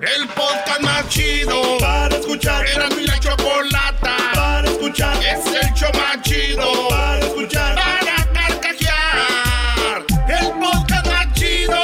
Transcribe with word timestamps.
El 0.00 0.26
podcast 0.28 0.80
más 0.80 1.06
chido 1.10 1.76
para 1.78 2.16
escuchar. 2.16 2.64
Era 2.66 2.88
mi 2.88 3.04
la 3.04 3.20
chocolata 3.20 4.16
para 4.34 4.66
escuchar. 4.66 5.14
Es 5.22 5.46
el 5.46 5.74
show 5.74 5.90
más 5.92 6.22
chido 6.22 6.88
para 6.88 7.18
escuchar. 7.18 7.74
Para 7.74 8.32
carcajear. 8.32 10.06
El 10.26 10.52
podcast 10.58 11.06
más 11.06 11.32
chido. 11.34 11.76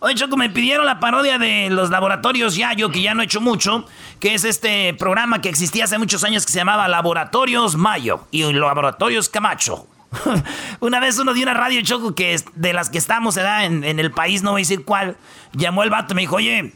Oye, 0.00 0.14
Choco, 0.16 0.36
me 0.36 0.50
pidieron 0.50 0.84
la 0.84 1.00
parodia 1.00 1.38
de 1.38 1.70
los 1.70 1.88
laboratorios 1.88 2.56
Yayo, 2.56 2.90
que 2.90 3.00
ya 3.00 3.14
no 3.14 3.22
he 3.22 3.24
hecho 3.24 3.40
mucho, 3.40 3.86
que 4.20 4.34
es 4.34 4.44
este 4.44 4.92
programa 4.92 5.40
que 5.40 5.48
existía 5.48 5.84
hace 5.84 5.96
muchos 5.96 6.24
años 6.24 6.44
que 6.44 6.52
se 6.52 6.58
llamaba 6.58 6.88
Laboratorios 6.88 7.76
Mayo 7.76 8.26
y 8.30 8.52
Laboratorios 8.52 9.30
Camacho. 9.30 9.86
una 10.80 11.00
vez 11.00 11.18
uno 11.18 11.34
dio 11.34 11.42
una 11.42 11.54
radio 11.54 11.82
choco 11.82 12.14
que 12.14 12.40
de 12.54 12.72
las 12.72 12.90
que 12.90 12.98
estamos 12.98 13.36
en, 13.36 13.84
en 13.84 13.98
el 13.98 14.10
país, 14.10 14.42
no 14.42 14.52
voy 14.52 14.60
a 14.60 14.62
decir 14.62 14.84
cuál, 14.84 15.16
llamó 15.52 15.82
el 15.82 15.90
vato 15.90 16.12
y 16.12 16.16
me 16.16 16.22
dijo, 16.22 16.36
oye, 16.36 16.72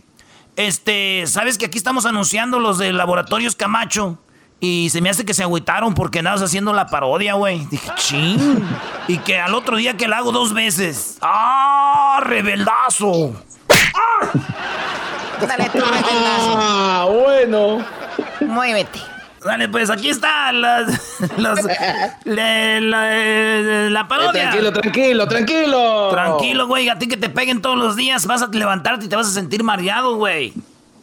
este, 0.56 1.24
¿sabes 1.26 1.56
que 1.56 1.66
aquí 1.66 1.78
estamos 1.78 2.04
anunciando 2.04 2.60
los 2.60 2.78
de 2.78 2.92
Laboratorios 2.92 3.56
Camacho? 3.56 4.18
Y 4.60 4.90
se 4.90 5.00
me 5.00 5.10
hace 5.10 5.24
que 5.24 5.34
se 5.34 5.42
agüitaron 5.42 5.92
porque 5.94 6.20
andabas 6.20 6.42
haciendo 6.42 6.72
la 6.72 6.86
parodia, 6.86 7.34
güey. 7.34 7.66
Dije, 7.66 7.90
ching. 7.96 8.62
Y 9.08 9.18
que 9.18 9.40
al 9.40 9.54
otro 9.54 9.76
día 9.76 9.96
que 9.96 10.06
la 10.06 10.18
hago 10.18 10.30
dos 10.30 10.52
veces. 10.52 11.18
¡Ah! 11.20 12.20
¡Rebeldazo! 12.22 13.32
¡Ah! 13.68 14.30
Dale 15.40 15.68
tu 15.68 15.80
rebeldazo. 15.80 16.54
Ah, 16.56 17.08
bueno. 17.10 17.84
Muévete. 18.42 19.00
Dale, 19.44 19.68
pues 19.68 19.90
aquí 19.90 20.08
está 20.08 20.52
las, 20.52 21.18
los, 21.36 21.58
la, 22.24 22.80
la, 22.80 23.90
la 23.90 24.08
parodia. 24.08 24.42
Eh, 24.42 24.46
tranquilo, 24.46 24.72
tranquilo, 24.72 25.28
tranquilo. 25.28 26.08
Tranquilo, 26.10 26.66
güey. 26.66 26.88
A 26.88 26.98
ti 26.98 27.08
que 27.08 27.16
te 27.16 27.28
peguen 27.28 27.60
todos 27.60 27.76
los 27.76 27.96
días, 27.96 28.26
vas 28.26 28.42
a 28.42 28.48
levantarte 28.48 29.06
y 29.06 29.08
te 29.08 29.16
vas 29.16 29.26
a 29.26 29.30
sentir 29.30 29.62
mareado, 29.64 30.16
güey. 30.16 30.52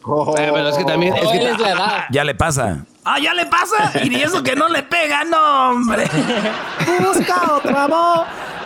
Oh. 0.03 0.35
Eh, 0.37 0.49
pero 0.53 0.69
es 0.69 0.77
que 0.77 0.85
también. 0.85 1.15
Es 1.15 1.27
que, 1.27 1.49
es 1.49 1.59
la 1.59 1.71
edad. 1.71 2.05
Ya 2.11 2.23
le 2.23 2.35
pasa. 2.35 2.85
Ah, 3.03 3.19
ya 3.19 3.33
le 3.33 3.45
pasa. 3.45 3.91
Y 4.03 4.13
eso 4.15 4.43
que 4.43 4.55
no 4.55 4.67
le 4.67 4.83
pega, 4.83 5.23
no, 5.23 5.69
hombre. 5.71 6.05
Busca 6.99 7.53
otra 7.53 7.87
voz. 7.87 8.21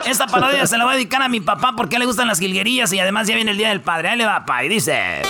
Esta 0.06 0.28
parodia 0.28 0.68
se 0.68 0.78
la 0.78 0.84
voy 0.84 0.94
a 0.94 0.96
dedicar 0.98 1.22
a 1.22 1.30
mi 1.30 1.40
papá 1.40 1.74
porque 1.78 1.96
a 1.96 1.98
él 1.98 2.02
le 2.02 2.06
gustan 2.08 2.28
las 2.28 2.40
jilguerillas 2.40 2.92
y 2.92 3.00
además 3.00 3.28
ya 3.28 3.36
viene 3.36 3.52
el 3.52 3.58
día 3.58 3.70
del 3.70 3.82
padre. 3.82 4.10
Ahí 4.10 4.18
le 4.18 4.26
va, 4.26 4.46
pa, 4.46 4.64
y 4.64 4.70
dice. 4.70 5.22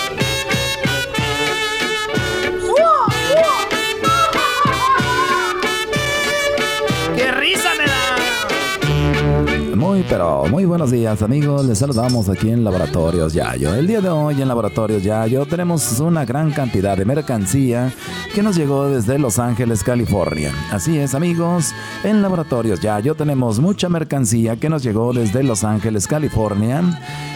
Muy, 9.83 10.05
pero 10.07 10.45
muy 10.45 10.63
buenos 10.63 10.91
días, 10.91 11.21
amigos. 11.23 11.65
Les 11.65 11.79
saludamos 11.79 12.29
aquí 12.29 12.49
en 12.49 12.63
Laboratorios 12.63 13.33
Yayo. 13.33 13.75
El 13.75 13.85
día 13.85 13.99
de 13.99 14.07
hoy 14.07 14.41
en 14.41 14.47
Laboratorios 14.47 15.03
Yayo 15.03 15.45
tenemos 15.45 15.99
una 15.99 16.23
gran 16.23 16.51
cantidad 16.51 16.95
de 16.95 17.03
mercancía 17.03 17.91
que 18.33 18.41
nos 18.41 18.55
llegó 18.55 18.87
desde 18.87 19.19
Los 19.19 19.39
Ángeles, 19.39 19.83
California. 19.83 20.53
Así 20.71 20.97
es, 20.97 21.13
amigos. 21.13 21.73
En 22.05 22.21
Laboratorios 22.21 22.79
Yayo 22.79 23.13
tenemos 23.15 23.59
mucha 23.59 23.89
mercancía 23.89 24.55
que 24.55 24.69
nos 24.69 24.83
llegó 24.83 25.11
desde 25.11 25.43
Los 25.43 25.65
Ángeles, 25.65 26.07
California. 26.07 26.81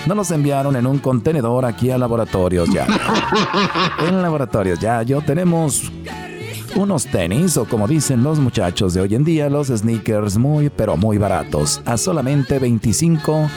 Nos 0.05 0.15
los 0.15 0.31
enviaron 0.31 0.77
en 0.77 0.87
un 0.87 0.99
contenedor 0.99 1.65
aquí 1.65 1.91
a 1.91 1.97
Laboratorios 1.97 2.69
Yayo. 2.69 2.93
En 4.07 4.21
Laboratorios 4.21 4.79
Yayo 4.79 5.21
tenemos 5.21 5.91
unos 6.77 7.07
tenis 7.07 7.57
o 7.57 7.65
como 7.65 7.87
dicen 7.87 8.23
los 8.23 8.39
muchachos 8.39 8.93
de 8.93 9.01
hoy 9.01 9.15
en 9.15 9.23
día, 9.23 9.49
los 9.49 9.67
sneakers 9.67 10.37
muy 10.37 10.69
pero 10.69 10.95
muy 10.95 11.17
baratos, 11.17 11.81
a 11.85 11.97
solamente 11.97 12.61
25%, 12.61 13.49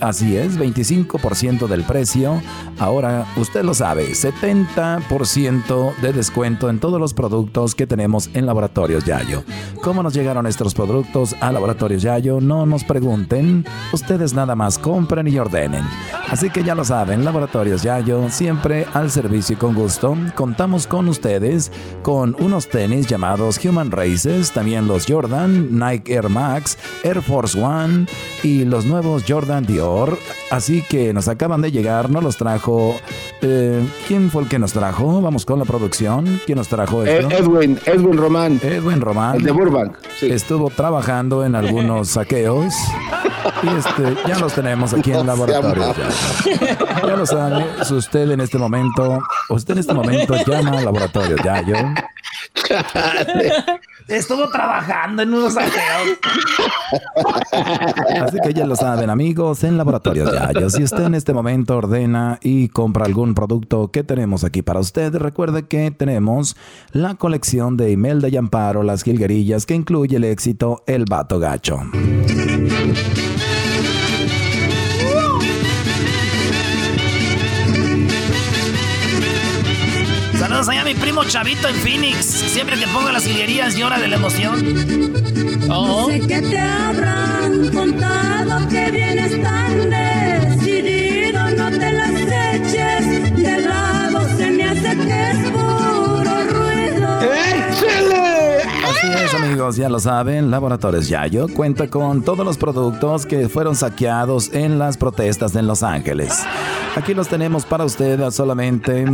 así 0.00 0.36
es, 0.38 0.58
25% 0.58 1.66
del 1.66 1.84
precio. 1.84 2.40
Ahora, 2.78 3.26
usted 3.36 3.62
lo 3.62 3.74
sabe, 3.74 4.08
70% 4.12 5.96
de 6.00 6.12
descuento 6.14 6.70
en 6.70 6.80
todos 6.80 6.98
los 6.98 7.12
productos 7.12 7.74
que 7.74 7.86
tenemos 7.86 8.30
en 8.32 8.46
Laboratorios 8.46 9.04
Yayo. 9.04 9.44
¿Cómo 9.82 10.02
nos 10.02 10.14
llegaron 10.14 10.46
estos 10.46 10.72
productos 10.72 11.36
a 11.40 11.52
Laboratorios 11.52 12.00
Yayo? 12.02 12.40
No 12.40 12.64
nos 12.64 12.84
pregunten, 12.84 13.66
ustedes 13.92 14.32
nada 14.32 14.54
más 14.54 14.78
compren 14.78 15.28
y 15.28 15.38
ordenen. 15.38 15.84
Así 16.30 16.48
que 16.48 16.64
ya 16.64 16.74
lo 16.74 16.84
saben, 16.84 17.22
Laboratorios 17.22 17.82
Yayo, 17.82 18.30
siempre 18.30 18.86
al 18.94 19.10
servicio 19.10 19.54
y 19.54 19.58
con 19.58 19.74
gusto. 19.74 20.16
Contamos 20.34 20.86
con 20.86 21.08
ustedes 21.08 21.70
con 22.02 22.34
unos 22.40 22.68
tenis 22.68 23.06
llamados 23.06 23.62
Human 23.62 23.90
Races, 23.90 24.52
también 24.52 24.86
los 24.86 25.04
Jordan, 25.06 25.78
Nike 25.78 26.14
Air 26.14 26.30
Max, 26.30 26.78
Air 27.04 27.20
Force 27.20 27.62
One 27.62 28.06
y 28.42 28.64
los 28.64 28.86
nuevos 28.86 29.01
Jordan 29.26 29.64
Dior. 29.66 30.18
Así 30.50 30.82
que 30.82 31.12
nos 31.12 31.28
acaban 31.28 31.60
de 31.62 31.70
llegar, 31.72 32.10
nos 32.10 32.22
los 32.22 32.36
trajo. 32.36 32.96
eh, 33.40 33.80
¿Quién 34.08 34.30
fue 34.30 34.42
el 34.42 34.48
que 34.48 34.58
nos 34.58 34.72
trajo? 34.72 35.20
Vamos 35.20 35.44
con 35.44 35.58
la 35.58 35.64
producción. 35.64 36.40
¿Quién 36.46 36.58
nos 36.58 36.68
trajo 36.68 37.02
esto? 37.04 37.28
Ed- 37.30 37.38
Edwin, 37.40 37.78
Edwin 37.86 38.16
Román. 38.18 38.60
Edwin 38.62 39.00
Román. 39.00 39.36
El 39.36 39.42
de 39.44 39.50
Burbank. 39.52 39.96
Sí. 40.18 40.30
Estuvo 40.30 40.70
trabajando 40.70 41.44
en 41.44 41.54
algunos 41.54 42.08
saqueos. 42.10 42.74
Y 43.62 43.68
este, 43.76 44.16
ya 44.28 44.38
los 44.38 44.52
tenemos 44.52 44.92
aquí 44.94 45.12
en 45.12 45.26
laboratorio. 45.26 45.94
Ya, 46.44 47.06
ya 47.08 47.16
lo 47.16 47.26
sabe, 47.26 47.64
si 47.84 47.94
usted 47.94 48.30
en 48.30 48.40
este 48.40 48.58
momento, 48.58 49.20
usted 49.48 49.74
en 49.74 49.78
este 49.80 49.94
momento 49.94 50.34
llama 50.46 50.78
al 50.78 50.84
laboratorio 50.84 51.36
Yayo. 51.44 51.76
Estuvo 54.08 54.48
trabajando 54.50 55.22
en 55.22 55.34
unos 55.34 55.54
saqueos. 55.54 56.18
Así 58.20 58.38
que 58.42 58.54
ya 58.54 58.66
lo 58.66 58.76
saben, 58.76 59.10
amigos, 59.10 59.64
en 59.64 59.76
Laboratorios 59.76 60.32
Yayo. 60.32 60.70
Si 60.70 60.82
usted 60.82 61.04
en 61.04 61.14
este 61.14 61.32
momento 61.32 61.76
ordena 61.76 62.38
y 62.42 62.68
compra 62.68 63.04
algún 63.04 63.34
producto 63.34 63.90
que 63.90 64.04
tenemos 64.04 64.44
aquí 64.44 64.62
para 64.62 64.80
usted, 64.80 65.14
recuerde 65.14 65.66
que 65.66 65.90
tenemos 65.90 66.56
la 66.92 67.14
colección 67.14 67.76
de 67.76 67.90
Imelda 67.90 68.28
y 68.28 68.36
Amparo, 68.36 68.82
las 68.82 69.02
jilguerillas, 69.02 69.66
que 69.66 69.74
incluye 69.74 70.16
el 70.16 70.24
éxito 70.24 70.82
El 70.86 71.04
Vato 71.04 71.38
Gacho. 71.38 71.80
Chavito 81.28 81.68
en 81.68 81.76
Phoenix. 81.76 82.24
Siempre 82.24 82.78
que 82.78 82.86
ponga 82.88 83.12
las 83.12 83.24
jilguerías 83.24 83.76
llora 83.76 83.98
de 83.98 84.08
la 84.08 84.16
emoción. 84.16 84.62
Tan 89.42 90.11
Amigos, 99.34 99.76
ya 99.76 99.88
lo 99.88 99.98
saben, 99.98 100.50
Laboratorios 100.50 101.08
Yayo 101.08 101.46
cuenta 101.48 101.88
con 101.88 102.22
todos 102.22 102.44
los 102.44 102.56
productos 102.56 103.26
que 103.26 103.48
fueron 103.48 103.74
saqueados 103.74 104.52
en 104.52 104.78
las 104.78 104.96
protestas 104.96 105.56
en 105.56 105.66
Los 105.66 105.82
Ángeles. 105.82 106.44
Aquí 106.94 107.14
los 107.14 107.28
tenemos 107.28 107.64
para 107.64 107.84
usted 107.84 108.20
a 108.20 108.30
solamente, 108.30 109.04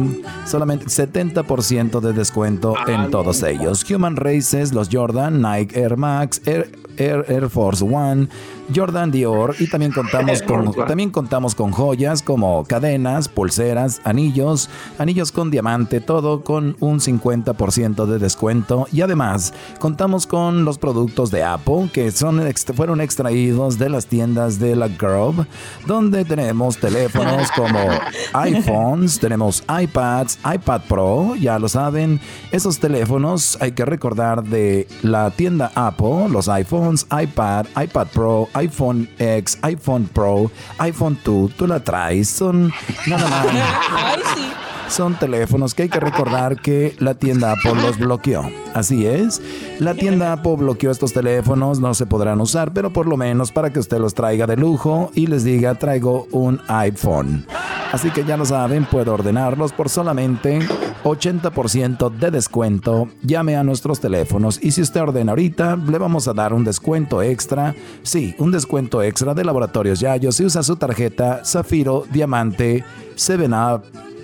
solamente 0.44 0.87
70% 0.87 2.00
de 2.00 2.12
descuento 2.12 2.75
en 2.87 3.11
todos 3.11 3.43
ellos. 3.43 3.89
Human 3.91 4.16
Races, 4.16 4.72
los 4.72 4.89
Jordan, 4.93 5.41
Nike 5.41 5.81
Air 5.81 5.97
Max, 5.97 6.43
Air, 6.45 6.71
Air, 6.98 7.25
Air 7.28 7.48
Force 7.48 7.84
One, 7.84 8.28
Jordan 8.75 9.10
Dior 9.10 9.54
y 9.59 9.69
también 9.69 9.92
contamos 9.92 10.42
con 10.42 10.72
también 10.86 11.10
contamos 11.10 11.54
con 11.54 11.70
joyas 11.72 12.22
como 12.22 12.64
cadenas, 12.64 13.28
pulseras, 13.28 14.00
anillos, 14.04 14.69
anillos 14.98 15.32
con 15.32 15.50
diamante, 15.50 16.00
todo 16.00 16.42
con 16.42 16.76
un 16.81 17.00
50% 17.00 18.06
de 18.06 18.19
descuento. 18.19 18.86
Y 18.92 19.00
además 19.00 19.54
contamos 19.78 20.26
con 20.26 20.64
los 20.64 20.78
productos 20.78 21.31
de 21.31 21.44
Apple 21.44 21.91
que 21.92 22.10
son 22.10 22.41
fueron 22.75 23.00
extraídos 23.00 23.78
de 23.78 23.88
las 23.88 24.06
tiendas 24.06 24.59
de 24.59 24.76
la 24.76 24.88
Grove, 24.88 25.47
donde 25.86 26.25
tenemos 26.25 26.78
teléfonos 26.78 27.50
como 27.53 27.78
iPhones, 28.32 29.18
tenemos 29.18 29.62
iPads, 29.68 30.39
iPad 30.54 30.83
Pro, 30.89 31.34
ya 31.36 31.59
lo 31.59 31.68
saben, 31.68 32.21
esos 32.50 32.78
teléfonos 32.78 33.59
hay 33.60 33.72
que 33.72 33.84
recordar 33.84 34.45
de 34.45 34.89
la 35.03 35.30
tienda 35.30 35.71
Apple, 35.74 36.28
los 36.30 36.48
iPhones, 36.48 36.87
iPad, 37.10 37.66
iPad 37.76 38.08
Pro, 38.08 38.48
iPhone 38.54 39.08
X, 39.18 39.58
iPhone 39.62 40.06
Pro, 40.06 40.50
iPhone 40.78 41.18
2, 41.24 41.56
tú 41.56 41.66
la 41.66 41.80
traes, 41.80 42.28
son 42.28 42.72
nada 43.06 43.28
más. 43.28 43.46
Son 44.88 45.14
teléfonos 45.18 45.74
que 45.74 45.84
hay 45.84 45.88
que 45.88 46.00
recordar 46.00 46.60
que 46.60 46.96
la 46.98 47.14
tienda 47.14 47.52
Apple 47.52 47.74
los 47.82 47.98
bloqueó. 47.98 48.42
Así 48.74 49.06
es, 49.06 49.40
la 49.80 49.94
tienda 49.94 50.32
Apple 50.32 50.56
bloqueó 50.56 50.90
estos 50.90 51.12
teléfonos, 51.12 51.78
no 51.78 51.94
se 51.94 52.06
podrán 52.06 52.40
usar, 52.40 52.72
pero 52.72 52.92
por 52.92 53.06
lo 53.06 53.16
menos 53.16 53.52
para 53.52 53.72
que 53.72 53.80
usted 53.80 53.98
los 53.98 54.14
traiga 54.14 54.46
de 54.46 54.56
lujo 54.56 55.10
y 55.14 55.26
les 55.26 55.44
diga 55.44 55.74
traigo 55.74 56.26
un 56.32 56.60
iPhone. 56.68 57.44
Así 57.92 58.10
que 58.10 58.24
ya 58.24 58.36
lo 58.36 58.44
saben, 58.44 58.84
puede 58.84 59.10
ordenarlos 59.10 59.72
por 59.72 59.88
solamente 59.88 60.60
80% 61.04 62.10
de 62.10 62.30
descuento. 62.30 63.08
Llame 63.22 63.56
a 63.56 63.64
nuestros 63.64 64.00
teléfonos 64.00 64.58
y 64.62 64.72
si 64.72 64.82
usted 64.82 65.00
ordena 65.00 65.32
ahorita, 65.32 65.76
le 65.76 65.98
vamos 65.98 66.28
a 66.28 66.34
dar 66.34 66.52
un 66.52 66.64
descuento 66.64 67.22
extra. 67.22 67.74
Sí, 68.02 68.34
un 68.38 68.50
descuento 68.50 69.02
extra 69.02 69.32
de 69.32 69.44
Laboratorios 69.44 70.00
Yayo 70.00 70.32
si 70.32 70.44
usa 70.44 70.62
su 70.62 70.76
tarjeta 70.76 71.42
Zafiro, 71.44 72.04
Diamante, 72.10 72.84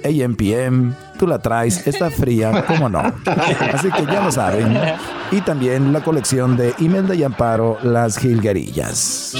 7up, 0.04 0.24
AMPM, 0.24 0.94
tú 1.18 1.26
la 1.26 1.38
traes, 1.38 1.86
está 1.86 2.10
fría, 2.10 2.64
¿cómo 2.66 2.88
no? 2.88 3.00
Así 3.72 3.90
que 3.90 4.04
ya 4.06 4.22
lo 4.22 4.30
saben. 4.30 4.76
Y 5.30 5.40
también 5.40 5.92
la 5.92 6.02
colección 6.02 6.56
de 6.56 6.74
Imelda 6.78 7.14
y 7.14 7.22
Amparo, 7.22 7.78
Las 7.82 8.18
Gilguerillas. 8.18 9.34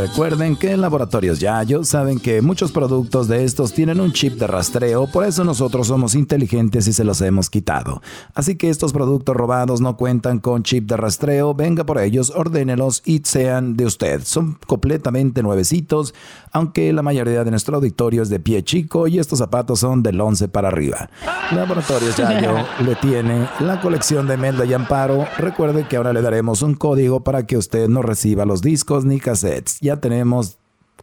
Recuerden 0.00 0.56
que 0.56 0.72
en 0.72 0.80
Laboratorios 0.80 1.40
Yayo 1.40 1.84
saben 1.84 2.18
que 2.18 2.40
muchos 2.40 2.72
productos 2.72 3.28
de 3.28 3.44
estos 3.44 3.74
tienen 3.74 4.00
un 4.00 4.14
chip 4.14 4.38
de 4.38 4.46
rastreo, 4.46 5.06
por 5.06 5.26
eso 5.26 5.44
nosotros 5.44 5.88
somos 5.88 6.14
inteligentes 6.14 6.88
y 6.88 6.94
se 6.94 7.04
los 7.04 7.20
hemos 7.20 7.50
quitado. 7.50 8.00
Así 8.32 8.56
que 8.56 8.70
estos 8.70 8.94
productos 8.94 9.36
robados 9.36 9.82
no 9.82 9.98
cuentan 9.98 10.38
con 10.38 10.62
chip 10.62 10.88
de 10.88 10.96
rastreo, 10.96 11.52
venga 11.52 11.84
por 11.84 11.98
ellos, 11.98 12.32
ordénelos 12.34 13.02
y 13.04 13.20
sean 13.24 13.76
de 13.76 13.84
usted. 13.84 14.22
Son 14.24 14.56
completamente 14.66 15.42
nuevecitos, 15.42 16.14
aunque 16.50 16.90
la 16.94 17.02
mayoría 17.02 17.44
de 17.44 17.50
nuestro 17.50 17.76
auditorio 17.76 18.22
es 18.22 18.30
de 18.30 18.40
pie 18.40 18.62
chico 18.62 19.06
y 19.06 19.18
estos 19.18 19.38
zapatos 19.38 19.80
son 19.80 20.02
del 20.02 20.18
11 20.18 20.48
para 20.48 20.68
arriba. 20.68 21.10
Laboratorios 21.54 22.16
Yayo 22.16 22.54
le 22.86 22.94
tiene 22.96 23.50
la 23.60 23.82
colección 23.82 24.26
de 24.26 24.38
Melda 24.38 24.64
y 24.64 24.72
Amparo. 24.72 25.26
Recuerde 25.36 25.86
que 25.86 25.96
ahora 25.96 26.14
le 26.14 26.22
daremos 26.22 26.62
un 26.62 26.72
código 26.72 27.20
para 27.22 27.46
que 27.46 27.58
usted 27.58 27.86
no 27.86 28.00
reciba 28.00 28.46
los 28.46 28.62
discos 28.62 29.04
ni 29.04 29.20
cassettes. 29.20 29.78
Ya 29.90 29.96
tenemos 29.96 30.56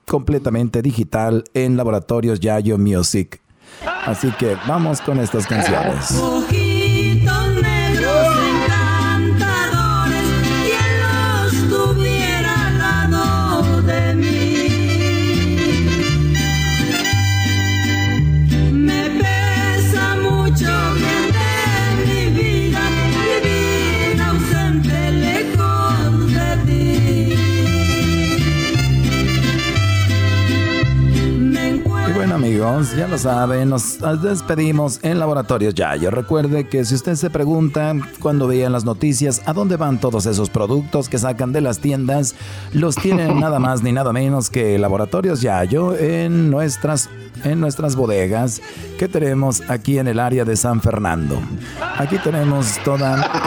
completamente 0.05 0.81
digital 0.81 1.43
en 1.53 1.75
Laboratorios 1.75 2.39
Yayo 2.39 2.77
Music. 2.77 3.41
Así 4.05 4.31
que 4.39 4.55
vamos 4.65 5.01
con 5.01 5.19
estas 5.19 5.45
canciones. 5.45 6.17
Amigos, 32.37 32.95
ya 32.95 33.07
lo 33.07 33.17
saben, 33.17 33.69
nos 33.69 33.97
despedimos 34.21 34.99
en 35.01 35.17
Laboratorios 35.17 35.73
Yayo. 35.73 36.11
Recuerde 36.11 36.67
que 36.67 36.85
si 36.85 36.93
usted 36.93 37.15
se 37.15 37.31
pregunta 37.31 37.93
cuando 38.19 38.47
vean 38.47 38.71
las 38.73 38.85
noticias 38.85 39.41
a 39.47 39.53
dónde 39.53 39.75
van 39.75 39.99
todos 39.99 40.27
esos 40.27 40.51
productos 40.51 41.09
que 41.09 41.17
sacan 41.17 41.51
de 41.51 41.61
las 41.61 41.79
tiendas, 41.79 42.35
los 42.73 42.95
tienen 42.95 43.39
nada 43.41 43.57
más 43.57 43.81
ni 43.81 43.91
nada 43.91 44.13
menos 44.13 44.51
que 44.51 44.77
Laboratorios 44.77 45.41
Yayo 45.41 45.97
en 45.97 46.51
nuestras, 46.51 47.09
en 47.43 47.59
nuestras 47.59 47.95
bodegas 47.95 48.61
que 48.99 49.07
tenemos 49.07 49.63
aquí 49.67 49.97
en 49.97 50.07
el 50.07 50.19
área 50.19 50.45
de 50.45 50.55
San 50.55 50.79
Fernando. 50.79 51.41
Aquí 51.97 52.19
tenemos 52.19 52.77
toda... 52.83 53.31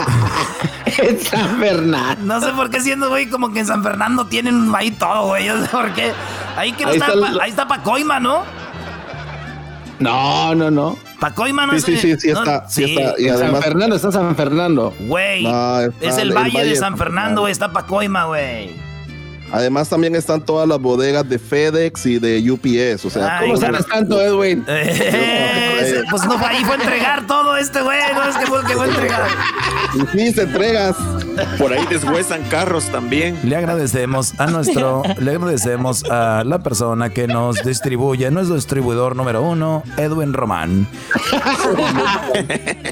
En 0.97 1.17
San 1.21 1.57
Fernando. 1.57 2.25
No 2.25 2.41
sé 2.41 2.51
por 2.51 2.69
qué 2.69 2.81
siendo, 2.81 3.07
güey, 3.07 3.29
como 3.29 3.53
que 3.53 3.59
en 3.61 3.65
San 3.65 3.81
Fernando 3.81 4.25
tienen 4.25 4.69
ahí 4.75 4.91
todo, 4.91 5.27
güey. 5.27 5.47
No 5.47 5.61
sé 5.61 5.69
por 5.69 5.93
qué. 5.93 6.11
Ahí, 6.57 6.73
que 6.73 6.83
no 6.83 6.89
Ahí 6.91 6.97
está, 6.97 7.13
está 7.13 7.29
el- 7.29 7.39
ahí 7.39 7.49
está 7.49 7.67
Pacoima, 7.67 8.19
¿no? 8.19 8.41
No, 10.01 10.55
no, 10.55 10.71
no. 10.71 10.97
Pacoima 11.19 11.65
no 11.67 11.73
Sí, 11.73 11.77
es 11.93 12.01
sí, 12.01 12.11
sí, 12.13 12.19
sí 12.19 12.33
no, 12.33 12.39
está, 12.39 12.67
sí 12.67 12.85
sí. 12.85 12.95
está. 12.97 13.19
Y 13.19 13.27
San 13.27 13.35
además, 13.37 13.63
Fernando 13.63 13.95
está 13.95 14.11
San 14.11 14.35
Fernando. 14.35 14.93
Güey, 14.99 15.43
No, 15.43 15.79
es 15.81 16.17
el, 16.17 16.29
el 16.29 16.33
Valle, 16.33 16.57
Valle 16.57 16.69
de 16.69 16.75
San 16.75 16.97
Fernando, 16.97 16.97
Fernando. 16.97 17.41
güey. 17.41 17.51
Está 17.51 17.71
Pacoima, 17.71 18.25
güey. 18.25 18.90
Además 19.51 19.89
también 19.89 20.15
están 20.15 20.41
todas 20.41 20.67
las 20.67 20.79
bodegas 20.79 21.27
de 21.27 21.39
FedEx 21.39 22.05
y 22.05 22.19
de 22.19 22.51
UPS. 22.51 23.05
O 23.05 23.09
sea, 23.09 23.39
Ay, 23.39 23.47
¿Cómo 23.47 23.59
sabes 23.59 23.85
tanto, 23.87 24.21
Edwin? 24.21 24.65
Eh, 25.81 26.03
pues 26.11 26.23
no, 26.25 26.37
ahí 26.37 26.63
fue 26.63 26.75
a 26.75 26.77
entregar 26.77 27.25
todo 27.25 27.57
este, 27.57 27.81
güey. 27.81 27.97
No 28.13 28.23
es 28.23 28.37
que 28.37 28.45
fue 28.45 28.63
que 28.65 28.73
fue 28.73 28.85
a 28.85 28.89
entregar. 28.89 29.27
Y 29.95 30.17
sí, 30.17 30.31
se 30.31 30.43
entregas. 30.43 30.95
Por 31.57 31.73
ahí 31.73 31.85
deshuesan 31.89 32.43
carros 32.43 32.85
también. 32.85 33.39
Le 33.43 33.55
agradecemos 33.55 34.39
a 34.39 34.47
nuestro, 34.47 35.01
le 35.17 35.31
agradecemos 35.31 36.03
a 36.03 36.43
la 36.45 36.59
persona 36.59 37.09
que 37.09 37.27
nos 37.27 37.63
distribuye, 37.63 38.29
nuestro 38.31 38.55
distribuidor 38.55 39.15
número 39.15 39.41
uno, 39.41 39.83
Edwin 39.97 40.33
Román, 40.33 40.87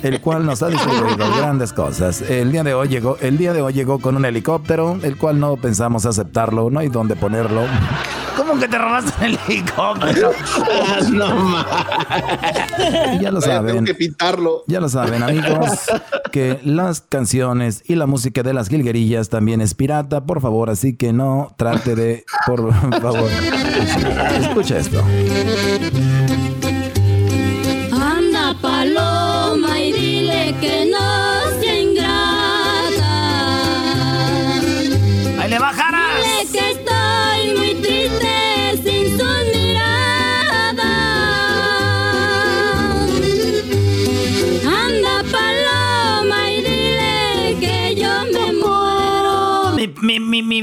el 0.02 0.22
cual 0.22 0.46
nos 0.46 0.64
ha 0.64 0.70
distribuido 0.70 1.36
grandes 1.38 1.74
cosas. 1.74 2.22
El 2.22 2.52
día 2.52 2.64
de 2.64 2.74
hoy 2.74 2.88
llegó, 2.88 3.18
el 3.22 3.38
día 3.38 3.54
de 3.54 3.62
hoy 3.62 3.74
llegó 3.74 4.00
con 4.00 4.16
un 4.16 4.26
helicóptero, 4.26 4.98
el 5.04 5.18
cual 5.18 5.40
no 5.40 5.58
pensamos 5.58 6.06
aceptarlo, 6.50 6.70
no 6.70 6.80
hay 6.80 6.90
dónde 6.90 7.16
ponerlo. 7.16 7.62
¿Cómo 8.38 8.58
que 8.58 8.68
te 8.70 8.78
robaste 8.78 9.26
el 9.26 9.38
helicóptero? 9.48 10.32
no 11.12 11.36
más. 11.36 11.66
Ya 13.20 13.32
lo 13.32 13.42
Vaya, 13.42 13.58
tengo 13.58 13.68
saben. 13.68 13.86
que 13.86 13.94
pintarlo. 13.94 14.64
Ya 14.68 14.80
lo 14.80 14.88
saben, 14.88 15.22
amigos, 15.22 15.70
que 16.32 16.60
las 16.64 17.02
canciones 17.02 17.84
y 17.86 17.96
la 17.96 18.06
música 18.06 18.42
de 18.44 18.54
las 18.54 18.70
Gilguerillas 18.70 19.28
también 19.30 19.60
es 19.60 19.74
pirata, 19.74 20.24
por 20.24 20.40
favor, 20.42 20.70
así 20.70 20.96
que 20.96 21.12
no 21.12 21.54
trate 21.58 21.96
de, 21.96 22.24
por 22.46 22.74
favor, 23.02 23.30
escucha 24.40 24.78
esto. 24.78 25.04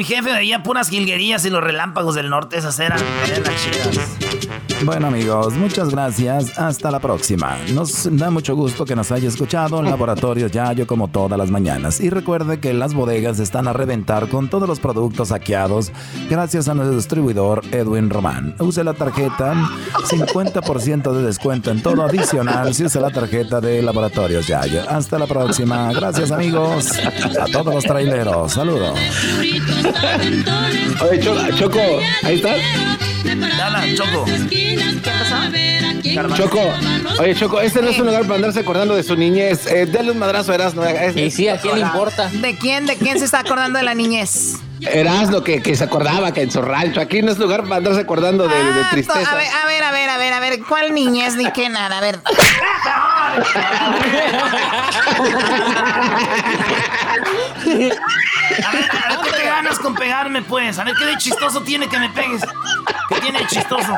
Jefe 0.06 0.32
veía 0.32 0.62
puras 0.62 0.88
jilguerías 0.88 1.44
y 1.44 1.50
los 1.50 1.62
relámpagos 1.62 2.14
del 2.14 2.30
norte. 2.30 2.56
Esas 2.56 2.78
eran, 2.78 2.98
eran 3.28 3.54
chidas. 3.56 4.16
Bueno 4.84 5.06
amigos, 5.06 5.54
muchas 5.54 5.90
gracias. 5.90 6.58
Hasta 6.58 6.90
la 6.90 7.00
próxima. 7.00 7.56
Nos 7.72 8.08
da 8.16 8.30
mucho 8.30 8.54
gusto 8.54 8.84
que 8.84 8.94
nos 8.94 9.10
haya 9.10 9.26
escuchado 9.26 9.80
en 9.80 9.86
Laboratorios 9.86 10.52
Yayo 10.52 10.86
como 10.86 11.08
todas 11.08 11.38
las 11.38 11.50
mañanas. 11.50 11.98
Y 12.00 12.10
recuerde 12.10 12.60
que 12.60 12.74
las 12.74 12.92
bodegas 12.92 13.40
están 13.40 13.68
a 13.68 13.72
reventar 13.72 14.28
con 14.28 14.48
todos 14.48 14.68
los 14.68 14.78
productos 14.78 15.28
saqueados 15.28 15.92
gracias 16.28 16.68
a 16.68 16.74
nuestro 16.74 16.96
distribuidor 16.96 17.62
Edwin 17.72 18.10
Román. 18.10 18.54
Use 18.58 18.84
la 18.84 18.92
tarjeta 18.92 19.54
50% 20.08 21.12
de 21.12 21.22
descuento 21.22 21.70
en 21.70 21.82
todo 21.82 22.02
adicional 22.02 22.74
si 22.74 22.84
usa 22.84 23.00
la 23.00 23.10
tarjeta 23.10 23.60
de 23.60 23.82
Laboratorios 23.82 24.46
Yayo. 24.46 24.82
Hasta 24.88 25.18
la 25.18 25.26
próxima. 25.26 25.92
Gracias 25.92 26.30
amigos. 26.30 26.92
A 27.40 27.46
todos 27.46 27.74
los 27.74 27.84
traileros. 27.84 28.52
Saludos. 28.52 28.98
Oye, 31.10 31.20
Cho- 31.20 31.50
Choco, 31.56 31.80
ahí 32.22 32.36
estás. 32.36 32.56
Dala, 33.58 33.82
Choco. 33.94 34.24
Choco, 36.36 36.60
oye, 37.20 37.34
Choco, 37.34 37.60
este 37.60 37.82
no 37.82 37.88
es 37.90 37.98
un 37.98 38.06
lugar 38.06 38.22
para 38.22 38.36
andarse 38.36 38.60
acordando 38.60 38.94
de 38.96 39.02
su 39.02 39.16
niñez. 39.16 39.66
Eh, 39.66 39.84
dale 39.86 40.12
un 40.12 40.18
madrazo 40.18 40.52
a 40.52 40.54
Erasmo. 40.54 40.82
Y 41.14 41.30
sí, 41.30 41.48
¿a 41.48 41.58
quién 41.60 41.74
le 41.74 41.80
importa? 41.82 42.28
¿De 42.32 42.56
quién? 42.56 42.86
¿De 42.86 42.96
quién 42.96 43.18
se 43.18 43.24
está 43.26 43.40
acordando 43.40 43.78
de 43.78 43.84
la 43.84 43.94
niñez? 43.94 44.54
Erasmo, 44.80 45.42
que, 45.42 45.60
que 45.62 45.74
se 45.74 45.84
acordaba 45.84 46.32
que 46.32 46.42
en 46.42 46.50
su 46.50 46.62
rancho. 46.62 47.00
Aquí 47.00 47.20
no 47.22 47.32
es 47.32 47.38
lugar 47.38 47.62
para 47.64 47.76
andarse 47.76 48.00
acordando 48.00 48.46
de, 48.48 48.54
de 48.56 48.84
tristeza. 48.90 49.30
A 49.30 49.34
ver, 49.34 49.48
a 49.52 49.66
ver, 49.66 49.82
a 49.84 49.90
ver, 49.92 50.10
a 50.10 50.18
ver, 50.18 50.32
a 50.32 50.40
ver, 50.40 50.60
¿cuál 50.68 50.94
niñez 50.94 51.34
ni 51.36 51.50
qué 51.52 51.68
nada? 51.68 51.98
A 51.98 52.00
ver. 52.00 52.20
ganas 59.56 59.78
con 59.78 59.94
pegarme, 59.94 60.42
pues. 60.42 60.78
A 60.78 60.84
ver, 60.84 60.94
¿qué 60.98 61.06
de 61.06 61.16
chistoso 61.16 61.62
tiene 61.62 61.88
que 61.88 61.98
me 61.98 62.10
pegues? 62.10 62.42
¿Qué 63.08 63.20
tiene 63.20 63.40
de 63.40 63.46
chistoso? 63.46 63.96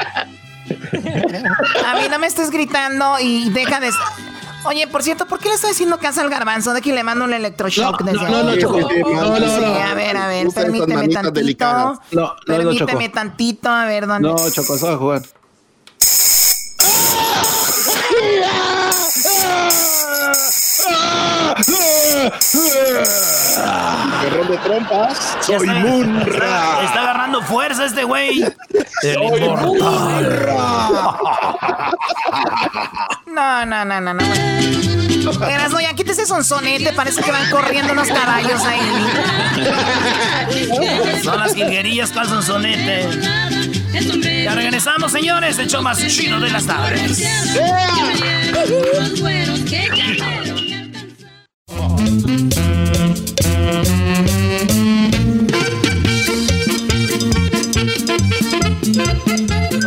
A 1.86 1.94
mí 1.94 2.08
no 2.10 2.18
me 2.18 2.26
estés 2.26 2.50
gritando 2.50 3.18
y 3.18 3.50
deja 3.50 3.80
de... 3.80 3.90
Oye, 4.64 4.86
por 4.86 5.02
cierto, 5.02 5.26
¿por 5.26 5.38
qué 5.38 5.48
le 5.48 5.54
está 5.54 5.68
diciendo 5.68 5.98
que 5.98 6.02
casa 6.06 6.20
al 6.20 6.30
garbanzo? 6.30 6.72
De 6.72 6.78
aquí 6.80 6.92
le 6.92 7.02
mando 7.02 7.24
un 7.24 7.32
electroshock 7.32 8.00
no, 8.00 8.06
desde 8.06 8.24
no, 8.24 8.42
no, 8.42 8.54
no, 8.54 8.54
no, 8.54 9.38
no, 9.38 9.48
sí, 9.48 9.64
A 9.64 9.94
ver, 9.94 10.16
a 10.16 10.26
ver, 10.28 10.48
permíteme 10.48 11.08
tantito. 11.08 11.64
No, 11.64 12.00
no. 12.12 12.36
permíteme 12.44 13.08
tantito, 13.08 13.70
a 13.70 13.84
ver 13.86 14.06
dónde. 14.06 14.28
No, 14.28 14.50
Choco, 14.50 14.76
se 14.76 14.86
va 14.86 14.92
a 14.92 14.96
jugar. 14.96 15.22
de 24.22 24.58
trompas. 24.58 25.36
Soy 25.40 25.56
está- 25.56 25.72
Munra. 25.74 26.78
Está 26.84 27.00
agarrando 27.02 27.42
fuerza 27.42 27.84
este 27.86 28.04
güey. 28.04 28.42
El 29.02 29.14
Soy 29.14 29.40
inmortal. 29.44 30.48
No, 33.26 33.66
no, 33.66 33.84
no, 33.84 34.00
no, 34.00 34.14
no. 34.14 34.24
Erasno, 35.48 35.80
ya 35.80 35.94
quítese 35.94 36.26
sonsonete. 36.26 36.92
Parece 36.92 37.22
que 37.22 37.30
van 37.30 37.48
corriendo 37.50 37.92
unos 37.92 38.08
caballos 38.08 38.60
ahí. 38.64 38.80
Son 41.22 41.38
las 41.38 41.54
jilguerillas, 41.54 42.10
¿cuál 42.12 42.26
son 42.28 42.42
sonete? 42.42 43.06
Ya 44.44 44.54
regresamos, 44.54 45.12
señores. 45.12 45.58
El 45.58 45.68
show 45.68 45.82
más 45.82 45.98
chido 46.06 46.40
de 46.40 46.50
las 46.50 46.66
tardes. 46.66 47.22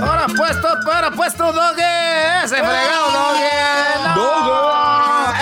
Ahora 0.02 0.28
puesto, 0.28 0.68
ahora 0.68 1.12
puesto, 1.12 1.52
dogue. 1.52 2.44
Ese 2.44 2.56
fregado, 2.56 3.12
dogue. 3.12 3.50
No. 4.16 4.32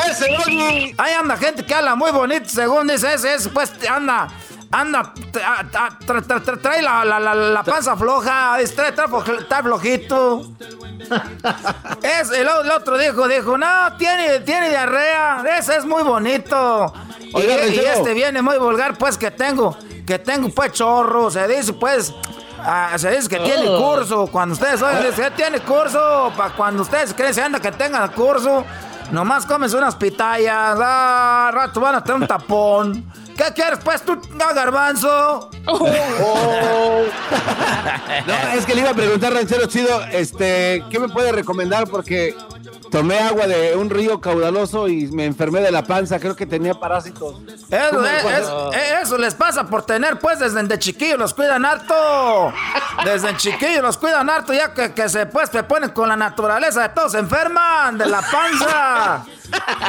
¡Ese 0.10 0.27
Doggy! 0.38 0.96
Ahí 0.98 1.13
anda 1.13 1.38
gente 1.38 1.65
que 1.65 1.74
habla 1.74 1.96
muy 1.96 2.12
bonito, 2.12 2.50
según 2.50 2.88
dice 2.88 3.13
ese, 3.13 3.34
ese 3.36 3.50
pues 3.50 3.72
anda, 3.89 4.27
anda, 4.72 5.14
tra- 5.32 5.70
tra- 5.72 5.98
tra- 6.00 6.24
tra- 6.24 6.44
tra- 6.44 6.62
trae 6.62 6.82
la, 6.82 7.04
la, 7.04 7.20
la, 7.20 7.34
la 7.34 7.64
panza 7.64 7.96
floja, 7.96 8.60
está 8.62 9.64
flojito. 9.64 10.46
Es, 12.04 12.30
el, 12.32 12.48
otro 12.48 12.98
dijo, 12.98 13.28
dijo, 13.28 13.58
no, 13.58 13.68
tiene, 13.98 14.42
tiene 14.42 14.70
diarrea, 14.70 15.44
ese 15.58 15.78
es 15.78 15.86
muy 15.86 16.04
bonito. 16.04 16.94
Y, 17.20 17.36
Oiga, 17.36 17.54
y 17.54 17.58
Ranchero. 17.58 17.94
este 17.94 18.14
viene 18.14 18.42
muy 18.42 18.58
vulgar, 18.58 18.96
pues 18.98 19.18
que 19.18 19.32
tengo, 19.32 19.76
que 20.06 20.20
tengo 20.20 20.50
pues 20.50 20.72
chorro, 20.74 21.32
se 21.32 21.48
dice 21.48 21.74
pues... 21.74 22.14
ah, 22.60 22.94
se 22.98 23.10
dice 23.12 23.28
que 23.30 23.40
tiene 23.40 23.66
curso. 23.78 24.28
Cuando 24.28 24.54
ustedes 24.54 24.82
oigan, 24.82 25.14
que 25.14 25.32
tiene 25.32 25.60
curso. 25.62 26.32
Para 26.38 26.54
cuando 26.54 26.84
ustedes 26.84 27.14
creen 27.14 27.40
anda 27.40 27.60
que 27.60 27.72
tengan 27.72 28.12
curso. 28.12 28.64
Nomás 29.12 29.46
comes 29.46 29.74
unas 29.74 29.96
pitayas. 29.96 30.78
Ah, 30.82 31.48
al 31.48 31.54
rato 31.54 31.80
van 31.80 31.96
a 31.96 32.04
tener 32.04 32.22
un 32.22 32.28
tapón. 32.28 33.06
¿Qué 33.39 33.53
quieres, 33.53 33.79
pues, 33.86 34.01
tú, 34.03 34.19
no, 34.34 34.53
garbanzo? 34.53 35.50
Oh. 35.65 35.88
No, 38.27 38.34
es 38.53 38.65
que 38.65 38.75
le 38.75 38.81
iba 38.81 38.89
a 38.89 38.93
preguntar, 38.93 39.31
ranchero 39.31 39.65
chido, 39.67 40.03
este, 40.12 40.84
¿qué 40.89 41.00
me 41.00 41.08
puede 41.08 41.31
recomendar? 41.31 41.88
Porque 41.88 42.36
tomé 42.92 43.20
agua 43.20 43.48
de 43.48 43.76
un 43.76 43.90
río 43.90 44.20
caudaloso 44.22 44.88
y 44.88 45.08
me 45.08 45.26
enfermé 45.26 45.62
de 45.62 45.72
la 45.72 45.84
panza, 45.84 46.20
creo 46.20 46.36
que 46.36 46.46
tenía 46.46 46.74
parásitos. 46.74 47.36
Eso, 47.70 47.90
¿Cómo 47.92 48.06
es- 48.06 48.24
puedo- 48.24 48.72
es- 48.72 48.78
eh, 48.78 48.96
eso 49.04 49.18
les 49.18 49.36
pasa 49.36 49.64
por 49.66 49.84
tener, 49.86 50.20
pues, 50.20 50.40
desde 50.40 50.64
de 50.64 50.80
chiquillos 50.80 51.18
los 51.20 51.34
cuidan 51.34 51.66
harto. 51.66 52.54
Desde 53.06 53.36
chiquillos 53.38 53.82
los 53.82 53.98
cuidan 53.98 54.30
harto, 54.30 54.54
ya 54.54 54.74
que, 54.74 54.94
que 54.94 55.08
se, 55.10 55.26
pues, 55.26 55.50
se 55.50 55.64
ponen 55.64 55.90
con 55.92 56.10
la 56.10 56.16
naturaleza 56.16 56.82
de 56.84 56.90
todos, 56.90 57.12
se 57.14 57.20
enferman 57.20 57.98
de 57.98 58.06
la 58.08 58.22
panza. 58.22 59.24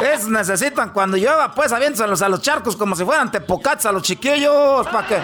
Es, 0.03 0.27
necesitan 0.27 0.91
cuando 0.91 1.17
llueva, 1.19 1.53
pues, 1.55 1.71
aviéntalos 1.73 2.23
a 2.23 2.29
los 2.29 2.41
charcos 2.41 2.77
como 2.77 2.97
si 2.97 3.05
fueran 3.05 3.31
tepocats 3.31 3.85
a 3.87 3.93
los 3.93 4.03
chiquillos, 4.03 4.87
para 4.87 5.07
que, 5.07 5.19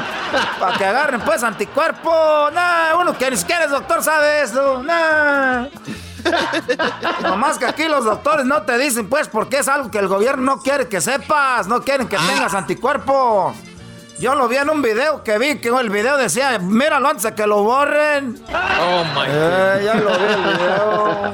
para 0.60 0.76
que 0.76 0.84
agarren, 0.84 1.20
pues, 1.22 1.42
anticuerpo. 1.42 2.10
Nah, 2.52 2.96
uno 3.00 3.16
que 3.16 3.30
ni 3.30 3.36
siquiera 3.36 3.64
es 3.64 3.70
doctor 3.70 4.02
sabe 4.02 4.42
eso. 4.42 4.82
Nah. 4.82 5.66
Nomás 7.22 7.58
que 7.58 7.66
aquí 7.66 7.84
los 7.88 8.04
doctores 8.04 8.46
no 8.46 8.62
te 8.62 8.78
dicen, 8.78 9.08
pues, 9.08 9.28
porque 9.28 9.58
es 9.58 9.68
algo 9.68 9.90
que 9.90 9.98
el 9.98 10.08
gobierno 10.08 10.42
no 10.42 10.62
quiere 10.62 10.88
que 10.88 11.00
sepas, 11.00 11.66
no 11.66 11.82
quieren 11.82 12.08
que 12.08 12.16
tengas 12.16 12.54
anticuerpos. 12.54 13.54
Yo 14.18 14.34
lo 14.34 14.48
vi 14.48 14.56
en 14.56 14.70
un 14.70 14.80
video 14.80 15.22
que 15.22 15.38
vi, 15.38 15.58
que 15.58 15.68
el 15.68 15.90
video 15.90 16.16
decía, 16.16 16.58
míralo 16.58 17.08
antes 17.08 17.24
de 17.24 17.34
que 17.34 17.46
lo 17.46 17.62
borren. 17.62 18.42
Oh 18.48 19.04
my 19.14 19.26
Eh, 19.28 19.82
ya 19.84 19.94
lo 19.94 20.10
vi 20.10 20.24
el 20.24 20.42
video. 20.54 21.32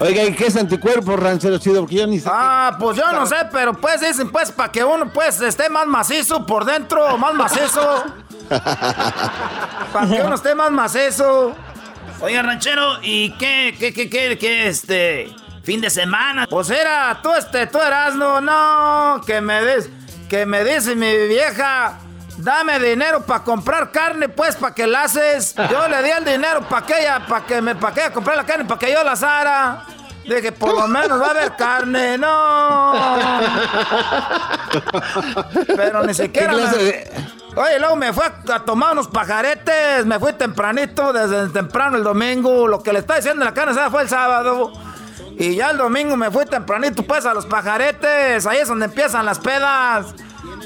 Oiga, 0.00 0.22
¿y 0.24 0.34
qué 0.34 0.46
es 0.46 0.56
anticuerpo, 0.56 1.14
ranchero 1.16 1.58
chido? 1.58 1.80
Porque 1.82 1.96
yo 1.96 2.06
ni 2.06 2.18
sé. 2.20 2.28
Ah, 2.32 2.74
pues 2.80 2.96
yo 2.96 3.12
no 3.12 3.26
sé, 3.26 3.36
pero 3.52 3.74
pues 3.74 4.00
dicen, 4.00 4.30
pues, 4.32 4.50
para 4.50 4.72
que 4.72 4.82
uno, 4.82 5.10
pues, 5.12 5.40
esté 5.42 5.68
más 5.68 5.86
macizo 5.86 6.46
por 6.46 6.64
dentro, 6.64 7.18
más 7.18 7.34
macizo. 7.34 8.02
Para 9.92 10.08
que 10.08 10.20
uno 10.22 10.34
esté 10.34 10.54
más 10.54 10.70
macizo. 10.70 11.54
Oiga, 12.22 12.40
ranchero, 12.40 13.00
¿y 13.02 13.30
qué, 13.32 13.74
qué, 13.76 13.92
qué, 13.92 14.08
qué, 14.08 14.38
qué, 14.38 14.68
este, 14.68 15.34
fin 15.64 15.80
de 15.80 15.90
semana? 15.90 16.46
Pues 16.48 16.70
era, 16.70 17.18
tú 17.20 17.34
este, 17.34 17.66
tú 17.66 17.78
eras, 17.78 18.14
no, 18.14 18.40
no, 18.40 19.20
que 19.26 19.40
me 19.40 19.60
des, 19.60 19.90
que 20.28 20.46
me 20.46 20.62
dice 20.62 20.94
mi 20.94 21.26
vieja, 21.26 21.98
dame 22.36 22.78
dinero 22.78 23.26
para 23.26 23.42
comprar 23.42 23.90
carne, 23.90 24.28
pues, 24.28 24.54
para 24.54 24.72
que 24.72 24.86
la 24.86 25.02
haces. 25.02 25.56
Yo 25.68 25.88
le 25.88 26.00
di 26.00 26.10
el 26.10 26.24
dinero 26.24 26.60
para 26.68 26.86
que 26.86 27.00
ella, 27.00 27.26
para 27.26 27.44
que 27.44 27.60
me, 27.60 27.74
para 27.74 27.92
que 27.92 28.00
ella 28.02 28.12
comprara 28.12 28.42
la 28.42 28.46
carne, 28.46 28.66
para 28.66 28.78
que 28.78 28.92
yo 28.92 29.02
la 29.02 29.12
asara. 29.12 29.84
Dije, 30.24 30.52
por 30.52 30.74
lo 30.74 30.86
menos 30.88 31.20
va 31.20 31.26
a 31.26 31.30
haber 31.30 31.56
carne, 31.56 32.16
no. 32.18 32.92
Pero 35.76 36.02
ni 36.02 36.08
¿Qué 36.08 36.14
siquiera. 36.14 36.52
me- 36.52 37.32
Oye, 37.54 37.78
luego 37.78 37.96
me 37.96 38.12
fue 38.14 38.24
a, 38.50 38.60
tomar 38.60 38.92
unos 38.92 39.08
pajaretes, 39.08 40.06
me 40.06 40.18
fui 40.18 40.32
tempranito, 40.32 41.12
desde 41.12 41.48
temprano 41.50 41.98
el 41.98 42.04
domingo. 42.04 42.66
Lo 42.66 42.82
que 42.82 42.92
le 42.94 43.00
está 43.00 43.16
diciendo 43.16 43.44
la 43.44 43.52
carne 43.52 43.74
fue 43.90 44.02
el 44.02 44.08
sábado. 44.08 44.72
Y 45.38 45.56
ya 45.56 45.70
el 45.70 45.76
domingo 45.76 46.16
me 46.16 46.30
fui 46.30 46.46
tempranito, 46.46 47.02
pues, 47.02 47.26
a 47.26 47.34
los 47.34 47.44
pajaretes. 47.44 48.46
Ahí 48.46 48.58
es 48.58 48.68
donde 48.68 48.86
empiezan 48.86 49.26
las 49.26 49.38
pedas. 49.38 50.14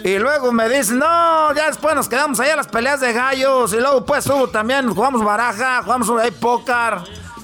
Y 0.05 0.19
luego 0.19 0.53
me 0.53 0.69
dicen, 0.69 0.99
no, 0.99 1.53
ya 1.55 1.67
después 1.67 1.95
nos 1.97 2.09
quedamos 2.09 2.39
ahí 2.39 2.51
a 2.51 2.57
las 2.57 2.69
peleas 2.69 3.01
de 3.01 3.13
gallos. 3.13 3.73
Y 3.73 3.81
luego, 3.81 4.05
pues, 4.05 4.25
hubo 4.29 4.47
también, 4.49 4.89
jugamos 4.95 5.25
baraja, 5.25 5.83
jugamos 5.83 6.09
ahí 6.21 6.31
póker. 6.31 6.99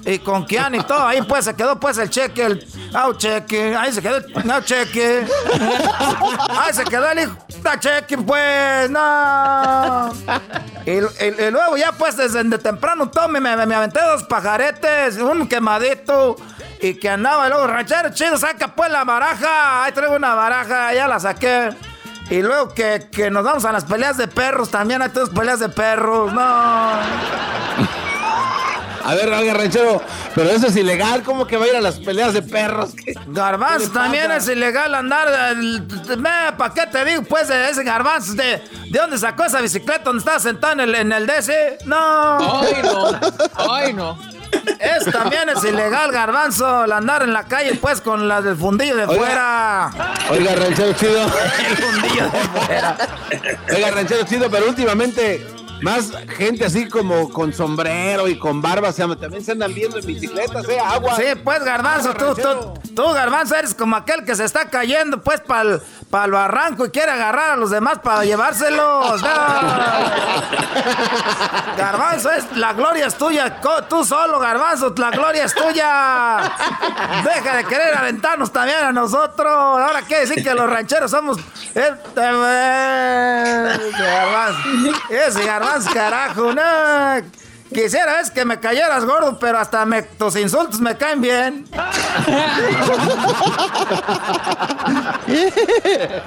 Y 0.04 0.18
con 0.18 0.44
Kian 0.47 0.75
y 0.75 0.80
todo, 0.80 1.06
ahí 1.06 1.23
pues 1.23 1.44
se 1.44 1.54
quedó 1.54 1.78
pues 1.78 1.97
el 1.99 2.11
cheque, 2.11 2.44
el 2.44 2.66
au 2.92 3.14
cheque, 3.14 3.76
ahí 3.76 3.92
se 3.92 4.02
quedó 4.02 4.16
el 4.16 4.50
au 4.50 4.61
cheque. 4.61 5.25
Ahí 6.50 6.73
se 6.73 6.85
quedó 6.85 7.09
el 7.11 7.21
hijo, 7.21 7.37
da 7.62 7.78
cheque 7.78 8.18
pues, 8.18 8.90
no. 8.90 10.12
Y, 10.85 11.50
luego 11.50 11.76
ya 11.76 11.92
pues 11.92 12.16
desde 12.16 12.42
de 12.42 12.59
temprano 12.59 13.09
todo 13.11 13.28
me, 13.28 13.40
me, 13.40 13.54
me 13.64 13.75
aventé 13.75 14.00
dos 14.02 14.25
pajaretes, 14.25 15.18
un 15.18 15.47
quemadito. 15.47 16.37
Y 16.80 16.94
que 16.94 17.09
andaba 17.09 17.47
y 17.47 17.50
luego 17.50 17.68
ranchero 17.68 18.09
chido, 18.11 18.37
saca 18.37 18.75
pues 18.75 18.90
la 18.90 19.04
baraja. 19.04 19.85
Ahí 19.85 19.92
traigo 19.92 20.16
una 20.16 20.35
baraja, 20.35 20.92
ya 20.92 21.06
la 21.06 21.21
saqué. 21.21 21.71
Y 22.28 22.42
luego 22.42 22.75
que, 22.75 23.09
que 23.12 23.30
nos 23.30 23.44
vamos 23.44 23.64
a 23.64 23.71
las 23.71 23.85
peleas 23.85 24.16
de 24.16 24.26
perros, 24.26 24.71
también 24.71 25.00
hay 25.00 25.11
todas 25.11 25.30
peleas 25.30 25.61
de 25.61 25.68
perros, 25.68 26.32
no. 26.32 26.90
A 29.04 29.14
ver, 29.14 29.28
oiga, 29.30 29.54
ranchero, 29.54 30.00
pero 30.35 30.50
eso 30.50 30.66
es 30.68 30.76
ilegal, 30.76 31.23
¿cómo 31.23 31.47
que 31.47 31.56
va 31.56 31.64
a 31.64 31.68
ir 31.68 31.76
a 31.76 31.80
las 31.80 31.99
peleas 31.99 32.32
de 32.35 32.42
perros? 32.42 32.90
¿Qué- 32.94 33.14
Garbanzo 33.26 33.78
¿Qué 33.78 33.87
le 33.87 33.92
también 33.92 34.30
es 34.32 34.49
ilegal 34.49 34.94
andar. 34.94 35.28
¿Para 36.56 36.75
qué 36.75 36.87
te 36.87 37.04
digo, 37.04 37.23
pues, 37.23 37.49
de 37.49 37.71
ese 37.71 37.82
garbanzo? 37.82 38.35
¿De, 38.35 38.62
de 38.90 38.99
dónde 38.99 39.18
sacó 39.18 39.44
esa 39.44 39.61
bicicleta 39.61 40.04
donde 40.04 40.21
estaba 40.21 40.38
sentado 40.38 40.75
en 40.75 40.80
el, 40.80 40.94
en 40.94 41.12
el 41.12 41.26
DC? 41.26 41.78
No. 41.87 42.61
Ay, 42.61 42.75
no. 42.82 43.21
Ay, 43.73 43.92
no. 43.92 44.18
Es, 44.78 45.11
también 45.11 45.49
es 45.49 45.64
ilegal, 45.64 46.12
garbanzo, 46.12 46.85
el 46.85 46.92
andar 46.92 47.23
en 47.23 47.32
la 47.32 47.44
calle, 47.44 47.75
pues, 47.76 48.00
con 48.02 48.28
la 48.28 48.42
del 48.42 48.56
fundillo 48.56 48.94
de 48.97 49.04
Oiga. 49.06 49.18
fuera. 49.25 49.90
Oiga, 50.30 50.54
ranchero 50.54 50.92
chido. 50.92 51.23
El 51.68 51.76
fundillo 51.76 52.25
de 52.25 52.61
fuera. 52.61 52.97
Oiga, 53.75 53.90
ranchero 53.90 54.25
chido, 54.25 54.50
pero 54.50 54.66
últimamente 54.68 55.47
más 55.83 56.12
gente 56.37 56.65
así 56.65 56.89
como 56.89 57.29
con 57.31 57.53
sombrero 57.53 58.29
y 58.29 58.39
con 58.39 58.62
barba, 58.62 58.93
se 58.93 59.03
llama, 59.03 59.17
también 59.17 59.45
se 59.45 59.53
andan 59.53 59.75
viendo 59.75 59.99
en 59.99 60.07
bicicletas, 60.07 60.69
¿eh? 60.69 60.79
Agua. 60.79 61.17
Sí, 61.17 61.25
pues, 61.43 61.65
garbanzo, 61.65 62.15
tú, 62.15 62.35
tú, 62.35 62.93
tú, 62.95 63.03
garbanzo, 63.12 63.57
eres 63.57 63.75
como 63.75 63.97
aquel 63.97 64.25
que 64.25 64.35
se 64.35 64.45
está 64.45 64.71
cayendo, 64.71 65.23
pues, 65.23 65.41
para 65.41 65.81
el 66.12 66.31
barranco 66.31 66.87
y 66.87 66.90
quiere 66.90 67.11
agarrar 67.11 67.52
a 67.52 67.57
los 67.57 67.71
demás 67.71 67.99
para 68.00 68.25
llevárselos. 68.25 69.23
No. 69.33 69.38
Garbanzo, 71.76 72.31
es, 72.31 72.57
la 72.57 72.73
gloria 72.73 73.07
es 73.07 73.16
tuya, 73.16 73.61
tú 73.88 74.04
solo, 74.04 74.38
garbanzo, 74.38 74.95
la 74.97 75.11
gloria 75.11 75.45
es 75.45 75.54
tuya. 75.54 76.38
Deja 77.25 77.57
de 77.57 77.64
querer 77.64 77.97
aventarnos 77.97 78.52
también 78.52 78.85
a 78.85 78.92
nosotros. 78.92 79.52
Ahora 79.52 80.02
quiere 80.02 80.26
decir 80.26 80.42
que 80.42 80.54
los 80.54 80.69
rancheros 80.69 81.11
somos... 81.11 81.38
Este, 81.75 82.21
eh, 82.21 83.78
garbanzo, 83.99 84.61
ese 85.11 85.45
garbanzo, 85.45 85.90
carajo, 85.92 86.52
no. 86.52 87.42
Quisiera 87.73 88.21
es 88.21 88.31
que 88.31 88.45
me 88.45 88.61
cayeras 88.61 89.05
gordo, 89.05 89.38
pero 89.38 89.59
hasta 89.59 89.85
me- 89.85 90.02
tus 90.02 90.37
insultos 90.37 90.81
me 90.81 90.97
caen 90.97 91.21
bien. 91.21 91.67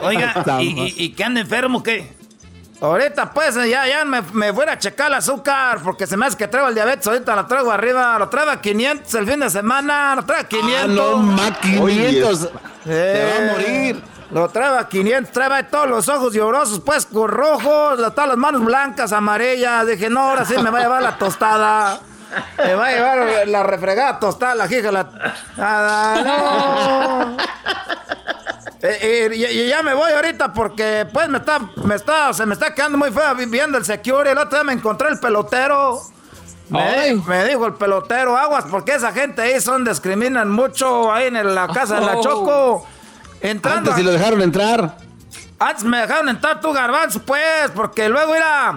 Oiga, 0.02 0.44
¿y, 0.60 0.66
y, 0.66 0.94
y 1.06 1.10
qué 1.14 1.24
anda 1.24 1.42
enfermo 1.42 1.82
qué? 1.84 2.14
Ahorita 2.82 3.32
pues 3.34 3.56
ya, 3.56 3.88
ya 3.88 4.04
me, 4.04 4.22
me 4.34 4.52
voy 4.52 4.66
a 4.68 4.78
checar 4.78 5.08
el 5.08 5.14
azúcar 5.16 5.80
porque 5.82 6.06
se 6.06 6.18
me 6.18 6.26
hace 6.26 6.36
que 6.38 6.48
traigo 6.48 6.68
el 6.68 6.76
diabetes. 6.76 7.08
Ahorita 7.08 7.36
lo 7.36 7.46
traigo 7.46 7.72
arriba, 7.72 8.20
lo 8.20 8.28
traigo 8.30 8.52
a 8.52 8.60
500 8.62 9.14
el 9.16 9.28
fin 9.28 9.40
de 9.40 9.50
semana, 9.50 10.16
lo 10.16 10.26
traigo 10.26 10.44
a 10.46 10.48
500. 10.48 10.84
Ah, 10.84 10.88
no, 10.88 11.18
ma, 11.18 11.60
500. 11.62 12.50
Eh, 12.88 13.32
Se 13.34 13.42
va 13.42 13.48
a 13.48 13.52
morir. 13.54 14.04
Lo 14.36 14.50
trae 14.50 14.78
a 14.78 14.90
500, 14.90 15.32
trae 15.32 15.64
todos 15.64 15.88
los 15.88 16.10
ojos 16.10 16.34
llorosos, 16.34 16.82
pues 16.82 17.06
con 17.06 17.30
rojos, 17.30 17.96
todas 18.14 18.28
las 18.28 18.36
manos 18.36 18.66
blancas, 18.66 19.14
amarillas. 19.14 19.88
Dije, 19.88 20.10
no, 20.10 20.20
ahora 20.20 20.44
sí 20.44 20.58
me 20.58 20.70
va 20.70 20.80
a 20.80 20.82
llevar 20.82 21.02
la 21.02 21.18
tostada. 21.18 22.02
Me 22.58 22.76
va 22.76 22.88
a 22.88 22.92
llevar 22.92 23.48
la 23.48 23.64
refregada 23.64 24.20
tostada, 24.20 24.56
la 24.56 24.66
hija, 24.66 24.92
la... 24.92 25.08
Nada, 25.56 26.22
no. 26.22 27.38
Eh, 28.82 29.00
eh, 29.02 29.30
y, 29.34 29.46
y 29.46 29.70
ya 29.70 29.82
me 29.82 29.94
voy 29.94 30.12
ahorita 30.12 30.52
porque 30.52 31.08
pues 31.14 31.30
me 31.30 31.38
está, 31.38 31.60
me 31.86 31.96
está, 31.96 32.34
se 32.34 32.46
me 32.46 32.56
está 32.56 32.76
quedando 32.76 32.98
muy 32.98 33.12
feo 33.12 33.36
viendo 33.36 33.78
el 33.78 33.86
security. 33.86 34.32
El 34.32 34.38
otro 34.38 34.60
día 34.60 34.66
me 34.66 34.74
encontré 34.74 35.08
el 35.08 35.18
pelotero. 35.18 36.02
Me, 36.68 37.14
me 37.26 37.46
dijo 37.46 37.68
el 37.68 37.76
pelotero, 37.76 38.36
aguas, 38.36 38.66
porque 38.70 38.96
esa 38.96 39.14
gente 39.14 39.42
ahí 39.44 39.62
son, 39.62 39.86
discriminan 39.86 40.52
mucho 40.52 41.14
ahí 41.14 41.28
en 41.28 41.56
la 41.56 41.70
casa 41.70 42.02
de 42.02 42.06
la 42.06 42.18
Oh. 42.18 42.22
Choco. 42.22 42.95
Entrando. 43.42 43.92
Antes 43.92 43.96
si 43.96 44.04
lo 44.04 44.12
dejaron 44.12 44.42
entrar. 44.42 44.98
Antes 45.60 45.84
me 45.84 45.98
dejaron 46.00 46.30
entrar 46.30 46.60
tu 46.60 46.72
garbanzo, 46.74 47.22
pues, 47.22 47.72
porque 47.74 48.10
luego 48.10 48.36
era. 48.36 48.76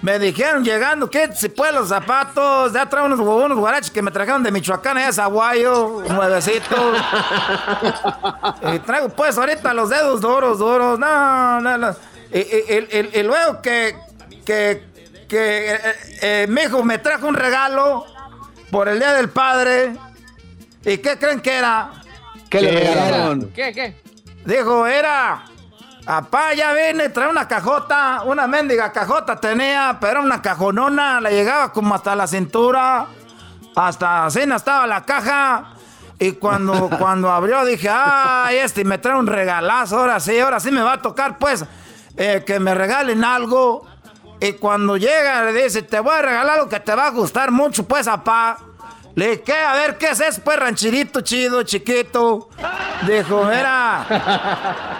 Me 0.00 0.18
dijeron 0.20 0.64
llegando 0.64 1.10
que 1.10 1.32
si 1.34 1.48
pues 1.48 1.72
los 1.74 1.88
zapatos, 1.88 2.72
ya 2.72 2.86
trae 2.86 3.04
unos, 3.04 3.18
unos 3.18 3.58
guaraches 3.58 3.90
que 3.90 4.00
me 4.00 4.12
trajeron 4.12 4.44
de 4.44 4.52
Michoacán, 4.52 4.96
allá 4.96 5.06
de 5.08 5.12
Zaguayo, 5.12 6.02
nuevecitos. 6.08 6.78
y 8.74 8.78
traigo 8.80 9.08
pues 9.08 9.36
ahorita 9.36 9.74
los 9.74 9.88
dedos 9.90 10.20
duros, 10.20 10.58
duros, 10.58 10.98
no, 11.00 11.60
no, 11.60 11.78
no. 11.78 11.96
Y, 12.32 12.38
y- 12.38 12.42
y- 12.68 12.96
y- 12.96 13.18
y 13.18 13.22
luego 13.24 13.60
que, 13.60 13.96
que, 14.44 14.84
que 15.28 15.72
eh, 15.74 15.80
eh, 16.22 16.46
mi 16.48 16.62
hijo 16.62 16.84
me 16.84 16.98
trajo 16.98 17.26
un 17.26 17.34
regalo 17.34 18.04
por 18.70 18.88
el 18.88 18.98
Día 19.00 19.12
del 19.14 19.30
Padre. 19.30 19.96
¿Y 20.84 20.98
qué 20.98 21.18
creen 21.18 21.40
que 21.40 21.54
era? 21.58 21.90
¿Qué 22.50 22.60
le 22.60 22.70
regalaron? 22.70 23.50
¿Qué, 23.54 23.72
qué? 23.72 23.96
Dijo, 24.44 24.86
era. 24.86 25.44
Apá, 26.06 26.54
ya 26.54 26.72
vine, 26.72 27.10
trae 27.10 27.28
una 27.28 27.46
cajota, 27.46 28.22
una 28.24 28.46
mendiga 28.46 28.90
cajota 28.92 29.36
tenía, 29.36 29.98
pero 30.00 30.12
era 30.12 30.20
una 30.22 30.40
cajonona, 30.40 31.20
le 31.20 31.32
llegaba 31.32 31.70
como 31.70 31.94
hasta 31.94 32.16
la 32.16 32.26
cintura, 32.26 33.08
hasta 33.76 34.24
así 34.24 34.46
no 34.46 34.56
estaba 34.56 34.86
la 34.86 35.04
caja. 35.04 35.74
Y 36.18 36.32
cuando, 36.32 36.88
cuando 36.98 37.30
abrió 37.30 37.62
dije, 37.66 37.90
ay, 37.92 38.56
este 38.56 38.84
me 38.84 38.96
trae 38.96 39.18
un 39.18 39.26
regalazo, 39.26 39.98
ahora 39.98 40.18
sí, 40.18 40.38
ahora 40.38 40.60
sí 40.60 40.70
me 40.70 40.80
va 40.80 40.94
a 40.94 41.02
tocar, 41.02 41.36
pues, 41.36 41.66
eh, 42.16 42.42
que 42.46 42.58
me 42.58 42.74
regalen 42.74 43.22
algo. 43.22 43.86
Y 44.40 44.52
cuando 44.54 44.96
llega 44.96 45.44
le 45.44 45.64
dice, 45.64 45.82
te 45.82 46.00
voy 46.00 46.14
a 46.14 46.22
regalar 46.22 46.58
algo 46.58 46.70
que 46.70 46.80
te 46.80 46.94
va 46.94 47.08
a 47.08 47.10
gustar 47.10 47.50
mucho, 47.50 47.86
pues, 47.86 48.08
apá. 48.08 48.58
Le 49.18 49.30
dije, 49.30 49.42
¿qué? 49.42 49.52
A 49.52 49.72
ver, 49.72 49.98
¿qué 49.98 50.10
es 50.10 50.20
eso, 50.20 50.40
pues, 50.44 50.56
rancherito 50.60 51.22
chido, 51.22 51.64
chiquito? 51.64 52.48
Dijo, 53.04 53.42
mira, 53.46 54.06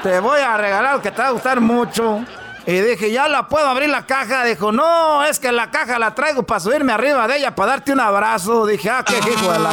te 0.03 0.19
voy 0.19 0.41
a 0.41 0.57
regalar 0.57 0.87
algo 0.87 1.03
que 1.03 1.13
te 1.13 1.23
va 1.23 1.29
a 1.29 1.31
gustar 1.31 1.61
mucho. 1.61 2.25
Y 2.67 2.81
dije, 2.81 3.13
¿ya 3.13 3.29
la 3.29 3.47
puedo 3.47 3.69
abrir 3.69 3.89
la 3.89 4.07
caja? 4.07 4.43
Dijo, 4.43 4.73
no, 4.73 5.23
es 5.23 5.39
que 5.39 5.53
la 5.53 5.71
caja 5.71 6.01
la 6.01 6.17
traigo 6.17 6.43
para 6.43 6.59
subirme 6.59 6.93
arriba 6.93 7.29
de 7.29 7.37
ella, 7.37 7.55
para 7.55 7.71
darte 7.71 7.93
un 7.93 8.01
abrazo. 8.01 8.67
Dije, 8.67 8.91
ah, 8.91 9.05
qué 9.07 9.19
hijo 9.19 9.53
de 9.53 9.59
la... 9.61 9.71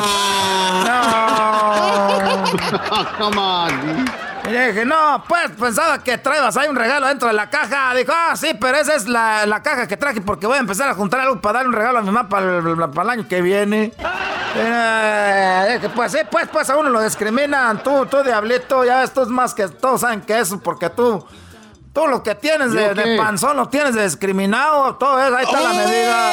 No. 0.86 2.44
Come 3.18 3.40
on. 3.40 4.06
Y 4.48 4.52
le 4.52 4.68
dije, 4.68 4.86
no, 4.86 5.24
pues 5.28 5.52
pensaba 5.60 6.04
que 6.04 6.18
traebas 6.18 6.56
ahí 6.58 6.68
un 6.68 6.75
regalo 6.75 7.08
dentro 7.08 7.28
de 7.28 7.34
la 7.34 7.50
caja. 7.50 7.94
Dijo, 7.96 8.12
ah, 8.16 8.36
sí, 8.36 8.56
pero 8.60 8.78
esa 8.78 8.96
es 8.96 9.08
la, 9.08 9.46
la 9.46 9.64
caja 9.64 9.88
que 9.88 9.98
traje 9.98 10.22
porque 10.22 10.46
voy 10.46 10.58
a 10.58 10.60
empezar 10.60 10.90
a 10.90 10.94
juntar 10.94 11.22
algo 11.22 11.42
para 11.42 11.60
darle 11.60 11.70
un 11.70 11.75
regalo 11.75 12.00
a 12.00 12.02
mi 12.02 12.12
mamá 12.12 12.30
para 12.30 12.58
el, 12.58 12.75
para 12.92 13.04
el 13.04 13.10
año 13.20 13.28
que 13.28 13.42
viene. 13.42 13.92
Eh, 14.56 15.70
dije, 15.74 15.90
pues 15.90 16.12
sí, 16.12 16.20
pues, 16.30 16.48
pues 16.48 16.70
a 16.70 16.78
uno 16.78 16.90
lo 16.90 17.02
discriminan. 17.02 17.82
Tú, 17.84 18.06
tú, 18.06 18.24
diablito, 18.24 18.86
ya 18.86 19.04
esto 19.04 19.24
es 19.24 19.30
más 19.30 19.54
que 19.54 19.68
todos 19.68 20.02
saben 20.02 20.22
que 20.22 20.40
eso, 20.40 20.60
porque 20.60 20.90
tú, 20.90 21.25
tú 21.96 22.08
lo 22.08 22.22
que 22.22 22.36
tienes 22.36 22.74
de, 22.74 23.16
panzón 23.18 23.56
lo 23.56 23.70
tienes 23.70 23.96
de 23.96 24.04
discriminado. 24.04 24.96
Todo 24.98 25.20
eso, 25.25 25.36
ahí 25.36 25.46
está 25.46 25.62
la 25.62 25.74
medida. 25.74 26.32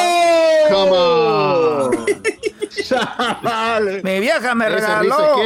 Come 0.70 0.90
on. 0.90 2.04
Mi 4.02 4.20
vieja 4.20 4.54
me 4.54 4.68
regaló. 4.68 5.36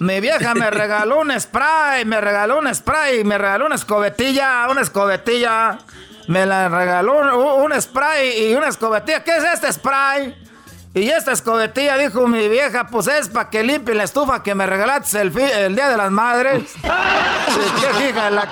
Mi 0.00 0.20
vieja 0.20 0.54
me 0.54 0.70
regaló 0.70 1.20
un 1.20 1.38
spray, 1.38 2.04
me 2.06 2.20
regaló 2.20 2.58
un 2.58 2.74
spray, 2.74 3.22
me 3.22 3.36
regaló 3.36 3.66
una 3.66 3.74
escobetilla, 3.74 4.66
una 4.70 4.80
escobetilla. 4.80 5.78
Me 6.26 6.46
la 6.46 6.68
regaló 6.68 7.18
un, 7.18 7.72
un 7.72 7.80
spray 7.80 8.46
y 8.46 8.54
una 8.54 8.68
escobetilla. 8.68 9.22
¿Qué 9.22 9.36
es 9.36 9.44
este 9.44 9.72
spray? 9.72 10.49
Y 10.92 11.08
esta 11.08 11.30
escobetilla, 11.32 11.96
dijo 11.96 12.26
mi 12.26 12.48
vieja, 12.48 12.88
pues 12.88 13.06
es 13.06 13.28
para 13.28 13.48
que 13.48 13.62
limpie 13.62 13.94
la 13.94 14.02
estufa 14.02 14.42
que 14.42 14.56
me 14.56 14.66
regalaste 14.66 15.20
el, 15.20 15.32
Día 15.32 15.88
de 15.88 15.96
las 15.96 16.10
Madres. 16.10 16.64
Qué 16.82 18.08
hija 18.08 18.24
de 18.24 18.30
la... 18.32 18.44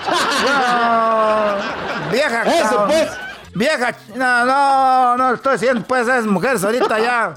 No, 0.46 2.12
vieja... 2.12 2.42
Eso, 2.44 2.84
pues. 2.86 3.10
Vieja... 3.54 3.92
No, 4.14 4.44
no, 4.44 5.16
no, 5.16 5.34
estoy 5.34 5.54
diciendo, 5.54 5.84
pues, 5.86 6.02
esas 6.02 6.26
mujeres 6.26 6.62
ahorita 6.62 6.98
ya... 7.00 7.34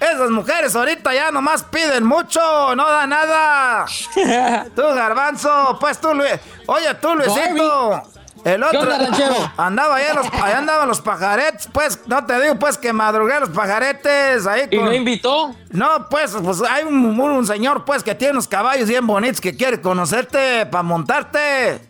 Esas 0.00 0.30
mujeres 0.30 0.74
ahorita 0.76 1.12
ya 1.12 1.30
nomás 1.30 1.64
piden 1.64 2.04
mucho, 2.04 2.40
no 2.74 2.88
da 2.88 3.06
nada. 3.06 3.84
Tú, 4.74 4.82
garbanzo, 4.94 5.76
pues 5.80 6.00
tú, 6.00 6.14
Luis. 6.14 6.34
Oye, 6.66 6.94
tú, 6.94 7.16
Luisito. 7.16 8.02
El 8.54 8.62
otro. 8.62 8.80
onda, 8.80 8.98
ranchero? 8.98 9.34
Andaba 9.56 9.96
allá, 9.96 10.14
los, 10.14 10.26
allá 10.26 10.58
andaban 10.58 10.88
los 10.88 11.00
pajaretes, 11.00 11.68
pues, 11.72 12.00
no 12.06 12.24
te 12.24 12.40
digo, 12.40 12.54
pues, 12.56 12.78
que 12.78 12.92
madrugué 12.92 13.38
los 13.40 13.50
pajaretes 13.50 14.46
ahí 14.46 14.68
¿Y 14.70 14.78
no 14.78 14.92
invitó? 14.92 15.54
No, 15.70 16.08
pues, 16.08 16.34
pues 16.42 16.62
hay 16.62 16.84
un, 16.84 17.20
un 17.20 17.46
señor, 17.46 17.84
pues, 17.84 18.02
que 18.02 18.14
tiene 18.14 18.32
unos 18.32 18.48
caballos 18.48 18.88
bien 18.88 19.06
bonitos 19.06 19.40
que 19.40 19.56
quiere 19.56 19.80
conocerte 19.80 20.66
para 20.66 20.82
montarte. 20.82 21.80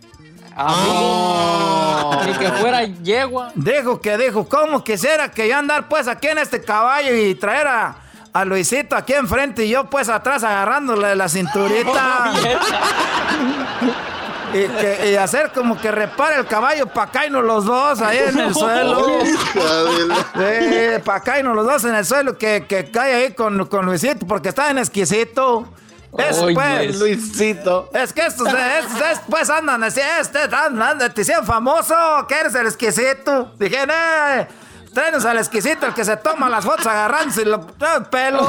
Ah, 0.61 2.21
Ni 2.27 2.33
que 2.33 2.49
fuera 2.51 2.83
yegua. 2.83 3.53
Dijo 3.55 4.01
que 4.01 4.19
dijo, 4.19 4.49
¿cómo 4.49 4.83
quisiera 4.83 5.31
que 5.31 5.49
yo 5.49 5.57
andar 5.57 5.89
pues 5.89 6.09
aquí 6.09 6.27
en 6.27 6.39
este 6.39 6.61
caballo 6.63 7.15
y 7.15 7.37
traer 7.37 7.69
a, 7.69 7.95
a 8.33 8.45
Luisito 8.45 8.97
aquí 8.97 9.13
enfrente 9.13 9.65
y 9.67 9.69
yo 9.69 9.85
pues 9.89 10.09
atrás 10.09 10.43
agarrándole 10.43 11.15
la 11.15 11.29
cinturita? 11.29 12.33
y, 14.55 14.67
que- 14.69 15.11
y 15.13 15.17
hacer 15.17 15.51
como 15.53 15.81
que 15.81 15.91
repare 15.91 16.37
el 16.37 16.47
caballo 16.47 16.87
para 16.87 17.11
caernos 17.11 17.45
los 17.45 17.65
dos 17.65 18.01
ahí 18.01 18.19
en 18.19 18.39
el 18.39 18.55
suelo. 18.63 19.07
Sí, 19.23 21.01
para 21.05 21.21
caernos 21.21 21.55
los 21.57 21.67
dos 21.67 21.85
en 21.85 21.95
el 21.95 22.05
suelo 22.05 22.37
que, 22.39 22.67
que 22.69 22.91
cae 22.91 23.15
ahí 23.15 23.33
con, 23.35 23.67
con 23.67 23.87
Luisito 23.87 24.27
porque 24.27 24.49
está 24.51 24.71
en 24.71 24.79
exquisito. 24.79 25.69
Eso 26.17 26.45
Oye, 26.47 26.55
pues. 26.55 26.97
Luisito. 26.99 27.91
Es 27.93 28.13
que 28.15 28.25
estos, 28.27 28.49
estos, 28.49 29.01
estos, 29.01 29.21
pues 29.29 29.51
andan 29.51 29.85
así, 29.85 30.01
este, 30.21 30.39
andan, 30.45 30.81
andan, 30.83 31.13
te 31.13 31.21
hicieron 31.21 31.45
famoso, 31.45 31.95
que 32.27 32.35
eres 32.41 32.55
el 32.55 32.67
exquisito. 32.67 33.53
Dije, 33.59 33.83
eh, 33.83 34.49
tráenos 34.95 35.27
al 35.27 35.37
exquisito, 35.37 35.85
el 35.85 35.93
que 35.93 36.07
se 36.07 36.17
toma 36.17 36.49
las 36.49 36.65
fotos 36.65 36.87
agarrándose 36.87 37.45
los 37.45 37.61
pelos. 38.11 38.47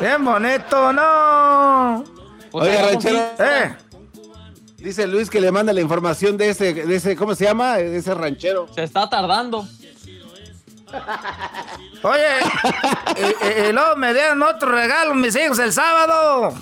Bien 0.00 0.24
bonito, 0.24 0.92
no. 0.94 2.04
Pues 2.50 2.68
Oye, 2.68 2.82
ranchero. 2.82 3.18
Eh, 3.38 3.76
Dice 4.78 5.06
Luis 5.06 5.28
que 5.28 5.40
le 5.42 5.52
manda 5.52 5.72
la 5.74 5.80
información 5.82 6.38
de 6.38 6.48
ese, 6.48 6.72
de 6.72 6.96
ese, 6.96 7.14
¿cómo 7.14 7.34
se 7.34 7.44
llama? 7.44 7.76
De 7.76 7.98
ese 7.98 8.14
ranchero. 8.14 8.66
Se 8.74 8.82
está 8.82 9.08
tardando. 9.10 9.66
oye, 12.02 12.26
y, 13.16 13.46
y- 13.46 13.68
y 13.68 13.72
luego 13.72 13.96
me 13.96 14.12
dieron 14.14 14.42
otro 14.42 14.70
regalo 14.72 15.14
mis 15.14 15.36
hijos 15.36 15.58
el 15.58 15.72
sábado. 15.72 16.54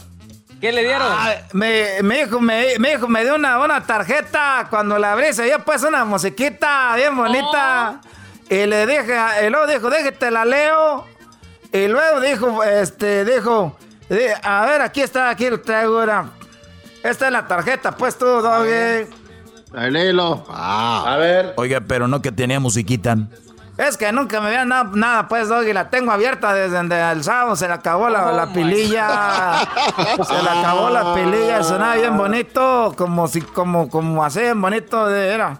¿Qué 0.60 0.72
le 0.72 0.82
dieron? 0.82 1.06
Ay, 1.16 1.36
me- 1.52 2.02
mi, 2.02 2.16
hijo 2.16 2.40
me, 2.40 2.76
mi 2.80 2.88
hijo 2.88 3.06
me 3.06 3.22
dio 3.22 3.36
una, 3.36 3.60
una 3.60 3.84
tarjeta. 3.86 4.66
Cuando 4.68 4.98
la 4.98 5.12
abrí, 5.12 5.32
se 5.32 5.44
dio 5.44 5.60
pues 5.64 5.82
una 5.84 6.04
musiquita 6.04 6.94
bien 6.96 7.16
bonita. 7.16 8.00
Y 8.50 8.66
le 8.66 8.84
dije, 8.86 9.14
a- 9.16 9.46
y 9.46 9.50
luego 9.50 9.66
dijo, 9.68 9.88
déjate 9.90 10.30
la 10.32 10.44
leo. 10.44 11.06
Y 11.72 11.86
luego 11.86 12.20
dijo, 12.20 12.64
este, 12.64 13.24
dijo, 13.24 13.76
a 14.42 14.66
ver, 14.66 14.82
aquí 14.82 15.00
está, 15.02 15.30
aquí 15.30 15.48
lo 15.50 15.60
traigo 15.60 15.98
ahora. 15.98 16.26
Esta 17.02 17.26
es 17.26 17.32
la 17.32 17.46
tarjeta, 17.46 17.92
pues 17.92 18.16
tú, 18.18 18.26
Doggy. 18.26 19.06
Léelo. 19.90 20.44
A 20.48 21.16
ver. 21.18 21.52
Oiga, 21.56 21.80
pero 21.86 22.08
no 22.08 22.20
que 22.22 22.32
tenía 22.32 22.58
musiquita. 22.58 23.16
Es 23.76 23.96
que 23.96 24.10
nunca 24.10 24.40
me 24.40 24.48
habían 24.48 24.68
dado 24.70 24.96
nada, 24.96 25.28
pues, 25.28 25.48
Doggy. 25.48 25.72
La 25.72 25.88
tengo 25.88 26.10
abierta 26.10 26.52
desde 26.52 26.80
el 27.12 27.22
sábado. 27.22 27.54
Se 27.54 27.68
le 27.68 27.74
acabó 27.74 28.08
la, 28.08 28.26
Oh, 28.26 28.32
la 28.36 28.52
pililla. 28.52 29.60
Se 30.26 30.42
le 30.42 30.50
acabó 30.50 30.90
la 30.90 31.14
pililla. 31.14 31.62
Sonaba 31.62 31.94
bien 31.94 32.16
bonito. 32.16 32.92
Como 32.96 33.28
si, 33.28 33.40
como, 33.40 33.88
como 33.88 34.24
así, 34.24 34.40
bien 34.40 34.60
bonito. 34.60 35.06
De, 35.06 35.28
era. 35.28 35.58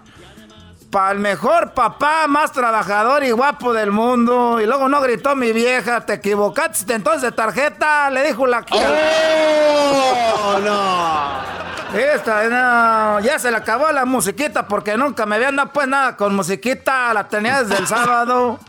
Para 0.89 1.11
el 1.11 1.19
mejor 1.19 1.73
papá, 1.73 2.25
más 2.27 2.51
trabajador 2.51 3.23
y 3.23 3.31
guapo 3.31 3.73
del 3.73 3.91
mundo. 3.91 4.59
Y 4.59 4.65
luego 4.65 4.89
no 4.89 5.01
gritó 5.01 5.35
mi 5.35 5.51
vieja. 5.51 6.05
Te 6.05 6.13
equivocaste 6.13 6.93
entonces 6.93 7.21
de 7.21 7.31
tarjeta. 7.31 8.09
Le 8.09 8.25
dijo 8.25 8.47
la. 8.47 8.65
¡Oh, 8.71 10.59
no! 10.63 11.59
Esta, 11.97 12.43
no, 12.43 13.19
ya 13.19 13.39
se 13.39 13.49
le 13.49 13.57
acabó 13.57 13.91
la 13.91 14.05
musiquita 14.05 14.67
porque 14.67 14.95
nunca 14.95 15.25
me 15.25 15.37
habían 15.37 15.55
dado 15.55 15.71
pues 15.73 15.87
nada 15.87 16.15
con 16.15 16.35
musiquita, 16.35 17.11
la 17.15 17.27
tenía 17.27 17.63
desde 17.63 17.81
el 17.81 17.87
sábado. 17.87 18.59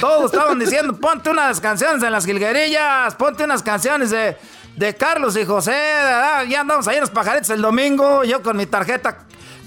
Todos 0.00 0.32
estaban 0.32 0.58
diciendo, 0.58 0.98
ponte 0.98 1.30
unas 1.30 1.60
canciones 1.60 2.00
de 2.00 2.10
las 2.10 2.26
jilguerillas, 2.26 3.14
ponte 3.14 3.44
unas 3.44 3.62
canciones 3.62 4.10
de 4.10 4.36
de 4.76 4.94
Carlos 4.94 5.36
y 5.36 5.44
José. 5.44 5.70
¿verdad? 5.72 6.44
Ya 6.44 6.60
andamos 6.62 6.88
ahí 6.88 6.96
en 6.96 7.02
los 7.02 7.10
pajaritos 7.10 7.50
el 7.50 7.62
domingo. 7.62 8.24
Yo 8.24 8.42
con 8.42 8.56
mi 8.56 8.66
tarjeta. 8.66 9.18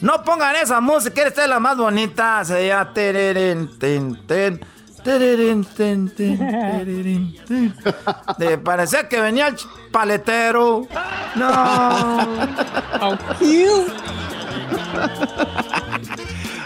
No 0.03 0.21
pongan 0.21 0.53
esa 0.57 0.81
música, 0.81 1.23
esta 1.25 1.43
es 1.43 1.49
la 1.49 1.59
más 1.61 1.77
bonita. 1.77 2.43
Se 2.43 2.67
llama. 2.67 2.93
tererén, 2.93 3.79
ten, 3.79 4.19
ten, 4.27 4.59
tererén, 5.01 5.63
ten, 5.63 6.09
ten, 6.13 6.37
tererén, 6.37 7.35
ten. 7.47 7.73
De- 8.37 8.57
parecía 8.57 9.07
que 9.07 9.21
venía 9.21 9.47
el 9.47 9.55
paletero. 9.93 10.85
No. 11.35 12.17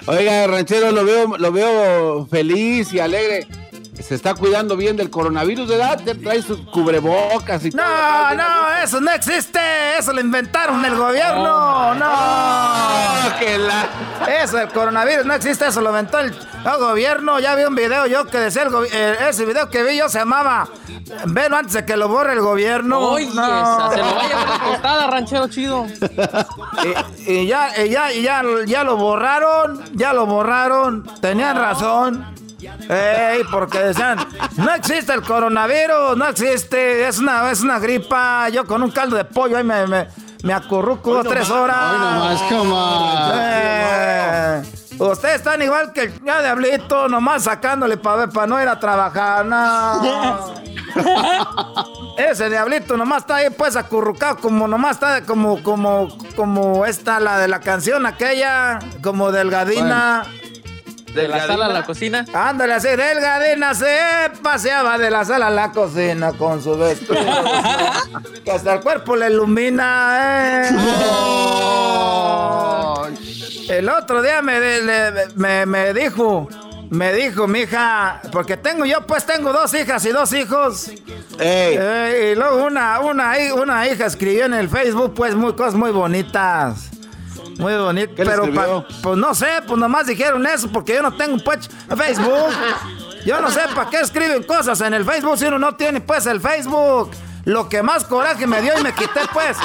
Oiga, 0.07 0.47
ranchero, 0.47 0.91
lo 0.91 1.05
veo, 1.05 1.37
lo 1.37 1.51
veo 1.51 2.25
feliz 2.27 2.91
y 2.93 2.99
alegre. 2.99 3.45
Se 4.01 4.15
está 4.15 4.33
cuidando 4.35 4.77
bien 4.77 4.95
del 4.95 5.09
coronavirus, 5.09 5.67
¿verdad? 5.67 5.99
Trae 6.23 6.41
sus 6.41 6.59
cubrebocas 6.69 7.65
y 7.65 7.71
todo. 7.71 7.81
No, 7.83 8.35
no, 8.35 8.43
eso 8.83 9.01
no 9.01 9.11
existe. 9.11 9.59
Eso 9.97 10.13
lo 10.13 10.21
inventaron 10.21 10.83
el 10.85 10.95
gobierno. 10.95 11.93
No. 11.95 12.05
Ah, 12.07 13.35
que 13.39 13.57
la- 13.57 13.87
Eso, 14.43 14.59
el 14.59 14.69
coronavirus 14.69 15.25
no 15.25 15.33
existe. 15.33 15.67
Eso 15.67 15.81
lo 15.81 15.89
inventó 15.89 16.19
el, 16.19 16.27
el 16.27 16.77
gobierno. 16.79 17.39
Ya 17.39 17.55
vi 17.55 17.63
un 17.65 17.75
video 17.75 18.05
yo 18.05 18.25
que 18.27 18.37
decía 18.39 18.63
el 18.63 18.73
eh, 18.91 19.17
ese 19.29 19.45
video 19.45 19.69
que 19.69 19.83
vi 19.83 19.97
yo 19.97 20.07
se 20.09 20.19
llamaba 20.19 20.67
Velo 21.25 21.57
antes 21.57 21.73
de 21.73 21.85
que 21.85 21.97
lo 21.97 22.07
borre 22.07 22.33
el 22.33 22.41
gobierno. 22.41 22.99
Oye, 22.99 23.25
No. 23.33 23.89
se 23.91 23.97
lo 23.97 24.05
va 24.05 24.21
a 24.21 24.27
la 24.59 24.71
tostada, 24.73 25.07
ranchero 25.07 25.47
chido. 25.47 25.85
Y, 27.25 27.31
y 27.33 27.47
ya, 27.47 27.83
y 27.83 27.89
ya, 27.89 28.13
y 28.13 28.21
ya, 28.21 28.41
ya 28.65 28.83
lo 28.83 28.95
borraron, 28.97 29.83
ya 29.93 30.13
lo 30.13 30.25
borraron, 30.27 31.03
tenían 31.19 31.57
razón. 31.57 32.25
Ey, 32.59 33.43
porque 33.51 33.79
decían, 33.79 34.17
no 34.57 34.73
existe 34.73 35.13
el 35.13 35.21
coronavirus, 35.21 36.17
no 36.17 36.27
existe, 36.27 37.07
es 37.07 37.19
una, 37.19 37.51
es 37.51 37.61
una 37.61 37.77
gripa. 37.79 38.49
Yo 38.49 38.65
con 38.65 38.81
un 38.81 38.91
caldo 38.91 39.15
de 39.15 39.25
pollo 39.25 39.57
ahí 39.57 39.63
me, 39.63 39.85
me, 39.85 40.07
me 40.43 40.53
acurruco 40.53 41.13
dos, 41.13 41.27
tres 41.27 41.49
horas. 41.49 41.93
Hoy 41.93 41.99
nomás, 41.99 42.41
coma. 42.43 43.31
Eh, 43.35 44.61
ustedes 44.99 45.35
están 45.35 45.61
igual 45.61 45.93
que 45.93 46.03
el 46.03 46.23
ya 46.23 46.41
diablito, 46.41 47.07
nomás 47.07 47.43
sacándole 47.43 47.97
para 47.97 48.27
para 48.27 48.47
no 48.47 48.61
ir 48.61 48.67
a 48.67 48.79
trabajar, 48.79 49.45
no. 49.45 50.53
Ese 52.17 52.49
diablito 52.49 52.97
nomás 52.97 53.19
está 53.19 53.35
ahí 53.35 53.49
pues 53.55 53.75
acurrucado 53.75 54.37
como 54.37 54.67
nomás 54.67 54.93
está 54.93 55.21
como 55.21 55.61
como 55.61 56.07
como 56.35 56.87
esta 56.87 57.19
la 57.19 57.37
de 57.37 57.47
la 57.47 57.59
canción 57.59 58.07
aquella 58.07 58.79
como 59.03 59.31
delgadina. 59.31 60.23
De 61.21 61.27
la 61.27 61.45
sala 61.47 61.65
a 61.65 61.69
la 61.69 61.83
cocina. 61.85 62.25
Ándale 62.33 62.73
así, 62.73 62.87
delgadina 62.89 63.73
se 63.73 63.97
paseaba 64.41 64.97
de 64.97 65.09
la 65.11 65.25
sala 65.25 65.47
a 65.47 65.51
la 65.51 65.71
cocina 65.71 66.33
con 66.33 66.61
su 66.63 66.77
vestido. 66.77 67.15
que 68.45 68.51
hasta 68.51 68.73
el 68.75 68.81
cuerpo 68.81 69.15
le 69.15 69.29
ilumina, 69.29 70.69
eh. 70.69 70.69
El 73.69 73.89
otro 73.89 74.21
día 74.21 74.41
me, 74.41 74.59
le- 74.59 75.27
me, 75.35 75.65
me 75.65 75.93
dijo, 75.93 76.47
me 76.89 77.11
dijo 77.13 77.47
mi 77.47 77.59
hija, 77.61 78.21
porque 78.31 78.55
tengo 78.57 78.85
yo 78.85 79.05
pues 79.05 79.25
tengo 79.25 79.51
dos 79.51 79.73
hijas 79.73 80.05
y 80.05 80.09
dos 80.09 80.31
hijos. 80.33 80.89
Eh, 81.39 82.31
y 82.31 82.35
luego 82.39 82.65
una, 82.65 82.99
una, 83.01 83.33
una 83.55 83.87
hija 83.87 84.05
escribió 84.05 84.45
en 84.45 84.53
el 84.53 84.69
Facebook 84.69 85.13
pues 85.13 85.35
muy, 85.35 85.53
cosas 85.53 85.73
muy 85.75 85.91
bonitas. 85.91 86.89
Muy 87.57 87.75
bonito, 87.75 88.13
¿Qué 88.15 88.23
le 88.23 88.31
pero 88.31 88.53
pa- 88.53 88.85
pues 89.01 89.17
no 89.17 89.33
sé, 89.33 89.47
pues 89.65 89.79
nomás 89.79 90.05
dijeron 90.07 90.45
eso 90.45 90.67
porque 90.71 90.93
yo 90.95 91.01
no 91.01 91.13
tengo 91.15 91.37
pues 91.43 91.69
Facebook. 91.95 92.53
Yo 93.25 93.41
no 93.41 93.49
sé 93.49 93.61
para 93.75 93.89
qué 93.89 93.99
escriben 93.99 94.43
cosas 94.43 94.79
en 94.81 94.93
el 94.93 95.03
Facebook 95.03 95.37
si 95.37 95.45
uno 95.45 95.59
no 95.59 95.75
tiene 95.75 95.99
pues 96.01 96.25
el 96.27 96.39
Facebook. 96.39 97.11
Lo 97.45 97.67
que 97.69 97.81
más 97.81 98.03
coraje 98.05 98.45
me 98.47 98.61
dio 98.61 98.77
y 98.79 98.83
me 98.83 98.93
quité 98.93 99.21
pues. 99.33 99.57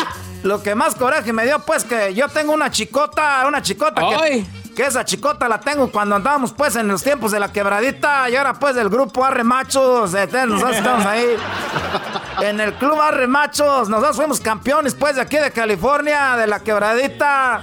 Lo 0.42 0.62
que 0.62 0.74
más 0.74 0.94
coraje 0.94 1.32
me 1.32 1.44
dio 1.44 1.58
pues 1.60 1.84
que 1.84 2.14
yo 2.14 2.28
tengo 2.28 2.52
una 2.52 2.70
chicota, 2.70 3.44
una 3.46 3.62
chicota 3.62 4.00
que, 4.08 4.14
Ay. 4.16 4.72
que 4.74 4.84
esa 4.86 5.04
chicota 5.04 5.48
la 5.48 5.60
tengo 5.60 5.90
cuando 5.92 6.16
andábamos 6.16 6.52
pues 6.52 6.74
en 6.76 6.88
los 6.88 7.02
tiempos 7.04 7.30
de 7.30 7.38
la 7.38 7.52
quebradita 7.52 8.28
y 8.30 8.34
ahora 8.36 8.54
pues 8.54 8.74
del 8.74 8.88
grupo 8.88 9.24
Arre 9.24 9.44
Machos, 9.44 10.12
nosotros 10.12 10.76
estamos 10.76 11.06
ahí. 11.06 11.36
En 12.40 12.58
el 12.60 12.72
club 12.74 13.00
Arre 13.00 13.28
Machos, 13.28 13.88
nosotros 13.88 14.16
fuimos 14.16 14.40
campeones 14.40 14.94
pues 14.96 15.14
de 15.16 15.22
aquí 15.22 15.36
de 15.36 15.52
California, 15.52 16.36
de 16.36 16.46
la 16.48 16.58
quebradita. 16.60 17.62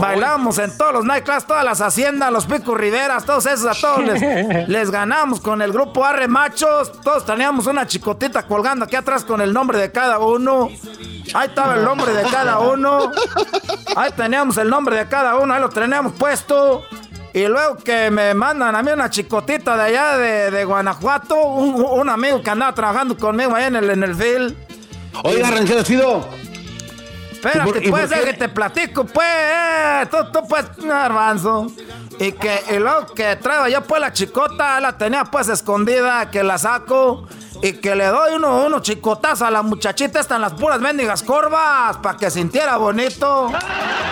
Bailábamos 0.00 0.58
en 0.58 0.76
todos 0.76 0.92
los 0.92 1.04
nightclubs, 1.04 1.46
todas 1.46 1.64
las 1.64 1.80
haciendas, 1.80 2.32
los 2.32 2.46
picos 2.46 2.76
riveras, 2.78 3.24
todos 3.24 3.46
esos, 3.46 3.66
a 3.66 3.80
todos 3.80 4.04
les, 4.04 4.68
les 4.68 4.90
ganamos 4.90 5.40
con 5.40 5.62
el 5.62 5.72
grupo 5.72 6.04
Arre 6.04 6.28
Machos. 6.28 6.92
Todos 7.02 7.24
teníamos 7.24 7.66
una 7.66 7.86
chicotita 7.86 8.44
colgando 8.44 8.84
aquí 8.84 8.96
atrás 8.96 9.24
con 9.24 9.40
el 9.40 9.52
nombre 9.52 9.78
de 9.78 9.90
cada 9.92 10.18
uno. 10.18 10.68
Ahí 11.34 11.48
estaba 11.48 11.74
el 11.74 11.84
nombre 11.84 12.12
de 12.12 12.22
cada 12.22 12.58
uno. 12.58 13.10
Ahí 13.96 14.10
teníamos 14.16 14.56
el 14.56 14.68
nombre 14.70 14.96
de 14.96 15.08
cada 15.08 15.36
uno, 15.36 15.54
ahí 15.54 15.60
lo 15.60 15.68
teníamos 15.68 16.12
puesto. 16.12 16.84
Y 17.34 17.46
luego 17.46 17.76
que 17.76 18.10
me 18.10 18.32
mandan 18.34 18.74
a 18.74 18.82
mí 18.82 18.90
una 18.90 19.10
chicotita 19.10 19.76
de 19.76 19.82
allá 19.82 20.16
de, 20.16 20.50
de 20.50 20.64
Guanajuato, 20.64 21.36
un, 21.36 21.74
un 21.82 22.08
amigo 22.08 22.42
que 22.42 22.50
andaba 22.50 22.74
trabajando 22.74 23.16
conmigo 23.16 23.54
ahí 23.54 23.64
en 23.64 23.76
el, 23.76 23.90
en 23.90 24.02
el 24.02 24.14
field. 24.14 24.56
Oiga, 25.24 25.50
ranchero 25.50 25.82
chido. 25.82 26.26
Espérate, 27.44 27.68
¿Y 27.68 27.72
por- 27.72 27.82
y 27.84 27.90
pues, 27.90 28.10
que 28.12 28.32
te 28.34 28.48
platico, 28.48 29.04
pues, 29.04 30.10
tú, 30.10 30.16
tú, 30.32 30.46
pues, 30.48 30.64
garbanzo. 30.76 31.68
Y 32.18 32.32
que, 32.32 32.62
y 32.70 32.78
luego 32.78 33.06
que 33.14 33.36
traigo 33.36 33.68
yo, 33.68 33.82
pues, 33.82 34.00
la 34.00 34.12
chicota, 34.12 34.80
la 34.80 34.96
tenía, 34.98 35.24
pues, 35.24 35.48
escondida, 35.48 36.30
que 36.30 36.42
la 36.42 36.58
saco. 36.58 37.28
Y 37.62 37.72
que 37.74 37.94
le 37.96 38.06
doy 38.06 38.34
uno, 38.36 38.64
uno 38.66 38.80
chicotazos 38.80 39.42
a 39.42 39.50
la 39.50 39.62
muchachita, 39.62 40.20
están 40.20 40.40
las 40.40 40.52
puras 40.54 40.80
mendigas 40.80 41.22
corvas, 41.24 41.96
para 41.96 42.16
que 42.16 42.30
sintiera 42.30 42.76
bonito. 42.76 43.50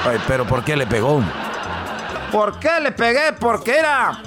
Ay, 0.05 0.19
pero 0.27 0.45
¿por 0.47 0.65
qué 0.65 0.75
le 0.77 0.87
pegó? 0.87 1.23
¿Por 2.33 2.59
qué 2.59 2.81
le 2.81 2.91
pegué? 2.93 3.33
Porque 3.39 3.79
era. 3.79 4.21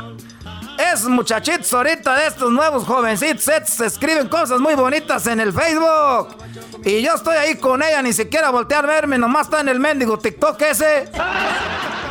Esos 0.79 1.09
muchachitos 1.09 1.73
ahorita 1.73 2.15
de 2.15 2.27
estos 2.27 2.49
nuevos 2.51 2.85
jovencitos 2.85 3.43
se 3.43 3.85
escriben 3.85 4.29
cosas 4.29 4.61
muy 4.61 4.75
bonitas 4.75 5.27
en 5.27 5.41
el 5.41 5.51
Facebook. 5.51 6.37
Y 6.85 7.01
yo 7.01 7.15
estoy 7.15 7.35
ahí 7.35 7.55
con 7.55 7.83
ella, 7.83 8.01
ni 8.01 8.13
siquiera 8.13 8.49
voltear 8.49 8.85
a 8.85 8.87
verme, 8.87 9.17
nomás 9.17 9.47
está 9.47 9.59
en 9.59 9.67
el 9.67 9.79
mendigo 9.79 10.17
TikTok 10.17 10.61
ese. 10.61 11.09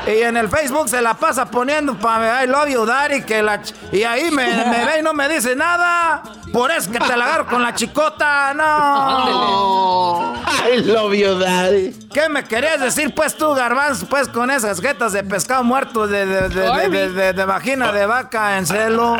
Y 0.09 0.23
en 0.23 0.37
el 0.39 0.49
Facebook 0.49 0.89
se 0.89 1.03
la 1.03 1.13
pasa 1.15 1.45
poniendo 1.51 1.95
para 1.99 2.43
I 2.43 2.47
love 2.47 2.69
you, 2.69 2.87
daddy, 2.87 3.23
que 3.23 3.43
la 3.43 3.61
ch- 3.63 3.75
y 3.93 4.05
ahí 4.05 4.31
me, 4.31 4.47
me 4.65 4.85
ve 4.87 4.99
y 5.01 5.03
no 5.03 5.13
me 5.13 5.29
dice 5.29 5.55
nada. 5.55 6.23
Por 6.53 6.71
eso 6.71 6.91
que 6.91 6.99
te 6.99 7.15
la 7.15 7.27
agarro 7.27 7.47
con 7.47 7.63
la 7.63 7.75
chicota, 7.75 8.55
no. 8.55 10.35
I 10.73 10.79
love 10.83 11.13
you, 11.15 11.39
daddy. 11.39 11.95
¿Qué 12.13 12.29
me 12.31 12.45
querías 12.45 12.81
decir, 12.81 13.15
pues, 13.15 13.37
tú, 13.37 13.53
garbanzo, 13.55 14.07
pues, 14.07 14.29
con 14.29 14.51
esas 14.51 14.81
jetas 14.81 15.13
de 15.13 15.23
pescado 15.25 15.63
muerto 15.63 16.07
de, 16.07 16.25
de, 16.27 16.49
de, 16.49 16.61
de, 16.71 16.89
de- 16.89 17.11
de- 17.11 17.33
de 17.35 17.45
vagina 17.45 17.93
de 17.93 18.07
vaca 18.07 18.57
en 18.59 18.67
celo? 18.67 19.17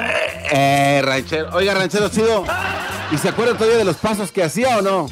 Eh, 0.51 1.03
ranchero. 1.05 1.51
Oiga, 1.53 1.75
ranchero 1.75 2.09
chido. 2.09 2.45
¿Y 3.11 3.19
se 3.19 3.29
acuerda 3.29 3.55
todavía 3.55 3.77
de 3.79 3.85
los 3.85 3.97
pasos 3.97 4.33
que 4.33 4.43
hacía 4.43 4.79
o 4.79 4.83
no? 4.83 5.07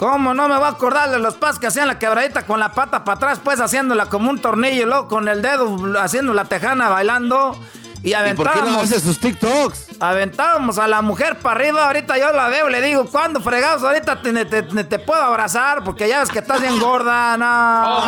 ¿Cómo 0.00 0.32
no 0.32 0.48
me 0.48 0.56
voy 0.56 0.64
a 0.64 0.68
acordar 0.68 1.10
de 1.10 1.18
los 1.18 1.34
pasos 1.34 1.58
que 1.58 1.66
hacían 1.66 1.86
la 1.86 1.98
quebradita 1.98 2.46
con 2.46 2.58
la 2.58 2.72
pata 2.72 3.04
para 3.04 3.16
atrás, 3.16 3.38
pues, 3.44 3.60
haciéndola 3.60 4.06
como 4.06 4.30
un 4.30 4.40
tornillo 4.40 4.82
y 4.84 4.86
luego 4.86 5.08
con 5.08 5.28
el 5.28 5.42
dedo 5.42 5.76
haciendo 6.00 6.32
la 6.32 6.46
tejana 6.46 6.88
bailando? 6.88 7.54
Y 8.02 8.14
¿Y 8.14 8.14
por 8.14 8.22
qué 8.22 8.32
no 8.34 8.50
aventábamos, 8.62 8.84
hace 8.84 8.98
sus 8.98 9.20
TikToks? 9.20 9.88
aventábamos 10.00 10.78
a 10.78 10.88
la 10.88 11.02
mujer 11.02 11.38
para 11.40 11.60
arriba. 11.60 11.84
Ahorita 11.88 12.16
yo 12.16 12.32
la 12.32 12.48
veo, 12.48 12.70
le 12.70 12.80
digo, 12.80 13.04
¿cuándo 13.10 13.42
fregados? 13.42 13.82
Ahorita 13.82 14.22
te, 14.22 14.32
te- 14.46 14.62
te- 14.62 14.84
te 14.84 14.98
puedo 15.00 15.20
abrazar 15.20 15.84
porque 15.84 16.08
ya 16.08 16.20
ves 16.20 16.30
que 16.30 16.38
estás 16.38 16.62
bien 16.62 16.80
gorda, 16.80 17.36
no. 17.36 17.98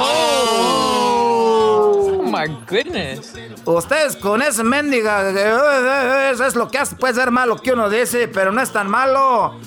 Oh 1.35 2.22
my 2.24 2.48
goodness. 2.68 3.35
Ustedes 3.66 4.16
con 4.16 4.40
ese 4.40 4.64
mendiga, 4.64 5.28
eh, 5.28 5.35
eh, 5.37 5.59
eh, 5.59 6.31
eso 6.33 6.46
es 6.46 6.55
lo 6.57 6.68
que 6.68 6.78
hace, 6.78 6.96
puede 6.96 7.12
ser 7.12 7.31
malo 7.31 7.57
que 7.57 7.72
uno 7.72 7.90
dice, 7.90 8.28
pero 8.28 8.50
no 8.50 8.62
es 8.62 8.70
tan 8.72 8.88
malo. 8.88 9.61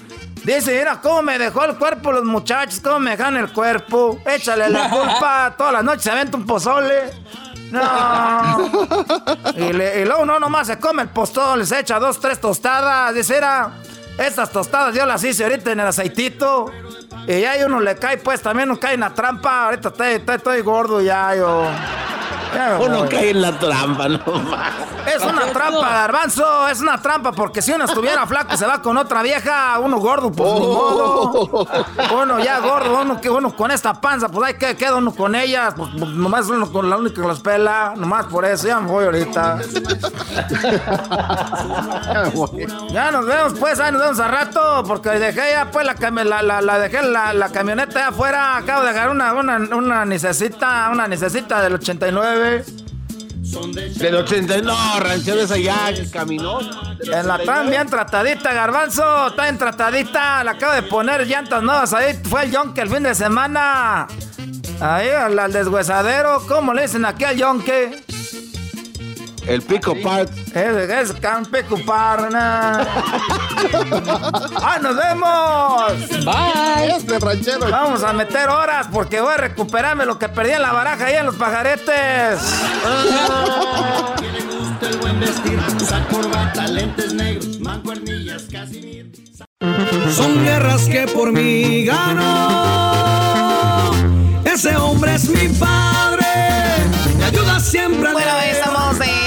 Dice, 0.46 0.78
mira 0.78 1.02
cómo 1.02 1.24
me 1.24 1.40
dejó 1.40 1.66
el 1.66 1.76
cuerpo 1.76 2.12
los 2.12 2.24
muchachos, 2.24 2.80
cómo 2.80 3.00
me 3.00 3.12
dejan 3.12 3.36
el 3.38 3.52
cuerpo. 3.52 4.20
Échale 4.26 4.70
la 4.70 4.90
culpa, 4.90 5.56
todas 5.58 5.74
las 5.74 5.84
noches 5.84 6.04
se 6.04 6.12
aventa 6.12 6.38
un 6.38 6.46
pozole. 6.46 7.12
No. 7.72 8.70
Y, 9.58 9.74
luego 9.74 10.22
uno 10.22 10.40
nomás 10.40 10.68
se 10.68 10.78
come 10.80 11.02
el 11.02 11.10
pozole, 11.10 11.66
se 11.66 11.80
echa 11.80 12.00
dos, 12.00 12.20
tres 12.20 12.40
tostadas. 12.40 13.14
Dice, 13.16 13.38
era, 13.38 13.72
estas 14.20 14.52
tostadas 14.52 14.94
yo 14.96 15.06
las 15.06 15.24
hice 15.24 15.44
ahorita 15.44 15.72
en 15.72 15.80
el 15.80 15.88
aceitito. 15.88 16.72
Y 17.28 17.42
ya 17.42 17.56
uno 17.66 17.80
le 17.80 17.96
cae, 17.96 18.20
pues 18.20 18.40
también 18.42 18.70
uno 18.70 18.80
cae 18.80 18.94
en 18.94 19.00
la 19.00 19.10
trampa. 19.10 19.66
Ahorita 19.66 19.90
estoy, 19.90 20.08
estoy- 20.14 20.36
estoy 20.36 20.62
gordo 20.62 21.02
ya, 21.02 21.36
yo. 21.36 21.66
Uno 22.80 23.08
cae 23.10 23.32
en 23.32 23.42
la 23.42 23.58
trampa, 23.58 24.08
no 24.10 24.20
Es 25.06 25.22
una 25.22 25.46
trampa, 25.52 25.90
garbanzo, 25.90 26.68
es 26.68 26.82
una 26.82 27.02
trampa, 27.02 27.32
porque 27.32 27.62
si 27.62 27.72
uno 27.72 27.86
estuviera 27.86 28.26
flaco 28.28 28.54
y 28.54 28.58
se 28.58 28.66
va 28.66 28.82
con 28.82 28.98
otra 28.98 29.22
vieja, 29.22 29.80
uno 29.80 29.98
gordo, 29.98 30.32
pues 30.32 30.54
ni 30.54 30.68
modo. 30.68 31.68
Uno 32.22 32.40
ya 32.40 32.60
gordo, 32.60 33.02
uno 33.02 33.22
que 33.22 33.30
uno 33.30 33.56
con 33.56 33.72
esta 33.72 33.94
panza, 33.94 34.30
pues 34.30 34.48
ahí 34.48 34.54
que 34.56 34.76
queda 34.76 34.96
uno 34.96 35.14
con 35.14 35.36
ella, 35.36 35.74
pues, 35.76 35.90
pues, 35.98 36.12
nomás 36.12 36.48
uno 36.48 36.72
con 36.72 36.90
la 36.90 36.98
única 36.98 37.22
que 37.22 37.28
los 37.28 37.40
pela, 37.40 37.94
nomás 37.96 38.26
por 38.26 38.46
eso, 38.46 38.68
ya 38.68 38.80
me 38.80 38.88
voy 38.88 39.06
ahorita. 39.06 39.60
Ya 42.92 43.12
nos 43.12 43.26
vemos 43.26 43.54
pues, 43.60 43.80
ahí 43.80 43.92
nos 43.92 44.02
vemos 44.02 44.20
a 44.20 44.28
rato, 44.28 44.84
porque 44.88 45.10
dejé 45.10 45.52
ya 45.52 45.70
pues 45.72 45.86
la, 45.86 45.96
la, 46.24 46.42
la, 46.42 46.62
la 46.62 46.80
dejé 46.80 47.02
la, 47.04 47.34
la 47.34 47.50
camioneta 47.50 48.00
allá 48.00 48.08
afuera, 48.10 48.58
acabo 48.58 48.84
de 48.84 48.94
dejar 48.94 49.10
una, 49.10 49.34
una, 49.34 49.58
una 49.76 50.06
necesita, 50.06 50.90
una 50.92 51.08
necesita 51.08 51.62
del 51.62 51.76
89. 51.76 52.45
Del 53.96 54.16
80, 54.16 54.62
no, 54.62 55.00
ranchero 55.00 55.42
esa 55.42 55.58
ya 55.58 55.94
que 55.94 56.10
caminó. 56.10 56.60
En 57.02 57.28
la 57.28 57.38
tan 57.40 57.70
bien 57.70 57.88
tratadita, 57.88 58.54
garbanzo, 58.54 59.28
está 59.28 59.44
bien 59.44 59.58
tratadita, 59.58 60.44
le 60.44 60.50
acabo 60.50 60.74
de 60.74 60.84
poner 60.84 61.26
llantas 61.26 61.62
nuevas 61.64 61.94
ahí, 61.94 62.20
fue 62.30 62.46
el 62.46 62.52
yonke 62.52 62.82
el 62.82 62.90
fin 62.90 63.04
de 63.04 63.16
semana. 63.16 64.08
Ahí, 64.82 65.10
al, 65.10 65.38
al 65.40 65.54
deshuesadero, 65.54 66.46
¿cómo 66.48 66.74
le 66.74 66.84
dicen 66.84 67.06
aquí 67.06 67.24
al 67.24 67.38
yonke? 67.38 68.04
El 69.48 69.62
pico 69.62 69.96
part. 70.02 70.30
Es, 70.56 70.90
es 70.90 71.14
can 71.14 71.46
pico 71.46 71.78
par, 71.86 72.32
na. 72.32 72.80
¡Ah, 74.56 74.80
nos 74.82 74.96
vemos! 74.96 76.26
Bye. 76.26 76.96
Este 76.98 77.20
ranchero. 77.20 77.70
Vamos 77.70 78.04
a 78.04 78.14
meter 78.14 78.50
horas 78.50 78.88
porque 78.92 79.22
voy 79.22 79.34
a 79.34 79.38
recuperarme 79.38 80.06
lo 80.06 80.18
que 80.18 80.30
perdí 80.30 80.54
en 80.54 80.62
la 80.62 80.72
baraja 80.74 81.06
ahí 81.06 81.16
en 81.16 81.28
los 81.28 81.36
pajaretes. 81.36 82.40
Son 90.16 90.44
guerras 90.44 90.86
que 90.86 91.08
por 91.08 91.32
mí 91.32 91.86
gano. 91.86 92.26
Ese 94.44 94.76
hombre 94.78 95.16
es 95.16 95.30
mi 95.30 95.48
padre. 95.50 96.26
Me 97.18 97.26
ayuda 97.26 97.60
siempre 97.60 98.10
a 98.10 98.14
Bueno, 98.14 98.32
estamos 98.40 99.00
de 99.00 99.25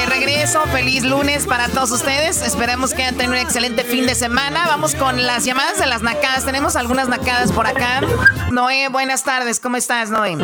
regreso. 0.48 0.66
Feliz 0.72 1.04
lunes 1.04 1.46
para 1.46 1.68
todos 1.68 1.90
ustedes. 1.90 2.42
Esperamos 2.42 2.92
que 2.94 3.02
hayan 3.02 3.16
tenido 3.16 3.32
un 3.34 3.38
excelente 3.40 3.84
fin 3.84 4.06
de 4.06 4.14
semana. 4.14 4.64
Vamos 4.66 4.94
con 4.94 5.26
las 5.26 5.44
llamadas 5.44 5.78
de 5.78 5.86
las 5.86 6.02
nacadas. 6.02 6.44
Tenemos 6.44 6.76
algunas 6.76 7.08
nacadas 7.08 7.52
por 7.52 7.66
acá. 7.66 8.00
Noé, 8.50 8.88
buenas 8.88 9.24
tardes. 9.24 9.60
¿Cómo 9.60 9.76
estás, 9.76 10.10
Noé? 10.10 10.36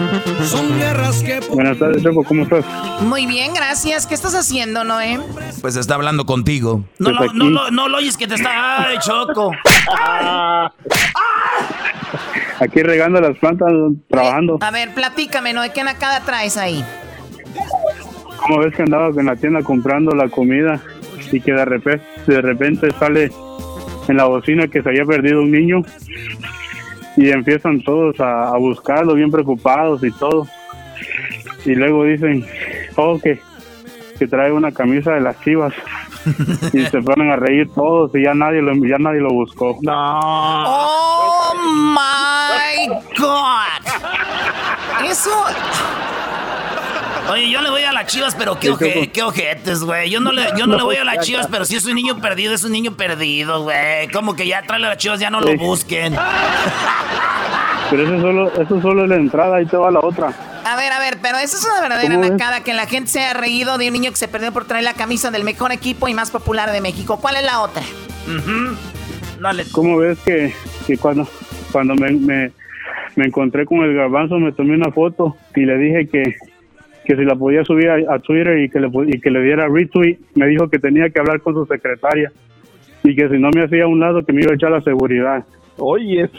Son 0.47 0.77
guerras 0.79 1.23
que 1.23 1.41
por 1.41 1.55
Buenas 1.57 1.79
tardes, 1.79 2.03
Choco, 2.03 2.25
¿cómo 2.25 2.43
estás? 2.43 2.65
Muy 3.03 3.27
bien, 3.27 3.55
gracias. 3.55 4.07
¿Qué 4.07 4.15
estás 4.15 4.35
haciendo, 4.35 4.85
Noé? 4.85 5.21
Pues 5.61 5.77
está 5.77 5.95
hablando 5.95 6.27
contigo. 6.27 6.85
No, 6.99 7.11
lo, 7.11 7.33
no, 7.33 7.45
lo- 7.51 7.71
no 7.71 7.89
lo 7.89 7.99
oyes 7.99 8.17
que 8.17 8.27
te 8.27 8.35
está... 8.35 8.87
¡Ay, 8.89 8.99
Choco! 8.99 9.53
Aquí 12.61 12.83
regando 12.83 13.21
las 13.21 13.37
plantas, 13.39 13.69
trabajando. 14.09 14.59
A 14.61 14.71
ver, 14.71 14.95
platícame, 14.95 15.53
Noé. 15.53 15.73
¿Qué 15.73 15.83
nacada 15.85 16.21
traes 16.21 16.57
ahí? 16.57 16.85
¿Cómo 18.37 18.59
ves 18.59 18.75
que 18.75 18.83
andaba 18.83 19.09
en 19.09 19.27
la 19.27 19.37
tienda 19.37 19.63
comprando 19.63 20.15
la 20.15 20.29
comida 20.29 20.81
y 21.33 21.41
que 21.41 21.53
de 21.53 21.65
repente, 21.65 22.05
de 22.27 22.41
repente 22.41 22.91
sale 22.99 23.31
en 24.09 24.17
la 24.17 24.25
bocina 24.27 24.69
que 24.69 24.83
se 24.83 24.89
había 24.89 25.05
perdido 25.05 25.43
un 25.43 25.51
niño 25.51 25.83
y 27.17 27.31
empiezan 27.31 27.83
todos 27.83 28.21
a, 28.21 28.49
a 28.49 28.59
buscarlo 28.59 29.15
bien 29.15 29.31
preocupados 29.31 30.05
y 30.05 30.11
todo. 30.13 30.47
Y 31.65 31.75
luego 31.75 32.05
dicen 32.05 32.45
oh 32.97 33.19
que, 33.19 33.41
que 34.19 34.27
trae 34.27 34.53
una 34.53 34.73
camisa 34.73 35.13
de 35.13 35.21
las 35.21 35.41
chivas 35.41 35.73
y 36.73 36.85
se 36.87 37.03
ponen 37.03 37.31
a 37.31 37.37
reír 37.37 37.69
todos 37.75 38.11
y 38.15 38.25
ya 38.25 38.35
nadie 38.35 38.63
lo 38.63 38.75
ya 38.87 38.99
nadie 38.99 39.21
lo 39.21 39.31
buscó. 39.31 39.79
¡Oh, 39.87 41.53
my 41.95 42.89
God! 43.19 43.83
Eso... 45.09 45.31
Oye, 47.31 47.51
yo 47.51 47.63
le 47.63 47.71
voy 47.71 47.83
a 47.83 47.93
las 47.93 48.07
chivas, 48.07 48.35
pero 48.35 48.59
qué, 48.61 48.71
oje- 48.71 49.11
qué 49.11 49.23
ojetes, 49.23 49.83
güey. 49.83 50.11
Yo 50.11 50.21
no 50.21 50.31
le, 50.31 50.45
yo 50.59 50.67
no 50.67 50.77
le 50.77 50.83
voy 50.83 50.97
a 50.97 51.05
las 51.05 51.25
chivas, 51.27 51.49
pero 51.51 51.65
si 51.65 51.77
es 51.77 51.87
un 51.87 51.95
niño 51.95 52.19
perdido, 52.21 52.53
es 52.55 52.65
un 52.65 52.73
niño 52.73 52.93
perdido, 52.97 53.63
güey. 53.63 54.09
Como 54.13 54.37
que 54.37 54.47
ya 54.47 54.63
trae 54.63 54.79
las 54.79 54.99
chivas, 54.99 55.21
ya 55.21 55.31
no 55.31 55.41
lo 55.41 55.57
busquen. 55.57 56.15
pero 57.91 58.03
eso 58.03 58.21
solo 58.21 58.53
eso 58.63 58.81
solo 58.83 59.05
es 59.05 59.09
la 59.11 59.17
entrada 59.17 59.61
y 59.63 59.67
te 59.67 59.77
va 59.77 59.91
la 59.91 60.01
otra 60.01 60.33
A 60.65 60.77
ver, 60.77 60.91
a 60.93 60.99
ver, 60.99 61.19
pero 61.23 61.37
eso 61.39 61.57
es 61.59 61.65
una 61.65 61.81
verdadera 61.83 62.17
nacada 62.17 62.63
que 62.65 62.73
la 62.75 62.87
gente 62.87 63.11
se 63.11 63.21
ha 63.25 63.35
reído 63.35 63.77
de 63.79 63.87
un 63.89 63.93
niño 63.93 64.11
que 64.11 64.17
se 64.17 64.27
perdió 64.29 64.53
por 64.53 64.65
traer 64.67 64.85
la 64.85 64.95
camisa 64.95 65.31
del 65.31 65.45
mejor 65.45 65.71
equipo 65.73 66.09
y 66.09 66.15
más 66.15 66.31
popular 66.31 66.73
de 66.73 66.81
México. 66.81 67.19
¿Cuál 67.21 67.37
es 67.37 67.45
la 67.45 67.61
otra? 67.61 67.83
Dale. 69.41 69.65
¿Cómo 69.73 69.99
ves 69.99 70.19
que, 70.25 70.53
que 70.87 70.97
cuando, 70.99 71.29
cuando 71.73 71.95
me, 71.95 72.11
me, 72.13 72.53
me 73.17 73.25
encontré 73.27 73.67
con 73.67 73.81
el 73.81 73.95
garbanzo 73.95 74.37
me 74.39 74.53
tomé 74.53 74.75
una 74.75 74.91
foto 74.91 75.37
y 75.55 75.61
le 75.67 75.77
dije 75.77 76.09
que, 76.09 76.37
que 77.05 77.17
si 77.17 77.25
la 77.25 77.37
podía 77.37 77.65
subir 77.65 77.89
a, 77.89 78.15
a 78.15 78.19
Twitter 78.19 78.59
y 78.59 78.69
que, 78.69 78.81
le, 78.81 78.89
y 79.07 79.21
que 79.21 79.31
le 79.31 79.43
diera 79.43 79.69
retweet, 79.69 80.19
me 80.35 80.47
dijo 80.47 80.69
que 80.69 80.79
tenía 80.79 81.11
que 81.11 81.21
hablar 81.21 81.41
con 81.41 81.55
su 81.55 81.67
secretaria 81.67 82.33
y 83.03 83.15
que 83.15 83.29
si 83.29 83.39
no 83.39 83.51
me 83.55 83.65
hacía 83.65 83.85
a 83.85 83.87
un 83.87 84.01
lado 84.01 84.25
que 84.25 84.33
me 84.33 84.43
iba 84.43 84.53
a 84.53 84.55
echar 84.55 84.71
la 84.71 84.81
seguridad. 84.81 85.45
Oye, 85.77 86.31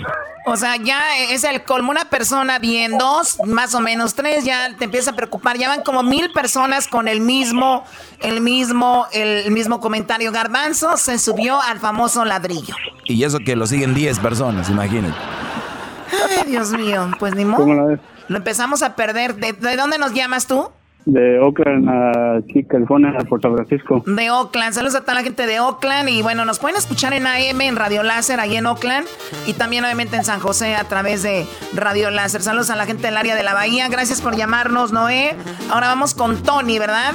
O 0.45 0.55
sea, 0.55 0.77
ya 0.77 1.01
es 1.29 1.43
el 1.43 1.63
colmo. 1.63 1.91
Una 1.91 2.05
persona 2.09 2.57
bien, 2.57 2.97
dos, 2.97 3.37
más 3.45 3.75
o 3.75 3.81
menos 3.81 4.15
tres, 4.15 4.45
ya 4.45 4.75
te 4.77 4.85
empieza 4.85 5.11
a 5.11 5.15
preocupar. 5.15 5.57
Ya 5.57 5.67
van 5.67 5.81
como 5.81 6.03
mil 6.03 6.31
personas 6.31 6.87
con 6.87 7.07
el 7.07 7.19
mismo, 7.19 7.83
el 8.21 8.39
mismo, 8.41 9.07
el 9.11 9.51
mismo 9.51 9.81
comentario. 9.81 10.31
Garbanzo 10.31 10.95
se 10.97 11.19
subió 11.19 11.61
al 11.61 11.79
famoso 11.79 12.23
ladrillo. 12.23 12.75
Y 13.05 13.23
eso 13.23 13.39
que 13.39 13.55
lo 13.55 13.67
siguen 13.67 13.93
10 13.93 14.19
personas, 14.19 14.69
imagínate. 14.69 15.15
Ay, 16.29 16.49
Dios 16.49 16.71
mío, 16.71 17.09
pues 17.19 17.35
ni 17.35 17.43
¿cómo 17.43 17.73
la 17.73 17.81
modo. 17.81 17.99
Lo 18.27 18.37
empezamos 18.37 18.81
a 18.83 18.95
perder. 18.95 19.35
¿De, 19.35 19.53
de 19.53 19.75
dónde 19.75 19.97
nos 19.97 20.13
llamas 20.13 20.47
tú? 20.47 20.69
De 21.07 21.39
Oakland 21.39 21.87
a 21.87 22.37
aquí, 22.37 22.63
California, 22.63 23.13
a 23.19 23.23
Puerto 23.25 23.53
Francisco. 23.53 24.03
De 24.07 24.31
Oakland. 24.31 24.73
Saludos 24.73 24.95
a 24.95 25.01
toda 25.01 25.13
la 25.13 25.21
gente 25.21 25.45
de 25.45 25.59
Oakland. 25.59 26.09
Y 26.09 26.23
bueno, 26.23 26.45
nos 26.45 26.57
pueden 26.57 26.77
escuchar 26.77 27.13
en 27.13 27.27
AM, 27.27 27.61
en 27.61 27.75
Radio 27.75 28.01
Láser, 28.01 28.39
ahí 28.39 28.55
en 28.57 28.65
Oakland. 28.65 29.05
Y 29.45 29.53
también, 29.53 29.83
obviamente, 29.85 30.15
en 30.15 30.23
San 30.25 30.39
José 30.39 30.75
a 30.75 30.83
través 30.85 31.21
de 31.21 31.45
Radio 31.75 32.09
Láser. 32.09 32.41
Saludos 32.41 32.71
a 32.71 32.75
la 32.75 32.87
gente 32.87 33.03
del 33.05 33.17
área 33.17 33.35
de 33.35 33.43
la 33.43 33.53
Bahía. 33.53 33.87
Gracias 33.87 34.19
por 34.21 34.35
llamarnos, 34.35 34.91
Noé. 34.91 35.35
Ahora 35.69 35.89
vamos 35.89 36.15
con 36.15 36.41
Tony, 36.41 36.79
¿verdad? 36.79 37.13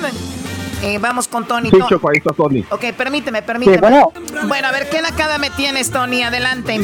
Eh, 0.85 0.99
vamos 0.99 1.27
con 1.27 1.45
Tony. 1.47 1.71
To- 1.71 1.85
ahí 2.09 2.19
está 2.19 2.33
Tony. 2.33 2.65
Ok, 2.71 2.93
permíteme, 2.97 3.43
permíteme. 3.43 3.79
bueno. 3.79 4.13
bueno, 4.47 4.69
a 4.69 4.71
ver, 4.73 4.89
¿qué 4.89 5.03
nacada 5.03 5.37
me 5.39 5.51
tienes, 5.51 5.91
Tony? 5.91 6.23
Adelante. 6.23 6.79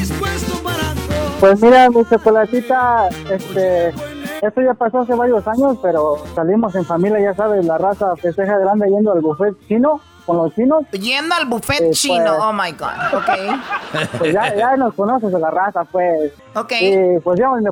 Pues 1.40 1.60
mira, 1.62 1.88
mi 1.90 2.04
chocolatita, 2.08 3.08
este, 3.30 3.92
esto 4.42 4.60
ya 4.62 4.74
pasó 4.74 5.00
hace 5.00 5.14
varios 5.14 5.46
años, 5.48 5.78
pero 5.82 6.16
salimos 6.34 6.74
en 6.74 6.84
familia, 6.84 7.20
ya 7.20 7.34
sabes, 7.34 7.64
la 7.64 7.78
raza 7.78 8.14
festeja 8.16 8.58
grande 8.58 8.88
yendo 8.88 9.12
al 9.12 9.20
buffet 9.20 9.54
chino 9.66 10.00
con 10.24 10.36
los 10.38 10.54
chinos. 10.54 10.84
Yendo 10.92 11.34
al 11.34 11.46
buffet 11.46 11.80
Eh, 11.82 11.90
chino. 11.92 12.24
pues- 12.36 12.38
Oh 12.40 12.52
my 12.52 12.72
God. 12.72 13.18
Ok. 13.18 14.08
Pues 14.18 14.32
ya, 14.32 14.54
ya 14.54 14.76
nos 14.76 14.92
conoces 14.94 15.32
de 15.32 15.38
la 15.38 15.50
raza, 15.50 15.84
pues. 15.84 16.32
Ok. 16.54 16.72
Y 16.80 17.18
pues 17.20 17.38
íbamos, 17.38 17.62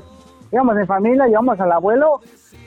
íbamos 0.52 0.76
en 0.78 0.86
familia, 0.86 1.26
llevamos 1.26 1.58
al 1.60 1.72
abuelo 1.72 2.20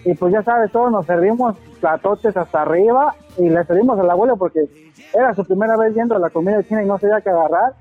y 0.05 0.13
pues 0.15 0.33
ya 0.33 0.43
sabes, 0.43 0.71
todos 0.71 0.91
nos 0.91 1.05
servimos 1.05 1.55
platotes 1.79 2.35
hasta 2.35 2.61
arriba 2.61 3.15
y 3.37 3.49
le 3.49 3.63
servimos 3.65 3.97
al 3.99 4.09
abuelo 4.09 4.35
porque 4.37 4.65
era 5.13 5.33
su 5.33 5.43
primera 5.45 5.75
vez 5.77 5.93
viendo 5.93 6.17
la 6.19 6.29
comida 6.29 6.61
china 6.63 6.83
y 6.83 6.85
no 6.85 6.97
sabía 6.99 7.21
qué 7.21 7.29
agarrar. 7.29 7.73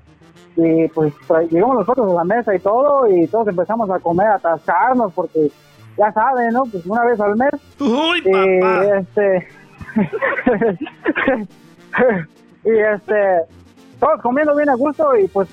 Y 0.55 0.87
pues 0.87 1.13
llegamos 1.51 1.75
nosotros 1.79 2.09
a 2.09 2.13
la 2.15 2.23
mesa 2.23 2.55
y 2.55 2.59
todo 2.59 3.07
y 3.07 3.27
todos 3.27 3.47
empezamos 3.49 3.89
a 3.91 3.99
comer, 3.99 4.27
a 4.27 4.35
atascarnos 4.35 5.13
porque 5.13 5.51
ya 5.97 6.11
saben, 6.11 6.53
¿no? 6.53 6.63
Pues 6.63 6.85
una 6.85 7.03
vez 7.03 7.19
al 7.19 7.35
mes. 7.35 7.51
Uy, 7.79 8.23
y 8.25 8.59
papá. 8.59 8.85
este... 8.97 9.47
y 12.65 12.69
este... 12.69 13.41
Todos 13.99 14.21
comiendo 14.21 14.55
bien 14.55 14.69
a 14.69 14.75
gusto 14.75 15.15
y 15.17 15.27
pues 15.27 15.49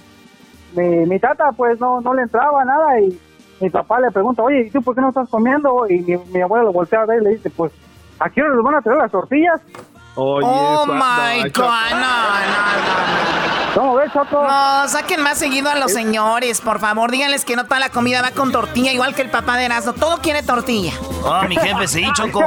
mi, 0.77 1.07
mi 1.07 1.19
tata 1.19 1.53
pues 1.53 1.81
no, 1.81 2.01
no 2.03 2.13
le 2.13 2.23
entraba 2.23 2.63
nada 2.65 3.01
y 3.01 3.19
mi 3.61 3.71
papá 3.71 4.01
le 4.01 4.11
pregunta, 4.11 4.43
oye, 4.43 4.67
¿y 4.67 4.71
tú 4.71 4.83
por 4.83 4.95
qué 4.95 5.01
no 5.01 5.09
estás 5.09 5.29
comiendo? 5.29 5.87
Y 5.89 6.01
mi, 6.01 6.17
mi 6.33 6.41
abuelo 6.43 6.67
lo 6.67 6.73
voltea 6.73 7.03
a 7.03 7.07
ver 7.07 7.23
y 7.23 7.25
le 7.25 7.31
dice, 7.31 7.51
pues, 7.51 7.73
¿a 8.19 8.29
qué 8.29 8.43
hora 8.43 8.55
les 8.55 8.65
van 8.65 8.75
a 8.75 8.83
traer 8.83 8.99
las 8.99 9.11
tortillas? 9.11 9.61
Oye, 10.17 10.47
oh 10.47 10.87
my 10.87 11.43
no, 11.45 11.51
God. 11.55 11.91
No, 11.91 11.99
no, 11.99 13.59
no. 13.59 13.64
¿Cómo 13.75 13.97
ves, 13.97 14.13
Choco? 14.13 14.47
No, 14.47 14.89
saquen 14.89 15.21
más 15.21 15.39
seguido 15.39 15.69
a 15.69 15.75
los 15.75 15.93
señores, 15.93 16.61
por 16.61 16.79
favor. 16.79 17.11
Díganles 17.11 17.45
que 17.45 17.57
no 17.57 17.65
toda 17.65 17.81
la 17.81 17.91
comida 17.91 18.23
va 18.23 18.31
con 18.31 18.53
tortilla, 18.53 18.93
igual 18.93 19.15
que 19.17 19.23
el 19.23 19.31
papá 19.31 19.57
de 19.57 19.65
Erasmo. 19.65 19.95
Todo 19.95 20.19
quiere 20.19 20.43
tortilla. 20.45 20.93
Oh, 21.25 21.43
mi 21.49 21.57
jefe, 21.57 21.89
sí, 21.89 22.05
Choco. 22.15 22.41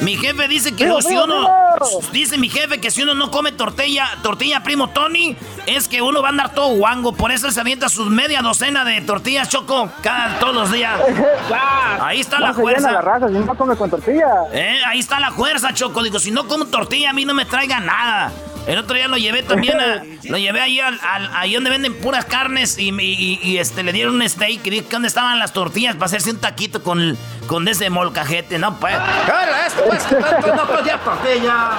Mi 0.00 0.16
jefe 0.16 0.46
dice 0.46 0.74
que 0.76 0.84
si 1.02 1.16
uno... 1.16 1.48
Dice 2.12 2.38
mi 2.38 2.48
jefe 2.48 2.80
que 2.80 2.90
si 2.92 3.02
uno 3.02 3.14
no 3.14 3.30
come 3.30 3.50
tortilla, 3.50 4.08
tortilla 4.22 4.62
primo 4.62 4.90
Tony, 4.90 5.36
es 5.66 5.88
que 5.88 6.02
uno 6.02 6.22
va 6.22 6.28
a 6.28 6.30
andar 6.30 6.54
todo 6.54 6.74
guango. 6.76 7.12
Por 7.12 7.32
eso 7.32 7.50
se 7.50 7.60
avienta 7.60 7.88
sus 7.88 8.08
media 8.08 8.42
docena 8.42 8.84
de 8.84 9.00
tortillas, 9.00 9.48
Choco, 9.48 9.90
cada, 10.02 10.38
todos 10.38 10.54
los 10.54 10.72
días. 10.72 10.98
Ahí 12.00 12.20
está 12.20 12.40
la 12.40 12.52
fuerza. 12.54 12.92
La 12.92 13.00
raza, 13.00 13.28
si 13.28 13.34
no 13.34 13.54
come 13.54 13.76
con 13.76 13.90
tortilla. 13.90 14.26
Eh, 14.52 14.80
ahí 14.86 14.98
está 14.98 15.20
la 15.20 15.30
fuerza, 15.30 15.72
Choco. 15.72 16.02
Digo, 16.02 16.18
si 16.18 16.30
no 16.30 16.48
como 16.48 16.66
tortilla, 16.66 17.10
a 17.10 17.12
mí 17.12 17.24
no 17.24 17.34
me 17.34 17.44
traiga 17.44 17.80
nada. 17.80 18.32
El 18.66 18.78
otro 18.78 18.94
día 18.94 19.08
lo 19.08 19.16
llevé 19.16 19.42
también 19.42 19.80
a, 19.80 20.02
lo 20.24 20.38
llevé 20.38 20.60
ahí 20.60 20.78
al, 20.80 20.98
ahí 21.34 21.54
donde 21.54 21.70
venden 21.70 21.94
puras 21.94 22.24
carnes 22.24 22.78
y, 22.78 22.90
y, 22.90 23.58
este 23.58 23.82
le 23.82 23.92
dieron 23.92 24.14
un 24.14 24.28
steak 24.28 24.64
y 24.64 24.70
dije 24.70 24.86
dónde 24.90 25.08
estaban 25.08 25.38
las 25.38 25.52
tortillas 25.52 25.94
para 25.94 26.06
hacerse 26.06 26.30
un 26.30 26.38
taquito 26.38 26.82
con, 26.82 27.16
con 27.46 27.66
ese 27.66 27.90
molcajete, 27.90 28.58
no 28.58 28.78
pues. 28.78 28.94
esto 29.66 29.82
pues, 29.86 30.06
no 30.54 30.66
pues 30.66 30.84
ya 30.84 30.98
tortilla. 30.98 31.70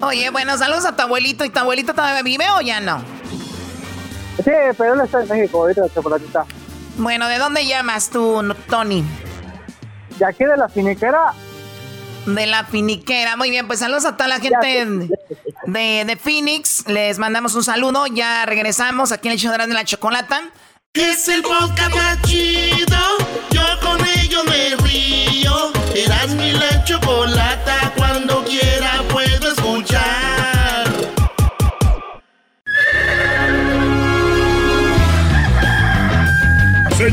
Oye, 0.00 0.30
bueno, 0.30 0.56
saludos 0.58 0.84
a 0.84 0.94
tu 0.96 1.02
abuelito. 1.02 1.44
¿Y 1.44 1.50
tu 1.50 1.58
abuelito 1.58 1.94
todavía 1.94 2.22
vive 2.22 2.46
o 2.50 2.60
ya 2.60 2.80
no? 2.80 3.02
Sí, 4.36 4.50
pero 4.76 4.94
él 4.94 5.00
está 5.02 5.22
en 5.22 5.28
México, 5.28 5.58
ahorita 5.58 5.82
chocolatita. 5.94 6.44
Bueno, 6.98 7.28
¿de 7.28 7.38
dónde 7.38 7.66
llamas 7.66 8.10
tú, 8.10 8.54
Tony? 8.68 9.04
De 10.18 10.24
aquí 10.26 10.44
de 10.44 10.56
la 10.56 10.68
finiquera 10.68 11.32
de 12.26 12.46
la 12.46 12.64
finiquera. 12.64 13.36
Muy 13.36 13.50
bien, 13.50 13.66
pues 13.66 13.78
saludos 13.78 14.04
a 14.04 14.16
toda 14.16 14.28
la 14.28 14.40
gente 14.40 14.84
de, 15.66 16.04
de 16.04 16.16
Phoenix. 16.16 16.86
Les 16.88 17.18
mandamos 17.18 17.54
un 17.54 17.64
saludo. 17.64 18.06
Ya 18.06 18.44
regresamos 18.46 19.12
aquí 19.12 19.28
en 19.28 19.32
el 19.32 19.38
show 19.38 19.52
de 19.52 19.66
la 19.66 19.84
chocolata. 19.84 20.42
Es 20.92 21.28
el 21.28 21.42
podcast 21.42 21.94
más 21.94 22.22
chido. 22.22 23.25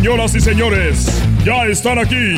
Señoras 0.04 0.36
y 0.36 0.42
señores, 0.42 1.08
ya 1.46 1.63
están 1.63 1.98
aquí 1.98 2.36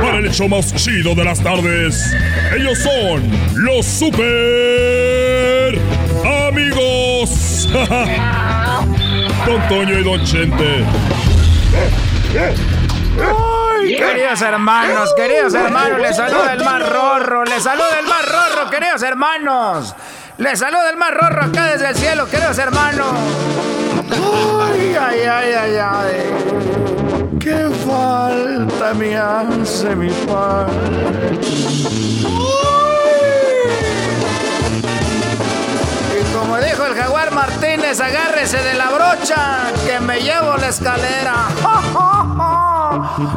para 0.00 0.16
el 0.16 0.24
hecho 0.24 0.48
más 0.48 0.74
chido 0.74 1.14
de 1.14 1.22
las 1.22 1.38
tardes. 1.42 2.16
Ellos 2.56 2.78
son 2.78 3.22
los 3.54 3.84
super 3.84 5.78
amigos. 6.48 7.68
Don 9.46 9.68
Toño 9.68 9.98
y 9.98 10.04
Don 10.04 10.24
Chente. 10.24 10.86
Ay, 13.20 13.96
queridos 13.96 14.40
hermanos, 14.40 15.12
queridos 15.18 15.52
hermanos, 15.52 16.00
les 16.00 16.16
saluda 16.16 16.54
el 16.54 16.64
mar 16.64 16.80
rorro, 16.80 17.44
les 17.44 17.62
saluda 17.62 17.98
el 18.00 18.06
mar 18.06 18.24
rorro, 18.24 18.70
queridos 18.70 19.02
hermanos. 19.02 19.94
Les 20.38 20.58
saluda 20.58 20.88
el 20.88 20.96
mar 20.96 21.12
rorro 21.12 21.44
acá 21.44 21.66
desde 21.66 21.90
el 21.90 21.94
cielo, 21.94 22.26
queridos 22.30 22.56
hermanos. 22.56 23.12
Ay, 24.16 24.94
ay, 25.00 25.20
ay, 25.20 25.52
ay, 25.52 25.76
ay. 25.76 27.38
¿Qué 27.40 27.68
falta 27.86 28.94
me 28.94 29.16
hace 29.16 29.94
mi 29.96 30.10
padre? 30.26 31.38
Y 36.18 36.34
como 36.34 36.56
dijo 36.58 36.86
el 36.86 36.94
jaguar 36.94 37.30
Martínez, 37.32 38.00
agárrese 38.00 38.62
de 38.62 38.74
la 38.74 38.90
brocha 38.90 39.72
que 39.86 40.00
me 40.00 40.20
llevo 40.20 40.56
la 40.56 40.68
escalera. 40.68 41.48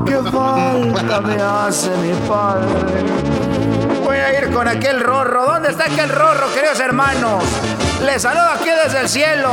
¿Qué 0.05 0.17
falta 0.31 1.21
me 1.21 1.41
hace 1.41 1.89
mi 1.97 2.13
padre? 2.27 3.03
Voy 4.03 4.17
a 4.17 4.39
ir 4.39 4.53
con 4.53 4.67
aquel 4.67 5.01
rorro. 5.01 5.45
¿Dónde 5.45 5.69
está 5.69 5.85
aquel 5.85 6.09
rorro, 6.09 6.53
queridos 6.53 6.79
hermanos? 6.79 7.43
Les 8.05 8.21
saludo 8.21 8.49
aquí 8.51 8.69
desde 8.69 9.01
el 9.01 9.09
cielo. 9.09 9.51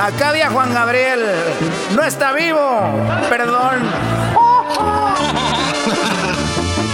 Acá 0.00 0.30
había 0.30 0.50
Juan 0.50 0.74
Gabriel. 0.74 1.24
No 1.94 2.02
está 2.04 2.32
vivo. 2.32 2.80
Perdón. 3.28 3.90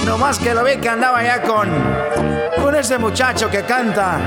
No 0.05 0.19
más 0.19 0.39
que 0.39 0.53
lo 0.55 0.63
vi 0.63 0.77
que 0.77 0.89
andaba 0.91 1.23
ya 1.23 1.41
con. 1.41 1.67
con 2.63 2.77
ese 2.77 2.99
muchacho 2.99 3.51
que 3.51 3.63
canta. 3.63 4.19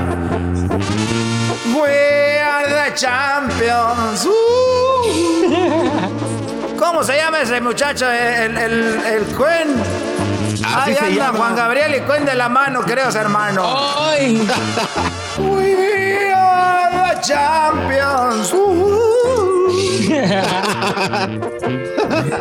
We 1.72 2.40
are 2.40 2.66
the 2.66 2.94
champions. 2.94 4.26
Uh. 4.26 5.88
¿Cómo 6.76 7.04
se 7.04 7.16
llama 7.16 7.42
ese 7.42 7.60
muchacho? 7.60 8.10
El, 8.10 8.58
el, 8.58 9.00
el 9.06 9.24
Cuen. 9.36 9.76
Ahí 10.66 10.96
anda 11.00 11.28
Juan 11.28 11.54
Gabriel 11.54 11.94
y 11.94 12.00
Cuen 12.00 12.24
de 12.24 12.34
la 12.34 12.48
mano, 12.48 12.84
queridos 12.84 13.14
hermanos. 13.14 13.64
¡Ay! 13.98 14.48
The 16.58 17.20
champions. 17.22 18.54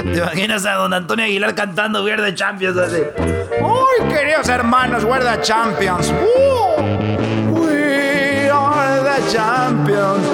¿Te 0.04 0.18
imaginas 0.18 0.66
a 0.66 0.74
don 0.74 0.94
Antonio 0.94 1.26
Aguilar 1.26 1.54
cantando 1.56 2.04
We 2.04 2.12
are 2.12 2.22
the 2.24 2.34
champions 2.34 2.78
así? 2.78 3.02
¡Ay, 3.18 4.08
queridos 4.10 4.48
hermanos! 4.50 5.04
We 5.04 5.12
are 5.12 5.24
the 5.24 5.42
champions. 5.42 6.12
We 7.52 8.50
are 8.50 9.04
the 9.04 9.22
champions. 9.32 10.26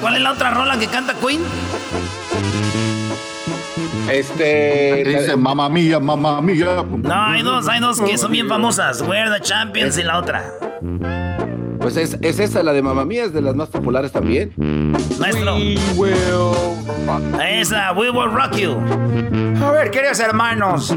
¿Cuál 0.00 0.16
es 0.16 0.22
la 0.22 0.32
otra 0.32 0.50
rola 0.50 0.78
que 0.78 0.86
canta 0.86 1.14
Queen? 1.14 1.42
Este. 4.10 5.04
Dice 5.06 5.36
mamá 5.36 5.68
mía, 5.68 5.98
mamá 6.00 6.40
mía. 6.40 6.84
No, 6.84 7.14
hay 7.14 7.42
dos, 7.42 7.68
hay 7.68 7.80
dos 7.80 8.00
que 8.00 8.16
son 8.18 8.32
bien 8.32 8.48
famosas. 8.48 9.02
We're 9.02 9.30
the 9.30 9.40
Champions 9.40 9.98
y 9.98 10.02
la 10.02 10.18
otra. 10.18 10.44
Pues 11.80 11.96
es, 11.96 12.18
es 12.20 12.38
esa, 12.38 12.62
la 12.62 12.72
de 12.72 12.82
mamá 12.82 13.04
mía, 13.04 13.24
es 13.24 13.32
de 13.32 13.40
las 13.40 13.54
más 13.54 13.68
populares 13.68 14.12
también. 14.12 14.52
Maestro. 15.18 15.56
We 15.56 15.76
will 15.96 17.40
Esa, 17.42 17.92
We 17.92 18.10
Will 18.10 18.30
Rock 18.30 18.56
You. 18.56 18.76
A 19.64 19.70
ver, 19.72 19.90
queridos 19.90 20.20
hermanos. 20.20 20.94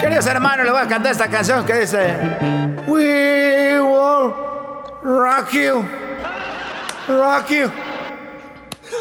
Queridos 0.00 0.26
hermanos, 0.26 0.64
les 0.64 0.72
voy 0.72 0.82
a 0.82 0.88
cantar 0.88 1.12
esta 1.12 1.28
canción 1.28 1.64
que 1.64 1.74
dice: 1.74 2.16
We 2.86 3.80
will 3.80 4.32
rock 5.02 5.52
you. 5.52 5.84
Rock 7.08 7.50
you. 7.50 7.85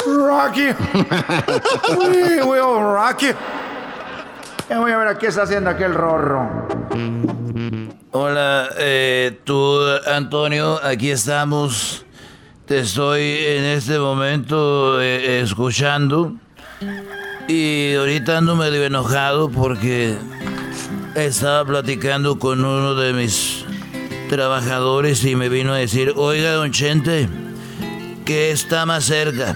Rock 0.06 0.58
you. 0.58 0.76
We 1.98 2.41
will 2.41 2.82
rock 2.82 3.21
you. 3.21 3.34
Voy 4.69 4.91
a 4.91 4.98
ver 4.98 5.17
qué 5.17 5.28
está 5.28 5.43
haciendo 5.43 5.69
aquel 5.69 5.93
rorro. 5.93 6.67
Hola, 8.12 8.69
eh, 8.78 9.39
tú, 9.43 9.80
Antonio, 10.08 10.80
aquí 10.84 11.12
estamos. 11.12 12.06
Te 12.65 12.80
estoy 12.80 13.21
en 13.21 13.63
este 13.65 14.00
momento 14.00 15.00
eh, 15.02 15.41
escuchando. 15.41 16.34
Y 17.48 17.93
ahorita 17.93 18.39
ando 18.39 18.56
medio 18.56 18.84
enojado 18.84 19.50
porque 19.50 20.17
estaba 21.15 21.63
platicando 21.63 22.39
con 22.39 22.65
uno 22.65 22.95
de 22.95 23.13
mis 23.13 23.65
trabajadores 24.30 25.24
y 25.26 25.36
me 25.36 25.48
vino 25.50 25.74
a 25.74 25.78
decir, 25.78 26.13
oiga, 26.15 26.54
don 26.54 26.71
Chente, 26.71 27.30
¿qué 28.25 28.51
está 28.51 28.85
más 28.85 29.05
cerca? 29.05 29.55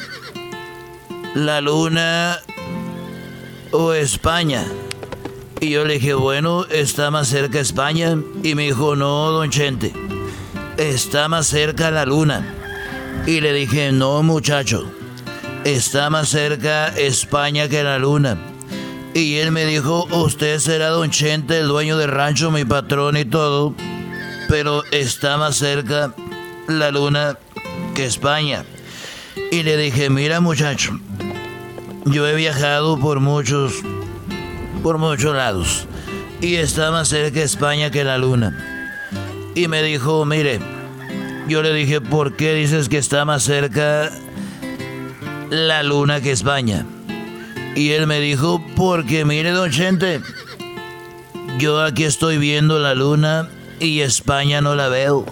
¿La 1.33 1.59
luna 1.59 2.39
o 3.71 3.93
España? 3.93 4.63
Y 5.59 5.71
yo 5.71 5.83
le 5.85 5.95
dije, 5.95 6.13
bueno, 6.13 6.65
está 6.65 7.11
más 7.11 7.27
cerca 7.27 7.59
España. 7.59 8.17
Y 8.43 8.55
me 8.55 8.63
dijo, 8.63 8.95
no, 8.95 9.31
don 9.31 9.49
Chente, 9.49 9.91
está 10.77 11.27
más 11.27 11.47
cerca 11.47 11.91
la 11.91 12.05
luna. 12.05 12.55
Y 13.25 13.41
le 13.41 13.51
dije, 13.53 13.91
no, 13.91 14.23
muchacho, 14.23 14.89
está 15.65 16.09
más 16.09 16.29
cerca 16.29 16.87
España 16.89 17.67
que 17.67 17.83
la 17.83 17.97
luna. 17.97 18.37
Y 19.13 19.37
él 19.37 19.51
me 19.51 19.65
dijo, 19.65 20.05
usted 20.11 20.59
será 20.59 20.89
don 20.89 21.09
Chente, 21.09 21.57
el 21.57 21.67
dueño 21.67 21.97
del 21.97 22.11
rancho, 22.11 22.51
mi 22.51 22.63
patrón 22.63 23.17
y 23.17 23.25
todo, 23.25 23.73
pero 24.47 24.83
está 24.91 25.37
más 25.37 25.57
cerca 25.57 26.13
la 26.67 26.91
luna 26.91 27.37
España. 28.05 28.65
Y 29.51 29.63
le 29.63 29.77
dije, 29.77 30.09
mira 30.09 30.41
muchacho, 30.41 30.99
yo 32.05 32.27
he 32.27 32.35
viajado 32.35 32.99
por 32.99 33.19
muchos 33.19 33.73
por 34.83 34.97
muchos 34.97 35.35
lados 35.35 35.87
y 36.41 36.55
está 36.55 36.91
más 36.91 37.09
cerca 37.09 37.41
España 37.41 37.91
que 37.91 38.03
la 38.03 38.17
luna. 38.17 38.57
Y 39.55 39.67
me 39.67 39.83
dijo, 39.83 40.25
mire, 40.25 40.59
yo 41.47 41.61
le 41.61 41.73
dije, 41.73 41.99
¿por 42.01 42.35
qué 42.35 42.53
dices 42.53 42.87
que 42.89 42.97
está 42.97 43.25
más 43.25 43.43
cerca 43.43 44.11
la 45.49 45.83
luna 45.83 46.21
que 46.21 46.31
España? 46.31 46.85
Y 47.75 47.91
él 47.91 48.07
me 48.07 48.19
dijo, 48.19 48.63
porque 48.75 49.25
mire, 49.25 49.51
don 49.51 49.71
Chente, 49.71 50.21
yo 51.57 51.81
aquí 51.81 52.03
estoy 52.03 52.37
viendo 52.37 52.79
la 52.79 52.95
luna 52.95 53.49
y 53.79 53.99
España 53.99 54.61
no 54.61 54.75
la 54.75 54.87
veo. 54.89 55.25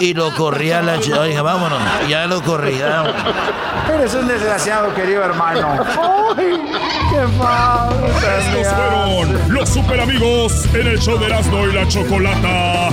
Y 0.00 0.14
lo 0.14 0.34
corría 0.34 0.82
la 0.82 1.00
chica. 1.00 1.22
Dije, 1.24 1.40
vámonos. 1.40 1.80
Ya 2.08 2.26
lo 2.26 2.42
corría. 2.42 3.04
Eres 3.92 4.14
un 4.14 4.28
desgraciado, 4.28 4.94
querido 4.94 5.24
hermano. 5.24 5.84
¡Ay, 6.36 6.60
qué 7.10 7.22
Estos 8.38 8.74
fueron 8.74 9.54
los 9.54 9.68
super 9.68 10.00
amigos 10.00 10.66
en 10.74 10.86
el 10.86 10.98
show 10.98 11.18
de 11.18 11.26
Erasmo 11.26 11.66
y 11.66 11.72
la 11.72 11.86
Chocolata. 11.88 12.90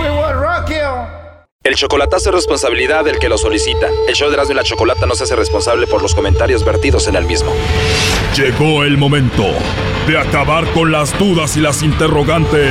We 0.00 0.10
will 0.10 0.34
rock 0.34 0.70
you. 0.70 1.16
El 1.66 1.74
chocolatazo 1.74 2.28
es 2.28 2.34
responsabilidad 2.36 3.04
del 3.04 3.18
que 3.18 3.28
lo 3.28 3.36
solicita. 3.38 3.88
El 4.06 4.14
show 4.14 4.28
de 4.28 4.34
Erasmo 4.34 4.52
y 4.52 4.56
la 4.56 4.62
Chocolata 4.62 5.04
no 5.04 5.16
se 5.16 5.24
hace 5.24 5.34
responsable 5.34 5.88
por 5.88 6.00
los 6.00 6.14
comentarios 6.14 6.64
vertidos 6.64 7.08
en 7.08 7.16
el 7.16 7.24
mismo. 7.24 7.52
Llegó 8.36 8.84
el 8.84 8.96
momento 8.96 9.44
de 10.06 10.16
acabar 10.16 10.64
con 10.72 10.92
las 10.92 11.18
dudas 11.18 11.56
y 11.56 11.60
las 11.60 11.82
interrogantes. 11.82 12.70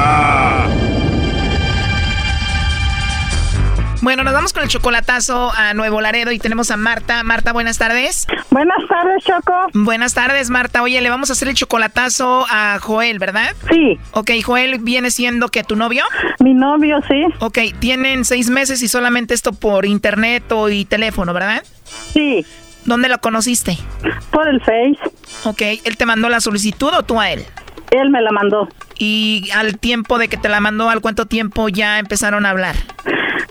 Bueno, 4.01 4.23
nos 4.23 4.33
vamos 4.33 4.51
con 4.51 4.63
el 4.63 4.69
chocolatazo 4.69 5.51
a 5.55 5.75
Nuevo 5.75 6.01
Laredo 6.01 6.31
y 6.31 6.39
tenemos 6.39 6.71
a 6.71 6.77
Marta. 6.77 7.21
Marta, 7.23 7.53
buenas 7.53 7.77
tardes. 7.77 8.25
Buenas 8.49 8.79
tardes, 8.89 9.23
Choco. 9.23 9.53
Buenas 9.75 10.15
tardes, 10.15 10.49
Marta. 10.49 10.81
Oye, 10.81 10.99
le 11.01 11.09
vamos 11.11 11.29
a 11.29 11.33
hacer 11.33 11.47
el 11.49 11.53
chocolatazo 11.53 12.47
a 12.49 12.79
Joel, 12.81 13.19
¿verdad? 13.19 13.53
Sí. 13.69 13.99
Ok, 14.13 14.31
Joel 14.43 14.79
viene 14.79 15.11
siendo 15.11 15.49
que 15.49 15.63
tu 15.63 15.75
novio. 15.75 16.03
Mi 16.39 16.55
novio, 16.55 16.99
sí. 17.07 17.25
Ok, 17.41 17.59
tienen 17.77 18.25
seis 18.25 18.49
meses 18.49 18.81
y 18.81 18.87
solamente 18.87 19.35
esto 19.35 19.53
por 19.53 19.85
internet 19.85 20.51
o 20.51 20.67
y 20.69 20.85
teléfono, 20.85 21.31
¿verdad? 21.31 21.63
Sí. 22.13 22.43
¿Dónde 22.85 23.07
lo 23.07 23.19
conociste? 23.19 23.77
Por 24.31 24.47
el 24.47 24.59
Face. 24.61 24.97
Ok, 25.43 25.61
¿él 25.83 25.97
te 25.97 26.07
mandó 26.07 26.27
la 26.27 26.39
solicitud 26.39 26.91
o 26.91 27.03
tú 27.03 27.19
a 27.21 27.29
él? 27.29 27.45
Él 27.91 28.09
me 28.09 28.21
la 28.21 28.31
mandó. 28.31 28.67
Y 28.97 29.49
al 29.53 29.77
tiempo 29.77 30.17
de 30.17 30.27
que 30.27 30.37
te 30.37 30.49
la 30.49 30.59
mandó, 30.59 30.89
¿al 30.89 31.01
cuánto 31.01 31.27
tiempo 31.27 31.69
ya 31.69 31.99
empezaron 31.99 32.47
a 32.47 32.49
hablar? 32.49 32.75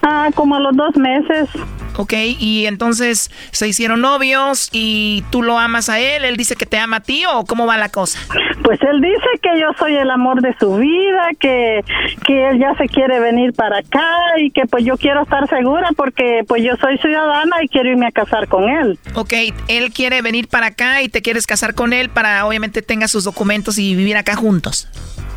Ah, 0.02 0.30
como 0.34 0.54
a 0.54 0.60
los 0.60 0.76
dos 0.76 0.96
meses. 0.96 1.48
Ok, 1.96 2.14
y 2.38 2.66
entonces 2.66 3.30
se 3.50 3.68
hicieron 3.68 4.00
novios 4.00 4.68
y 4.72 5.24
tú 5.30 5.42
lo 5.42 5.58
amas 5.58 5.88
a 5.88 5.98
él, 5.98 6.24
él 6.24 6.36
dice 6.36 6.56
que 6.56 6.66
te 6.66 6.78
ama 6.78 6.98
a 6.98 7.00
ti 7.00 7.24
o 7.30 7.44
cómo 7.44 7.66
va 7.66 7.76
la 7.76 7.88
cosa? 7.88 8.18
Pues 8.62 8.78
él 8.82 9.00
dice 9.00 9.28
que 9.42 9.60
yo 9.60 9.68
soy 9.78 9.96
el 9.96 10.10
amor 10.10 10.42
de 10.42 10.54
su 10.58 10.76
vida, 10.76 11.28
que, 11.38 11.84
que 12.26 12.48
él 12.50 12.58
ya 12.58 12.74
se 12.76 12.86
quiere 12.86 13.20
venir 13.20 13.52
para 13.52 13.78
acá 13.78 14.06
y 14.38 14.50
que 14.50 14.66
pues 14.66 14.84
yo 14.84 14.96
quiero 14.96 15.22
estar 15.22 15.48
segura 15.48 15.88
porque 15.96 16.42
pues 16.46 16.62
yo 16.62 16.72
soy 16.80 16.98
ciudadana 16.98 17.56
y 17.62 17.68
quiero 17.68 17.90
irme 17.90 18.06
a 18.06 18.12
casar 18.12 18.48
con 18.48 18.68
él. 18.68 18.98
Ok, 19.14 19.32
él 19.68 19.92
quiere 19.92 20.22
venir 20.22 20.48
para 20.48 20.66
acá 20.66 21.02
y 21.02 21.08
te 21.08 21.22
quieres 21.22 21.46
casar 21.46 21.74
con 21.74 21.92
él 21.92 22.10
para 22.10 22.46
obviamente 22.46 22.82
tenga 22.82 23.08
sus 23.08 23.24
documentos 23.24 23.78
y 23.78 23.94
vivir 23.94 24.16
acá 24.16 24.36
juntos. 24.36 24.88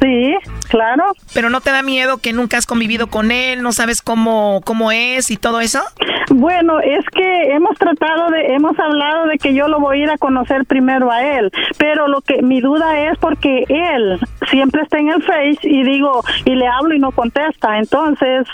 Sí, 0.02 0.36
claro. 0.68 1.14
Pero 1.34 1.50
no 1.50 1.62
te 1.62 1.72
da 1.72 1.82
miedo 1.82 2.18
que 2.18 2.34
nunca 2.34 2.58
has 2.58 2.66
convivido 2.66 3.08
con 3.08 3.32
él, 3.32 3.62
no 3.64 3.72
sabes 3.72 4.02
cómo, 4.02 4.62
cómo 4.66 4.92
es 4.92 5.32
y 5.32 5.38
todo 5.38 5.62
eso? 5.62 5.82
Bueno, 6.44 6.82
es 6.82 7.06
que 7.06 7.56
hemos 7.56 7.78
tratado 7.78 8.30
de, 8.30 8.54
hemos 8.54 8.78
hablado 8.78 9.28
de 9.28 9.38
que 9.38 9.54
yo 9.54 9.70
lo 9.70 9.80
voy 9.80 10.02
a 10.02 10.04
ir 10.04 10.10
a 10.10 10.18
conocer 10.18 10.66
primero 10.66 11.10
a 11.10 11.24
él, 11.24 11.50
pero 11.78 12.10
lo 12.10 12.20
que 12.20 12.42
mi 12.42 12.60
duda 12.60 13.00
es 13.00 13.18
porque 13.18 13.64
él 13.70 14.20
siempre 14.52 14.82
está 14.82 14.98
en 14.98 15.08
el 15.08 15.24
Face 15.24 15.60
y 15.62 15.86
digo, 15.86 16.22
y 16.44 16.56
le 16.56 16.68
hablo 16.68 16.94
y 16.94 17.00
no 17.00 17.14
contesta, 17.14 17.78
entonces 17.78 18.46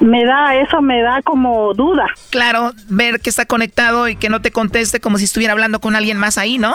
me 0.00 0.26
da, 0.26 0.54
eso 0.56 0.82
me 0.82 1.00
da 1.00 1.22
como 1.22 1.72
duda. 1.72 2.04
Claro, 2.28 2.72
ver 2.90 3.20
que 3.20 3.30
está 3.30 3.46
conectado 3.46 4.06
y 4.06 4.16
que 4.16 4.28
no 4.28 4.42
te 4.42 4.50
conteste 4.50 5.00
como 5.00 5.16
si 5.16 5.24
estuviera 5.24 5.54
hablando 5.54 5.80
con 5.80 5.96
alguien 5.96 6.18
más 6.18 6.36
ahí, 6.36 6.58
¿no? 6.58 6.74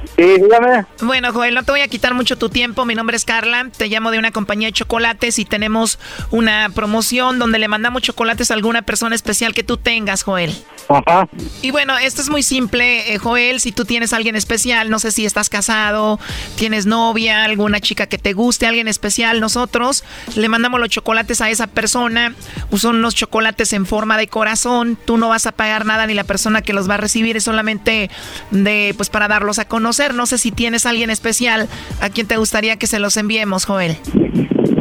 Sí, 0.21 0.39
dígame. 0.39 0.85
Bueno, 1.01 1.33
Joel, 1.33 1.55
no 1.55 1.63
te 1.63 1.71
voy 1.71 1.81
a 1.81 1.87
quitar 1.87 2.13
mucho 2.13 2.37
tu 2.37 2.49
tiempo. 2.49 2.85
Mi 2.85 2.93
nombre 2.93 3.17
es 3.17 3.25
Carla. 3.25 3.67
Te 3.75 3.87
llamo 3.87 4.11
de 4.11 4.19
una 4.19 4.29
compañía 4.29 4.67
de 4.67 4.73
chocolates 4.73 5.39
y 5.39 5.45
tenemos 5.45 5.97
una 6.29 6.69
promoción 6.75 7.39
donde 7.39 7.57
le 7.57 7.67
mandamos 7.67 8.03
chocolates 8.03 8.51
a 8.51 8.53
alguna 8.53 8.83
persona 8.83 9.15
especial 9.15 9.55
que 9.55 9.63
tú 9.63 9.77
tengas, 9.77 10.21
Joel. 10.21 10.55
Ajá. 10.89 11.27
Y 11.63 11.71
bueno, 11.71 11.97
esto 11.97 12.21
es 12.21 12.29
muy 12.29 12.43
simple, 12.43 13.13
eh, 13.13 13.17
Joel. 13.17 13.59
Si 13.59 13.71
tú 13.71 13.83
tienes 13.83 14.13
a 14.13 14.17
alguien 14.17 14.35
especial, 14.35 14.91
no 14.91 14.99
sé 14.99 15.11
si 15.11 15.25
estás 15.25 15.49
casado, 15.49 16.19
tienes 16.55 16.85
novia, 16.85 17.43
alguna 17.43 17.79
chica 17.79 18.05
que 18.05 18.19
te 18.19 18.33
guste, 18.33 18.67
alguien 18.67 18.87
especial, 18.87 19.39
nosotros 19.39 20.03
le 20.35 20.49
mandamos 20.49 20.79
los 20.79 20.89
chocolates 20.89 21.41
a 21.41 21.49
esa 21.49 21.65
persona. 21.65 22.35
Son 22.75 22.97
unos 22.97 23.15
chocolates 23.15 23.73
en 23.73 23.87
forma 23.87 24.17
de 24.17 24.27
corazón. 24.27 24.99
Tú 25.03 25.17
no 25.17 25.29
vas 25.29 25.47
a 25.47 25.51
pagar 25.51 25.85
nada 25.85 26.05
ni 26.05 26.13
la 26.13 26.25
persona 26.25 26.61
que 26.61 26.73
los 26.73 26.87
va 26.87 26.95
a 26.95 26.97
recibir 26.97 27.37
es 27.37 27.43
solamente 27.43 28.11
de, 28.51 28.93
pues, 28.97 29.09
para 29.09 29.27
darlos 29.27 29.57
a 29.57 29.65
conocer. 29.65 30.10
No 30.13 30.25
sé 30.25 30.37
si 30.37 30.51
tienes 30.51 30.85
a 30.85 30.89
alguien 30.89 31.09
especial 31.09 31.67
a 32.01 32.09
quien 32.09 32.27
te 32.27 32.37
gustaría 32.37 32.77
que 32.77 32.87
se 32.87 32.99
los 32.99 33.17
enviemos, 33.17 33.65
Joel. 33.65 33.97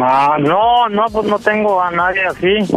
Ah, 0.03 0.37
no, 0.39 0.89
no, 0.89 1.07
pues 1.13 1.27
no 1.27 1.39
tengo 1.39 1.83
a 1.83 1.91
nadie 1.91 2.23
así. 2.25 2.75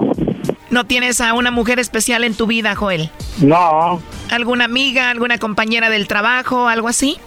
¿No 0.69 0.85
tienes 0.85 1.21
a 1.21 1.33
una 1.33 1.51
mujer 1.51 1.79
especial 1.79 2.23
en 2.23 2.35
tu 2.35 2.47
vida, 2.47 2.75
Joel? 2.75 3.11
No. 3.41 4.01
¿Alguna 4.31 4.65
amiga, 4.65 5.09
alguna 5.09 5.37
compañera 5.37 5.89
del 5.89 6.07
trabajo, 6.07 6.67
algo 6.67 6.87
así? 6.87 7.19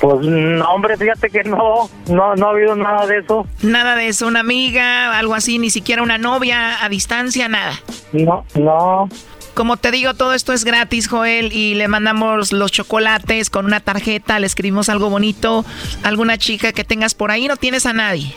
Pues 0.00 0.26
no, 0.26 0.64
hombre, 0.66 0.96
fíjate 0.96 1.30
que 1.30 1.42
no, 1.44 1.88
no, 2.08 2.36
no 2.36 2.46
ha 2.46 2.50
habido 2.50 2.76
nada 2.76 3.06
de 3.06 3.18
eso. 3.18 3.46
Nada 3.62 3.96
de 3.96 4.08
eso, 4.08 4.26
una 4.26 4.40
amiga, 4.40 5.18
algo 5.18 5.34
así, 5.34 5.58
ni 5.58 5.70
siquiera 5.70 6.02
una 6.02 6.18
novia 6.18 6.84
a 6.84 6.88
distancia, 6.88 7.48
nada. 7.48 7.72
No, 8.12 8.44
no. 8.54 9.08
Como 9.56 9.78
te 9.78 9.90
digo, 9.90 10.12
todo 10.12 10.34
esto 10.34 10.52
es 10.52 10.64
gratis, 10.66 11.08
Joel, 11.08 11.50
y 11.50 11.76
le 11.76 11.88
mandamos 11.88 12.52
los 12.52 12.70
chocolates 12.70 13.48
con 13.48 13.64
una 13.64 13.80
tarjeta, 13.80 14.38
le 14.38 14.46
escribimos 14.46 14.90
algo 14.90 15.08
bonito, 15.08 15.64
alguna 16.02 16.36
chica 16.36 16.74
que 16.74 16.84
tengas 16.84 17.14
por 17.14 17.30
ahí, 17.30 17.48
no 17.48 17.56
tienes 17.56 17.86
a 17.86 17.94
nadie. 17.94 18.36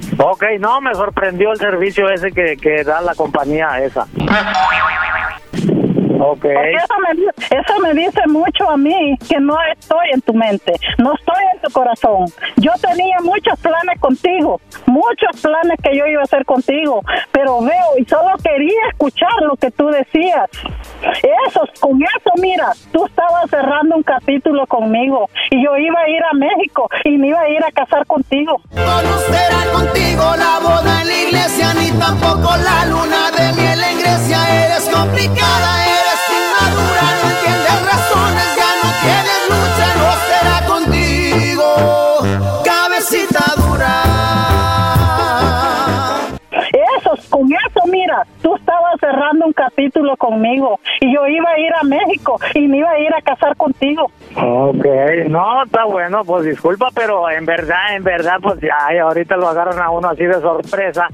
ok, 0.17 0.43
no, 0.59 0.81
me 0.81 0.93
sorprendió 0.93 1.51
el 1.51 1.57
servicio 1.57 2.09
ese 2.09 2.31
que, 2.31 2.57
que 2.57 2.83
da 2.83 3.01
la 3.01 3.15
compañía 3.15 3.79
esa. 3.79 4.07
Ok. 6.23 6.41
Porque 6.41 6.73
eso 6.75 6.93
me, 7.07 7.15
di- 7.15 7.27
eso 7.49 7.79
me 7.81 7.93
dice 7.95 8.21
mucho 8.27 8.69
a 8.69 8.77
mí 8.77 9.17
que 9.27 9.39
no 9.39 9.55
estoy 9.73 10.09
en 10.13 10.21
tu 10.21 10.33
mente, 10.33 10.73
no 10.99 11.13
estoy 11.15 11.43
en 11.55 11.61
tu 11.61 11.71
corazón. 11.71 12.25
Yo 12.57 12.71
tenía 12.79 13.17
muchos 13.23 13.59
planes 13.59 13.99
contigo, 13.99 14.61
muchos 14.85 15.41
planes 15.41 15.77
que 15.83 15.97
yo 15.97 16.05
iba 16.05 16.21
a 16.21 16.25
hacer 16.25 16.45
contigo, 16.45 17.01
pero 17.31 17.61
veo 17.61 17.97
y 17.97 18.05
solo 18.05 18.29
quería 18.43 18.87
escuchar 18.91 19.31
lo 19.41 19.55
que 19.55 19.71
tú 19.71 19.87
decías. 19.87 20.47
Eso, 21.47 21.61
con 21.79 21.99
eso, 22.03 22.31
mira, 22.39 22.71
tú 22.91 23.05
estabas 23.07 23.49
cerrando 23.49 23.95
un 23.95 24.03
capítulo 24.03 24.67
conmigo 24.67 25.27
y 25.49 25.63
yo 25.63 25.75
iba 25.77 25.99
a 26.01 26.09
ir 26.09 26.23
a 26.23 26.33
México 26.35 26.87
y 27.03 27.17
me 27.17 27.29
iba 27.29 27.41
a 27.41 27.49
ir 27.49 27.63
a 27.65 27.71
casar 27.71 28.05
contigo. 28.05 28.61
No 28.75 29.17
será 29.17 29.71
contigo 29.73 30.23
la 30.37 30.59
boda 30.59 31.01
en 31.01 31.07
la 31.07 31.15
iglesia, 31.23 31.73
ni 31.73 31.91
tampoco 31.99 32.55
la 32.57 32.85
luna 32.85 33.31
de 33.31 33.53
miel 33.59 33.83
en 33.83 33.99
Grecia. 33.99 34.65
Eres 34.65 34.87
complicada, 34.89 35.85
eres 35.85 36.10
cabecita 42.63 43.60
mira, 48.11 48.25
tú 48.41 48.55
estabas 48.55 48.99
cerrando 48.99 49.45
un 49.45 49.53
capítulo 49.53 50.15
conmigo 50.17 50.79
y 50.99 51.13
yo 51.13 51.27
iba 51.27 51.49
a 51.49 51.59
ir 51.59 51.73
a 51.79 51.83
México 51.83 52.39
y 52.53 52.67
me 52.67 52.77
iba 52.77 52.89
a 52.89 52.99
ir 52.99 53.13
a 53.13 53.21
casar 53.21 53.55
contigo. 53.55 54.11
Ok, 54.35 54.85
no, 55.27 55.63
está 55.63 55.85
bueno, 55.85 56.23
pues 56.25 56.45
disculpa, 56.45 56.87
pero 56.93 57.29
en 57.29 57.45
verdad, 57.45 57.95
en 57.95 58.03
verdad, 58.03 58.37
pues 58.41 58.59
ya, 58.61 59.01
ahorita 59.01 59.37
lo 59.37 59.47
agarran 59.47 59.79
a 59.79 59.89
uno 59.89 60.09
así 60.09 60.23
de 60.23 60.39
sorpresa. 60.41 61.07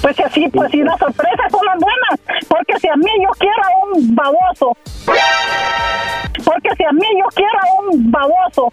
Pues 0.00 0.16
que 0.16 0.28
sí, 0.30 0.48
pues 0.52 0.70
si 0.70 0.82
las 0.82 0.98
sorpresas 0.98 1.50
son 1.50 1.64
las 1.64 1.78
buenas, 1.78 2.46
porque 2.48 2.78
si 2.78 2.88
a 2.88 2.96
mí 2.96 3.10
yo 3.22 3.30
quiero 3.38 3.62
a 3.62 3.96
un 3.96 4.14
baboso, 4.14 4.76
porque 6.44 6.70
si 6.76 6.84
a 6.84 6.92
mí 6.92 7.06
yo 7.18 7.26
quiero 7.34 7.58
a 7.58 7.82
un 7.82 8.10
baboso, 8.10 8.72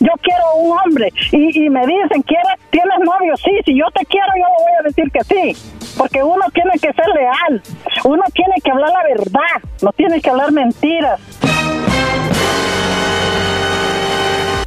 yo 0.00 0.12
quiero 0.22 0.54
un 0.56 0.78
hombre 0.78 1.12
y, 1.32 1.66
y 1.66 1.70
me 1.70 1.86
dicen, 1.86 2.22
¿quieres, 2.22 2.58
¿tienes 2.70 2.98
novio? 3.00 3.36
Sí, 3.36 3.50
si 3.64 3.78
yo 3.78 3.86
te 3.94 4.04
quiero 4.06 4.26
yo 4.36 4.44
le 4.44 4.64
voy 4.64 4.72
a 4.80 4.82
decir 4.84 5.10
que 5.10 5.24
sí, 5.24 5.94
porque 5.96 6.22
uno 6.22 6.44
tiene 6.52 6.72
que 6.72 6.92
ser 6.92 7.06
leal, 7.14 7.62
uno 8.04 8.22
tiene 8.34 8.54
que 8.62 8.70
hablar 8.70 8.90
la 8.90 9.02
verdad, 9.02 9.70
no 9.82 9.92
tiene 9.92 10.20
que 10.20 10.30
hablar 10.30 10.52
mentiras. 10.52 11.20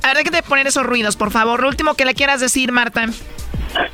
Habrá 0.04 0.24
que 0.24 0.44
poner 0.44 0.66
esos 0.68 0.86
ruidos, 0.86 1.16
por 1.16 1.30
favor. 1.30 1.62
Lo 1.62 1.68
último 1.68 1.94
que 1.94 2.06
le 2.06 2.16
quieras 2.16 2.40
decir, 2.40 2.72
Marta. 2.72 3.06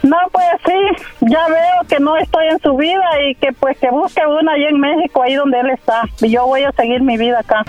No, 0.04 0.18
pues 0.32 0.46
sí, 0.66 1.06
ya 1.22 1.48
veo 1.48 1.88
que 1.88 2.00
no 2.00 2.18
estoy 2.18 2.48
en 2.48 2.60
su 2.60 2.76
vida 2.76 3.06
y 3.28 3.36
que 3.36 3.52
pues 3.54 3.78
que 3.78 3.90
busque 3.90 4.22
una 4.26 4.54
allá 4.54 4.70
en 4.70 4.80
México, 4.80 5.22
ahí 5.22 5.36
donde 5.36 5.60
él 5.60 5.70
está. 5.72 6.04
Y 6.22 6.32
yo 6.32 6.46
voy 6.46 6.64
a 6.64 6.72
seguir 6.72 7.02
mi 7.02 7.18
vida 7.18 7.40
acá. 7.40 7.64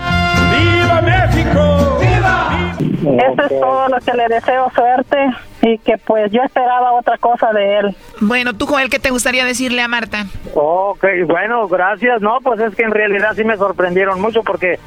¡Viva 0.51 1.01
México! 1.01 1.99
¡Viva! 1.99 2.77
Eso 2.79 3.41
es 3.43 3.59
todo 3.59 3.87
lo 3.87 3.97
que 3.99 4.13
le 4.13 4.27
deseo 4.27 4.71
suerte 4.73 5.17
y 5.61 5.77
que 5.79 5.97
pues 5.97 6.31
yo 6.31 6.41
esperaba 6.43 6.93
otra 6.93 7.17
cosa 7.17 7.51
de 7.53 7.79
él. 7.79 7.95
Bueno, 8.19 8.53
tú, 8.53 8.65
Joel, 8.65 8.89
¿qué 8.89 8.99
te 8.99 9.09
gustaría 9.09 9.45
decirle 9.45 9.81
a 9.81 9.87
Marta? 9.87 10.25
Ok, 10.53 11.05
bueno, 11.27 11.67
gracias. 11.67 12.21
No, 12.21 12.39
pues 12.41 12.59
es 12.59 12.75
que 12.75 12.83
en 12.83 12.91
realidad 12.91 13.33
sí 13.35 13.43
me 13.43 13.57
sorprendieron 13.57 14.19
mucho 14.21 14.43
porque, 14.43 14.79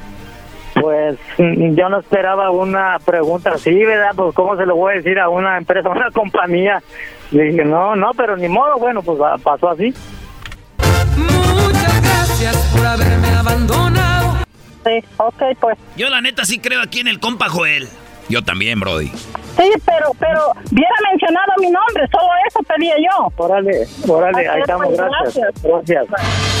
pues, 0.81 1.17
mm, 1.37 1.75
yo 1.75 1.89
no 1.89 1.99
esperaba 1.99 2.49
una 2.51 2.97
pregunta 3.05 3.51
así, 3.51 3.73
¿verdad? 3.85 4.11
Pues, 4.15 4.35
¿cómo 4.35 4.57
se 4.57 4.65
lo 4.65 4.75
voy 4.75 4.93
a 4.93 4.95
decir 4.97 5.19
a 5.19 5.29
una 5.29 5.57
empresa, 5.57 5.89
a 5.89 5.91
una 5.95 6.11
compañía? 6.11 6.81
Le 7.31 7.43
dije, 7.43 7.63
no, 7.63 7.95
no, 7.95 8.11
pero 8.15 8.35
ni 8.35 8.49
modo, 8.49 8.77
bueno, 8.77 9.01
pues 9.01 9.19
pasó 9.43 9.69
así. 9.69 9.93
Muchas 11.15 12.01
gracias. 12.01 12.55
Sí, 14.83 15.03
ok, 15.17 15.43
pues. 15.59 15.77
Yo 15.95 16.09
la 16.09 16.21
neta 16.21 16.43
sí 16.43 16.59
creo 16.59 16.81
aquí 16.81 16.99
en 16.99 17.07
el 17.07 17.19
compa 17.19 17.49
Joel. 17.49 17.87
Yo 18.29 18.43
también, 18.43 18.79
Brody. 18.79 19.07
Sí, 19.07 19.69
pero, 19.85 20.11
pero, 20.17 20.53
hubiera 20.71 20.95
mencionado 21.11 21.51
mi 21.59 21.69
nombre, 21.69 22.07
solo 22.11 22.29
eso 22.47 22.59
pedía 22.63 22.95
yo. 22.97 23.31
Órale, 23.35 23.85
órale, 24.07 24.47
ahí 24.47 24.61
estamos, 24.61 24.87
pues, 24.87 24.97
gracias. 24.97 25.63
Gracias. 25.63 26.60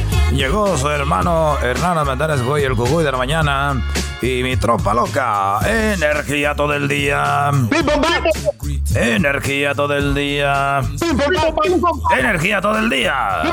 Llegó 0.41 0.75
su 0.75 0.89
hermano 0.89 1.59
Hernán 1.61 2.03
Mendares 2.03 2.41
Goy, 2.41 2.63
el 2.63 2.75
cucuy 2.75 3.03
de 3.03 3.11
la 3.11 3.17
mañana. 3.19 3.79
Y 4.23 4.41
mi 4.41 4.57
tropa 4.57 4.91
loca. 4.91 5.59
Energía 5.63 6.55
todo 6.55 6.73
el 6.73 6.87
día. 6.87 7.51
Energía 8.95 9.75
todo 9.75 9.93
el 9.95 10.15
día. 10.15 10.81
Energía 12.17 12.59
todo 12.59 12.79
el 12.79 12.89
día. 12.89 13.51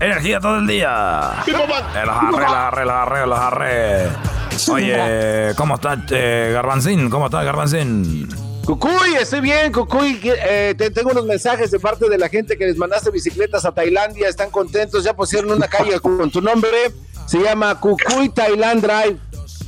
Energía 0.00 0.40
todo 0.40 0.56
el 0.56 0.66
día. 0.66 1.30
El 1.46 2.10
jarre, 2.10 2.42
el 2.42 2.48
jarre, 2.48 2.82
el 2.82 2.90
jarre, 2.90 3.22
el 3.22 3.32
jarre. 3.32 4.08
Oye, 4.72 5.54
¿cómo 5.54 5.76
estás, 5.76 5.98
eh, 6.10 6.50
Garbancín? 6.52 7.08
¿Cómo 7.08 7.26
estás, 7.26 7.44
Garbancín? 7.44 8.49
Cucuy, 8.70 9.14
estoy 9.20 9.40
bien, 9.40 9.72
Cucuy. 9.72 10.20
Eh, 10.24 10.74
te- 10.78 10.90
tengo 10.90 11.10
unos 11.10 11.26
mensajes 11.26 11.72
de 11.72 11.80
parte 11.80 12.08
de 12.08 12.16
la 12.16 12.28
gente 12.28 12.56
que 12.56 12.66
les 12.66 12.76
mandaste 12.76 13.10
bicicletas 13.10 13.64
a 13.64 13.72
Tailandia. 13.72 14.28
Están 14.28 14.50
contentos, 14.50 15.02
ya 15.02 15.12
pusieron 15.12 15.50
una 15.50 15.66
calle 15.66 15.98
con 15.98 16.30
tu 16.30 16.40
nombre. 16.40 16.70
Se 17.26 17.38
llama 17.40 17.80
Cucuy 17.80 18.28
Thailand 18.28 18.80
Drive. 18.80 19.16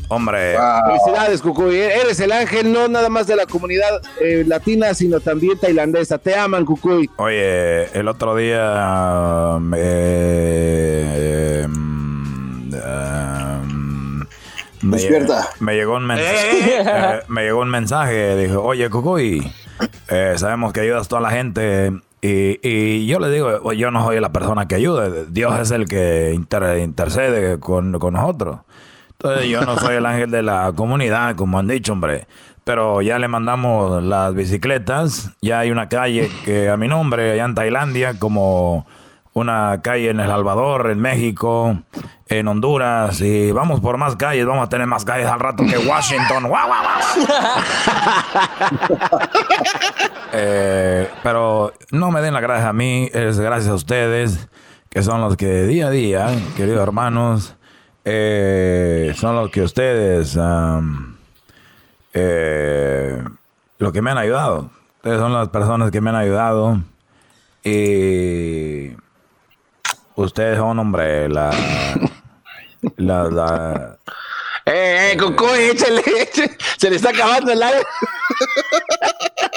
Hombre. 0.07 0.57
Felicidades, 0.87 1.43
Cucuy. 1.43 1.79
Eres 1.79 2.21
el 2.21 2.31
ángel 2.31 2.73
no 2.73 2.87
nada 2.87 3.09
más 3.09 3.27
de 3.27 3.35
la 3.35 3.47
comunidad 3.47 4.01
eh, 4.21 4.45
latina, 4.47 4.95
sino 4.95 5.19
también 5.19 5.59
tailandesa. 5.59 6.19
Te 6.19 6.37
aman, 6.37 6.65
Cucuy. 6.65 7.11
Oye, 7.17 7.85
el 7.99 8.07
otro 8.07 8.37
día 8.37 9.59
eh, 9.77 11.65
um, 11.67 12.73
um, 12.73 12.73
me, 14.83 14.97
Despierta. 14.97 15.49
me 15.61 15.75
llegó 15.75 15.97
un 15.97 16.07
mensaje. 16.07 16.81
eh, 16.81 17.21
me 17.29 17.43
llegó 17.45 17.61
un 17.61 17.71
mensaje. 17.71 18.37
Dijo, 18.37 18.63
oye, 18.63 18.91
Cucuy, 18.91 19.51
eh, 20.09 20.35
sabemos 20.37 20.73
que 20.73 20.81
ayudas 20.81 21.07
a 21.07 21.09
toda 21.09 21.23
la 21.23 21.31
gente. 21.31 21.93
Y, 22.21 22.61
y 22.63 23.07
yo 23.07 23.19
le 23.19 23.31
digo, 23.31 23.73
yo 23.73 23.91
no 23.91 24.05
soy 24.05 24.21
la 24.21 24.33
persona 24.33 24.69
que 24.69 24.75
ayuda. 24.77 25.09
Dios 25.29 25.59
es 25.59 25.71
el 25.71 25.89
que 25.89 26.33
inter- 26.35 26.79
intercede 26.79 27.59
con, 27.59 27.99
con 27.99 28.15
nosotros. 28.15 28.61
Entonces 29.13 29.49
yo 29.49 29.63
no 29.63 29.77
soy 29.79 29.97
el 29.97 30.07
ángel 30.07 30.31
de 30.31 30.43
la 30.43 30.73
comunidad, 30.75 31.35
como 31.37 31.59
han 31.59 31.69
dicho, 31.69 31.93
hombre. 31.93 32.27
Pero 32.65 33.03
ya 33.03 33.19
le 33.19 33.27
mandamos 33.27 34.03
las 34.05 34.35
bicicletas. 34.35 35.31
Ya 35.43 35.61
hay 35.61 35.71
una 35.73 35.89
calle 35.89 36.31
que 36.45 36.69
a 36.69 36.77
mi 36.77 36.87
nombre, 36.87 37.33
allá 37.33 37.45
en 37.45 37.55
Tailandia, 37.57 38.19
como 38.19 38.87
una 39.33 39.81
calle 39.83 40.11
en 40.11 40.21
El 40.21 40.29
Salvador, 40.29 40.91
en 40.91 41.01
México, 41.01 41.77
en 42.33 42.49
Honduras. 42.49 43.21
Y 43.21 43.53
vamos 43.53 43.81
por 43.81 43.99
más 43.99 44.17
calles. 44.17 44.47
Vamos 44.47 44.67
a 44.67 44.69
tener 44.69 44.87
más 44.87 45.05
calles 45.05 45.27
al 45.27 45.39
rato 45.39 45.65
que 45.65 45.79
Washington. 45.79 46.49
¡Guau, 46.49 46.67
guau, 46.67 46.83
guau! 46.83 47.01
Eh, 50.35 51.11
pero 51.23 51.75
no 51.91 52.11
me 52.11 52.23
den 52.23 52.33
las 52.33 52.43
gracias 52.43 52.67
a 52.67 52.73
mí, 52.73 53.07
es 53.13 53.39
gracias 53.39 53.71
a 53.71 53.75
ustedes, 53.75 54.49
que 54.89 55.03
son 55.03 55.21
los 55.21 55.37
que 55.37 55.65
día 55.65 55.89
a 55.89 55.91
día, 55.91 56.29
queridos 56.57 56.83
hermanos, 56.83 57.55
eh, 58.07 59.13
son 59.15 59.37
los 59.37 59.51
que 59.51 59.61
ustedes, 59.61 60.39
eh, 62.15 63.23
los 63.77 63.93
que 63.93 64.01
me 64.01 64.11
han 64.11 64.17
ayudado. 64.17 64.71
Ustedes 64.97 65.19
son 65.19 65.35
las 65.35 65.51
personas 65.51 65.91
que 65.91 66.01
me 66.01 66.09
han 66.09 66.17
ayudado. 66.17 66.81
Y 67.63 68.97
ustedes 70.17 70.57
son, 70.57 70.79
hombre, 70.79 71.29
la... 71.29 71.51
La, 72.97 73.25
la, 73.25 73.99
Eh, 74.65 75.13
eh, 75.13 75.17
Cucuy, 75.19 75.71
échale, 75.73 76.03
échale. 76.21 76.57
Se 76.79 76.91
le 76.91 76.97
está 76.97 77.11
acabando 77.11 77.53
el 77.53 77.63
aire. 77.63 77.83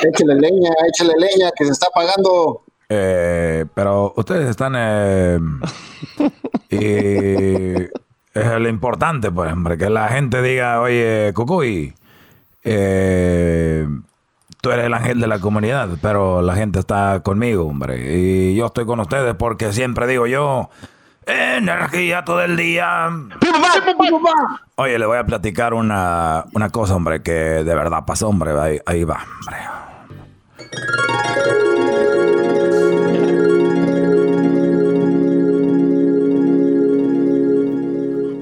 Échale 0.03 0.35
leña, 0.35 0.71
échale 0.89 1.13
leña, 1.17 1.51
que 1.55 1.65
se 1.65 1.71
está 1.71 1.87
pagando. 1.93 2.63
Eh, 2.89 3.65
pero 3.73 4.13
ustedes 4.15 4.49
están... 4.49 4.73
eh, 4.77 5.39
y 6.69 7.83
es 8.33 8.59
lo 8.59 8.69
importante, 8.69 9.31
pues, 9.31 9.51
hombre, 9.51 9.77
que 9.77 9.89
la 9.89 10.07
gente 10.09 10.41
diga, 10.41 10.81
oye, 10.81 11.31
Cucuy, 11.33 11.93
eh, 12.63 13.87
tú 14.61 14.71
eres 14.71 14.85
el 14.85 14.93
ángel 14.93 15.19
de 15.19 15.27
la 15.27 15.39
comunidad, 15.39 15.89
pero 16.01 16.41
la 16.41 16.55
gente 16.55 16.79
está 16.79 17.21
conmigo, 17.23 17.65
hombre. 17.65 18.17
Y 18.17 18.55
yo 18.55 18.65
estoy 18.67 18.85
con 18.85 18.99
ustedes 18.99 19.35
porque 19.35 19.71
siempre 19.71 20.07
digo 20.07 20.27
yo, 20.27 20.69
energía 21.25 22.23
todo 22.23 22.41
el 22.41 22.55
día. 22.55 23.09
Oye, 24.75 24.99
le 24.99 25.05
voy 25.05 25.17
a 25.17 25.23
platicar 25.25 25.73
una, 25.73 26.45
una 26.53 26.69
cosa, 26.69 26.95
hombre, 26.95 27.21
que 27.21 27.31
de 27.31 27.75
verdad 27.75 28.05
pasó, 28.05 28.29
hombre. 28.29 28.51
Ahí, 28.59 28.79
ahí 28.85 29.03
va, 29.03 29.25
hombre. 29.41 29.57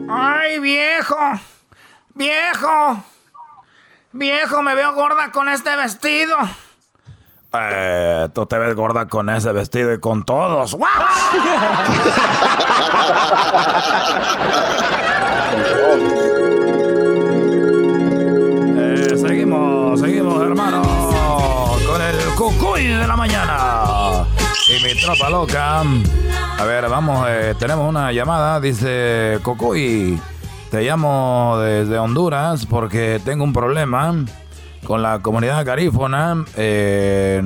¡Ay, 0.10 0.60
viejo! 0.60 1.18
¡Viejo! 2.16 3.04
¡Viejo, 4.12 4.62
me 4.62 4.76
veo 4.76 4.94
gorda 4.94 5.32
con 5.32 5.50
este 5.50 5.76
vestido! 5.76 6.38
Eh, 7.56 8.30
tú 8.34 8.48
te 8.48 8.58
ves 8.58 8.76
gorda 8.76 9.08
con 9.08 9.30
ese 9.30 9.52
vestido 9.52 9.94
y 9.94 10.00
con 10.00 10.24
todos. 10.24 10.74
¡Guau! 10.74 10.90
Eh, 18.76 19.18
seguimos, 19.18 20.00
seguimos, 20.00 20.42
hermano, 20.42 20.82
con 21.88 22.02
el 22.02 22.16
cucuy 22.36 22.88
de 22.88 23.08
la 23.08 23.16
mañana. 23.16 24.26
Y 24.68 24.84
mi 24.84 25.00
tropa 25.00 25.30
loca. 25.30 25.82
A 25.82 26.64
ver, 26.66 26.90
vamos, 26.90 27.28
eh, 27.30 27.54
tenemos 27.60 27.88
una 27.88 28.12
llamada. 28.12 28.60
Dice, 28.60 29.40
Cucuy, 29.44 30.20
te 30.72 30.82
llamo 30.82 31.58
desde 31.60 32.00
Honduras 32.00 32.66
porque 32.66 33.22
tengo 33.24 33.44
un 33.44 33.54
problema 33.54 34.16
con 34.86 35.02
la 35.02 35.20
comunidad 35.20 35.66
garífona. 35.66 36.46
eh, 36.56 37.42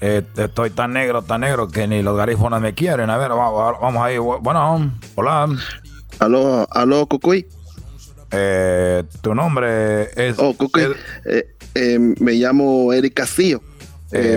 eh, 0.00 0.22
estoy 0.36 0.70
tan 0.70 0.92
negro, 0.92 1.22
tan 1.22 1.42
negro 1.42 1.68
que 1.68 1.86
ni 1.86 2.02
los 2.02 2.16
garífonas 2.16 2.60
me 2.60 2.74
quieren. 2.74 3.10
A 3.10 3.16
ver, 3.18 3.30
va- 3.32 3.50
va- 3.50 3.78
vamos 3.78 4.02
ahí. 4.04 4.18
Bueno, 4.18 4.90
hola. 5.14 5.48
Aló, 6.18 6.66
aló, 6.70 7.06
Cucuy. 7.06 7.46
Eh, 8.32 9.02
tu 9.22 9.34
nombre 9.34 10.10
es. 10.16 10.38
Oh, 10.38 10.54
Cucuy. 10.54 10.88
Eh, 11.24 11.46
eh, 11.74 11.98
me 12.20 12.32
llamo 12.32 12.92
Eric 12.92 13.14
Castillo. 13.14 13.60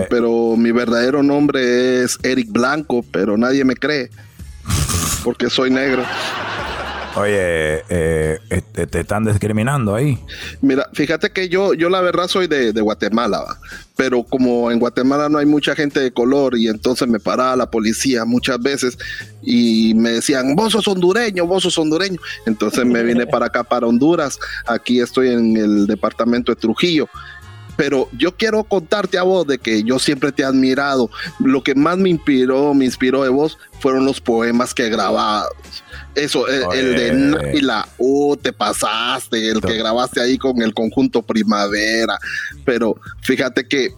pero 0.08 0.54
mi 0.56 0.70
verdadero 0.70 1.20
nombre 1.24 2.04
es 2.04 2.16
Eric 2.22 2.48
Blanco, 2.52 3.04
pero 3.10 3.36
nadie 3.36 3.64
me 3.64 3.74
cree. 3.74 4.08
Porque 5.24 5.50
soy 5.50 5.70
negro. 5.70 6.04
Oye, 7.16 7.84
eh, 7.88 8.38
este, 8.50 8.86
te 8.88 9.00
están 9.00 9.24
discriminando 9.24 9.94
ahí. 9.94 10.18
Mira, 10.60 10.88
fíjate 10.92 11.30
que 11.30 11.48
yo, 11.48 11.72
yo 11.74 11.88
la 11.88 12.00
verdad 12.00 12.26
soy 12.26 12.48
de, 12.48 12.72
Guatemala, 12.72 13.40
¿va? 13.40 13.58
pero 13.96 14.24
como 14.24 14.70
en 14.72 14.80
Guatemala 14.80 15.28
no 15.28 15.38
hay 15.38 15.46
mucha 15.46 15.76
gente 15.76 16.00
de 16.00 16.10
color 16.10 16.58
y 16.58 16.66
entonces 16.66 17.06
me 17.06 17.20
paraba 17.20 17.54
la 17.54 17.70
policía 17.70 18.24
muchas 18.24 18.60
veces 18.60 18.98
y 19.42 19.94
me 19.94 20.10
decían, 20.10 20.56
vos 20.56 20.72
sos 20.72 20.88
hondureño, 20.88 21.46
vos 21.46 21.62
sos 21.62 21.78
hondureño. 21.78 22.18
Entonces 22.46 22.84
me 22.84 23.02
vine 23.04 23.26
para 23.26 23.46
acá, 23.46 23.62
para 23.62 23.86
Honduras. 23.86 24.38
Aquí 24.66 25.00
estoy 25.00 25.28
en 25.30 25.56
el 25.56 25.86
departamento 25.86 26.52
de 26.52 26.60
Trujillo. 26.60 27.08
Pero 27.76 28.08
yo 28.16 28.36
quiero 28.36 28.64
contarte 28.64 29.18
a 29.18 29.22
vos 29.22 29.46
de 29.46 29.58
que 29.58 29.82
yo 29.82 29.98
siempre 29.98 30.32
te 30.32 30.42
he 30.42 30.44
admirado. 30.44 31.10
Lo 31.40 31.62
que 31.62 31.74
más 31.74 31.98
me 31.98 32.08
inspiró, 32.08 32.72
me 32.74 32.84
inspiró 32.84 33.22
de 33.24 33.30
vos, 33.30 33.58
fueron 33.80 34.04
los 34.04 34.20
poemas 34.20 34.74
que 34.74 34.88
grababas. 34.88 35.48
Eso, 36.14 36.46
el, 36.48 36.64
el 36.72 36.96
de. 36.96 37.12
Naila, 37.12 37.88
uh, 37.98 38.36
te 38.36 38.52
pasaste, 38.52 39.50
el 39.50 39.60
que 39.60 39.76
grabaste 39.76 40.20
ahí 40.20 40.38
con 40.38 40.60
el 40.62 40.72
conjunto 40.72 41.22
Primavera. 41.22 42.18
Pero 42.64 42.96
fíjate 43.22 43.66
que 43.66 43.92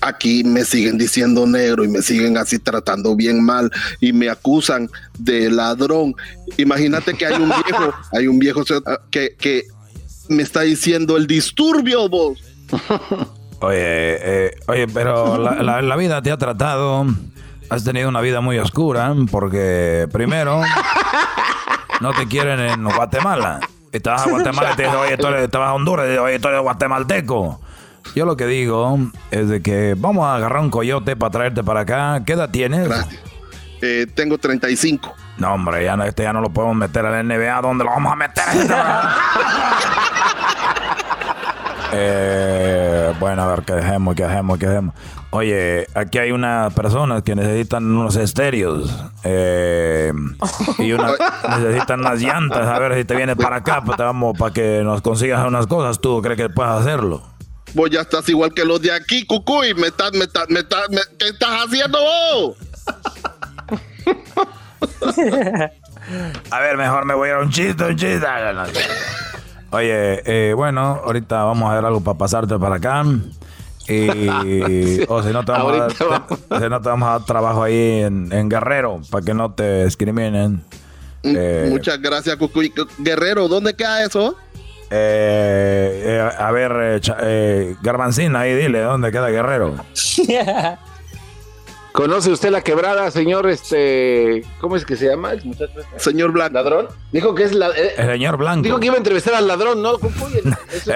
aquí 0.00 0.44
me 0.44 0.64
siguen 0.64 0.98
diciendo 0.98 1.46
negro 1.46 1.84
y 1.84 1.88
me 1.88 2.02
siguen 2.02 2.36
así 2.36 2.58
tratando 2.58 3.16
bien 3.16 3.42
mal 3.42 3.70
y 4.00 4.12
me 4.12 4.28
acusan 4.28 4.88
de 5.18 5.50
ladrón. 5.50 6.14
Imagínate 6.56 7.14
que 7.14 7.26
hay 7.26 7.40
un 7.40 7.48
viejo, 7.48 7.94
hay 8.12 8.26
un 8.26 8.38
viejo 8.38 8.62
que, 9.10 9.34
que 9.38 9.64
me 10.28 10.42
está 10.42 10.62
diciendo 10.62 11.16
el 11.16 11.26
disturbio, 11.26 12.08
vos. 12.08 12.38
Oye, 13.60 13.78
eh, 13.78 14.50
oye, 14.66 14.86
pero 14.88 15.38
la, 15.38 15.80
la, 15.80 15.96
vida 15.96 16.20
te 16.20 16.30
ha 16.30 16.36
tratado, 16.36 17.06
has 17.70 17.84
tenido 17.84 18.08
una 18.08 18.20
vida 18.20 18.40
muy 18.40 18.58
oscura, 18.58 19.14
porque 19.30 20.08
primero 20.12 20.62
no 22.00 22.12
te 22.12 22.26
quieren 22.26 22.60
en 22.60 22.84
Guatemala. 22.84 23.60
Y 23.92 24.00
te 24.00 24.10
vas 24.10 24.26
a 24.26 24.30
Guatemala 24.30 24.72
y 24.72 24.76
te 24.76 24.82
dicen, 24.82 24.98
oye, 24.98 25.16
tú 25.16 25.26
eres, 25.28 25.50
te 25.50 25.58
vas 25.58 25.68
a 25.68 25.74
Honduras 25.74 26.06
y 26.06 26.10
dices, 26.10 26.22
oye, 26.24 26.38
tú 26.38 26.48
eres 26.48 26.60
guatemalteco. 26.60 27.60
Yo 28.14 28.26
lo 28.26 28.36
que 28.36 28.46
digo 28.46 28.98
es 29.30 29.48
de 29.48 29.62
que 29.62 29.94
vamos 29.96 30.26
a 30.26 30.36
agarrar 30.36 30.62
un 30.62 30.70
coyote 30.70 31.16
para 31.16 31.30
traerte 31.30 31.64
para 31.64 31.80
acá. 31.80 32.22
¿Qué 32.24 32.34
edad 32.34 32.50
tienes? 32.50 32.88
Eh, 33.80 34.06
tengo 34.14 34.38
35. 34.38 35.14
No, 35.38 35.54
hombre, 35.54 35.84
ya 35.84 35.96
no, 35.96 36.04
este 36.04 36.22
ya 36.22 36.32
no 36.32 36.40
lo 36.40 36.50
podemos 36.50 36.76
meter 36.76 37.04
al 37.06 37.26
NBA. 37.26 37.60
¿Dónde 37.60 37.84
lo 37.84 37.90
vamos 37.90 38.12
a 38.12 38.16
meter? 38.16 38.44
Eh, 41.96 43.14
bueno, 43.20 43.42
a 43.42 43.46
ver, 43.46 43.62
¿qué 43.62 43.74
dejemos, 43.74 44.16
qué 44.16 44.24
dejemos, 44.24 44.58
qué 44.58 44.66
dejemos? 44.66 44.94
Oye, 45.36 45.88
aquí 45.94 46.18
hay 46.18 46.30
unas 46.30 46.72
personas 46.74 47.24
que 47.24 47.34
necesitan 47.34 47.84
unos 47.84 48.14
estéreos 48.14 48.88
eh, 49.24 50.12
y 50.78 50.92
necesitan 51.60 51.98
unas 52.02 52.20
llantas. 52.20 52.68
A 52.68 52.78
ver 52.78 52.96
si 52.96 53.04
te 53.04 53.16
vienes 53.16 53.34
para 53.34 53.56
acá, 53.56 53.82
pues 53.84 53.96
te 53.96 54.04
vamos 54.04 54.38
para 54.38 54.52
que 54.54 54.82
nos 54.84 55.02
consigas 55.02 55.44
unas 55.44 55.66
cosas. 55.66 56.00
¿Tú 56.00 56.22
crees 56.22 56.36
que 56.38 56.48
puedes 56.50 56.70
hacerlo? 56.70 57.20
Vos 57.72 57.90
ya 57.90 58.02
estás 58.02 58.28
igual 58.28 58.54
que 58.54 58.64
los 58.64 58.80
de 58.80 58.92
aquí, 58.92 59.26
Cucuy. 59.26 59.74
Me 59.74 59.88
estás, 59.88 60.12
me 60.12 60.26
estás, 60.26 60.48
me 60.50 60.60
estás, 60.60 60.86
¿Qué 61.18 61.26
estás 61.26 61.64
haciendo 61.66 61.98
vos? 62.00 62.56
a 66.52 66.60
ver, 66.60 66.76
mejor 66.76 67.06
me 67.06 67.14
voy 67.14 67.30
a 67.30 67.40
un 67.40 67.50
chiste, 67.50 67.82
un 67.82 67.96
chiste. 67.96 68.24
Oye, 69.72 70.22
eh, 70.26 70.54
bueno, 70.54 71.00
ahorita 71.04 71.42
vamos 71.42 71.72
a 71.72 71.74
ver 71.74 71.84
algo 71.84 72.00
para 72.02 72.16
pasarte 72.16 72.56
para 72.56 72.76
acá. 72.76 73.02
Y, 73.88 75.04
o 75.08 75.22
si 75.22 75.30
no, 75.30 75.44
te 75.44 75.52
vamos, 75.52 75.72
a 75.72 75.76
dar, 75.76 75.92
si 75.92 76.68
no 76.70 76.80
te 76.80 76.88
vamos 76.88 77.08
a 77.08 77.12
dar 77.12 77.24
trabajo 77.24 77.62
ahí 77.62 78.02
en, 78.02 78.48
Guerrero 78.48 79.02
para 79.10 79.24
que 79.24 79.34
no 79.34 79.52
te 79.52 79.84
discriminen. 79.84 80.62
Mm, 81.22 81.34
eh, 81.36 81.66
muchas 81.70 82.00
gracias, 82.00 82.36
Cucuy. 82.36 82.72
Guerrero, 82.98 83.46
¿dónde 83.46 83.74
queda 83.74 84.02
eso? 84.04 84.36
Eh, 84.90 86.30
a 86.38 86.50
ver, 86.52 87.02
Garbancina, 87.82 88.40
ahí 88.40 88.54
dile, 88.54 88.80
¿dónde 88.80 89.12
queda 89.12 89.28
Guerrero? 89.28 89.74
¿Conoce 91.94 92.30
usted 92.32 92.50
la 92.50 92.60
quebrada, 92.60 93.08
señor? 93.12 93.48
Este, 93.48 94.44
¿Cómo 94.60 94.74
es 94.74 94.84
que 94.84 94.96
se 94.96 95.06
llama? 95.06 95.30
Señor 95.96 96.32
Blanco. 96.32 96.54
¿Ladrón? 96.54 96.88
Dijo 97.12 97.36
que 97.36 97.44
es 97.44 97.52
la, 97.52 97.68
eh, 97.68 97.94
el 97.96 98.06
señor 98.08 98.36
Blanco. 98.36 98.64
Dijo 98.64 98.80
que 98.80 98.86
iba 98.86 98.96
a 98.96 98.98
entrevistar 98.98 99.34
al 99.34 99.46
ladrón, 99.46 99.80
¿no? 99.80 99.94
eh, 100.00 100.00
Eso 100.82 100.92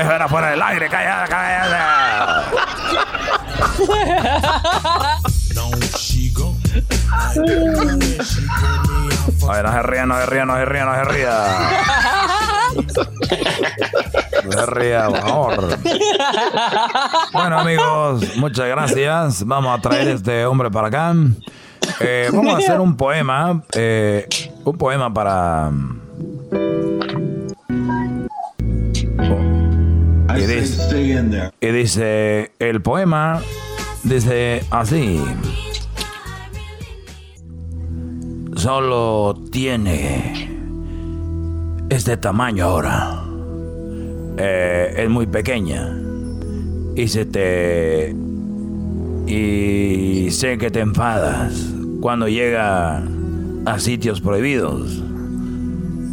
era 0.00 0.28
fuera 0.28 0.50
del 0.50 0.60
aire, 0.60 0.86
callada, 0.90 1.26
callada. 1.28 2.44
A 9.48 9.52
ver, 9.54 9.64
no 9.64 9.72
se 9.72 9.82
ría, 9.82 10.04
no 10.04 10.18
se 10.18 10.26
ría, 10.26 10.44
no 10.44 10.56
se 10.56 10.64
ría, 10.66 10.84
no 10.84 10.94
se 10.94 11.04
ría. 11.04 11.46
Bueno, 17.32 17.58
amigos, 17.60 18.36
muchas 18.36 18.66
gracias. 18.68 19.46
Vamos 19.46 19.78
a 19.78 19.82
traer 19.82 20.08
este 20.16 20.46
hombre 20.46 20.70
para 20.70 20.88
acá. 20.88 21.14
Eh, 22.00 22.30
vamos 22.32 22.54
a 22.54 22.58
hacer 22.58 22.80
un 22.80 22.96
poema. 22.96 23.62
Eh, 23.74 24.28
un 24.64 24.78
poema 24.78 25.12
para. 25.12 25.70
Y 30.36 30.46
dice, 30.46 31.50
y 31.60 31.66
dice, 31.68 32.52
el 32.58 32.80
poema 32.80 33.40
dice 34.02 34.64
así 34.70 35.22
solo 38.62 39.34
tiene 39.50 40.48
este 41.90 42.16
tamaño 42.16 42.64
ahora. 42.66 43.21
Eh, 44.38 44.94
es 44.96 45.10
muy 45.10 45.26
pequeña. 45.26 45.98
Y 46.94 47.08
se 47.08 47.24
te... 47.24 48.14
Y 49.26 50.30
sé 50.30 50.58
que 50.58 50.70
te 50.70 50.80
enfadas 50.80 51.72
cuando 52.00 52.28
llega 52.28 53.02
a 53.64 53.78
sitios 53.78 54.20
prohibidos. 54.20 55.02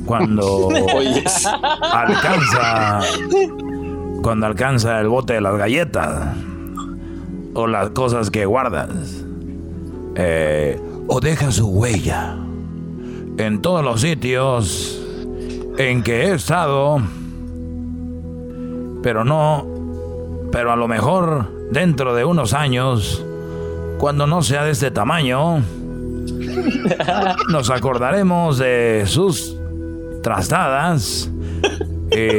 Cuando 0.06 0.70
alcanza... 1.94 3.02
Cuando 4.22 4.46
alcanza 4.46 5.00
el 5.00 5.08
bote 5.08 5.34
de 5.34 5.42
las 5.42 5.58
galletas. 5.58 6.36
O 7.54 7.68
las 7.68 7.90
cosas 7.92 8.30
que 8.30 8.46
guardas. 8.46 9.26
Eh, 10.16 10.80
o 11.08 11.20
deja 11.20 11.52
su 11.52 11.68
huella 11.70 12.36
en 13.38 13.62
todos 13.62 13.84
los 13.84 14.02
sitios 14.02 15.02
en 15.78 16.04
que 16.04 16.24
he 16.24 16.34
estado, 16.34 17.02
pero 19.02 19.24
no, 19.24 19.66
pero 20.52 20.72
a 20.72 20.76
lo 20.76 20.88
mejor 20.88 21.70
dentro 21.72 22.16
de 22.16 22.26
unos 22.26 22.54
años, 22.54 23.24
cuando 23.98 24.28
no 24.28 24.42
sea 24.42 24.64
de 24.64 24.72
este 24.72 24.92
tamaño, 24.92 25.60
nos 27.50 27.70
acordaremos 27.70 28.58
de 28.58 29.04
sus 29.06 29.56
trastadas. 30.24 31.30
Y 32.12 32.36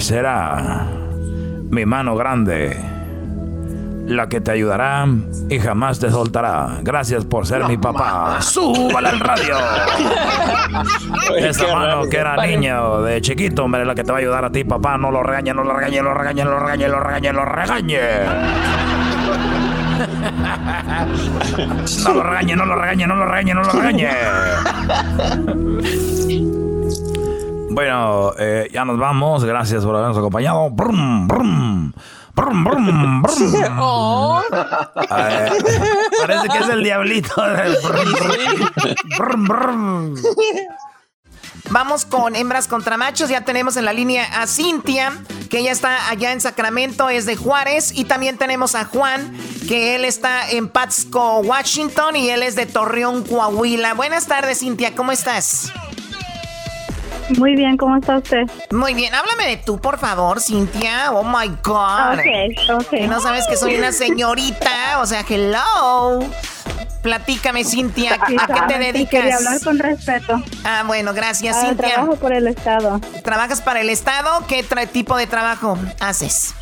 será 0.00 0.88
mi 1.70 1.86
mano 1.86 2.16
grande 2.16 2.93
la 4.06 4.28
que 4.28 4.40
te 4.40 4.50
ayudará 4.50 5.06
y 5.48 5.58
jamás 5.58 5.98
te 5.98 6.10
soltará. 6.10 6.78
Gracias 6.82 7.24
por 7.24 7.46
ser 7.46 7.64
mi 7.64 7.76
papá. 7.76 8.40
¡Súbala 8.40 9.10
al 9.10 9.20
radio! 9.20 9.56
Esa 11.36 11.74
mano 11.74 12.08
que 12.08 12.16
era 12.16 12.36
niño 12.46 13.02
de 13.02 13.20
chiquito, 13.20 13.64
hombre, 13.64 13.84
la 13.84 13.94
que 13.94 14.04
te 14.04 14.12
va 14.12 14.18
a 14.18 14.20
ayudar 14.20 14.44
a 14.44 14.50
ti, 14.50 14.64
papá. 14.64 14.98
No 14.98 15.10
lo 15.10 15.22
regañe, 15.22 15.54
no 15.54 15.64
lo 15.64 15.74
regañe, 15.74 16.02
lo 16.02 16.14
regañe, 16.14 16.44
lo 16.44 16.58
regañe, 16.58 16.88
lo 16.88 17.00
regañe, 17.00 17.32
lo 17.32 17.44
regañe. 17.44 18.00
No 22.04 22.14
lo 22.14 22.22
regañe, 22.22 22.56
no 22.56 22.66
lo 22.66 22.74
regañe, 22.76 23.06
no 23.06 23.16
lo 23.16 23.26
regañe, 23.26 23.54
no 23.54 23.62
lo 23.62 23.72
regañe. 23.72 24.08
Bueno, 27.70 28.32
eh, 28.38 28.68
ya 28.72 28.84
nos 28.84 28.98
vamos. 28.98 29.44
Gracias 29.44 29.84
por 29.84 29.96
habernos 29.96 30.16
acompañado. 30.16 30.70
Brum, 30.70 31.26
brum. 31.26 31.92
Brum, 32.34 32.64
brum, 32.64 33.22
brum. 33.22 33.78
Oh. 33.78 34.42
parece 36.20 36.48
que 36.48 36.58
es 36.58 36.68
el 36.68 36.82
diablito. 36.82 37.34
Brum, 39.16 39.44
brum. 39.46 40.14
Vamos 41.70 42.04
con 42.04 42.34
hembras 42.36 42.66
contra 42.68 42.96
machos. 42.96 43.30
Ya 43.30 43.42
tenemos 43.42 43.76
en 43.76 43.84
la 43.84 43.92
línea 43.92 44.24
a 44.42 44.46
Cintia, 44.46 45.12
que 45.48 45.60
ella 45.60 45.72
está 45.72 46.08
allá 46.08 46.32
en 46.32 46.40
Sacramento, 46.40 47.08
es 47.08 47.24
de 47.24 47.36
Juárez. 47.36 47.92
Y 47.94 48.04
también 48.04 48.36
tenemos 48.36 48.74
a 48.74 48.84
Juan, 48.84 49.32
que 49.68 49.94
él 49.94 50.04
está 50.04 50.50
en 50.50 50.68
Patsko, 50.68 51.38
Washington, 51.38 52.16
y 52.16 52.30
él 52.30 52.42
es 52.42 52.56
de 52.56 52.66
Torreón, 52.66 53.24
Coahuila. 53.24 53.94
Buenas 53.94 54.26
tardes, 54.26 54.58
Cintia, 54.58 54.94
¿cómo 54.94 55.12
estás? 55.12 55.72
Muy 57.30 57.56
bien, 57.56 57.76
¿cómo 57.76 57.96
está 57.96 58.18
usted? 58.18 58.42
Muy 58.70 58.94
bien, 58.94 59.14
háblame 59.14 59.46
de 59.46 59.56
tú, 59.56 59.80
por 59.80 59.98
favor, 59.98 60.40
Cintia. 60.40 61.10
Oh 61.12 61.24
my 61.24 61.48
God. 61.62 62.18
Ok, 62.18 62.80
ok. 62.80 62.92
no 63.08 63.20
sabes 63.20 63.46
que 63.48 63.56
soy 63.56 63.76
una 63.76 63.92
señorita, 63.92 65.00
o 65.00 65.06
sea, 65.06 65.24
hello. 65.28 66.20
Platícame, 67.02 67.64
Cintia, 67.64 68.14
¿a 68.14 68.26
qué 68.26 68.36
te 68.66 68.78
dedicas? 68.78 69.10
quería 69.10 69.36
hablar 69.36 69.60
con 69.62 69.78
respeto. 69.78 70.42
Ah, 70.64 70.84
bueno, 70.86 71.12
gracias, 71.12 71.56
ah, 71.56 71.66
Cintia. 71.66 71.94
Trabajo 71.94 72.16
por 72.16 72.32
el 72.32 72.46
Estado. 72.46 73.00
¿Trabajas 73.22 73.60
para 73.60 73.80
el 73.80 73.90
Estado? 73.90 74.44
¿Qué 74.46 74.62
tipo 74.92 75.16
de 75.16 75.26
trabajo 75.26 75.78
haces? 76.00 76.54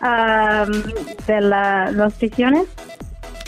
de 0.00 1.40
la, 1.40 1.90
las 1.92 2.14
prisiones. 2.14 2.64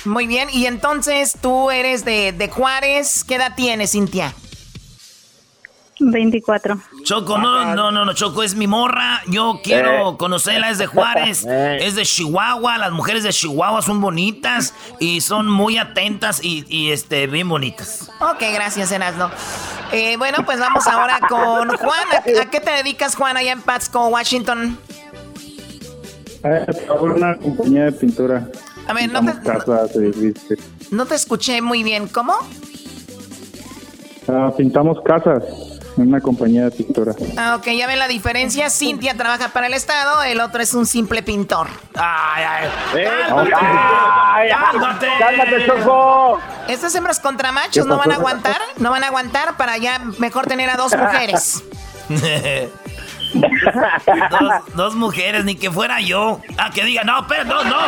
Muy 0.05 0.27
bien, 0.27 0.49
y 0.53 0.67
entonces 0.67 1.37
tú 1.41 1.71
eres 1.71 2.05
de, 2.05 2.33
de 2.33 2.49
Juárez. 2.49 3.25
¿Qué 3.25 3.37
edad 3.37 3.55
tienes, 3.57 3.93
Cintia? 3.93 4.35
24. 5.99 6.79
Choco, 7.03 7.39
no, 7.39 7.75
no, 7.75 7.91
no, 7.91 8.05
no, 8.05 8.13
Choco, 8.15 8.43
es 8.43 8.55
mi 8.55 8.67
morra. 8.67 9.23
Yo 9.29 9.61
quiero 9.63 10.13
eh. 10.13 10.17
conocerla, 10.17 10.71
es 10.71 10.79
de 10.79 10.87
Juárez, 10.87 11.45
eh. 11.49 11.79
es 11.81 11.95
de 11.95 12.03
Chihuahua. 12.03 12.79
Las 12.79 12.93
mujeres 12.93 13.23
de 13.23 13.31
Chihuahua 13.31 13.83
son 13.83 14.01
bonitas 14.01 14.75
y 14.99 15.21
son 15.21 15.49
muy 15.49 15.79
atentas 15.79 16.41
y, 16.43 16.91
este, 16.91 17.27
bien 17.27 17.49
bonitas. 17.49 18.11
Ok, 18.21 18.43
gracias, 18.53 18.91
Erasno. 18.93 19.31
Eh, 19.93 20.17
bueno, 20.17 20.45
pues 20.45 20.59
vamos 20.59 20.87
ahora 20.87 21.21
con 21.29 21.69
Juan. 21.69 22.09
¿A, 22.41 22.51
qué 22.51 22.61
te 22.61 22.71
dedicas, 22.71 23.15
Juan, 23.15 23.37
allá 23.37 23.53
en 23.53 23.63
Patsko, 23.63 24.09
Washington? 24.09 24.79
Eh, 26.43 26.67
una 27.01 27.37
compañía 27.37 27.85
de 27.85 27.93
pintura. 27.93 28.49
A 28.87 28.93
ver, 28.93 29.11
no 29.11 29.25
te, 29.25 29.41
Casas, 29.41 29.93
no 30.91 31.07
te 31.07 31.15
escuché 31.15 31.63
muy 31.63 31.83
bien. 31.83 32.09
¿Cómo? 32.09 32.35
Ah, 34.29 34.53
pintamos 34.57 34.99
casas 35.03 35.43
una 35.97 36.21
compañía 36.21 36.65
de 36.65 36.71
pintura. 36.73 37.13
Ah, 37.37 37.57
ok, 37.59 37.69
ya 37.77 37.87
ven 37.87 37.99
la 37.99 38.09
diferencia. 38.09 38.69
Cintia 38.71 39.15
trabaja 39.17 39.49
para 39.51 39.67
el 39.69 39.75
Estado, 39.75 40.23
el 40.25 40.41
otro 40.41 40.61
es 40.63 40.75
un 40.75 40.87
simple 40.87 41.23
pintor. 41.23 41.69
Ay, 41.95 42.45
ay. 42.45 42.69
¡Ay, 43.55 44.49
cálmate! 44.51 45.07
¡Cálmate, 45.19 45.67
Choco! 45.67 46.41
Estas 46.69 46.95
hembras 46.95 47.21
contra 47.21 47.53
machos 47.53 47.87
no 47.87 47.97
van 47.97 48.11
a 48.13 48.17
aguantar, 48.17 48.59
no 48.79 48.91
van 48.91 49.05
a 49.05 49.09
aguantar 49.09 49.57
para 49.57 49.77
ya 49.79 49.99
mejor 50.19 50.47
tener 50.47 50.69
a 50.71 50.77
dos 50.77 50.97
mujeres. 50.99 51.63
dos, 53.35 54.75
dos 54.75 54.95
mujeres, 54.95 55.45
ni 55.45 55.55
que 55.57 55.71
fuera 55.71 56.01
yo. 56.01 56.41
Ah, 56.59 56.71
que 56.75 56.85
diga, 56.85 57.05
no, 57.05 57.27
pero 57.27 57.45
no, 57.45 57.63
no. 57.65 57.79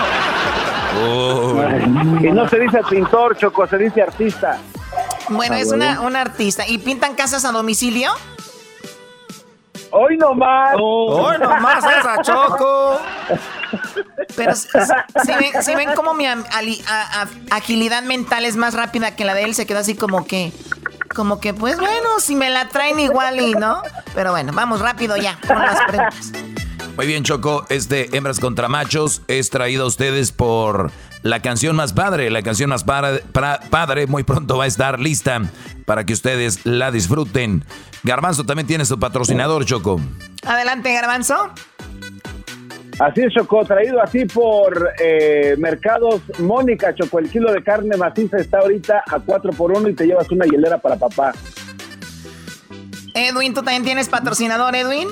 Y 2.21 2.31
no 2.33 2.49
se 2.49 2.59
dice 2.59 2.81
pintor, 2.89 3.37
Choco, 3.37 3.67
se 3.67 3.79
dice 3.79 4.03
artista. 4.03 4.59
Bueno, 5.29 5.55
Ah, 5.57 5.61
es 5.61 5.68
bueno. 5.68 5.85
una, 5.85 6.01
una 6.03 6.20
artista. 6.20 6.66
¿Y 6.68 6.79
pintan 6.79 7.14
casas 7.14 7.45
a 7.45 7.53
domicilio? 7.53 8.12
Hoy 9.91 10.16
nomás. 10.16 10.74
Hoy 10.79 11.39
nomás 11.39 11.85
esa 11.85 12.22
Choco. 12.22 13.01
Pero 14.37 14.55
si, 14.55 14.68
si 15.24 15.33
ven, 15.33 15.62
si 15.62 15.74
ven 15.74 15.91
cómo 15.95 16.12
mi 16.14 16.27
a- 16.27 16.37
a- 16.89 17.27
agilidad 17.51 18.03
mental 18.03 18.45
es 18.45 18.57
más 18.57 18.74
rápida 18.74 19.14
que 19.16 19.24
la 19.24 19.35
de 19.35 19.45
él, 19.45 19.55
se 19.55 19.66
quedó 19.66 19.79
así 19.79 19.95
como 19.95 20.27
que, 20.27 20.53
como 21.14 21.41
que, 21.41 21.55
pues 21.55 21.79
bueno, 21.79 22.09
si 22.20 22.35
me 22.35 22.51
la 22.51 22.68
traen 22.68 23.01
igual 23.01 23.41
y 23.41 23.55
no. 23.55 23.83
Pero 24.14 24.33
bueno, 24.33 24.53
vamos 24.53 24.81
rápido 24.81 25.16
ya 25.16 25.39
con 25.47 25.59
las 25.59 25.81
preguntas. 25.87 26.33
Muy 26.97 27.07
bien, 27.07 27.24
Choco. 27.24 27.64
Este 27.68 28.14
Hembras 28.16 28.41
contra 28.41 28.68
Machos 28.68 29.22
es 29.29 29.51
traído 29.51 29.85
a 29.85 29.87
ustedes 29.87 30.33
por 30.33 30.91
la 31.23 31.41
canción 31.41 31.77
más 31.77 31.93
padre. 31.93 32.31
La 32.31 32.43
canción 32.43 32.71
más 32.71 32.85
para- 32.85 33.21
padre 33.71 34.07
muy 34.07 34.23
pronto 34.25 34.57
va 34.59 34.64
a 34.64 34.67
estar 34.67 35.01
lista 35.01 35.41
para 35.85 36.05
que 36.05 36.12
ustedes 36.12 36.64
la 36.64 36.91
disfruten. 36.91 37.64
Garbanzo 38.03 38.45
también 38.45 38.67
tiene 38.67 38.85
su 38.85 38.99
patrocinador, 38.99 39.64
Choco. 39.64 40.01
Adelante, 40.47 40.93
Garbanzo. 40.93 41.51
Así 42.99 43.21
es, 43.21 43.35
Choco, 43.35 43.62
traído 43.64 44.01
así 44.01 44.25
por 44.25 44.91
eh, 45.03 45.55
Mercados 45.59 46.23
Mónica, 46.39 46.95
Choco. 46.95 47.19
El 47.19 47.29
kilo 47.29 47.53
de 47.53 47.62
carne 47.62 47.95
maciza 47.97 48.39
está 48.39 48.61
ahorita 48.61 49.03
a 49.07 49.19
4 49.21 49.51
por 49.53 49.73
1 49.73 49.89
y 49.91 49.95
te 49.95 50.07
llevas 50.07 50.31
una 50.31 50.47
hielera 50.47 50.79
para 50.79 50.97
papá. 50.97 51.33
Edwin, 53.17 53.55
¿tú 53.55 53.62
también 53.62 53.83
tienes 53.83 54.11
patrocinador, 54.11 54.77
Edwin? 54.77 55.09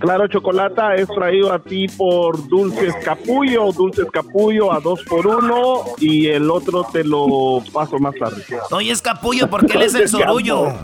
Claro, 0.00 0.26
Chocolata 0.26 0.96
es 0.96 1.06
traído 1.06 1.52
a 1.52 1.60
ti 1.60 1.86
por 1.86 2.48
Dulces 2.48 2.92
Capullo, 3.04 3.70
Dulces 3.70 4.06
Capullo 4.12 4.72
a 4.72 4.80
dos 4.80 5.00
por 5.04 5.28
uno 5.28 5.84
y 5.98 6.26
el 6.26 6.50
otro 6.50 6.84
te 6.92 7.04
lo 7.04 7.62
paso 7.72 7.98
más 8.00 8.16
tarde. 8.16 8.44
Oye, 8.72 8.90
es 8.90 9.00
capullo 9.00 9.48
porque 9.48 9.74
él 9.74 9.82
es 9.82 9.94
el 9.94 10.08
sorullo. 10.08 10.74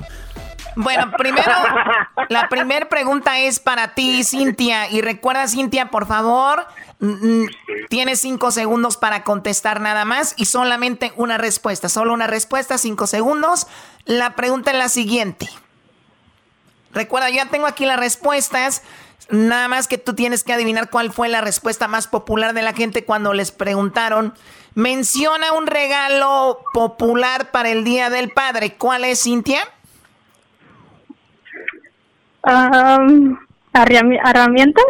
Bueno, 0.77 1.11
primero, 1.19 1.53
la 2.29 2.49
primera 2.49 2.89
pregunta 2.89 3.41
es 3.41 3.59
para 3.59 3.95
ti, 3.95 4.25
Cintia. 4.25 4.89
Y 4.91 5.01
recuerda, 5.01 5.47
Cintia, 5.49 5.91
por 5.91 6.07
favor, 6.07 6.65
mm, 7.01 7.45
tienes 7.89 8.21
cinco 8.21 8.51
segundos 8.53 8.97
para 8.97 9.25
contestar 9.25 9.81
nada 9.81 10.05
más 10.05 10.35
y 10.37 10.47
solamente 10.47 11.13
una 11.17 11.39
respuesta. 11.39 11.89
Solo 11.89 12.15
una 12.15 12.27
respuesta, 12.27 12.79
cinco 12.79 13.07
segundos. 13.07 13.67
La 14.07 14.35
pregunta 14.35 14.71
es 14.71 14.79
la 14.79 14.89
siguiente. 14.89 15.49
Recuerda, 16.93 17.31
yo 17.31 17.37
ya 17.37 17.47
tengo 17.47 17.67
aquí 17.67 17.87
las 17.87 17.99
respuestas. 17.99 18.83
Nada 19.31 19.69
más 19.69 19.89
que 19.89 19.99
tú 19.99 20.15
tienes 20.15 20.45
que 20.45 20.53
adivinar 20.53 20.91
cuál 20.91 21.13
fue 21.13 21.29
la 21.29 21.41
respuesta 21.41 21.89
más 21.89 22.07
popular 22.09 22.53
de 22.55 22.63
la 22.63 22.73
gente 22.75 23.05
cuando 23.05 23.33
les 23.33 23.51
preguntaron. 23.53 24.35
Menciona 24.75 25.53
un 25.53 25.67
regalo 25.67 26.59
popular 26.75 27.51
para 27.51 27.71
el 27.71 27.85
Día 27.85 28.11
del 28.11 28.31
Padre. 28.31 28.75
¿Cuál 28.75 29.05
es, 29.05 29.23
Cintia? 29.23 29.61
Arrami- 32.43 34.19
¿Herramientas? 34.25 34.85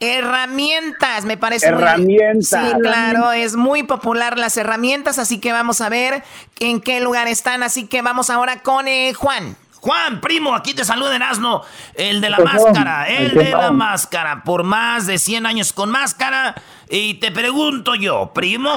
Herramientas, 0.00 1.24
me 1.24 1.36
parece. 1.36 1.70
muy- 1.72 1.82
Herramientas. 1.82 2.70
Sí, 2.70 2.80
claro, 2.82 3.30
es 3.32 3.54
muy 3.56 3.84
popular 3.84 4.36
las 4.36 4.56
herramientas, 4.56 5.18
así 5.18 5.38
que 5.40 5.52
vamos 5.52 5.80
a 5.80 5.88
ver 5.88 6.24
en 6.58 6.80
qué 6.80 7.00
lugar 7.00 7.28
están. 7.28 7.62
Así 7.62 7.86
que 7.86 8.02
vamos 8.02 8.28
ahora 8.28 8.62
con 8.62 8.88
eh, 8.88 9.14
Juan. 9.14 9.56
Juan, 9.82 10.20
primo, 10.20 10.54
aquí 10.54 10.74
te 10.74 10.84
saluda 10.84 11.16
Erasno, 11.16 11.62
el 11.94 12.20
de 12.20 12.30
la 12.30 12.36
Pues, 12.36 12.52
máscara, 12.54 13.08
el 13.08 13.32
¿qué 13.32 13.38
de 13.40 13.50
la 13.50 13.72
máscara, 13.72 14.44
por 14.44 14.62
más 14.62 15.06
de 15.08 15.18
100 15.18 15.44
años 15.44 15.72
con 15.72 15.90
máscara. 15.90 16.54
Y 16.88 17.14
te 17.14 17.32
pregunto 17.32 17.96
yo, 17.96 18.30
primo, 18.32 18.70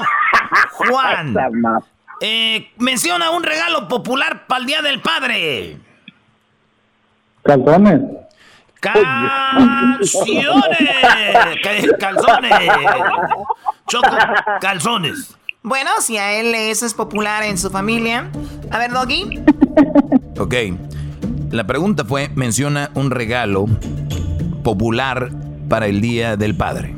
Juan, 0.72 1.32
eh, 2.20 2.72
menciona 2.78 3.30
un 3.30 3.44
regalo 3.44 3.86
popular 3.86 4.48
para 4.48 4.60
el 4.62 4.66
Día 4.66 4.82
del 4.82 5.00
Padre. 5.00 5.78
Calzones. 7.44 8.00
¡Canciones! 8.80 10.04
Ca- 11.62 11.96
¡Calzones! 12.00 12.52
Choco, 13.86 14.08
calzones. 14.60 15.36
Bueno, 15.62 15.90
si 16.00 16.18
a 16.18 16.32
él 16.32 16.52
eso 16.52 16.84
es 16.84 16.94
popular 16.94 17.44
en 17.44 17.58
su 17.58 17.70
familia. 17.70 18.28
A 18.72 18.78
ver, 18.78 18.90
Doggy. 18.90 19.40
Ok. 20.38 20.54
La 21.56 21.64
pregunta 21.66 22.04
fue, 22.04 22.28
menciona 22.34 22.90
un 22.92 23.10
regalo 23.10 23.64
popular 24.62 25.30
para 25.70 25.86
el 25.86 26.02
Día 26.02 26.36
del 26.36 26.54
Padre. 26.54 26.94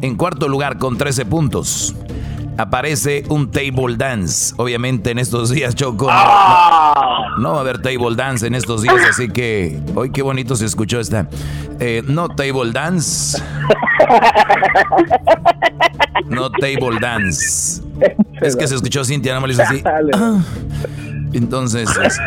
En 0.00 0.14
cuarto 0.14 0.46
lugar, 0.46 0.78
con 0.78 0.96
13 0.96 1.26
puntos, 1.26 1.92
aparece 2.56 3.24
un 3.30 3.50
table 3.50 3.96
dance. 3.96 4.54
Obviamente 4.58 5.10
en 5.10 5.18
estos 5.18 5.50
días, 5.50 5.74
Choco, 5.74 6.06
no, 6.06 6.12
no- 6.14 7.38
no 7.38 7.50
va 7.50 7.56
a 7.56 7.60
haber 7.62 7.82
table 7.82 8.14
dance 8.14 8.46
en 8.46 8.54
estos 8.54 8.82
días, 8.82 8.94
así 9.10 9.28
que 9.28 9.80
hoy 9.96 10.10
qué 10.12 10.22
bonito 10.22 10.54
se 10.54 10.66
escuchó 10.66 11.00
esta. 11.00 11.28
Eh, 11.80 12.04
no 12.06 12.28
table 12.28 12.70
dance. 12.72 13.42
No 16.28 16.48
table 16.50 16.98
dance. 17.00 17.82
Es 18.40 18.54
que 18.54 18.68
se 18.68 18.76
escuchó 18.76 19.04
Cintia, 19.04 19.34
no 19.34 19.40
me 19.40 19.48
lo 19.48 19.52
hizo 19.52 19.62
así. 19.62 19.82
Entonces, 21.36 21.88
este, 22.02 22.22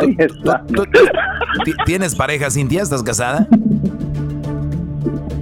¿tú- 0.00 0.54
tú- 0.74 0.84
tú- 0.84 1.64
ti- 1.64 1.74
¿tienes 1.84 2.14
pareja, 2.14 2.50
Cintia? 2.50 2.82
¿Estás 2.82 3.02
casada? 3.02 3.46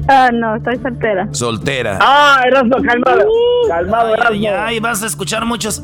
Ah, 0.08 0.30
no, 0.32 0.56
estoy 0.56 0.76
soltera. 0.78 1.28
Soltera. 1.32 1.98
Ah, 2.00 2.42
Erasmo, 2.46 2.76
calmado. 2.82 3.26
Calmado, 3.68 4.14
Ay, 4.28 4.46
Erasmo. 4.46 4.66
ay, 4.66 4.80
vas 4.80 5.02
a 5.02 5.06
escuchar 5.06 5.44
muchos. 5.44 5.82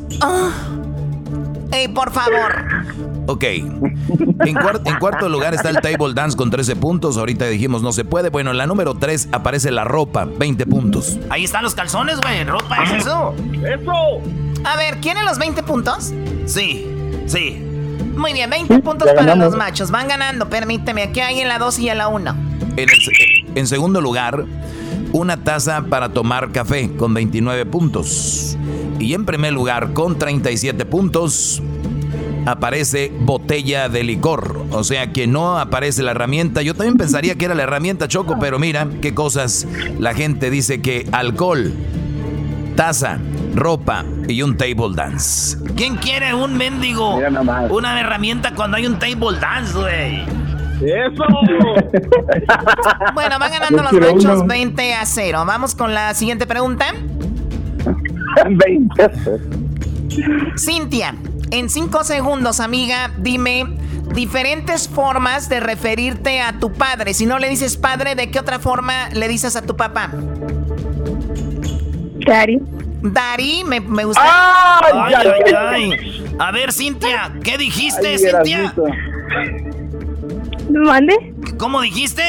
Ey, 1.71 1.87
por 1.89 2.11
favor. 2.11 2.65
Ok. 3.25 3.43
En, 3.43 3.79
en 4.45 4.99
cuarto 4.99 5.27
lugar 5.29 5.53
está 5.53 5.69
el 5.69 5.77
table 5.81 6.13
dance 6.13 6.35
con 6.37 6.49
13 6.49 6.75
puntos. 6.75 7.17
Ahorita 7.17 7.45
dijimos 7.47 7.81
no 7.81 7.91
se 7.93 8.03
puede. 8.05 8.29
Bueno, 8.29 8.51
en 8.51 8.57
la 8.57 8.67
número 8.67 8.93
3 8.95 9.29
aparece 9.31 9.71
la 9.71 9.83
ropa, 9.85 10.25
20 10.25 10.65
puntos. 10.67 11.17
Ahí 11.29 11.43
están 11.45 11.63
los 11.63 11.73
calzones, 11.73 12.19
güey. 12.21 12.43
Ropa 12.43 12.83
es 12.83 12.91
eso. 13.01 13.33
¡Eso! 13.65 14.21
A 14.63 14.75
ver, 14.77 14.97
¿quieren 14.99 15.25
los 15.25 15.37
20 15.37 15.63
puntos? 15.63 16.13
Sí, 16.45 16.87
sí. 17.25 17.61
Muy 18.15 18.33
bien, 18.33 18.49
20 18.49 18.79
puntos 18.79 19.07
para 19.09 19.21
ganamos. 19.25 19.45
los 19.47 19.57
machos. 19.57 19.91
Van 19.91 20.07
ganando, 20.07 20.49
permíteme. 20.49 21.03
Aquí 21.03 21.19
hay 21.19 21.39
en 21.41 21.47
la 21.47 21.57
2 21.59 21.79
y 21.79 21.89
en 21.89 21.97
la 21.97 22.07
1. 22.07 22.35
En, 22.77 22.87
en 23.55 23.67
segundo 23.67 24.01
lugar, 24.01 24.45
una 25.11 25.43
taza 25.43 25.83
para 25.89 26.09
tomar 26.09 26.51
café 26.51 26.91
con 26.95 27.13
29 27.13 27.65
puntos. 27.65 28.57
Y 28.99 29.13
en 29.13 29.25
primer 29.25 29.51
lugar, 29.53 29.93
con 29.93 30.17
37 30.17 30.85
puntos, 30.85 31.61
aparece 32.45 33.11
botella 33.19 33.89
de 33.89 34.03
licor. 34.03 34.65
O 34.71 34.83
sea 34.83 35.11
que 35.11 35.27
no 35.27 35.59
aparece 35.59 36.03
la 36.03 36.11
herramienta. 36.11 36.61
Yo 36.61 36.73
también 36.75 36.97
pensaría 36.97 37.35
que 37.35 37.45
era 37.45 37.55
la 37.55 37.63
herramienta 37.63 38.07
Choco, 38.07 38.37
pero 38.39 38.59
mira 38.59 38.87
qué 39.01 39.13
cosas. 39.13 39.67
La 39.99 40.13
gente 40.13 40.49
dice 40.49 40.81
que 40.81 41.07
alcohol, 41.11 41.73
taza, 42.75 43.19
ropa 43.53 44.03
y 44.27 44.41
un 44.41 44.57
table 44.57 44.95
dance. 44.95 45.57
¿Quién 45.75 45.95
quiere 45.97 46.33
un 46.33 46.57
mendigo? 46.57 47.15
Una 47.69 47.99
herramienta 47.99 48.53
cuando 48.55 48.77
hay 48.77 48.85
un 48.85 48.99
table 48.99 49.39
dance, 49.39 49.73
güey. 49.73 50.21
¡Eso! 50.81 51.23
Bueno, 53.13 53.37
van 53.39 53.51
ganando 53.51 53.83
los 53.83 53.93
machos 53.93 54.39
uno. 54.41 54.45
20 54.45 54.93
a 54.95 55.05
0. 55.05 55.43
Vamos 55.45 55.75
con 55.75 55.93
la 55.93 56.13
siguiente 56.13 56.47
pregunta. 56.47 56.85
20. 58.49 59.11
Cintia, 60.57 61.15
en 61.51 61.69
5 61.69 62.03
segundos, 62.03 62.59
amiga, 62.59 63.11
dime 63.17 63.65
diferentes 64.13 64.87
formas 64.89 65.49
de 65.49 65.59
referirte 65.59 66.41
a 66.41 66.59
tu 66.59 66.71
padre. 66.71 67.13
Si 67.13 67.25
no 67.25 67.39
le 67.39 67.49
dices 67.49 67.77
padre, 67.77 68.15
¿de 68.15 68.31
qué 68.31 68.39
otra 68.39 68.59
forma 68.59 69.09
le 69.09 69.27
dices 69.27 69.55
a 69.55 69.61
tu 69.61 69.75
papá? 69.75 70.09
Dari. 72.25 72.61
Dari, 73.03 73.63
me, 73.65 73.81
me 73.81 74.05
gusta. 74.05 74.21
Ay, 74.23 75.13
ay, 75.13 75.53
ay. 75.53 76.25
A 76.39 76.51
ver, 76.51 76.71
Cintia, 76.71 77.33
¿qué 77.43 77.57
dijiste, 77.57 78.07
Ay, 78.07 78.17
Cintia? 78.17 78.73
¿Mande? 80.69 81.33
¿Cómo 81.57 81.81
dijiste? 81.81 82.23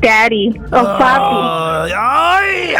Daddy 0.00 0.58
o 0.72 0.82
papi. 0.98 1.92
¡Ay! 1.94 2.74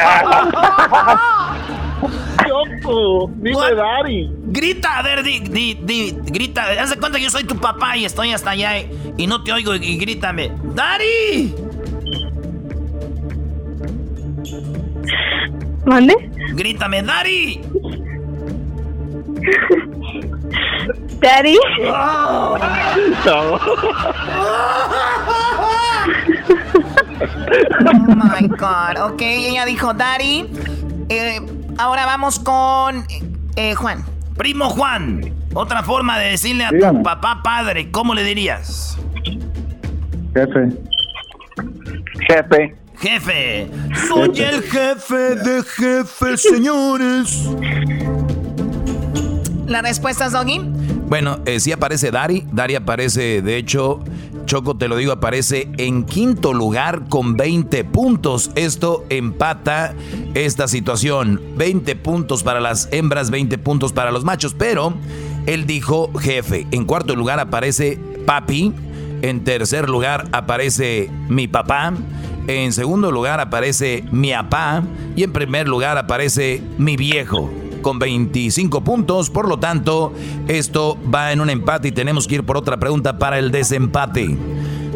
Choco, 2.48 3.30
dime 3.36 3.74
Dari. 3.74 4.30
Grita, 4.46 4.98
a 4.98 5.02
ver, 5.02 5.22
di, 5.22 5.40
di, 5.40 5.74
di, 5.82 6.16
grita. 6.24 6.62
Haz 6.80 6.90
de 6.90 6.96
cuenta 6.96 7.18
que 7.18 7.24
yo 7.24 7.30
soy 7.30 7.44
tu 7.44 7.56
papá 7.56 7.96
y 7.98 8.06
estoy 8.06 8.32
hasta 8.32 8.52
allá 8.52 8.78
y, 8.78 8.90
y 9.18 9.26
no 9.26 9.42
te 9.42 9.52
oigo 9.52 9.74
y, 9.74 9.84
y 9.84 9.98
grítame. 9.98 10.50
¡Dari! 10.74 11.54
¿Mande? 15.86 16.14
Grítame, 16.54 17.02
¡Dari! 17.02 17.60
Daddy. 21.20 21.58
Oh 27.86 28.14
my 28.16 28.48
God. 28.48 29.12
Ok, 29.12 29.22
ella 29.22 29.64
dijo 29.64 29.92
Daddy. 29.94 30.46
Eh, 31.08 31.40
ahora 31.78 32.06
vamos 32.06 32.38
con 32.38 33.04
eh, 33.56 33.74
Juan. 33.74 34.04
Primo 34.36 34.68
Juan, 34.68 35.32
otra 35.54 35.82
forma 35.82 36.18
de 36.18 36.30
decirle 36.30 36.64
a 36.64 36.70
Dígame. 36.70 36.98
tu 36.98 37.04
papá 37.04 37.40
padre, 37.44 37.90
¿cómo 37.92 38.14
le 38.14 38.24
dirías? 38.24 38.98
Jefe. 40.34 40.68
Jefe. 42.26 42.76
Jefe. 43.04 43.68
Soy 44.08 44.30
el 44.40 44.62
jefe 44.62 45.34
de 45.34 45.62
jefes, 45.62 46.40
señores. 46.40 47.50
¿La 49.66 49.82
respuesta 49.82 50.24
es 50.24 50.32
Doggy? 50.32 50.60
Bueno, 51.06 51.38
eh, 51.44 51.60
sí 51.60 51.70
aparece 51.70 52.10
Dari. 52.10 52.46
Dari 52.50 52.76
aparece, 52.76 53.42
de 53.42 53.58
hecho, 53.58 54.00
Choco, 54.46 54.78
te 54.78 54.88
lo 54.88 54.96
digo, 54.96 55.12
aparece 55.12 55.68
en 55.76 56.04
quinto 56.04 56.54
lugar 56.54 57.02
con 57.10 57.36
20 57.36 57.84
puntos. 57.84 58.50
Esto 58.54 59.04
empata 59.10 59.94
esta 60.32 60.66
situación. 60.66 61.42
20 61.58 61.96
puntos 61.96 62.42
para 62.42 62.58
las 62.58 62.88
hembras, 62.90 63.28
20 63.30 63.58
puntos 63.58 63.92
para 63.92 64.12
los 64.12 64.24
machos. 64.24 64.54
Pero 64.58 64.94
él 65.44 65.66
dijo 65.66 66.10
jefe. 66.18 66.66
En 66.70 66.86
cuarto 66.86 67.14
lugar 67.14 67.38
aparece 67.38 67.98
papi. 68.24 68.72
En 69.20 69.44
tercer 69.44 69.90
lugar 69.90 70.26
aparece 70.32 71.10
mi 71.28 71.48
papá. 71.48 71.92
En 72.46 72.72
segundo 72.72 73.10
lugar 73.10 73.40
aparece 73.40 74.04
mi 74.10 74.32
papá. 74.32 74.82
Y 75.16 75.22
en 75.22 75.32
primer 75.32 75.68
lugar 75.68 75.96
aparece 75.98 76.62
mi 76.78 76.96
viejo 76.96 77.50
con 77.82 77.98
25 77.98 78.82
puntos. 78.82 79.30
Por 79.30 79.48
lo 79.48 79.58
tanto, 79.58 80.12
esto 80.48 80.98
va 81.12 81.32
en 81.32 81.40
un 81.40 81.50
empate 81.50 81.88
y 81.88 81.92
tenemos 81.92 82.26
que 82.26 82.36
ir 82.36 82.44
por 82.44 82.56
otra 82.56 82.76
pregunta 82.78 83.18
para 83.18 83.38
el 83.38 83.50
desempate. 83.50 84.36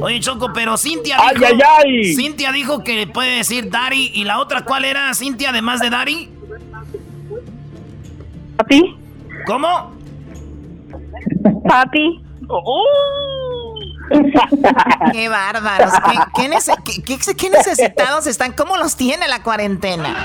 Oye, 0.00 0.20
Choco, 0.20 0.52
pero 0.54 0.76
Cintia 0.76 1.16
¡Ay, 1.18 1.34
dijo... 1.34 1.46
ay, 1.46 1.60
ay! 1.84 2.14
Cintia 2.14 2.52
dijo 2.52 2.84
que 2.84 3.06
puede 3.06 3.38
decir 3.38 3.68
Dari. 3.70 4.12
¿Y 4.14 4.24
la 4.24 4.40
otra 4.40 4.64
cuál 4.64 4.84
era, 4.84 5.12
Cintia, 5.14 5.50
además 5.50 5.80
de 5.80 5.90
Dari? 5.90 6.30
Papi. 8.56 8.96
¿Cómo? 9.46 9.92
Papi. 11.68 12.22
Qué 15.12 15.28
bárbaros. 15.28 15.92
¿Qué, 15.92 16.18
qué 16.42 16.50
nece- 16.50 16.82
qué- 16.84 17.02
qué- 17.18 17.34
qué 17.36 17.50
necesitados 17.50 18.26
están? 18.26 18.52
¿Cómo 18.52 18.76
los 18.76 18.96
tiene 18.96 19.28
la 19.28 19.42
cuarentena? 19.42 20.16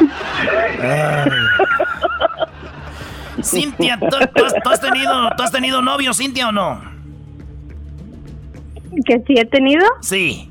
Cintia, 3.41 3.97
¿tú, 3.99 4.07
tú 4.35 4.45
has, 4.45 4.53
tú 4.63 4.69
has 4.69 4.79
tenido, 4.81 5.29
¿tú 5.35 5.43
has 5.43 5.51
tenido 5.51 5.81
novio, 5.81 6.13
Cintia, 6.13 6.49
o 6.49 6.51
no? 6.51 6.81
¿Que 9.05 9.17
sí 9.27 9.33
he 9.37 9.45
tenido? 9.45 9.85
Sí. 10.01 10.49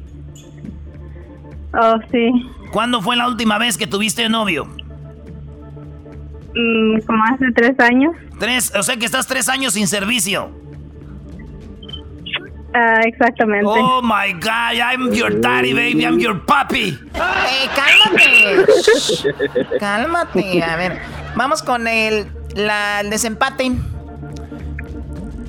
Oh, 1.74 1.94
sí. 2.10 2.30
¿Cuándo 2.72 3.00
fue 3.00 3.16
la 3.16 3.28
última 3.28 3.56
vez 3.58 3.78
que 3.78 3.86
tuviste 3.86 4.28
novio? 4.28 4.66
Mm, 6.54 7.00
como 7.06 7.24
hace 7.24 7.46
tres 7.54 7.78
años. 7.80 8.12
Tres, 8.38 8.72
o 8.76 8.82
sea 8.82 8.96
que 8.96 9.06
estás 9.06 9.26
tres 9.26 9.48
años 9.48 9.74
sin 9.74 9.86
servicio. 9.86 10.50
Ah, 12.74 13.00
exactamente. 13.04 13.66
Oh 13.68 14.00
my 14.02 14.32
God, 14.32 14.76
I'm 14.78 15.12
your 15.12 15.30
daddy, 15.40 15.74
baby, 15.74 16.04
I'm 16.04 16.18
your 16.18 16.40
papi. 16.44 16.98
Eh, 17.14 17.68
cálmate. 17.76 18.66
Cálmate. 19.78 20.62
A 20.62 20.76
ver, 20.76 20.98
vamos 21.36 21.62
con 21.62 21.86
el, 21.86 22.26
la- 22.54 23.00
el 23.00 23.10
desempate. 23.10 23.72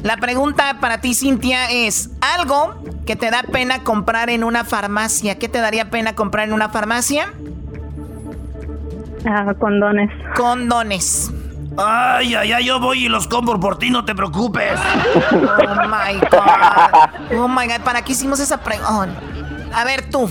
La 0.03 0.17
pregunta 0.17 0.77
para 0.81 0.99
ti, 0.99 1.13
Cintia, 1.13 1.71
es 1.71 2.09
algo 2.19 2.75
que 3.05 3.15
te 3.15 3.31
da 3.31 3.43
pena 3.43 3.83
comprar 3.83 4.29
en 4.29 4.43
una 4.43 4.65
farmacia. 4.65 5.39
¿Qué 5.39 5.47
te 5.47 5.59
daría 5.59 5.89
pena 5.89 6.15
comprar 6.15 6.45
en 6.47 6.53
una 6.53 6.67
farmacia? 6.69 7.31
Ah, 9.25 9.53
condones. 9.57 10.09
Condones. 10.35 11.31
Ay, 11.77 12.35
ay, 12.35 12.51
ay, 12.51 12.65
yo 12.65 12.79
voy 12.79 13.05
y 13.05 13.09
los 13.09 13.27
compro 13.27 13.59
por 13.59 13.77
ti, 13.77 13.89
no 13.89 14.05
te 14.05 14.13
preocupes. 14.13 14.79
Oh 15.31 15.87
my 15.87 16.19
God. 16.29 17.39
Oh 17.39 17.47
my 17.47 17.67
God, 17.67 17.81
¿para 17.83 18.03
qué 18.03 18.11
hicimos 18.11 18.39
esa 18.39 18.61
pregunta? 18.61 19.19
A 19.73 19.83
ver, 19.83 20.09
tú. 20.09 20.29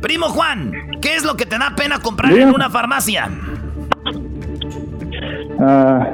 Primo 0.00 0.30
Juan, 0.30 0.72
¿qué 1.02 1.16
es 1.16 1.24
lo 1.24 1.36
que 1.36 1.44
te 1.44 1.58
da 1.58 1.74
pena 1.76 1.98
comprar 1.98 2.32
en 2.32 2.54
una 2.54 2.70
farmacia? 2.70 3.28
Ah, 5.60 6.06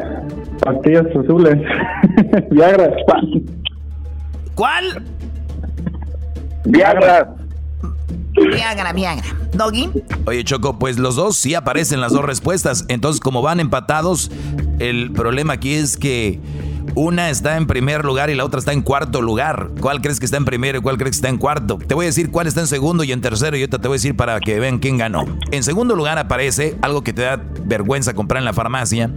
pastillas 0.61 1.07
azules. 1.07 1.57
Viagra. 2.51 2.91
¿Cuál? 4.57 5.05
Viagra. 6.65 7.37
Viagra, 8.37 8.93
Viagra. 8.93 9.25
Doggy. 9.53 9.91
Oye, 10.27 10.45
Choco, 10.45 10.79
pues 10.79 10.99
los 10.99 11.17
dos 11.17 11.37
sí 11.37 11.55
aparecen 11.55 12.01
las 12.01 12.13
dos 12.13 12.25
respuestas. 12.25 12.85
Entonces, 12.89 13.21
como 13.21 13.43
van 13.43 13.61
empatados, 13.61 14.31
el 14.79 15.13
problema 15.13 15.55
aquí 15.55 15.75
es 15.75 15.97
que 15.97 16.41
una 16.95 17.31
está 17.31 17.57
en 17.57 17.67
primer 17.67 18.05
lugar 18.05 18.31
y 18.31 18.35
la 18.35 18.45
otra 18.45 18.59
está 18.59 18.73
en 18.73 18.83
cuarto 18.83 19.21
lugar. 19.21 19.71
¿Cuál 19.81 20.01
crees 20.01 20.19
que 20.19 20.25
está 20.25 20.37
en 20.37 20.45
primero 20.45 20.79
y 20.79 20.81
cuál 20.81 20.97
crees 20.97 21.13
que 21.13 21.17
está 21.17 21.29
en 21.29 21.39
cuarto? 21.39 21.79
Te 21.79 21.95
voy 21.95 22.07
a 22.07 22.09
decir 22.09 22.31
cuál 22.31 22.47
está 22.47 22.61
en 22.61 22.67
segundo 22.67 23.05
y 23.05 23.13
en 23.13 23.21
tercero 23.21 23.57
y 23.57 23.61
ahorita 23.61 23.79
te 23.79 23.89
voy 23.89 23.97
a 23.97 23.99
decir 23.99 24.17
para 24.17 24.41
que 24.41 24.59
vean 24.61 24.79
quién 24.79 24.97
ganó. 24.97 25.25
En 25.51 25.63
segundo 25.63 25.95
lugar 25.95 26.19
aparece 26.19 26.77
algo 26.83 27.03
que 27.03 27.13
te 27.13 27.23
da 27.23 27.43
vergüenza 27.65 28.15
comprar 28.15 28.41
en 28.41 28.45
la 28.45 28.53
farmacia. 28.53 29.11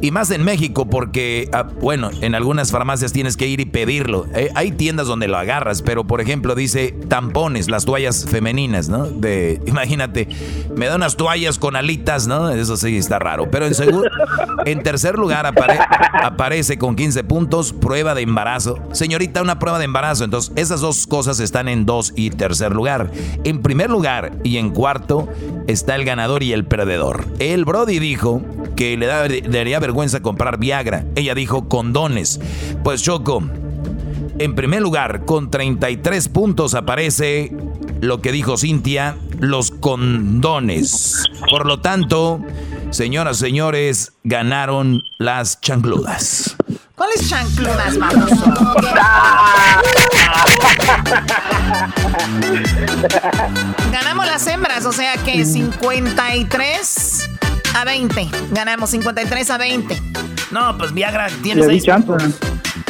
Y 0.00 0.10
más 0.10 0.30
en 0.30 0.44
México 0.44 0.88
porque, 0.88 1.48
ah, 1.52 1.64
bueno, 1.80 2.10
en 2.20 2.34
algunas 2.34 2.70
farmacias 2.70 3.12
tienes 3.12 3.36
que 3.36 3.46
ir 3.48 3.60
y 3.60 3.64
pedirlo. 3.64 4.26
Eh, 4.34 4.50
hay 4.54 4.70
tiendas 4.72 5.06
donde 5.06 5.26
lo 5.28 5.36
agarras, 5.38 5.82
pero 5.82 6.06
por 6.06 6.20
ejemplo 6.20 6.54
dice 6.54 6.94
tampones, 7.08 7.68
las 7.68 7.84
toallas 7.84 8.24
femeninas, 8.28 8.88
¿no? 8.88 9.06
De, 9.06 9.60
imagínate, 9.66 10.28
me 10.76 10.86
da 10.86 10.96
unas 10.96 11.16
toallas 11.16 11.58
con 11.58 11.74
alitas, 11.76 12.26
¿no? 12.26 12.50
Eso 12.50 12.76
sí 12.76 12.96
está 12.96 13.18
raro. 13.18 13.50
Pero 13.50 13.66
en, 13.66 13.72
segu- 13.74 14.08
en 14.66 14.82
tercer 14.82 15.18
lugar 15.18 15.46
apare- 15.46 15.84
aparece 16.22 16.78
con 16.78 16.94
15 16.96 17.24
puntos 17.24 17.72
prueba 17.72 18.14
de 18.14 18.22
embarazo. 18.22 18.78
Señorita, 18.92 19.42
una 19.42 19.58
prueba 19.58 19.78
de 19.78 19.84
embarazo. 19.86 20.24
Entonces, 20.24 20.52
esas 20.56 20.80
dos 20.80 21.06
cosas 21.06 21.40
están 21.40 21.68
en 21.68 21.86
dos 21.86 22.12
y 22.16 22.30
tercer 22.30 22.72
lugar. 22.72 23.10
En 23.44 23.62
primer 23.62 23.90
lugar 23.90 24.32
y 24.44 24.58
en 24.58 24.70
cuarto 24.70 25.28
está 25.66 25.94
el 25.96 26.04
ganador 26.04 26.42
y 26.42 26.52
el 26.52 26.64
perdedor. 26.64 27.24
El 27.38 27.64
Brody 27.64 27.98
dijo 27.98 28.42
que 28.76 28.96
le, 28.96 29.06
le 29.28 29.40
daría 29.48 29.80
vergüenza 29.88 30.20
comprar 30.20 30.58
Viagra. 30.58 31.06
Ella 31.16 31.34
dijo 31.34 31.66
condones. 31.66 32.38
Pues 32.84 33.02
Choco, 33.02 33.42
en 34.38 34.54
primer 34.54 34.82
lugar, 34.82 35.24
con 35.24 35.50
33 35.50 36.28
puntos 36.28 36.74
aparece 36.74 37.56
lo 38.02 38.20
que 38.20 38.30
dijo 38.30 38.58
Cintia, 38.58 39.16
los 39.38 39.70
condones. 39.70 41.24
Por 41.50 41.66
lo 41.66 41.80
tanto, 41.80 42.42
señoras, 42.90 43.38
señores, 43.38 44.12
ganaron 44.24 45.04
las 45.16 45.58
chancludas. 45.62 46.54
¿Cuáles 46.94 47.30
chancludas, 47.30 47.98
baboso? 47.98 48.34
Ganamos 53.90 54.26
las 54.26 54.46
hembras, 54.46 54.84
o 54.84 54.92
sea 54.92 55.16
que 55.16 55.46
53 55.46 57.37
a 57.78 57.84
20. 57.84 58.28
Ganamos 58.50 58.90
53 58.90 59.50
a 59.50 59.58
20. 59.58 60.02
No, 60.50 60.76
pues 60.76 60.92
Viagra 60.92 61.28
tiene 61.42 61.60
Le 61.62 61.66
di 61.68 61.72
seis 61.74 61.84
chance. 61.84 62.06
puntos. 62.06 62.34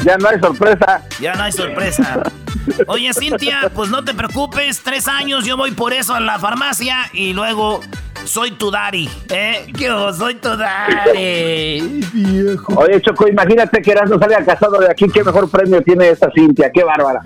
Ya 0.04 0.16
no 0.16 0.28
hay 0.28 0.38
sorpresa. 0.40 1.02
Ya 1.20 1.34
no 1.34 1.42
hay 1.42 1.52
sorpresa. 1.52 2.22
Oye, 2.86 3.12
Cintia, 3.14 3.70
pues 3.74 3.90
no 3.90 4.04
te 4.04 4.14
preocupes. 4.14 4.80
Tres 4.82 5.08
años 5.08 5.44
yo 5.44 5.56
voy 5.56 5.72
por 5.72 5.92
eso 5.92 6.14
a 6.14 6.20
la 6.20 6.38
farmacia 6.38 7.10
y 7.12 7.32
luego 7.32 7.80
soy 8.24 8.52
tu 8.52 8.70
daddy. 8.70 9.08
¿Eh? 9.30 9.66
Yo 9.74 10.12
soy 10.12 10.34
tu 10.36 10.48
daddy. 10.56 12.00
Viejo. 12.12 12.74
Oye, 12.76 13.00
Choco, 13.00 13.28
imagínate 13.28 13.80
que 13.82 13.92
Erasmo 13.92 14.18
salga 14.18 14.44
casado 14.44 14.78
de 14.78 14.90
aquí. 14.90 15.06
¿Qué 15.12 15.24
mejor 15.24 15.48
premio 15.50 15.82
tiene 15.82 16.08
esta 16.10 16.28
Cintia? 16.34 16.70
¡Qué 16.72 16.84
bárbara! 16.84 17.20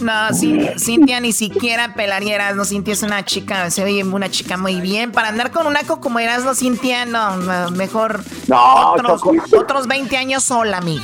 No, 0.00 0.12
Cin- 0.30 0.78
Cintia 0.78 1.20
ni 1.20 1.32
siquiera 1.32 1.94
pelarías, 1.94 2.54
no, 2.54 2.66
Cintia 2.66 2.92
es 2.92 3.02
una 3.02 3.24
chica, 3.24 3.70
se 3.70 3.82
ve 3.82 4.04
una 4.04 4.30
chica 4.30 4.58
muy 4.58 4.78
bien. 4.82 5.10
Para 5.10 5.28
andar 5.28 5.50
con 5.50 5.66
un 5.66 5.72
naco 5.72 6.00
como 6.00 6.18
eras, 6.18 6.44
no, 6.44 6.54
Cintia, 6.54 7.06
no, 7.06 7.36
no, 7.38 7.70
mejor 7.70 8.20
No, 8.46 8.92
otros, 8.92 9.22
Choco. 9.22 9.34
otros 9.58 9.86
20 9.88 10.14
años 10.18 10.44
sola, 10.44 10.76
amiga. 10.78 11.02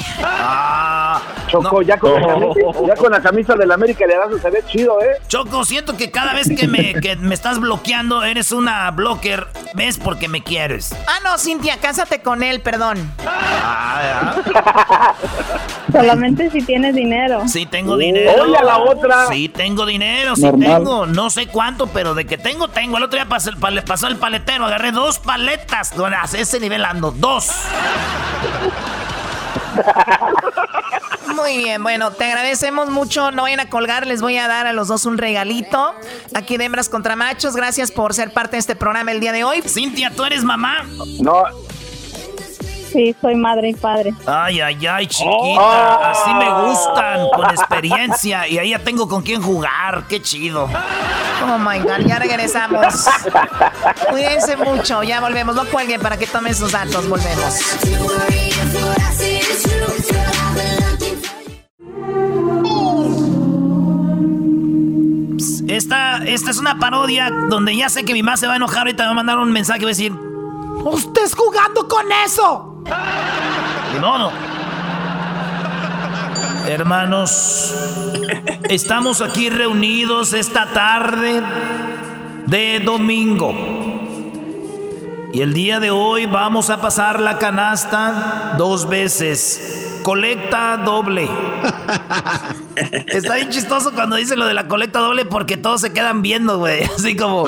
Choco, 1.48 1.80
ya, 1.80 1.98
con 1.98 2.12
la 2.20 2.26
camisa, 2.26 2.60
ya 2.86 2.94
con 2.96 3.12
la 3.12 3.22
camisa 3.22 3.54
del 3.54 3.72
América 3.72 4.06
le 4.06 4.14
das 4.14 4.28
se 4.42 4.50
ve 4.50 4.62
chido, 4.68 5.00
¿eh? 5.00 5.16
Choco, 5.26 5.64
siento 5.64 5.96
que 5.96 6.10
cada 6.10 6.34
vez 6.34 6.48
que 6.54 6.68
me, 6.68 6.92
que 6.94 7.16
me 7.16 7.34
estás 7.34 7.58
bloqueando, 7.60 8.22
eres 8.24 8.52
una 8.52 8.90
blocker. 9.02 9.48
¿Ves? 9.74 9.98
Porque 9.98 10.28
me 10.28 10.44
quieres. 10.44 10.94
Ah, 11.08 11.18
no, 11.24 11.36
Cintia, 11.36 11.78
cásate 11.78 12.22
con 12.22 12.44
él, 12.44 12.60
perdón. 12.60 13.12
Solamente 15.92 16.50
si 16.50 16.62
tienes 16.62 16.94
dinero. 16.94 17.42
Sí 17.48 17.66
tengo 17.66 17.96
dinero. 17.96 18.44
Oye, 18.44 18.56
a 18.56 18.62
la 18.62 18.78
otra. 18.78 19.26
Sí 19.28 19.48
tengo 19.48 19.84
dinero, 19.84 20.36
sí 20.36 20.42
Normal. 20.42 20.76
tengo. 20.78 21.06
No 21.06 21.30
sé 21.30 21.48
cuánto, 21.48 21.88
pero 21.88 22.14
de 22.14 22.26
que 22.26 22.38
tengo, 22.38 22.68
tengo. 22.68 22.96
El 22.98 23.02
otro 23.02 23.18
día 23.18 23.28
pasó 23.28 23.50
el, 23.50 23.56
pasó 23.82 24.06
el 24.06 24.16
paletero, 24.16 24.66
agarré 24.66 24.92
dos 24.92 25.18
paletas. 25.18 25.92
Bueno, 25.96 26.16
a 26.20 26.24
ese 26.24 26.60
nivel 26.60 26.84
ando, 26.84 27.10
dos. 27.10 27.50
Muy 31.34 31.56
bien, 31.56 31.82
bueno, 31.82 32.10
te 32.12 32.24
agradecemos 32.24 32.90
mucho. 32.90 33.30
No 33.30 33.42
vayan 33.42 33.60
a 33.60 33.68
colgar, 33.68 34.06
les 34.06 34.20
voy 34.20 34.36
a 34.36 34.48
dar 34.48 34.66
a 34.66 34.72
los 34.72 34.88
dos 34.88 35.06
un 35.06 35.18
regalito. 35.18 35.94
Aquí 36.34 36.56
de 36.56 36.64
hembras 36.64 36.88
contra 36.88 37.16
machos. 37.16 37.56
Gracias 37.56 37.90
por 37.90 38.14
ser 38.14 38.32
parte 38.32 38.56
de 38.56 38.60
este 38.60 38.76
programa 38.76 39.12
el 39.12 39.20
día 39.20 39.32
de 39.32 39.44
hoy. 39.44 39.62
Cintia, 39.62 40.10
¿tú 40.10 40.24
eres 40.24 40.44
mamá? 40.44 40.84
No. 41.20 41.44
Sí, 42.92 43.16
soy 43.22 43.34
madre 43.36 43.70
y 43.70 43.74
padre. 43.74 44.12
Ay, 44.26 44.60
ay, 44.60 44.86
ay, 44.86 45.06
chiquita. 45.06 45.30
Oh. 45.30 46.00
Así 46.04 46.34
me 46.34 46.50
gustan, 46.62 47.26
con 47.34 47.48
experiencia. 47.50 48.46
Y 48.46 48.58
ahí 48.58 48.70
ya 48.70 48.80
tengo 48.80 49.08
con 49.08 49.22
quién 49.22 49.40
jugar. 49.42 50.04
Qué 50.08 50.20
chido. 50.20 50.68
Oh 51.44 51.58
my 51.58 51.78
God, 51.78 52.06
ya 52.06 52.18
regresamos. 52.18 53.06
Cuídense 54.10 54.56
mucho, 54.56 55.02
ya 55.02 55.20
volvemos. 55.20 55.56
No 55.56 55.64
cuelguen 55.64 56.02
para 56.02 56.18
que 56.18 56.26
tomen 56.26 56.54
sus 56.54 56.72
datos. 56.72 57.08
Volvemos. 57.08 57.58
Esta, 65.68 66.18
esta 66.18 66.50
es 66.50 66.58
una 66.58 66.78
parodia 66.78 67.30
donde 67.48 67.74
ya 67.74 67.88
sé 67.88 68.04
que 68.04 68.12
mi 68.12 68.22
mamá 68.22 68.36
se 68.36 68.46
va 68.46 68.52
a 68.52 68.56
enojar. 68.56 68.80
Ahorita 68.80 69.04
me 69.04 69.06
va 69.06 69.12
a 69.12 69.14
mandar 69.14 69.38
un 69.38 69.52
mensaje 69.52 69.80
y 69.80 69.84
va 69.84 69.88
a 69.88 69.94
decir: 69.94 70.12
¡Usted 70.12 71.30
jugando 71.34 71.88
con 71.88 72.04
eso! 72.26 72.82
Ni 73.92 73.98
modo. 73.98 74.30
Hermanos, 76.66 77.74
estamos 78.68 79.20
aquí 79.22 79.48
reunidos 79.48 80.34
esta 80.34 80.66
tarde 80.66 81.42
de 82.46 82.80
domingo. 82.80 83.81
Y 85.32 85.40
el 85.40 85.54
día 85.54 85.80
de 85.80 85.90
hoy 85.90 86.26
vamos 86.26 86.68
a 86.68 86.82
pasar 86.82 87.18
la 87.18 87.38
canasta 87.38 88.54
dos 88.58 88.86
veces. 88.86 89.98
Colecta 90.02 90.76
doble. 90.76 91.26
Está 93.06 93.36
bien 93.36 93.48
chistoso 93.48 93.92
cuando 93.92 94.16
dice 94.16 94.36
lo 94.36 94.46
de 94.46 94.52
la 94.52 94.68
colecta 94.68 94.98
doble 94.98 95.24
porque 95.24 95.56
todos 95.56 95.80
se 95.80 95.94
quedan 95.94 96.20
viendo, 96.20 96.58
güey. 96.58 96.82
Así 96.98 97.16
como. 97.16 97.46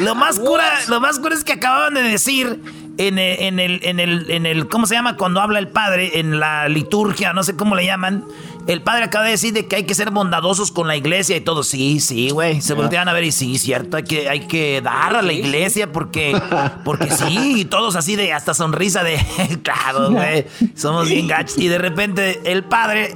Lo 0.00 0.14
más 0.14 0.38
cura, 0.38 0.64
lo 0.86 1.00
más 1.00 1.18
cura 1.18 1.34
es 1.34 1.42
que 1.42 1.54
acababan 1.54 1.94
de 1.94 2.02
decir 2.02 2.60
en 2.98 3.18
el, 3.18 3.40
en 3.40 3.58
el, 3.58 3.80
en 3.82 3.98
el, 3.98 4.30
en 4.30 4.46
el, 4.46 4.68
¿cómo 4.68 4.86
se 4.86 4.94
llama? 4.94 5.16
Cuando 5.16 5.40
habla 5.40 5.58
el 5.58 5.68
padre 5.68 6.20
en 6.20 6.38
la 6.38 6.68
liturgia, 6.68 7.32
no 7.32 7.42
sé 7.42 7.56
cómo 7.56 7.74
le 7.74 7.84
llaman. 7.84 8.24
El 8.66 8.82
padre 8.82 9.04
acaba 9.04 9.24
de 9.24 9.30
decir 9.30 9.54
de 9.54 9.66
que 9.66 9.76
hay 9.76 9.84
que 9.84 9.94
ser 9.94 10.10
bondadosos 10.10 10.70
con 10.70 10.88
la 10.88 10.96
iglesia 10.96 11.36
y 11.36 11.40
todo. 11.40 11.62
Sí, 11.62 12.00
sí, 12.00 12.30
güey. 12.30 12.60
Se 12.60 12.74
voltean 12.74 13.08
a 13.08 13.14
ver 13.14 13.24
y 13.24 13.32
sí, 13.32 13.56
cierto. 13.58 13.96
Hay 13.96 14.02
que, 14.02 14.28
hay 14.28 14.40
que 14.40 14.82
dar 14.82 15.16
a 15.16 15.22
la 15.22 15.32
iglesia 15.32 15.90
porque, 15.90 16.38
porque 16.84 17.10
sí. 17.10 17.60
Y 17.60 17.64
todos 17.64 17.96
así 17.96 18.16
de 18.16 18.32
hasta 18.32 18.52
sonrisa 18.52 19.02
de, 19.02 19.18
claro, 19.62 20.10
güey. 20.10 20.46
Somos 20.74 21.08
bien 21.08 21.28
gachos. 21.28 21.56
Y 21.58 21.68
de 21.68 21.78
repente 21.78 22.40
el 22.44 22.64
padre 22.64 23.14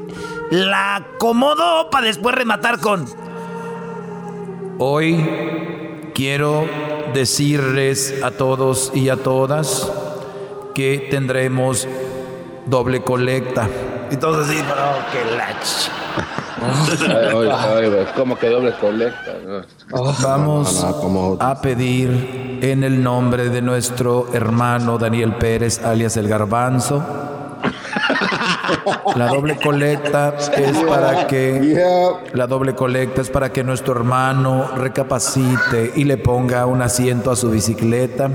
la 0.50 0.96
acomodó 0.96 1.90
para 1.90 2.06
después 2.06 2.34
rematar 2.34 2.80
con, 2.80 3.06
Hoy 4.84 5.24
quiero 6.12 6.66
decirles 7.14 8.20
a 8.22 8.32
todos 8.32 8.90
y 8.94 9.10
a 9.10 9.16
todas 9.16 9.92
que 10.74 11.06
tendremos 11.10 11.86
doble 12.66 13.02
colecta. 13.02 13.68
Y 14.12 14.16
todos 14.16 14.46
así, 14.48 14.58
oh, 14.60 15.00
que 15.10 15.36
la 15.36 15.48
ch- 15.60 15.90
Ay, 16.62 17.48
ay, 17.50 17.88
güey, 17.90 18.06
¿Cómo 18.14 18.36
que 18.38 18.48
doble 18.48 18.72
colecta? 18.80 19.32
no? 19.44 19.62
Vamos 20.22 20.80
No, 20.80 20.90
no, 20.90 20.96
como- 21.00 21.36
a 21.40 21.60
pedir 21.60 22.58
en 22.62 22.84
el 22.84 23.02
nombre 23.02 23.48
de 23.48 23.60
nuestro 23.62 24.28
hermano 24.32 24.98
Daniel 24.98 25.34
Pérez, 25.36 25.84
alias 25.84 26.16
el 26.16 26.28
Garbanzo. 26.28 27.02
La 29.16 29.26
doble 29.28 29.56
colecta 29.58 30.34
es 30.56 30.76
para 30.78 31.26
que 31.26 31.82
la 32.32 32.46
doble 32.46 32.74
colecta 32.74 33.20
es 33.22 33.30
para 33.30 33.50
que 33.52 33.64
nuestro 33.64 33.94
hermano 33.94 34.68
recapacite 34.76 35.92
y 35.96 36.04
le 36.04 36.16
ponga 36.16 36.66
un 36.66 36.80
asiento 36.82 37.30
a 37.30 37.36
su 37.36 37.50
bicicleta. 37.50 38.30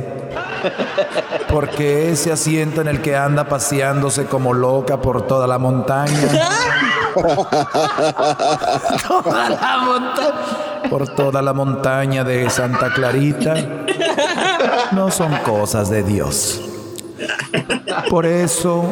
Porque 1.50 2.12
ese 2.12 2.32
asiento 2.32 2.82
en 2.82 2.88
el 2.88 3.02
que 3.02 3.16
anda 3.16 3.48
paseándose 3.48 4.26
como 4.26 4.54
loca 4.54 5.02
por 5.02 5.26
toda 5.28 5.48
la 5.48 5.58
montaña. 5.58 6.30
Toda 9.08 9.50
la 9.50 9.78
montaña. 9.86 10.68
por 10.90 11.08
toda 11.08 11.42
la 11.42 11.54
montaña 11.54 12.24
de 12.24 12.50
Santa 12.50 12.94
Clarita 12.94 13.56
no 14.92 15.12
son 15.12 15.36
cosas 15.38 15.90
de 15.90 16.04
Dios. 16.04 16.62
Por 18.10 18.26
eso, 18.26 18.84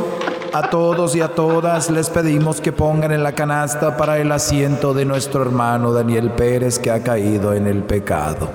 a 0.54 0.70
todos 0.70 1.16
y 1.16 1.22
a 1.22 1.30
todas 1.30 1.90
les 1.90 2.10
pedimos 2.10 2.62
que 2.62 2.72
pongan 2.72 3.12
en 3.12 3.24
la 3.24 3.34
canasta 3.34 3.98
para 3.98 4.18
el 4.18 4.32
asiento 4.32 4.94
de 4.94 5.06
nuestro 5.06 5.42
hermano 5.42 5.94
Daniel 5.94 6.32
Pérez 6.32 6.80
que 6.80 6.92
ha 6.92 7.04
caído 7.04 7.54
en 7.54 7.68
el 7.68 7.84
pecado. 7.84 8.50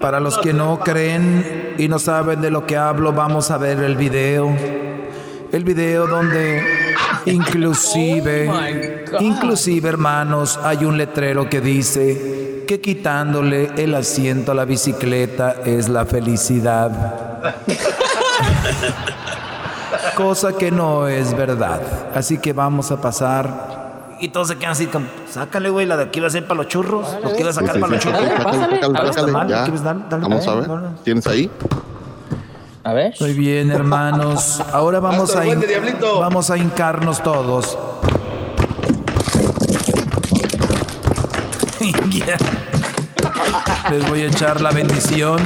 Para 0.00 0.20
los 0.20 0.38
que 0.38 0.52
no 0.52 0.80
creen 0.80 1.74
y 1.78 1.88
no 1.88 1.98
saben 1.98 2.40
de 2.40 2.50
lo 2.50 2.66
que 2.66 2.76
hablo, 2.76 3.12
vamos 3.12 3.50
a 3.50 3.58
ver 3.58 3.78
el 3.80 3.96
video. 3.96 4.54
El 5.52 5.64
video 5.64 6.06
donde 6.06 6.62
inclusive, 7.26 8.50
inclusive 9.20 9.88
hermanos, 9.88 10.58
hay 10.62 10.84
un 10.84 10.96
letrero 10.96 11.48
que 11.48 11.60
dice 11.60 12.64
que 12.66 12.80
quitándole 12.80 13.70
el 13.76 13.94
asiento 13.94 14.52
a 14.52 14.54
la 14.54 14.64
bicicleta 14.64 15.56
es 15.64 15.88
la 15.88 16.06
felicidad. 16.06 17.62
Cosa 20.14 20.52
que 20.52 20.70
no 20.70 21.08
es 21.08 21.36
verdad. 21.36 21.80
Así 22.14 22.38
que 22.38 22.52
vamos 22.52 22.92
a 22.92 23.00
pasar. 23.00 23.79
Y 24.20 24.28
todos 24.28 24.48
se 24.48 24.56
quedan 24.56 24.72
así 24.72 24.86
como, 24.86 25.06
sácale, 25.30 25.70
güey, 25.70 25.86
la 25.86 25.96
de 25.96 26.04
aquí 26.04 26.20
va 26.20 26.26
a 26.26 26.30
ser 26.30 26.46
para 26.46 26.58
los 26.58 26.68
churros. 26.68 27.16
Lo 27.24 27.32
que 27.32 27.40
iba 27.40 27.48
a 27.48 27.54
sacar 27.54 27.70
Sí, 27.70 27.76
sí, 27.76 27.80
para 27.80 27.94
los 27.94 28.02
sí, 28.02 28.10
churros. 28.10 28.20
Vamos 30.10 30.46
a 30.46 30.54
ver. 30.56 30.68
¿Tienes 31.04 31.26
ahí? 31.26 31.50
A 32.84 32.92
ver. 32.92 33.14
Muy 33.18 33.32
bien, 33.32 33.70
hermanos. 33.70 34.62
Ahora 34.72 35.00
vamos 35.00 35.34
a, 35.34 35.42
vamos 36.18 36.50
a 36.50 36.58
hincarnos 36.58 37.22
todos. 37.22 37.78
Les 43.90 44.08
voy 44.08 44.22
a 44.22 44.26
echar 44.26 44.60
la 44.60 44.70
bendición. 44.70 45.40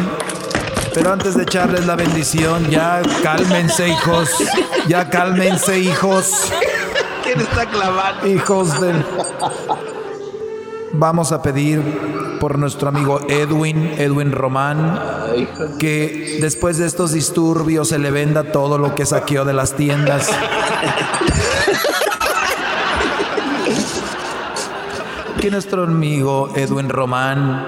Pero 0.95 1.13
antes 1.13 1.37
de 1.37 1.45
echarles 1.45 1.87
la 1.87 1.95
bendición, 1.97 2.69
ya 2.71 3.03
cálmense, 3.23 3.89
hijos. 3.89 4.31
Ya 4.89 5.09
cálmense, 5.11 5.79
hijos. 5.79 6.51
¿Quién 7.35 7.47
está 7.47 7.67
clavando? 7.67 8.27
Hijos 8.29 8.81
del. 8.81 9.05
Vamos 10.93 11.33
a 11.33 11.43
pedir 11.43 12.39
por 12.39 12.59
nuestro 12.59 12.91
amigo 12.91 13.21
Edwin, 13.29 13.95
Edwin 13.99 14.31
Román, 14.31 15.01
que 15.81 16.39
después 16.41 16.79
de 16.79 16.87
estos 16.87 17.13
disturbios 17.13 17.89
se 17.89 17.99
le 17.99 18.13
venda 18.13 18.53
todo 18.53 18.79
lo 18.79 18.95
que 18.95 19.05
saqueó 19.05 19.45
de 19.45 19.53
las 19.53 19.75
tiendas. 19.75 20.31
Que 25.41 25.51
nuestro 25.51 25.83
amigo 25.83 26.51
Edwin 26.55 26.89
Román, 26.89 27.67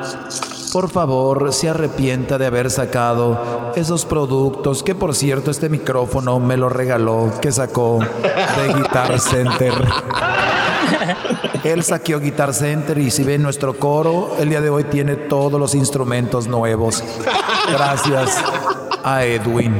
por 0.72 0.90
favor, 0.90 1.52
se 1.52 1.68
arrepienta 1.68 2.38
de 2.38 2.46
haber 2.46 2.70
sacado 2.70 3.72
esos 3.76 4.04
productos, 4.04 4.82
que 4.82 4.94
por 4.94 5.14
cierto 5.14 5.50
este 5.50 5.68
micrófono 5.68 6.38
me 6.38 6.56
lo 6.56 6.68
regaló, 6.68 7.32
que 7.40 7.52
sacó 7.52 7.98
de 8.01 8.74
Guitar 8.74 9.18
Center. 9.20 9.72
Él 11.64 11.82
saqueó 11.82 12.20
Guitar 12.20 12.55
Center 12.55 12.98
y 12.98 13.10
si 13.10 13.24
ven 13.24 13.43
nuestro 13.43 13.76
coro, 13.78 14.36
el 14.38 14.48
día 14.48 14.60
de 14.60 14.70
hoy 14.70 14.84
tiene 14.84 15.16
todos 15.16 15.59
los 15.59 15.74
instrumentos 15.74 16.47
nuevos. 16.47 17.02
Gracias 17.70 18.40
a 19.02 19.24
Edwin. 19.24 19.74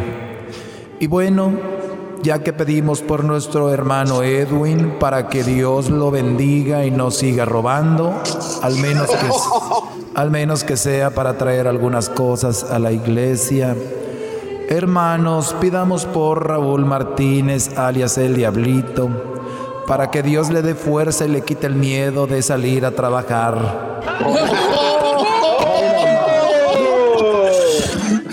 Y 0.98 1.06
bueno, 1.06 1.52
ya 2.27 2.40
que 2.40 2.53
pedimos 2.53 3.03
por 3.03 3.23
nuestro 3.23 3.73
hermano 3.73 4.24
Edwin 4.24 4.97
para 4.98 5.28
que 5.28 5.44
Dios 5.44 5.90
lo 5.90 6.11
bendiga 6.11 6.85
y 6.85 6.90
no 6.90 7.12
siga 7.12 7.44
robando, 7.44 8.20
al 8.62 8.74
menos 8.78 9.09
que, 9.11 9.28
al 10.16 10.32
menos 10.32 10.65
que 10.65 10.77
sea 10.77 11.11
para 11.11 11.39
traer 11.39 11.69
algunas 11.69 12.09
cosas 12.09 12.65
a 12.65 12.81
la 12.81 12.90
iglesia. 12.90 13.77
Hermanos, 14.69 15.55
pidamos 15.61 16.05
por 16.05 16.48
Raúl 16.48 16.85
Martínez, 16.85 17.78
alias 17.78 18.19
el 18.19 18.35
Diablito, 18.35 19.09
para 19.86 20.11
que 20.11 20.24
Dios 20.24 20.51
le 20.51 20.62
dé 20.62 20.74
fuerza 20.74 21.27
y 21.27 21.28
le 21.28 21.43
quite 21.43 21.69
el 21.69 21.77
miedo 21.77 22.27
de 22.27 22.43
salir 22.43 22.85
a 22.85 22.90
trabajar. 22.90 24.03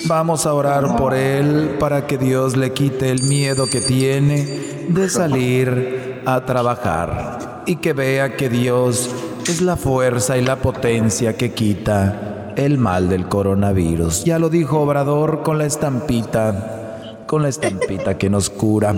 Vamos 0.05 0.45
a 0.45 0.53
orar 0.53 0.97
por 0.97 1.13
él 1.13 1.77
para 1.79 2.05
que 2.05 2.17
Dios 2.17 2.57
le 2.57 2.73
quite 2.73 3.09
el 3.09 3.23
miedo 3.23 3.67
que 3.67 3.79
tiene 3.79 4.85
de 4.89 5.09
salir 5.09 6.21
a 6.25 6.43
trabajar 6.45 7.63
y 7.65 7.77
que 7.77 7.93
vea 7.93 8.35
que 8.35 8.49
Dios 8.49 9.09
es 9.47 9.61
la 9.61 9.77
fuerza 9.77 10.37
y 10.37 10.41
la 10.41 10.57
potencia 10.57 11.37
que 11.37 11.53
quita 11.53 12.53
el 12.57 12.77
mal 12.77 13.07
del 13.07 13.29
coronavirus. 13.29 14.25
Ya 14.25 14.39
lo 14.39 14.49
dijo 14.49 14.81
Obrador 14.81 15.41
con 15.41 15.57
la 15.57 15.65
estampita, 15.65 17.23
con 17.25 17.41
la 17.41 17.47
estampita 17.47 18.17
que 18.17 18.29
nos 18.29 18.49
cura. 18.49 18.93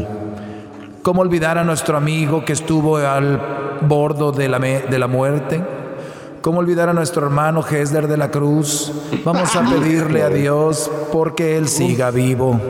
¿Cómo 1.03 1.21
olvidar 1.21 1.59
a 1.59 1.63
nuestro 1.63 1.97
amigo 1.97 2.43
que 2.43 2.53
estuvo 2.53 2.97
al 2.97 3.39
bordo 3.81 4.31
de 4.31 4.49
la, 4.49 4.57
de 4.57 4.99
la 4.99 5.07
muerte? 5.07 5.74
¿Cómo 6.45 6.59
olvidar 6.59 6.89
a 6.89 6.93
nuestro 6.93 7.25
hermano 7.25 7.65
Hesler 7.67 8.07
de 8.07 8.17
la 8.17 8.29
Cruz? 8.29 8.91
Vamos 9.23 9.55
a 9.55 9.63
pedirle 9.63 10.21
a 10.21 10.29
Dios 10.29 10.91
porque 11.11 11.57
Él 11.57 11.67
siga 11.67 12.11
vivo. 12.11 12.61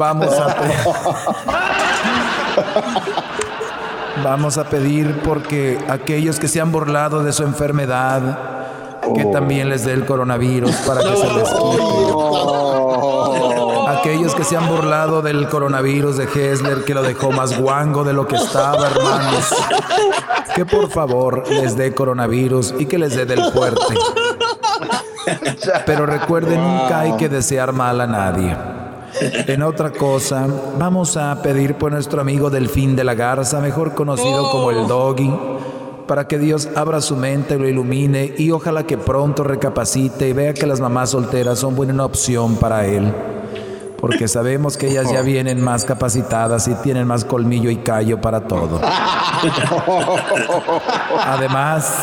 Vamos 0.00 0.34
a 0.36 0.56
Vamos 4.24 4.58
a 4.58 4.64
pedir 4.64 5.22
porque 5.22 5.78
aquellos 5.88 6.40
que 6.40 6.48
se 6.48 6.60
han 6.60 6.72
burlado 6.72 7.22
de 7.22 7.32
su 7.32 7.44
enfermedad, 7.44 8.98
que 9.14 9.26
también 9.26 9.68
les 9.68 9.84
dé 9.84 9.92
el 9.92 10.04
coronavirus 10.04 10.74
para 10.78 11.02
que 11.02 11.16
se 11.16 11.32
les 11.32 11.48
Aquellos 14.00 14.34
que 14.34 14.44
se 14.44 14.56
han 14.56 14.66
burlado 14.66 15.20
del 15.20 15.46
coronavirus 15.46 16.16
de 16.16 16.24
Hessler, 16.24 16.84
que 16.84 16.94
lo 16.94 17.02
dejó 17.02 17.32
más 17.32 17.60
guango 17.60 18.02
de 18.02 18.14
lo 18.14 18.26
que 18.26 18.36
estaba, 18.36 18.88
hermanos. 18.88 19.54
Que 20.54 20.64
por 20.64 20.88
favor 20.88 21.44
les 21.50 21.76
dé 21.76 21.92
coronavirus 21.92 22.74
y 22.78 22.86
que 22.86 22.98
les 22.98 23.14
dé 23.14 23.26
del 23.26 23.44
fuerte. 23.52 23.94
Pero 25.84 26.06
recuerden, 26.06 26.62
nunca 26.62 27.00
hay 27.00 27.12
que 27.18 27.28
desear 27.28 27.74
mal 27.74 28.00
a 28.00 28.06
nadie. 28.06 28.56
En 29.20 29.62
otra 29.62 29.90
cosa, 29.90 30.46
vamos 30.78 31.18
a 31.18 31.42
pedir 31.42 31.74
por 31.74 31.92
nuestro 31.92 32.22
amigo 32.22 32.48
Delfín 32.48 32.96
de 32.96 33.04
la 33.04 33.12
Garza, 33.12 33.60
mejor 33.60 33.94
conocido 33.94 34.50
como 34.50 34.70
el 34.70 34.86
Doggy, 34.86 35.30
para 36.06 36.26
que 36.26 36.38
Dios 36.38 36.70
abra 36.74 37.02
su 37.02 37.16
mente, 37.16 37.58
lo 37.58 37.68
ilumine 37.68 38.34
y 38.38 38.50
ojalá 38.50 38.86
que 38.86 38.96
pronto 38.96 39.44
recapacite 39.44 40.26
y 40.26 40.32
vea 40.32 40.54
que 40.54 40.66
las 40.66 40.80
mamás 40.80 41.10
solteras 41.10 41.58
son 41.58 41.76
buena 41.76 42.02
opción 42.02 42.56
para 42.56 42.86
él 42.86 43.12
porque 44.00 44.28
sabemos 44.28 44.76
que 44.76 44.88
ellas 44.88 45.12
ya 45.12 45.22
vienen 45.22 45.60
más 45.60 45.84
capacitadas 45.84 46.68
y 46.68 46.74
tienen 46.76 47.06
más 47.06 47.24
colmillo 47.24 47.70
y 47.70 47.76
callo 47.76 48.20
para 48.20 48.40
todo. 48.40 48.80
Además, 51.26 51.94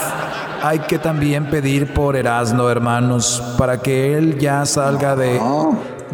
hay 0.61 0.80
que 0.80 0.99
también 0.99 1.49
pedir 1.49 1.94
por 1.94 2.15
Erasno, 2.15 2.69
hermanos, 2.69 3.44
para 3.57 3.82
que 3.82 4.18
él 4.18 4.38
ya 4.38 4.65
salga 4.65 5.15
de, 5.15 5.41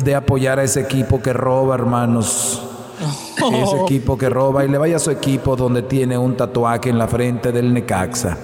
de 0.03 0.15
apoyar 0.15 0.59
a 0.59 0.63
ese 0.63 0.81
equipo 0.81 1.21
que 1.21 1.33
roba, 1.33 1.75
hermanos. 1.75 2.61
Ese 3.37 3.81
equipo 3.81 4.17
que 4.17 4.29
roba 4.29 4.63
y 4.63 4.69
le 4.69 4.77
vaya 4.77 4.95
a 4.95 4.99
su 4.99 5.11
equipo 5.11 5.55
donde 5.57 5.81
tiene 5.81 6.17
un 6.17 6.37
tatuaje 6.37 6.89
en 6.89 6.97
la 6.97 7.07
frente 7.07 7.51
del 7.51 7.73
Necaxa. 7.73 8.37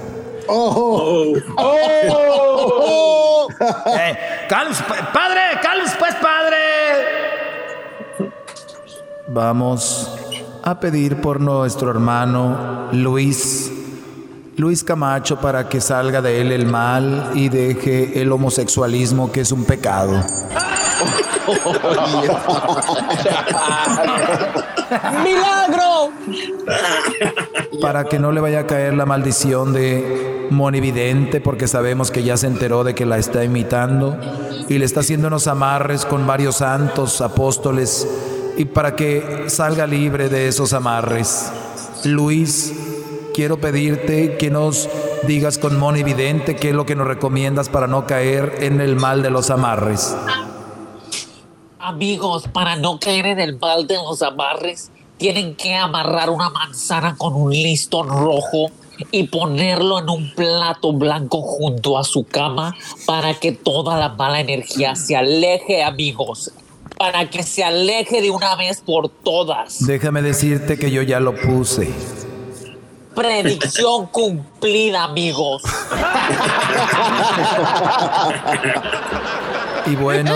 Oh. 0.48 1.34
Oh. 1.58 3.48
Eh, 3.60 4.18
padre, 4.48 5.42
calms, 5.62 5.89
Vamos 9.32 10.12
a 10.64 10.80
pedir 10.80 11.22
por 11.22 11.40
nuestro 11.40 11.92
hermano 11.92 12.88
Luis, 12.92 13.72
Luis 14.58 14.84
Camacho, 14.84 15.40
para 15.40 15.70
que 15.70 15.80
salga 15.82 16.20
de 16.20 16.42
él 16.42 16.52
el 16.52 16.66
mal 16.66 17.30
y 17.36 17.50
deje 17.50 18.20
el 18.24 18.32
homosexualismo, 18.32 19.32
que 19.32 19.42
es 19.42 19.52
un 19.52 19.66
pecado. 19.66 20.14
¡Milagro! 25.24 26.10
Para 27.80 28.06
que 28.06 28.18
no 28.18 28.32
le 28.32 28.42
vaya 28.42 28.62
a 28.62 28.66
caer 28.66 28.96
la 28.96 29.06
maldición 29.06 29.74
de 29.74 30.48
Monividente, 30.50 31.40
porque 31.40 31.68
sabemos 31.68 32.10
que 32.10 32.24
ya 32.24 32.36
se 32.36 32.48
enteró 32.48 32.84
de 32.84 32.96
que 32.96 33.06
la 33.06 33.20
está 33.20 33.44
imitando 33.44 34.18
y 34.68 34.80
le 34.80 34.86
está 34.86 35.02
haciendo 35.02 35.28
unos 35.28 35.46
amarres 35.46 36.06
con 36.06 36.26
varios 36.26 36.56
santos, 36.56 37.22
apóstoles 37.22 38.08
y 38.58 38.66
para 38.66 38.96
que 38.96 39.46
salga 39.48 39.88
libre 39.88 40.30
de 40.30 40.48
esos 40.48 40.74
amarres. 40.74 41.52
Luis, 42.04 42.74
quiero 43.34 43.60
pedirte 43.60 44.38
que 44.38 44.50
nos 44.50 44.90
digas 45.28 45.58
con 45.58 45.78
Moni 45.78 46.04
Vidente 46.04 46.56
qué 46.56 46.70
es 46.70 46.76
lo 46.76 46.86
que 46.86 46.96
nos 46.96 47.08
recomiendas 47.08 47.70
para 47.70 47.88
no 47.88 48.06
caer 48.06 48.58
en 48.60 48.82
el 48.82 48.96
mal 48.96 49.22
de 49.22 49.30
los 49.30 49.50
amarres. 49.50 50.16
Amigos, 51.80 52.48
para 52.52 52.76
no 52.76 53.00
caer 53.00 53.26
en 53.26 53.40
el 53.40 53.58
mal 53.58 53.88
de 53.88 53.96
los 53.96 54.22
amarres, 54.22 54.92
tienen 55.18 55.56
que 55.56 55.76
amarrar 55.76 56.30
una 56.30 56.50
manzana 56.50 57.16
con 57.18 57.34
un 57.34 57.52
listón 57.52 58.10
rojo 58.10 58.72
y 59.12 59.24
ponerlo 59.24 60.00
en 60.00 60.10
un 60.10 60.34
plato 60.36 60.94
blanco 60.94 61.42
junto 61.42 61.98
a 61.98 62.04
su 62.04 62.26
cama 62.26 62.76
para 63.06 63.34
que 63.34 63.52
toda 63.52 63.98
la 63.98 64.10
mala 64.10 64.42
energía 64.42 64.96
se 64.96 65.16
aleje, 65.16 65.84
amigos 65.84 66.52
para 67.00 67.30
que 67.30 67.44
se 67.44 67.64
aleje 67.64 68.22
de 68.22 68.30
una 68.30 68.58
vez 68.58 68.82
por 68.82 69.08
todas. 69.08 69.88
Déjame 69.88 70.22
decirte 70.22 70.78
que 70.78 70.92
yo 70.92 71.02
ya 71.02 71.22
lo 71.22 71.34
puse. 71.34 71.90
Predicción 73.16 74.08
cumplida, 74.12 75.06
amigos. 75.06 75.64
Y 79.90 79.96
bueno, 79.96 80.32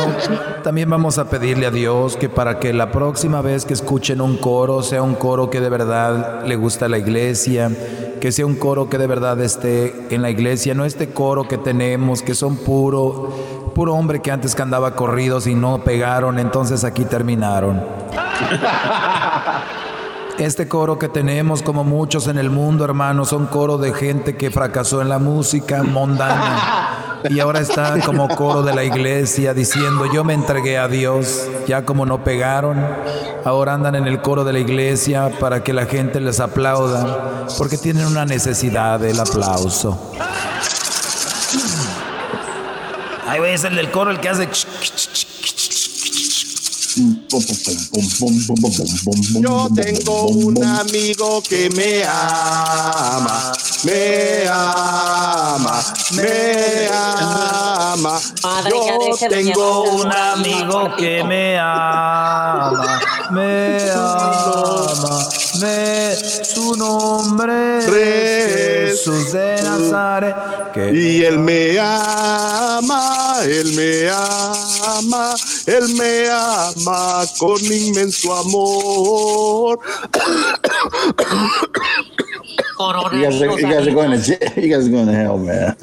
también 0.64 0.90
vamos 0.90 1.20
a 1.20 1.30
pedirle 1.30 1.68
a 1.68 1.72
Dios 1.72 2.18
que 2.18 2.28
para 2.28 2.60
que 2.60 2.74
la 2.74 2.92
próxima 2.92 3.42
vez 3.42 3.66
que 3.66 3.74
escuchen 3.74 4.20
un 4.20 4.38
coro 4.38 4.82
sea 4.82 5.04
un 5.04 5.14
coro 5.14 5.50
que 5.50 5.62
de 5.62 5.70
verdad 5.70 6.44
le 6.46 6.56
gusta 6.56 6.86
a 6.86 6.90
la 6.90 6.98
iglesia, 6.98 7.70
que 8.20 8.32
sea 8.32 8.46
un 8.48 8.56
coro 8.56 8.90
que 8.90 8.98
de 8.98 9.06
verdad 9.06 9.40
esté 9.42 10.08
en 10.10 10.24
la 10.24 10.32
iglesia, 10.32 10.74
no 10.74 10.86
este 10.86 11.10
coro 11.10 11.48
que 11.48 11.60
tenemos 11.60 12.24
que 12.24 12.34
son 12.34 12.58
puro 12.58 13.30
puro 13.76 13.94
hombre 13.96 14.22
que 14.22 14.32
antes 14.32 14.56
que 14.56 14.62
andaba 14.62 14.96
corridos 14.96 15.48
y 15.48 15.56
no 15.56 15.84
pegaron, 15.84 16.40
entonces 16.40 16.84
aquí 16.84 17.06
terminaron. 17.06 17.84
Este 20.38 20.68
coro 20.68 20.98
que 20.98 21.10
tenemos, 21.10 21.62
como 21.62 21.84
muchos 21.84 22.28
en 22.28 22.38
el 22.38 22.50
mundo, 22.50 22.86
hermanos, 22.86 23.30
son 23.30 23.46
coro 23.46 23.78
de 23.78 23.94
gente 23.94 24.36
que 24.36 24.50
fracasó 24.50 25.02
en 25.02 25.10
la 25.10 25.20
música 25.20 25.84
mondana 25.84 27.22
y 27.30 27.40
ahora 27.40 27.60
están 27.60 28.02
como 28.02 28.28
coro 28.28 28.64
de 28.64 28.74
la 28.74 28.84
iglesia 28.84 29.54
diciendo, 29.54 30.12
yo 30.12 30.24
me 30.24 30.34
entregué 30.34 30.78
a 30.78 30.88
Dios, 30.88 31.48
ya 31.68 31.86
como 31.86 32.06
no 32.06 32.24
pegaron, 32.24 32.84
ahora 33.46 33.76
andan 33.76 33.96
en 33.96 34.08
el 34.08 34.22
coro 34.22 34.44
de 34.44 34.54
la 34.54 34.60
iglesia 34.60 35.32
para 35.40 35.64
que 35.64 35.72
la 35.72 35.86
gente 35.86 36.20
les 36.20 36.40
aplauda, 36.40 37.46
porque 37.58 37.78
tienen 37.78 38.06
una 38.08 38.26
necesidad 38.26 39.00
del 39.00 39.20
aplauso. 39.20 40.12
Ahí 43.28 43.58
ser 43.58 43.72
el 43.72 43.78
del 43.78 43.92
coro 43.92 44.12
el 44.12 44.20
que 44.20 44.30
hace. 44.30 44.48
Yo 49.42 49.68
tengo 49.76 50.28
un 50.28 50.64
amigo 50.64 51.42
que 51.42 51.70
me 51.72 52.04
ama, 52.04 53.52
me 53.84 54.48
ama, 54.48 55.84
me 56.12 56.90
ama. 56.94 58.20
Yo 58.70 59.18
tengo 59.30 59.84
un 59.84 60.12
amigo 60.12 60.96
que 60.96 61.24
me 61.24 61.58
ama, 61.58 63.02
me 63.32 63.92
ama, 63.92 65.28
me 65.60 66.16
su 66.16 66.76
nombre 66.76 67.82
Jesús 67.82 69.34
de 69.34 69.62
Nazaret. 69.64 70.36
Y 70.94 71.24
él 71.24 71.40
me 71.40 71.80
ama, 71.80 73.38
él 73.44 73.74
me 73.74 74.10
ama, 74.10 75.34
él 75.66 75.90
me 75.96 76.30
ama 76.30 77.24
con 77.38 77.64
inmenso 77.64 78.36
amor. 78.36 79.80
You 83.14 83.22
guys, 83.22 83.42
are, 83.42 83.62
you 83.62 83.68
guys 83.68 83.88
are 83.88 83.94
going 83.94 84.20
to 84.20 84.52
you 84.62 84.68
guys 84.68 84.88
are 84.88 84.92
going 84.92 85.06
to 85.06 85.14
hell, 85.14 85.38
man. 85.38 85.76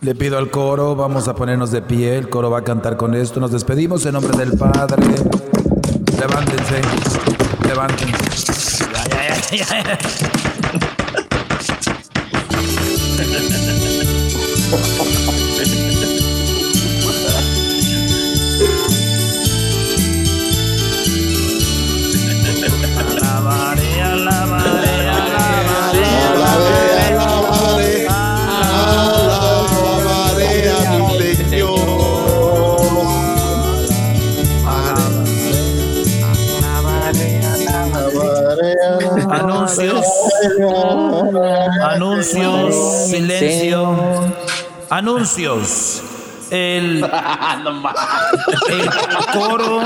Le 0.00 0.14
pido 0.14 0.38
al 0.38 0.50
coro, 0.50 0.94
vamos 0.94 1.26
a 1.26 1.34
ponernos 1.34 1.72
de 1.72 1.82
pie, 1.82 2.16
el 2.16 2.28
coro 2.28 2.50
va 2.50 2.58
a 2.58 2.64
cantar 2.64 2.96
con 2.96 3.14
esto. 3.14 3.40
Nos 3.40 3.50
despedimos 3.50 4.06
en 4.06 4.12
nombre 4.12 4.36
del 4.36 4.56
Padre. 4.56 5.04
Levántense, 6.18 6.80
levántense. 7.64 8.28
Anuncios. 39.68 40.06
Anuncios. 41.82 42.74
Silencio. 43.10 43.96
Anuncios. 44.90 46.02
El, 46.50 47.04
el 48.70 48.90
coro. 49.32 49.82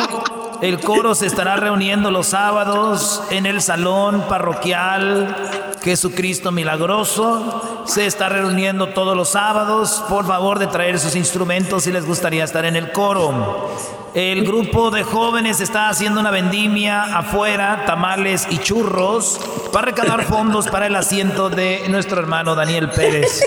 El 0.61 0.79
coro 0.79 1.17
se 1.17 1.27
estará 1.27 1.57
reuniendo 1.57 2.13
los 2.13 2.29
sábados 2.29 3.21
en 3.31 3.47
el 3.47 3.61
salón 3.61 4.23
parroquial 4.29 5.35
Jesucristo 5.83 6.53
Milagroso. 6.53 7.83
Se 7.85 8.07
está 8.07 8.29
reuniendo 8.29 8.91
todos 8.91 9.17
los 9.17 9.31
sábados. 9.31 10.05
Por 10.09 10.25
favor 10.25 10.61
de 10.61 10.69
traer 10.69 11.01
sus 11.01 11.17
instrumentos 11.17 11.83
si 11.83 11.91
les 11.91 12.07
gustaría 12.07 12.45
estar 12.45 12.65
en 12.65 12.77
el 12.77 12.93
coro. 12.93 13.73
El 14.15 14.45
grupo 14.45 14.91
de 14.91 15.05
jóvenes 15.05 15.63
está 15.63 15.89
haciendo 15.89 16.21
una 16.21 16.31
vendimia 16.31 17.03
afuera, 17.17 17.85
tamales 17.87 18.47
y 18.51 18.59
churros, 18.59 19.41
para 19.73 19.87
recaudar 19.87 20.25
fondos 20.25 20.69
para 20.69 20.87
el 20.87 20.97
asiento 20.97 21.49
de 21.49 21.89
nuestro 21.89 22.21
hermano 22.21 22.55
Daniel 22.55 22.91
Pérez. 22.91 23.41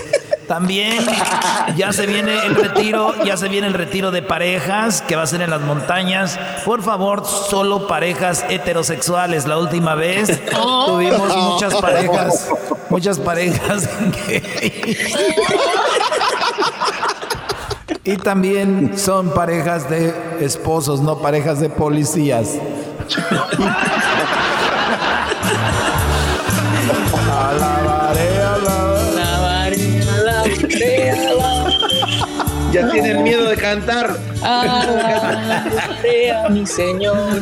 También 0.48 1.06
ya 1.76 1.92
se 1.92 2.06
viene 2.06 2.46
el 2.46 2.56
retiro, 2.56 3.14
ya 3.24 3.36
se 3.36 3.48
viene 3.48 3.68
el 3.68 3.74
retiro 3.74 4.10
de 4.10 4.22
parejas 4.22 5.02
que 5.02 5.14
va 5.14 5.22
a 5.22 5.26
ser 5.26 5.40
en 5.42 5.50
las 5.50 5.60
montañas. 5.60 6.38
Por 6.64 6.82
favor, 6.82 7.24
solo 7.24 7.86
parejas 7.86 8.44
heterosexuales. 8.48 9.46
La 9.46 9.58
última 9.58 9.94
vez 9.94 10.40
tuvimos 10.86 11.36
muchas 11.36 11.74
parejas, 11.76 12.48
muchas 12.90 13.20
parejas 13.20 13.88
Y 18.06 18.16
también 18.18 18.92
son 18.96 19.30
parejas 19.30 19.90
de 19.90 20.14
esposos, 20.38 21.00
no 21.00 21.18
parejas 21.18 21.58
de 21.58 21.68
policías. 21.68 22.54
Alabaré, 27.28 28.42
alabaré, 28.44 30.02
alabaré, 30.02 30.02
alabaré. 30.08 31.76
Ya 32.72 32.88
tienen 32.90 33.24
miedo 33.24 33.48
de 33.48 33.56
cantar. 33.56 34.16
Alabaré 34.40 36.30
a 36.32 36.48
mi 36.48 36.64
Señor. 36.64 37.40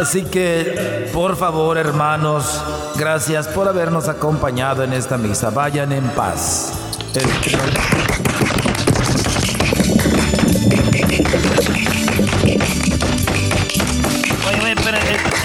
Así 0.00 0.22
que, 0.24 1.10
por 1.12 1.36
favor, 1.36 1.76
hermanos, 1.76 2.62
gracias 2.96 3.48
por 3.48 3.68
habernos 3.68 4.08
acompañado 4.08 4.82
en 4.82 4.94
esta 4.94 5.18
misa. 5.18 5.50
Vayan 5.50 5.92
en 5.92 6.04
paz. 6.10 6.72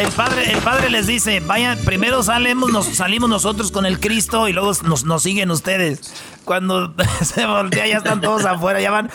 El, 0.01 0.11
padre, 0.61 0.89
les 0.89 1.05
dice, 1.07 1.39
vayan, 1.41 1.77
primero 1.79 2.23
salimos, 2.23 2.71
nos, 2.71 2.87
salimos 2.87 3.29
nosotros 3.29 3.71
con 3.71 3.85
el 3.85 3.99
Cristo 3.99 4.47
y 4.47 4.53
luego 4.53 4.71
nos, 4.83 5.23
siguen 5.23 5.51
ustedes. 5.51 6.13
Cuando 6.43 6.93
se 7.21 7.45
voltea 7.45 7.87
ya 7.87 7.97
están 7.97 8.19
todos 8.21 8.45
afuera, 8.45 8.81
ya 8.81 8.89
van. 8.91 9.11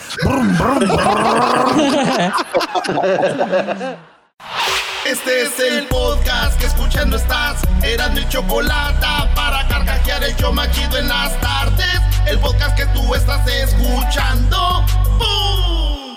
Este 5.04 5.42
es 5.42 5.58
el 5.60 5.86
podcast 5.86 6.58
que 6.60 6.66
escuchando 6.66 7.16
estás. 7.16 7.62
Eran 7.82 8.14
mi 8.14 8.28
chocolate 8.28 9.06
para 9.34 9.66
carcajear 9.68 10.22
el 10.24 10.36
yo 10.36 10.52
en 10.98 11.08
las 11.08 11.40
tardes. 11.40 12.00
El 12.26 12.38
podcast 12.38 12.76
que 12.76 12.86
tú 12.86 13.14
estás 13.14 13.46
escuchando. 13.48 14.84
¡Bum! 15.18 16.16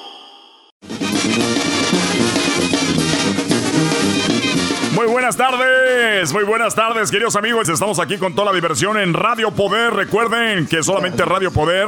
Buenas 5.09 5.35
tardes, 5.35 6.31
muy 6.33 6.43
buenas 6.43 6.75
tardes, 6.75 7.09
queridos 7.09 7.35
amigos. 7.35 7.67
Estamos 7.67 7.99
aquí 7.99 8.17
con 8.17 8.35
toda 8.35 8.51
la 8.51 8.53
diversión 8.53 8.97
en 8.97 9.13
Radio 9.13 9.51
Poder. 9.51 9.93
Recuerden 9.93 10.67
que 10.67 10.83
solamente 10.83 11.25
Radio 11.25 11.51
Poder 11.51 11.87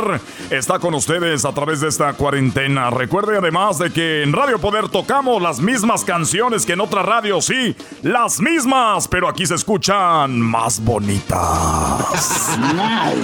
está 0.49 0.79
con 0.79 0.93
ustedes 0.95 1.45
a 1.45 1.53
través 1.53 1.81
de 1.81 1.87
esta 1.87 2.13
cuarentena. 2.13 2.89
Recuerden 2.89 3.37
además 3.37 3.77
de 3.77 3.91
que 3.91 4.23
en 4.23 4.33
Radio 4.33 4.59
Poder 4.59 4.89
tocamos 4.89 5.41
las 5.41 5.59
mismas 5.59 6.03
canciones 6.03 6.65
que 6.65 6.73
en 6.73 6.81
otras 6.81 7.05
radios, 7.05 7.45
sí, 7.45 7.75
las 8.01 8.39
mismas, 8.39 9.07
pero 9.07 9.27
aquí 9.27 9.45
se 9.45 9.55
escuchan 9.55 10.39
más 10.41 10.83
bonitas. 10.83 11.39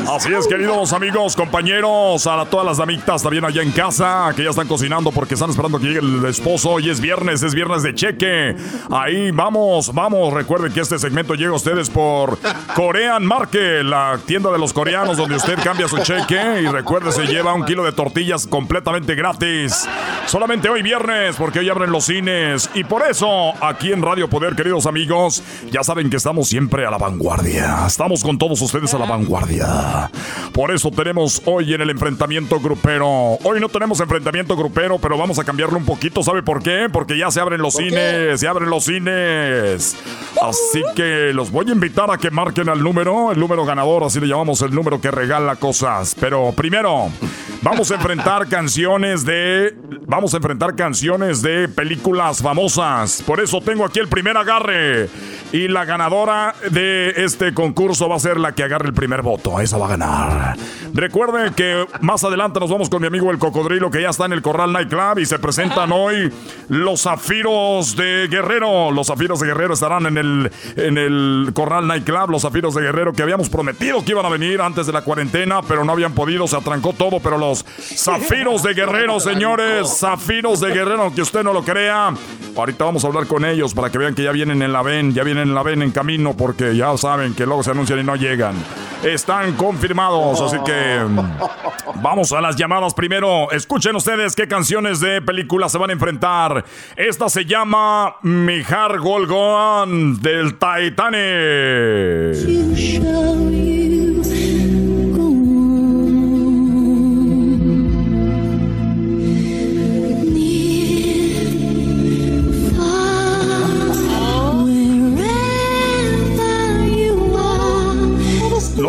Así 0.09 0.33
es, 0.33 0.47
queridos 0.47 0.93
amigos, 0.93 1.35
compañeros, 1.35 2.27
a 2.27 2.45
todas 2.45 2.65
las 2.65 2.77
damitas 2.77 3.23
también 3.23 3.45
allá 3.45 3.63
en 3.63 3.71
casa 3.71 4.31
que 4.35 4.43
ya 4.43 4.51
están 4.51 4.67
cocinando 4.67 5.11
porque 5.11 5.33
están 5.33 5.49
esperando 5.49 5.79
que 5.79 5.87
llegue 5.87 5.99
el 5.99 6.25
esposo. 6.25 6.71
Hoy 6.71 6.89
es 6.89 7.01
viernes, 7.01 7.41
es 7.41 7.55
viernes 7.55 7.83
de 7.83 7.95
cheque. 7.95 8.55
Ahí 8.91 9.31
vamos, 9.31 9.86
vamos. 9.93 10.33
Recuerden 10.33 10.71
que 10.71 10.81
este 10.81 10.99
segmento 10.99 11.35
llega 11.35 11.51
a 11.51 11.55
ustedes 11.55 11.89
por 11.89 12.37
Korean 12.75 13.25
Market, 13.25 13.83
la 13.83 14.19
tienda 14.25 14.51
de 14.51 14.57
los 14.57 14.73
coreanos 14.73 15.17
donde 15.17 15.35
usted 15.35 15.57
cambia 15.63 15.87
su 15.87 15.97
cheque. 15.99 16.61
Y 16.61 16.67
recuerde, 16.67 17.11
se 17.11 17.25
lleva 17.25 17.53
un 17.53 17.65
kilo 17.65 17.83
de 17.83 17.91
tortillas 17.91 18.47
completamente 18.47 19.15
gratis. 19.15 19.87
Solamente 20.25 20.69
hoy 20.69 20.81
viernes, 20.81 21.35
porque 21.37 21.59
hoy 21.59 21.69
abren 21.69 21.91
los 21.91 22.05
cines. 22.05 22.69
Y 22.73 22.83
por 22.83 23.03
eso, 23.03 23.53
aquí 23.63 23.91
en 23.91 24.01
Radio 24.01 24.29
Poder, 24.29 24.55
queridos 24.55 24.85
amigos, 24.85 25.43
ya 25.71 25.83
saben 25.83 26.09
que 26.09 26.17
estamos 26.17 26.47
siempre 26.47 26.85
a 26.85 26.91
la 26.91 26.97
vanguardia. 26.97 27.85
Estamos 27.87 28.23
con 28.23 28.37
todos 28.37 28.61
ustedes 28.61 28.93
a 28.93 28.99
la 28.99 29.05
vanguardia. 29.05 30.09
Por 30.53 30.71
eso 30.71 30.91
tenemos 30.91 31.41
hoy 31.45 31.73
en 31.73 31.81
el 31.81 31.89
enfrentamiento 31.89 32.59
grupero. 32.59 33.37
Hoy 33.43 33.59
no 33.59 33.69
tenemos 33.69 33.99
enfrentamiento 33.99 34.55
grupero, 34.55 34.97
pero 34.99 35.17
vamos 35.17 35.39
a 35.39 35.43
cambiarlo 35.43 35.77
un 35.77 35.85
poquito. 35.85 36.23
¿Sabe 36.23 36.43
por 36.43 36.61
qué? 36.63 36.87
Porque 36.91 37.17
ya 37.17 37.31
se 37.31 37.39
abren 37.39 37.61
los 37.61 37.75
cines, 37.75 38.39
se 38.39 38.47
abren 38.47 38.69
los 38.69 38.83
cines. 38.83 39.76
Así 40.41 40.83
que 40.95 41.31
los 41.33 41.51
voy 41.51 41.69
a 41.69 41.71
invitar 41.71 42.11
a 42.11 42.17
que 42.17 42.31
marquen 42.31 42.69
al 42.69 42.83
número, 42.83 43.31
el 43.31 43.39
número 43.39 43.65
ganador, 43.65 44.03
así 44.03 44.19
le 44.19 44.27
llamamos 44.27 44.61
el 44.61 44.73
número 44.73 45.01
que 45.01 45.11
regala 45.11 45.55
cosas. 45.55 46.15
Pero 46.19 46.51
primero, 46.55 47.09
vamos 47.61 47.91
a 47.91 47.95
enfrentar 47.95 48.47
canciones 48.49 49.25
de. 49.25 49.75
Vamos 50.05 50.33
a 50.33 50.37
enfrentar 50.37 50.75
canciones 50.75 51.41
de 51.41 51.67
películas 51.67 52.41
famosas. 52.41 53.21
Por 53.23 53.41
eso 53.41 53.59
tengo 53.61 53.83
aquí 53.83 53.99
el 53.99 54.07
primer 54.07 54.37
agarre. 54.37 55.09
Y 55.51 55.67
la 55.67 55.85
ganadora 55.85 56.55
de 56.71 57.13
este 57.17 57.53
concurso 57.53 58.07
va 58.09 58.17
a 58.17 58.19
ser 58.19 58.37
la 58.37 58.53
que 58.53 58.63
agarre 58.63 58.87
el 58.87 58.93
primer 58.93 59.21
voto. 59.21 59.59
Esa 59.59 59.77
va 59.77 59.85
a 59.85 59.89
ganar. 59.89 60.57
Recuerden 60.93 61.53
que 61.53 61.85
más 62.01 62.23
adelante 62.23 62.59
nos 62.59 62.69
vamos 62.69 62.89
con 62.89 63.01
mi 63.01 63.07
amigo 63.07 63.31
el 63.31 63.37
cocodrilo 63.37 63.89
que 63.89 64.01
ya 64.01 64.09
está 64.09 64.25
en 64.25 64.33
el 64.33 64.41
Corral 64.41 64.73
Nightclub 64.73 65.19
y 65.19 65.25
se 65.25 65.39
presentan 65.39 65.91
hoy 65.91 66.31
los 66.69 67.03
zafiros 67.03 67.95
de 67.95 68.27
Guerrero. 68.29 68.91
Los 68.91 69.07
zafiros 69.07 69.39
de 69.39 69.47
Guerrero 69.47 69.66
estarán 69.73 70.05
en 70.05 70.17
el, 70.17 70.51
en 70.75 70.97
el 70.97 71.51
Corral 71.53 71.87
Nightclub. 71.87 72.29
Los 72.29 72.43
zafiros 72.43 72.75
de 72.75 72.81
Guerrero 72.81 73.13
que 73.13 73.23
habíamos 73.23 73.49
prometido 73.49 74.03
que 74.03 74.11
iban 74.11 74.25
a 74.25 74.29
venir 74.29 74.61
antes 74.61 74.85
de 74.85 74.93
la 74.93 75.03
cuarentena, 75.03 75.61
pero 75.61 75.83
no 75.83 75.91
habían 75.91 76.13
podido. 76.13 76.47
Se 76.47 76.55
atrancó 76.55 76.93
todo. 76.93 77.19
Pero 77.19 77.37
los 77.37 77.65
zafiros 77.79 78.63
de 78.63 78.73
Guerrero, 78.73 79.19
señores. 79.19 79.99
Zafiros 79.99 80.59
de 80.59 80.69
Guerrero, 80.69 81.03
aunque 81.03 81.21
usted 81.21 81.43
no 81.43 81.53
lo 81.53 81.63
crea. 81.63 82.13
Ahorita 82.55 82.85
vamos 82.85 83.03
a 83.03 83.07
hablar 83.07 83.27
con 83.27 83.45
ellos 83.45 83.73
para 83.73 83.91
que 83.91 83.97
vean 83.97 84.15
que 84.15 84.23
ya 84.23 84.31
vienen 84.31 84.61
en 84.61 84.73
la 84.73 84.81
ven, 84.81 85.13
ya 85.13 85.23
vienen 85.23 85.49
en 85.49 85.55
la 85.55 85.63
ven 85.63 85.81
en 85.81 85.91
camino 85.91 86.35
porque 86.35 86.75
ya 86.75 86.97
saben 86.97 87.35
que 87.35 87.45
luego 87.45 87.63
se 87.63 87.71
anuncian 87.71 87.99
y 87.99 88.03
no 88.03 88.15
llegan. 88.15 88.55
Están 89.03 89.53
confirmados, 89.53 90.41
así 90.41 90.57
que 90.65 91.05
mm, 91.07 92.01
vamos 92.01 92.31
a 92.31 92.41
las 92.41 92.55
llamadas 92.55 92.93
primero. 92.95 93.51
Escuchen 93.51 93.95
ustedes 93.95 94.35
qué 94.35 94.47
canciones 94.47 94.99
de 94.99 95.21
película 95.21 95.69
se 95.69 95.77
van 95.77 95.91
a 95.91 95.93
enfrentar. 95.93 96.65
Esta 96.95 97.29
se 97.29 97.45
llama 97.45 98.15
Mijar 98.23 98.97
Del 100.21 100.57
Titanic. 100.57 101.17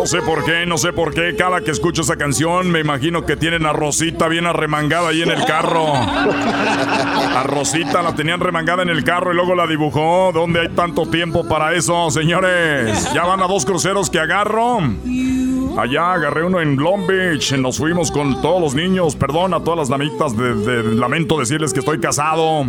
Sé 0.05 0.21
por 0.21 0.43
qué, 0.45 0.65
no 0.65 0.77
sé 0.77 0.93
por 0.93 1.13
qué. 1.13 1.35
Cada 1.35 1.61
que 1.61 1.71
escucho 1.71 2.01
esa 2.01 2.15
canción 2.15 2.69
me 2.71 2.79
imagino 2.79 3.25
que 3.25 3.35
tienen 3.35 3.65
a 3.65 3.73
Rosita 3.73 4.27
bien 4.27 4.45
arremangada 4.45 5.09
ahí 5.09 5.21
en 5.21 5.31
el 5.31 5.43
carro. 5.45 5.93
A 5.93 7.43
Rosita 7.43 8.01
la 8.01 8.15
tenían 8.15 8.39
remangada 8.39 8.83
en 8.83 8.89
el 8.89 9.03
carro 9.03 9.31
y 9.31 9.35
luego 9.35 9.55
la 9.55 9.67
dibujó. 9.67 10.31
¿Dónde 10.33 10.61
hay 10.61 10.69
tanto 10.69 11.05
tiempo 11.07 11.47
para 11.47 11.73
eso, 11.73 12.09
señores? 12.11 13.11
Ya 13.13 13.23
van 13.25 13.41
a 13.41 13.47
dos 13.47 13.65
cruceros 13.65 14.09
que 14.09 14.19
agarro. 14.19 14.79
Allá 15.77 16.13
agarré 16.13 16.43
uno 16.43 16.59
en 16.59 16.75
Long 16.75 17.05
Beach. 17.07 17.53
Nos 17.53 17.77
fuimos 17.77 18.11
con 18.11 18.41
todos 18.41 18.61
los 18.61 18.75
niños. 18.75 19.15
Perdón 19.15 19.53
a 19.53 19.63
todas 19.63 19.79
las 19.79 19.89
damitas. 19.89 20.35
De, 20.35 20.83
lamento 20.95 21.39
decirles 21.39 21.73
que 21.73 21.79
estoy 21.79 21.99
casado. 21.99 22.65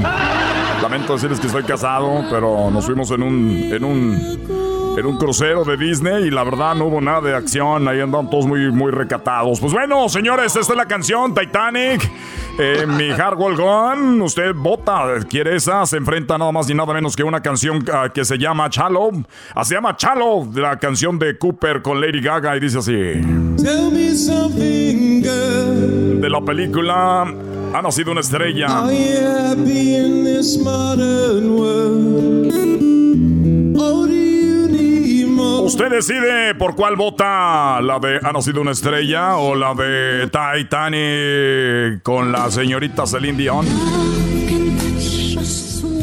Lamento 0.83 1.15
decirles 1.15 1.41
que 1.41 1.47
estoy 1.47 1.65
casado. 1.65 2.25
Pero 2.31 2.71
nos 2.71 2.85
fuimos 2.87 3.11
en 3.11 3.23
un. 3.23 3.51
En 3.73 3.85
un 3.85 4.71
en 4.99 5.07
un 5.07 5.17
crucero 5.19 5.65
de 5.65 5.77
Disney 5.77 6.25
y 6.25 6.31
la 6.31 6.43
verdad 6.43 6.75
no 6.75 6.87
hubo 6.87 7.01
nada 7.01 7.21
de 7.21 7.35
acción. 7.35 7.87
Ahí 7.89 8.01
andaban 8.01 8.29
todos 8.29 8.47
muy, 8.47 8.71
muy 8.71 8.91
recatados. 8.91 9.61
Pues 9.61 9.73
bueno, 9.73 10.09
señores, 10.09 10.57
esta 10.57 10.73
es 10.73 10.77
la 10.77 10.87
canción 10.87 11.33
Titanic. 11.33 12.11
Eh, 12.63 12.87
mi 12.87 13.09
Hardwell 13.09 13.57
Gone, 13.57 14.23
usted 14.23 14.55
vota, 14.55 15.19
quiere 15.31 15.57
esa, 15.57 15.87
se 15.87 15.97
enfrenta 15.97 16.37
nada 16.37 16.53
más 16.53 16.69
ni 16.69 16.75
nada 16.75 16.93
menos 16.93 17.17
que 17.17 17.23
una 17.25 17.41
canción 17.41 17.83
ah, 17.91 18.11
que 18.13 18.23
se 18.23 18.37
llama 18.37 18.69
Chalo. 18.69 19.13
Ah, 19.55 19.65
se 19.65 19.77
llama 19.77 19.97
Chalo, 19.97 20.47
la 20.55 20.79
canción 20.79 21.19
de 21.19 21.39
Cooper 21.39 21.81
con 21.81 22.03
Lady 22.03 22.21
Gaga 22.21 22.59
y 22.59 22.61
dice 22.61 22.77
así. 22.77 22.93
De 26.21 26.29
la 26.29 26.43
película 26.43 27.23
Ha 27.23 27.81
nacido 27.81 28.13
una 28.13 28.21
estrella. 28.21 28.67
Usted 35.71 35.89
decide 35.89 36.57
por 36.57 36.75
cuál 36.75 36.97
vota, 36.97 37.81
la 37.81 38.01
de 38.01 38.19
Ha 38.25 38.33
nacido 38.33 38.61
una 38.61 38.73
estrella 38.73 39.37
o 39.37 39.55
la 39.55 39.73
de 39.73 40.27
Titanic 40.27 42.03
con 42.03 42.33
la 42.33 42.51
señorita 42.51 43.07
Celine 43.07 43.39
Dion. 43.39 43.67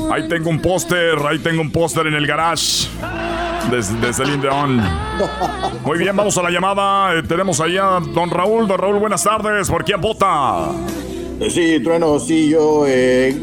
Ahí 0.09 0.29
tengo 0.29 0.49
un 0.49 0.61
póster, 0.61 1.17
ahí 1.29 1.39
tengo 1.39 1.61
un 1.61 1.69
póster 1.69 2.07
en 2.07 2.13
el 2.13 2.25
garage 2.25 2.87
de, 3.69 4.13
Celine 4.13 4.41
Dion. 4.41 4.81
Muy 5.83 5.97
bien, 5.97 6.15
vamos 6.15 6.37
a 6.37 6.43
la 6.43 6.49
llamada. 6.49 7.13
Eh, 7.19 7.23
tenemos 7.23 7.59
allá 7.59 7.97
a 7.97 7.99
don 7.99 8.29
Raúl. 8.29 8.69
Don 8.69 8.77
Raúl, 8.77 8.99
buenas 8.99 9.25
tardes. 9.25 9.69
¿Por 9.69 9.83
quién 9.83 9.99
vota? 9.99 10.69
Eh, 11.41 11.49
sí, 11.49 11.83
Trueno, 11.83 12.21
sí, 12.21 12.47
yo. 12.47 12.85
Eh, 12.87 13.37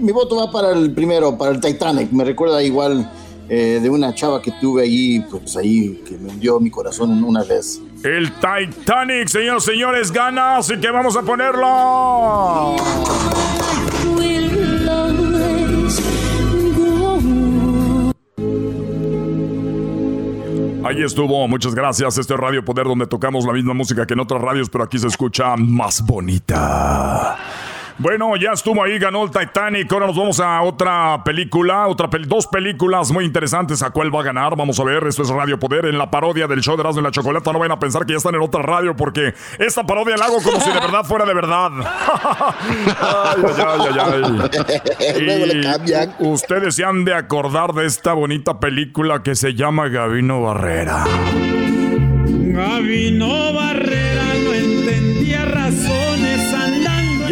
mi, 0.00 0.10
voto 0.10 0.34
va 0.34 0.50
para 0.50 0.72
el 0.72 0.90
primero, 0.90 1.38
para 1.38 1.52
el 1.52 1.60
Titanic. 1.60 2.10
Me 2.10 2.24
recuerda 2.24 2.60
igual 2.60 3.08
eh, 3.48 3.80
de 3.82 3.90
una 3.90 4.14
chava 4.14 4.42
que 4.42 4.52
tuve 4.60 4.82
ahí, 4.82 5.24
pues 5.30 5.56
ahí, 5.56 6.02
que 6.06 6.18
me 6.18 6.30
hundió 6.30 6.60
mi 6.60 6.70
corazón 6.70 7.22
una 7.24 7.42
vez. 7.44 7.80
El 8.04 8.30
Titanic, 8.32 9.28
señores, 9.28 9.64
señores, 9.64 10.12
gana, 10.12 10.58
así 10.58 10.78
que 10.78 10.90
vamos 10.90 11.16
a 11.16 11.22
ponerlo. 11.22 12.76
Ahí 20.88 21.02
estuvo, 21.02 21.46
muchas 21.48 21.74
gracias. 21.74 22.16
Este 22.16 22.32
es 22.32 22.40
Radio 22.40 22.64
Poder 22.64 22.86
donde 22.86 23.06
tocamos 23.06 23.44
la 23.44 23.52
misma 23.52 23.74
música 23.74 24.06
que 24.06 24.14
en 24.14 24.20
otras 24.20 24.40
radios, 24.40 24.70
pero 24.70 24.84
aquí 24.84 24.98
se 24.98 25.06
escucha 25.06 25.54
más 25.56 26.00
bonita. 26.06 27.36
Bueno, 27.98 28.36
ya 28.36 28.52
estuvo 28.52 28.84
ahí, 28.84 28.96
ganó 28.96 29.24
el 29.24 29.30
Titanic. 29.30 29.92
Ahora 29.92 30.06
nos 30.06 30.16
vamos 30.16 30.38
a 30.38 30.62
otra 30.62 31.20
película, 31.24 31.88
otra 31.88 32.08
dos 32.28 32.46
películas 32.46 33.10
muy 33.10 33.24
interesantes. 33.24 33.82
¿A 33.82 33.90
cuál 33.90 34.14
va 34.14 34.20
a 34.20 34.22
ganar? 34.22 34.54
Vamos 34.56 34.78
a 34.78 34.84
ver. 34.84 35.04
Esto 35.08 35.22
es 35.22 35.30
Radio 35.30 35.58
Poder 35.58 35.86
en 35.86 35.98
la 35.98 36.08
parodia 36.08 36.46
del 36.46 36.60
show 36.60 36.76
de 36.76 36.82
Erasmo 36.82 37.00
y 37.00 37.04
la 37.04 37.10
Chocolata. 37.10 37.52
No 37.52 37.58
vayan 37.58 37.72
a 37.72 37.80
pensar 37.80 38.06
que 38.06 38.12
ya 38.12 38.18
están 38.18 38.36
en 38.36 38.40
otra 38.40 38.62
radio 38.62 38.94
porque 38.94 39.34
esta 39.58 39.84
parodia 39.84 40.16
la 40.16 40.26
hago 40.26 40.40
como 40.40 40.60
si 40.60 40.70
de 40.70 40.78
verdad 40.78 41.02
fuera 41.04 41.24
de 41.24 41.34
verdad. 41.34 41.70
ay, 43.00 43.42
ay, 43.66 43.98
ay, 45.26 45.92
ay. 45.92 46.14
ustedes 46.20 46.76
se 46.76 46.84
han 46.84 47.04
de 47.04 47.14
acordar 47.14 47.72
de 47.72 47.86
esta 47.86 48.12
bonita 48.12 48.60
película 48.60 49.24
que 49.24 49.34
se 49.34 49.54
llama 49.54 49.88
Gabino 49.88 50.42
Barrera. 50.42 51.04
Gabino 52.26 53.52
Barrera 53.52 54.07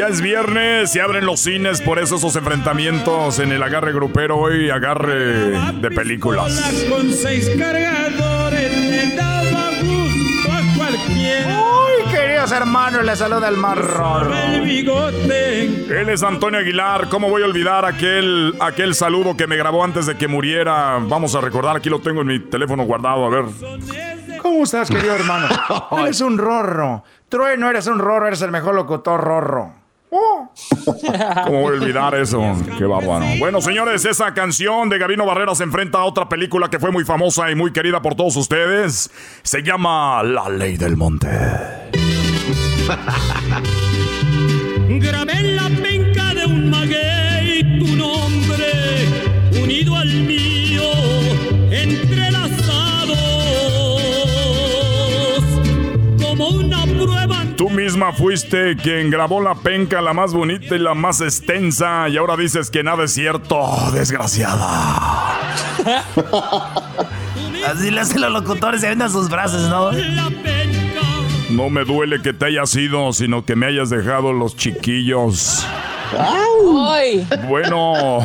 ya 0.06 0.12
es 0.12 0.20
viernes 0.20 0.94
y 0.94 1.00
abren 1.00 1.26
los 1.26 1.40
cines, 1.40 1.80
por 1.80 1.98
eso 1.98 2.16
esos 2.16 2.36
enfrentamientos 2.36 3.38
en 3.38 3.52
el 3.52 3.62
agarre 3.62 3.92
grupero 3.92 4.36
hoy, 4.36 4.70
agarre 4.70 5.50
de 5.72 5.90
películas. 5.90 6.60
Con 6.88 7.12
seis 7.12 7.50
cargadores 7.58 9.16
daba 9.16 9.70
gusto 9.80 10.52
a 10.52 10.76
cualquiera. 10.76 11.62
Uy, 11.62 12.12
queridos 12.12 12.52
hermanos, 12.52 13.04
le 13.04 13.16
saluda 13.16 13.48
el 13.48 13.56
marrón. 13.56 14.32
Él 14.32 16.08
es 16.08 16.22
Antonio 16.22 16.60
Aguilar. 16.60 17.08
¿Cómo 17.08 17.28
voy 17.28 17.42
a 17.42 17.46
olvidar 17.46 17.84
aquel, 17.84 18.54
aquel 18.60 18.94
saludo 18.94 19.36
que 19.36 19.46
me 19.46 19.56
grabó 19.56 19.82
antes 19.82 20.06
de 20.06 20.16
que 20.16 20.28
muriera? 20.28 20.98
Vamos 21.00 21.34
a 21.34 21.40
recordar, 21.40 21.76
aquí 21.76 21.88
lo 21.88 22.00
tengo 22.00 22.20
en 22.20 22.26
mi 22.28 22.38
teléfono 22.40 22.84
guardado, 22.84 23.26
a 23.26 23.30
ver. 23.30 23.44
¿Cómo 24.40 24.62
estás, 24.62 24.88
querido 24.88 25.14
hermano? 25.14 25.48
eres 25.98 26.20
un 26.20 26.38
rorro. 26.38 27.02
no 27.58 27.70
eres 27.70 27.86
un 27.86 27.98
rorro, 27.98 28.28
eres 28.28 28.42
el 28.42 28.50
mejor 28.50 28.74
locutor 28.74 29.20
rorro. 29.20 29.75
¿Cómo 31.44 31.62
voy 31.62 31.76
a 31.76 31.80
olvidar 31.80 32.14
eso? 32.14 32.40
Qué 32.78 32.84
bárbaro. 32.84 33.26
Bueno, 33.38 33.60
señores, 33.60 34.04
esa 34.04 34.32
canción 34.34 34.88
de 34.88 34.98
Gabino 34.98 35.26
Barrera 35.26 35.54
se 35.54 35.64
enfrenta 35.64 35.98
a 35.98 36.04
otra 36.04 36.28
película 36.28 36.70
que 36.70 36.78
fue 36.78 36.92
muy 36.92 37.04
famosa 37.04 37.50
y 37.50 37.54
muy 37.54 37.72
querida 37.72 38.00
por 38.02 38.14
todos 38.14 38.36
ustedes. 38.36 39.10
Se 39.42 39.62
llama 39.62 40.22
La 40.22 40.48
Ley 40.48 40.76
del 40.76 40.96
Monte. 40.96 41.28
Grabé 44.88 45.42
la 45.42 45.68
Tú 57.56 57.70
misma 57.70 58.12
fuiste 58.12 58.76
quien 58.76 59.10
grabó 59.10 59.40
la 59.40 59.54
penca 59.54 60.02
la 60.02 60.12
más 60.12 60.34
bonita 60.34 60.76
y 60.76 60.78
la 60.78 60.94
más 60.94 61.22
extensa 61.22 62.06
y 62.08 62.18
ahora 62.18 62.36
dices 62.36 62.70
que 62.70 62.82
nada 62.82 63.04
es 63.04 63.14
cierto, 63.14 63.90
desgraciada. 63.92 65.40
Así 67.66 67.90
le 67.90 68.00
hacen 68.00 68.20
los 68.20 68.30
locutores 68.30 68.82
y 68.82 68.86
vendan 68.86 69.10
sus 69.10 69.30
brazos, 69.30 69.68
¿no? 69.70 69.90
No 71.56 71.70
me 71.70 71.86
duele 71.86 72.20
que 72.20 72.34
te 72.34 72.44
hayas 72.44 72.76
ido, 72.76 73.10
sino 73.14 73.46
que 73.46 73.56
me 73.56 73.64
hayas 73.64 73.88
dejado 73.88 74.34
los 74.34 74.58
chiquillos. 74.58 75.66
Bueno. 77.48 78.18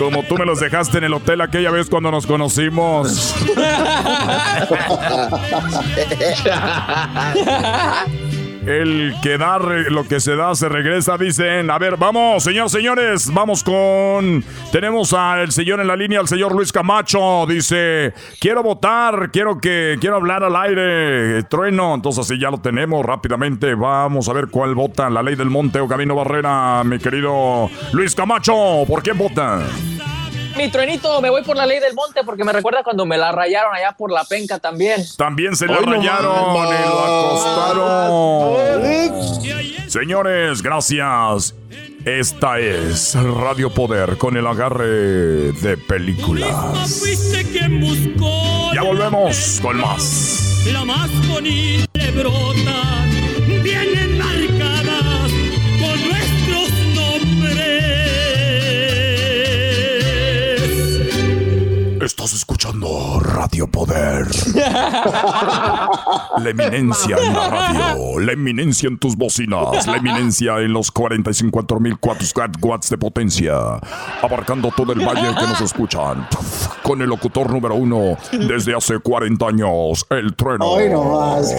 Como 0.00 0.24
tú 0.24 0.36
me 0.36 0.44
los 0.44 0.58
dejaste 0.58 0.98
en 0.98 1.04
el 1.04 1.14
hotel 1.14 1.42
aquella 1.42 1.70
vez 1.70 1.88
cuando 1.88 2.10
nos 2.10 2.26
conocimos. 2.26 3.36
El 8.66 9.14
que 9.22 9.38
da 9.38 9.58
lo 9.58 10.04
que 10.04 10.20
se 10.20 10.36
da 10.36 10.54
se 10.54 10.68
regresa, 10.68 11.16
dicen. 11.16 11.70
A 11.70 11.78
ver, 11.78 11.96
vamos, 11.96 12.42
señores, 12.44 12.72
señores, 12.72 13.32
vamos 13.32 13.64
con. 13.64 14.44
Tenemos 14.70 15.14
al 15.14 15.50
señor 15.50 15.80
en 15.80 15.86
la 15.86 15.96
línea, 15.96 16.20
al 16.20 16.28
señor 16.28 16.54
Luis 16.54 16.70
Camacho. 16.70 17.46
Dice: 17.48 18.12
Quiero 18.38 18.62
votar, 18.62 19.30
quiero 19.32 19.58
que. 19.58 19.96
Quiero 20.00 20.16
hablar 20.16 20.44
al 20.44 20.56
aire. 20.56 21.42
Trueno. 21.44 21.94
Entonces, 21.94 22.26
así 22.26 22.38
ya 22.38 22.50
lo 22.50 22.58
tenemos 22.58 23.04
rápidamente. 23.04 23.74
Vamos 23.74 24.28
a 24.28 24.34
ver 24.34 24.48
cuál 24.48 24.74
vota. 24.74 25.08
La 25.08 25.22
ley 25.22 25.36
del 25.36 25.48
monte 25.48 25.80
o 25.80 25.88
Camino 25.88 26.14
Barrera, 26.14 26.82
mi 26.84 26.98
querido 26.98 27.70
Luis 27.92 28.14
Camacho. 28.14 28.84
¿Por 28.86 29.02
quién 29.02 29.16
vota? 29.16 29.62
Mi 30.56 30.68
truenito, 30.68 31.20
me 31.20 31.30
voy 31.30 31.42
por 31.42 31.56
la 31.56 31.66
ley 31.66 31.78
del 31.80 31.94
monte 31.94 32.22
porque 32.24 32.44
me 32.44 32.52
recuerda 32.52 32.82
cuando 32.82 33.06
me 33.06 33.16
la 33.16 33.32
rayaron 33.32 33.74
allá 33.74 33.92
por 33.96 34.10
la 34.10 34.24
penca 34.24 34.58
también. 34.58 35.02
También 35.16 35.56
se 35.56 35.66
la 35.66 35.78
rayaron 35.78 36.56
y 36.56 36.88
lo 36.88 37.00
acostaron. 37.38 38.30
Señores, 39.88 40.62
gracias. 40.62 41.54
Esta 42.04 42.58
es 42.58 43.14
Radio 43.14 43.70
Poder 43.70 44.16
con 44.16 44.36
el 44.36 44.46
agarre 44.46 45.52
de 45.52 45.76
películas. 45.76 47.02
Ya 48.72 48.82
volvemos 48.82 49.58
con 49.60 49.76
más. 49.78 50.64
La 50.72 50.84
más 50.84 51.10
bonita 51.28 51.90
brota, 52.14 52.89
Estás 62.00 62.32
escuchando 62.32 63.20
Radio 63.20 63.66
Poder. 63.66 64.26
La 66.38 66.48
eminencia 66.48 67.18
en 67.18 67.34
la 67.34 67.48
radio, 67.48 68.18
la 68.18 68.32
eminencia 68.32 68.88
en 68.88 68.98
tus 68.98 69.16
bocinas, 69.16 69.86
la 69.86 69.96
eminencia 69.96 70.58
en 70.60 70.72
los 70.72 70.94
45.000 70.94 72.56
watts 72.62 72.88
de 72.88 72.96
potencia, 72.96 73.54
abarcando 74.22 74.72
todo 74.74 74.94
el 74.94 75.00
valle 75.00 75.34
que 75.34 75.46
nos 75.46 75.60
escuchan. 75.60 76.26
Con 76.82 77.02
el 77.02 77.08
locutor 77.08 77.52
número 77.52 77.74
uno 77.74 78.16
desde 78.32 78.74
hace 78.74 78.98
40 78.98 79.46
años, 79.46 80.06
el 80.08 80.34
trueno. 80.34 80.64
Hoy 80.64 80.88
nomás, 80.88 81.54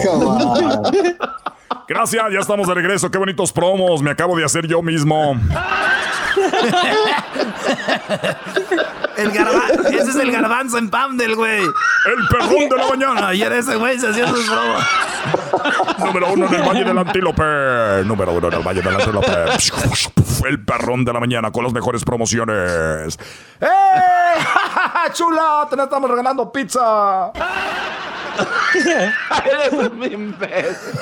Gracias, 1.88 2.24
ya 2.32 2.40
estamos 2.40 2.66
de 2.66 2.74
regreso. 2.74 3.10
Qué 3.10 3.18
bonitos 3.18 3.52
promos, 3.52 4.02
me 4.02 4.10
acabo 4.10 4.36
de 4.36 4.44
hacer 4.44 4.66
yo 4.66 4.82
mismo. 4.82 5.36
El 9.22 9.32
garba- 9.32 9.88
ese 9.88 10.10
es 10.10 10.16
el 10.16 10.30
garbanzo 10.32 10.78
en 10.78 10.90
Pamdel, 10.90 11.34
güey. 11.36 11.60
El 11.62 12.28
perrón 12.30 12.68
de 12.68 12.76
la 12.76 12.86
mañana. 12.88 13.28
Ayer 13.28 13.52
ese 13.52 13.76
güey 13.76 13.98
se 13.98 14.08
hacía 14.08 14.26
sus 14.28 14.48
bromas. 14.48 14.86
Número 15.98 16.32
uno 16.32 16.46
en 16.46 16.54
el 16.54 16.62
Valle 16.62 16.84
del 16.84 16.98
Antílope. 16.98 17.42
Número 18.04 18.32
uno 18.32 18.48
en 18.48 18.54
el 18.54 18.62
Valle 18.66 18.82
del 18.82 18.94
Antílope. 18.94 19.32
El 20.48 20.64
perrón 20.64 21.04
de 21.04 21.12
la 21.12 21.20
mañana 21.20 21.50
con 21.52 21.62
las 21.64 21.72
mejores 21.72 22.04
promociones. 22.04 23.18
¡Eh! 23.60 23.66
¡Chula! 25.12 25.66
Te 25.70 25.80
estamos 25.80 26.10
regalando 26.10 26.50
pizza. 26.50 27.30
Eres 28.74 29.72
un 29.90 30.02
imbécil. 30.02 30.98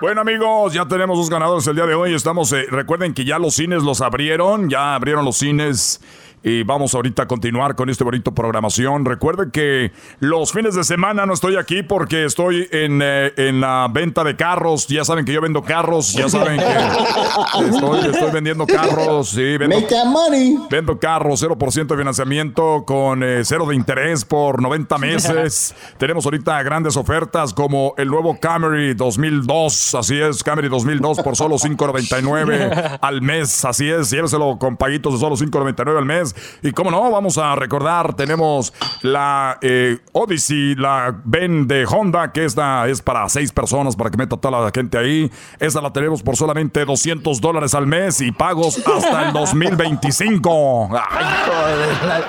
Bueno 0.00 0.20
amigos, 0.20 0.72
ya 0.72 0.86
tenemos 0.86 1.18
dos 1.18 1.28
ganadores 1.28 1.66
el 1.66 1.74
día 1.74 1.86
de 1.86 1.94
hoy. 1.94 2.14
Estamos, 2.14 2.52
eh, 2.52 2.66
recuerden 2.70 3.12
que 3.12 3.24
ya 3.24 3.38
los 3.38 3.54
cines 3.54 3.82
los 3.82 4.00
abrieron, 4.00 4.70
ya 4.70 4.94
abrieron 4.94 5.24
los 5.24 5.36
cines. 5.38 6.00
Y 6.42 6.62
vamos 6.62 6.94
ahorita 6.94 7.24
a 7.24 7.26
continuar 7.26 7.74
con 7.74 7.90
este 7.90 8.02
bonito 8.02 8.32
programación. 8.32 9.04
Recuerden 9.04 9.50
que 9.50 9.92
los 10.20 10.52
fines 10.52 10.74
de 10.74 10.84
semana 10.84 11.26
no 11.26 11.34
estoy 11.34 11.56
aquí 11.56 11.82
porque 11.82 12.24
estoy 12.24 12.66
en, 12.70 13.00
eh, 13.02 13.32
en 13.36 13.60
la 13.60 13.88
venta 13.92 14.24
de 14.24 14.36
carros. 14.36 14.86
Ya 14.86 15.04
saben 15.04 15.26
que 15.26 15.34
yo 15.34 15.42
vendo 15.42 15.62
carros. 15.62 16.14
Ya 16.14 16.30
saben 16.30 16.58
que 16.58 17.68
estoy, 17.68 18.10
estoy 18.10 18.30
vendiendo 18.30 18.66
carros. 18.66 19.28
Sí, 19.28 19.58
vendo, 19.58 19.76
Make 19.76 19.88
that 19.88 20.06
money. 20.06 20.56
Vendo 20.70 20.98
carros, 20.98 21.42
0% 21.42 21.86
de 21.86 21.96
financiamiento 21.96 22.84
con 22.86 23.22
eh, 23.22 23.42
cero 23.44 23.66
de 23.66 23.74
interés 23.74 24.24
por 24.24 24.62
90 24.62 24.96
meses. 24.96 25.74
Tenemos 25.98 26.24
ahorita 26.24 26.62
grandes 26.62 26.96
ofertas 26.96 27.52
como 27.52 27.92
el 27.98 28.08
nuevo 28.08 28.38
Camry 28.40 28.94
2002. 28.94 29.94
Así 29.94 30.18
es, 30.18 30.42
Camry 30.42 30.70
2002 30.70 31.20
por 31.20 31.36
solo 31.36 31.56
5.99 31.56 32.98
al 33.00 33.20
mes. 33.20 33.62
Así 33.66 33.90
es, 33.90 34.10
lléveselo 34.10 34.58
con 34.58 34.78
paguitos 34.78 35.12
de 35.12 35.18
solo 35.18 35.36
5.99 35.36 35.98
al 35.98 36.06
mes. 36.06 36.29
Y 36.62 36.72
como 36.72 36.90
no, 36.90 37.10
vamos 37.10 37.38
a 37.38 37.54
recordar, 37.56 38.14
tenemos 38.14 38.72
la 39.02 39.58
eh, 39.62 39.98
Odyssey, 40.12 40.74
la 40.74 41.14
Ben 41.24 41.66
de 41.66 41.86
Honda, 41.86 42.32
que 42.32 42.44
esta 42.44 42.88
es 42.88 43.02
para 43.02 43.28
seis 43.28 43.52
personas, 43.52 43.96
para 43.96 44.10
que 44.10 44.16
meta 44.16 44.36
toda 44.36 44.60
la 44.60 44.70
gente 44.74 44.98
ahí. 44.98 45.30
Esa 45.58 45.80
la 45.80 45.92
tenemos 45.92 46.22
por 46.22 46.36
solamente 46.36 46.84
200 46.84 47.40
dólares 47.40 47.74
al 47.74 47.86
mes 47.86 48.20
y 48.20 48.32
pagos 48.32 48.78
hasta 48.86 49.26
el 49.26 49.32
2025. 49.32 50.90
Ay, 50.92 52.24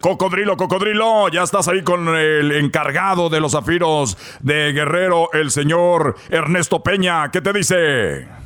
Cocodrilo, 0.00 0.56
cocodrilo, 0.56 1.28
ya 1.28 1.42
estás 1.42 1.68
ahí 1.68 1.82
con 1.82 2.08
el 2.16 2.52
encargado 2.52 3.28
de 3.28 3.38
los 3.38 3.52
zafiros 3.52 4.16
de 4.40 4.72
Guerrero, 4.72 5.28
el 5.34 5.50
señor 5.50 6.16
Ernesto 6.30 6.82
Peña. 6.82 7.30
¿Qué 7.30 7.42
te 7.42 7.52
dice? 7.52 8.39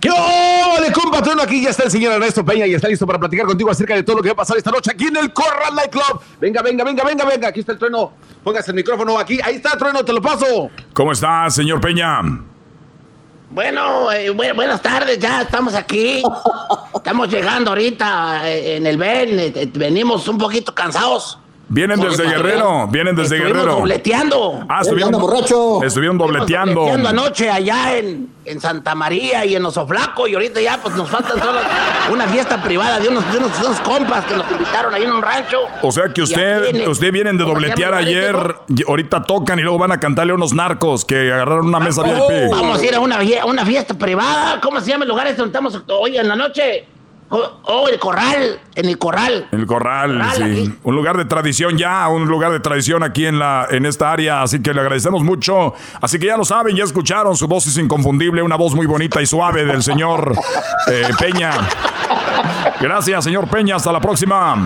¿Qué 0.00 0.10
ole, 0.10 0.92
compatrón? 0.92 1.40
Aquí 1.40 1.62
ya 1.62 1.70
está 1.70 1.82
el 1.84 1.90
señor 1.90 2.12
Ernesto 2.12 2.44
Peña 2.44 2.66
y 2.66 2.74
está 2.74 2.86
listo 2.88 3.04
para 3.06 3.18
platicar 3.18 3.46
contigo 3.46 3.68
acerca 3.70 3.94
de 3.96 4.04
todo 4.04 4.16
lo 4.16 4.22
que 4.22 4.28
va 4.28 4.34
a 4.34 4.36
pasar 4.36 4.56
esta 4.56 4.70
noche 4.70 4.92
aquí 4.92 5.06
en 5.08 5.16
el 5.16 5.32
Corral 5.32 5.74
Night 5.74 5.90
Club. 5.90 6.20
Venga, 6.40 6.62
venga, 6.62 6.84
venga, 6.84 7.02
venga, 7.04 7.24
venga. 7.24 7.48
Aquí 7.48 7.60
está 7.60 7.72
el 7.72 7.78
trueno. 7.78 8.12
Póngase 8.44 8.70
el 8.70 8.76
micrófono 8.76 9.18
aquí. 9.18 9.40
Ahí 9.42 9.56
está, 9.56 9.76
trueno, 9.76 10.04
te 10.04 10.12
lo 10.12 10.22
paso. 10.22 10.70
¿Cómo 10.92 11.10
estás, 11.12 11.54
señor 11.56 11.80
Peña? 11.80 12.20
Bueno, 13.50 14.12
eh, 14.12 14.30
bu- 14.30 14.54
buenas 14.54 14.80
tardes, 14.82 15.18
ya 15.18 15.42
estamos 15.42 15.74
aquí. 15.74 16.22
Estamos 16.94 17.28
llegando 17.28 17.70
ahorita 17.70 18.48
eh, 18.48 18.76
en 18.76 18.86
el 18.86 18.98
Ben. 18.98 19.38
eh, 19.40 19.70
venimos 19.74 20.28
un 20.28 20.38
poquito 20.38 20.72
cansados. 20.74 21.38
Vienen 21.70 22.00
desde 22.00 22.24
Guerrero, 22.26 22.86
vienen 22.88 23.14
desde 23.14 23.36
Estuvimos 23.36 23.62
Guerrero. 23.62 23.76
dobleteando. 23.80 24.64
Ah, 24.70 24.80
estuvieron, 24.80 25.14
estuvieron 25.84 26.16
dobleteando. 26.16 26.74
Dobleteando 26.80 27.08
anoche 27.10 27.50
allá 27.50 27.94
en, 27.98 28.28
en 28.46 28.60
Santa 28.60 28.94
María 28.94 29.44
y 29.44 29.54
en 29.54 29.64
Oso 29.66 29.86
Flaco. 29.86 30.26
Y 30.26 30.32
ahorita 30.34 30.62
ya 30.62 30.78
pues 30.82 30.94
nos 30.96 31.10
falta 31.10 31.30
solo 31.38 31.58
una 32.10 32.26
fiesta 32.28 32.62
privada 32.62 32.98
de 33.00 33.08
unos, 33.08 33.30
de 33.30 33.38
unos, 33.38 33.60
de 33.60 33.66
unos 33.66 33.80
compas 33.80 34.24
que 34.24 34.34
nos 34.34 34.50
invitaron 34.50 34.94
ahí 34.94 35.02
en 35.02 35.12
un 35.12 35.20
rancho. 35.20 35.58
O 35.82 35.92
sea 35.92 36.08
que 36.08 36.22
usted, 36.22 36.74
en- 36.74 36.88
usted 36.88 37.12
vienen 37.12 37.36
de 37.36 37.44
dobletear 37.44 37.92
ayer, 37.92 38.34
y 38.68 38.82
ahorita 38.88 39.24
tocan 39.24 39.58
y 39.58 39.62
luego 39.62 39.76
van 39.78 39.92
a 39.92 40.00
cantarle 40.00 40.32
a 40.32 40.36
unos 40.36 40.54
narcos 40.54 41.04
que 41.04 41.30
agarraron 41.32 41.66
una 41.66 41.80
mesa 41.80 42.02
VIP. 42.02 42.50
Vamos 42.50 42.80
a 42.80 42.84
ir 42.86 42.94
a 42.94 43.00
una, 43.00 43.18
una 43.44 43.66
fiesta 43.66 43.92
privada. 43.92 44.58
¿Cómo 44.62 44.80
se 44.80 44.88
llama 44.90 45.04
el 45.04 45.10
lugar 45.10 45.26
este 45.26 45.42
donde 45.42 45.50
estamos 45.50 45.82
hoy 45.88 46.16
en 46.16 46.28
la 46.28 46.34
noche? 46.36 46.86
Oh, 47.30 47.60
oh, 47.64 47.88
el 47.88 47.98
corral. 47.98 48.58
En 48.74 48.86
el 48.86 48.96
corral. 48.96 49.48
El 49.52 49.66
corral, 49.66 50.12
Corral, 50.12 50.36
sí. 50.36 50.42
aquí. 50.42 50.74
Un 50.84 50.94
lugar 50.96 51.16
de 51.18 51.26
tradición 51.26 51.76
ya, 51.76 52.08
un 52.08 52.26
lugar 52.26 52.52
de 52.52 52.60
tradición 52.60 53.02
aquí 53.02 53.26
en 53.26 53.38
la 53.38 53.66
en 53.70 53.84
esta 53.84 54.10
área, 54.10 54.42
así 54.42 54.62
que 54.62 54.72
le 54.72 54.80
agradecemos 54.80 55.22
mucho. 55.22 55.74
Así 56.00 56.18
que 56.18 56.26
ya 56.26 56.36
lo 56.38 56.44
saben, 56.46 56.74
ya 56.74 56.84
escucharon, 56.84 57.36
su 57.36 57.46
voz 57.46 57.66
es 57.66 57.76
inconfundible, 57.76 58.42
una 58.42 58.56
voz 58.56 58.74
muy 58.74 58.86
bonita 58.86 59.20
y 59.20 59.26
suave 59.26 59.64
del 59.66 59.82
señor 59.82 60.32
eh, 60.90 61.08
Peña. 61.18 61.50
Gracias, 62.80 63.24
señor 63.24 63.48
Peña, 63.48 63.76
hasta 63.76 63.92
la 63.92 64.00
próxima. 64.00 64.56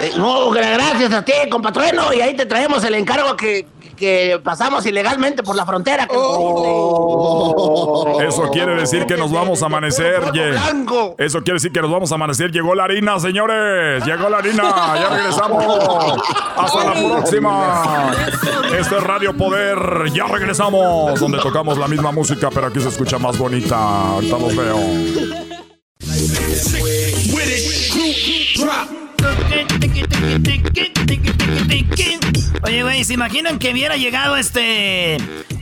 Eh, 0.00 0.12
no, 0.16 0.50
gra- 0.50 0.74
gracias 0.74 1.12
a 1.12 1.24
ti, 1.24 1.32
compatrueno. 1.50 2.12
Y 2.12 2.20
ahí 2.20 2.36
te 2.36 2.46
traemos 2.46 2.84
el 2.84 2.94
encargo 2.94 3.36
que, 3.36 3.66
que 3.98 4.40
pasamos 4.42 4.86
ilegalmente 4.86 5.42
por 5.42 5.56
la 5.56 5.66
frontera. 5.66 6.08
Eso 8.26 8.48
quiere 8.52 8.76
decir 8.76 9.06
que 9.06 9.16
nos 9.16 9.32
vamos 9.32 9.62
a 9.62 9.66
amanecer. 9.66 10.22
Eso 11.18 11.42
quiere 11.42 11.54
decir 11.54 11.72
que 11.72 11.82
nos 11.82 11.90
vamos 11.90 12.12
a 12.12 12.14
amanecer. 12.14 12.50
Llegó 12.50 12.74
la 12.74 12.84
harina, 12.84 13.18
señores. 13.18 14.04
Llegó 14.04 14.28
la 14.28 14.38
harina. 14.38 14.62
Ya 14.94 15.08
regresamos. 15.10 15.64
Hasta 16.56 16.84
la 16.84 16.92
próxima. 16.94 18.12
Este 18.78 18.96
es 18.96 19.02
Radio 19.02 19.36
Poder. 19.36 19.78
Ya 20.12 20.26
regresamos. 20.26 21.18
Donde 21.20 21.38
tocamos 21.38 21.78
la 21.78 21.88
misma 21.88 22.12
música, 22.12 22.50
pero 22.52 22.68
aquí 22.68 22.80
se 22.80 22.88
escucha 22.88 23.18
más 23.18 23.36
bonita. 23.36 23.76
Ahorita 23.76 24.38
los 24.38 24.56
veo. 24.56 24.78
Oye, 32.62 32.82
güey, 32.82 33.04
¿se 33.04 33.14
imaginan 33.14 33.58
que 33.58 33.72
hubiera 33.72 33.96
llegado 33.96 34.36
este 34.36 35.16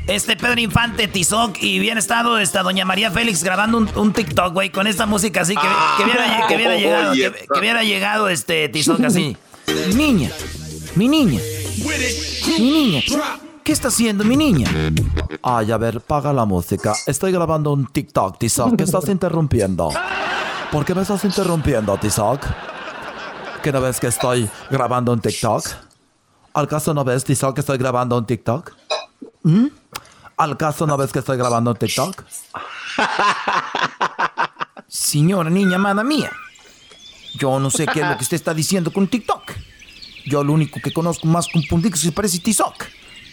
este 0.07 0.37
Pedro 0.37 0.61
Infante 0.61 1.09
Tizoc 1.09 1.61
y 1.61 1.81
hubiera 1.81 1.99
estado 1.99 2.39
esta 2.39 2.63
doña 2.63 2.85
María 2.85 3.11
Félix 3.11 3.43
grabando 3.43 3.79
un, 3.79 3.91
un 3.97 4.13
TikTok, 4.13 4.53
güey, 4.53 4.71
con 4.71 4.87
esta 4.87 5.05
música 5.07 5.41
así 5.43 5.55
que, 5.55 5.67
que 5.99 6.05
hubiera, 6.05 6.47
que 6.47 6.55
hubiera 6.55 6.77
llegado, 6.77 7.13
que, 7.13 7.33
que 7.33 7.59
hubiera 7.59 7.83
llegado 7.83 8.29
este 8.29 8.69
Tizoc 8.69 9.01
así. 9.05 9.37
Niña, 9.95 10.31
mi 10.95 11.09
niña, 11.09 11.41
mi 12.59 12.71
niña, 12.71 13.03
¿qué 13.65 13.73
está 13.73 13.89
haciendo 13.89 14.25
mi 14.25 14.37
niña? 14.37 14.71
Ay, 15.43 15.73
a 15.73 15.77
ver, 15.77 16.01
paga 16.01 16.33
la 16.33 16.45
música. 16.45 16.95
Estoy 17.07 17.33
grabando 17.33 17.73
un 17.73 17.87
TikTok, 17.87 18.39
Tizoc. 18.39 18.77
¿Qué 18.77 18.85
estás 18.85 19.09
interrumpiendo? 19.09 19.93
¿Por 20.71 20.85
qué 20.85 20.95
me 20.95 21.03
estás 21.03 21.25
interrumpiendo, 21.25 21.97
Tizoc? 21.99 22.47
¿Que 23.67 23.73
no 23.73 23.81
ves 23.81 23.99
que 23.99 24.07
estoy 24.07 24.49
grabando 24.71 25.13
un 25.13 25.21
TikTok? 25.21 25.67
¿Al 26.55 26.69
caso 26.69 26.95
no 26.95 27.03
ves, 27.03 27.25
que 27.25 27.33
estoy 27.33 27.79
grabando 27.79 28.17
un 28.17 28.25
TikTok? 28.25 28.73
¿Mm? 29.43 29.67
¿Al 30.37 30.57
caso 30.57 30.87
no 30.87 30.97
ves 30.97 31.11
que 31.11 31.19
estoy 31.19 31.37
grabando 31.37 31.73
un 31.73 31.77
TikTok? 31.77 32.23
Señora 34.87 35.51
niña 35.51 35.75
amada 35.79 36.05
mía, 36.05 36.31
yo 37.35 37.59
no 37.59 37.69
sé 37.69 37.89
qué 37.89 38.03
es 38.03 38.09
lo 38.09 38.17
que 38.17 38.23
usted 38.23 38.37
está 38.37 38.55
diciendo 38.55 38.93
con 38.93 39.09
TikTok. 39.09 39.43
Yo 40.27 40.45
lo 40.45 40.53
único 40.53 40.79
que 40.81 40.93
conozco 40.93 41.27
más 41.27 41.53
un 41.53 41.67
puntito 41.67 41.97
se 41.97 42.13
parece 42.13 42.39
TikTok, 42.39 42.85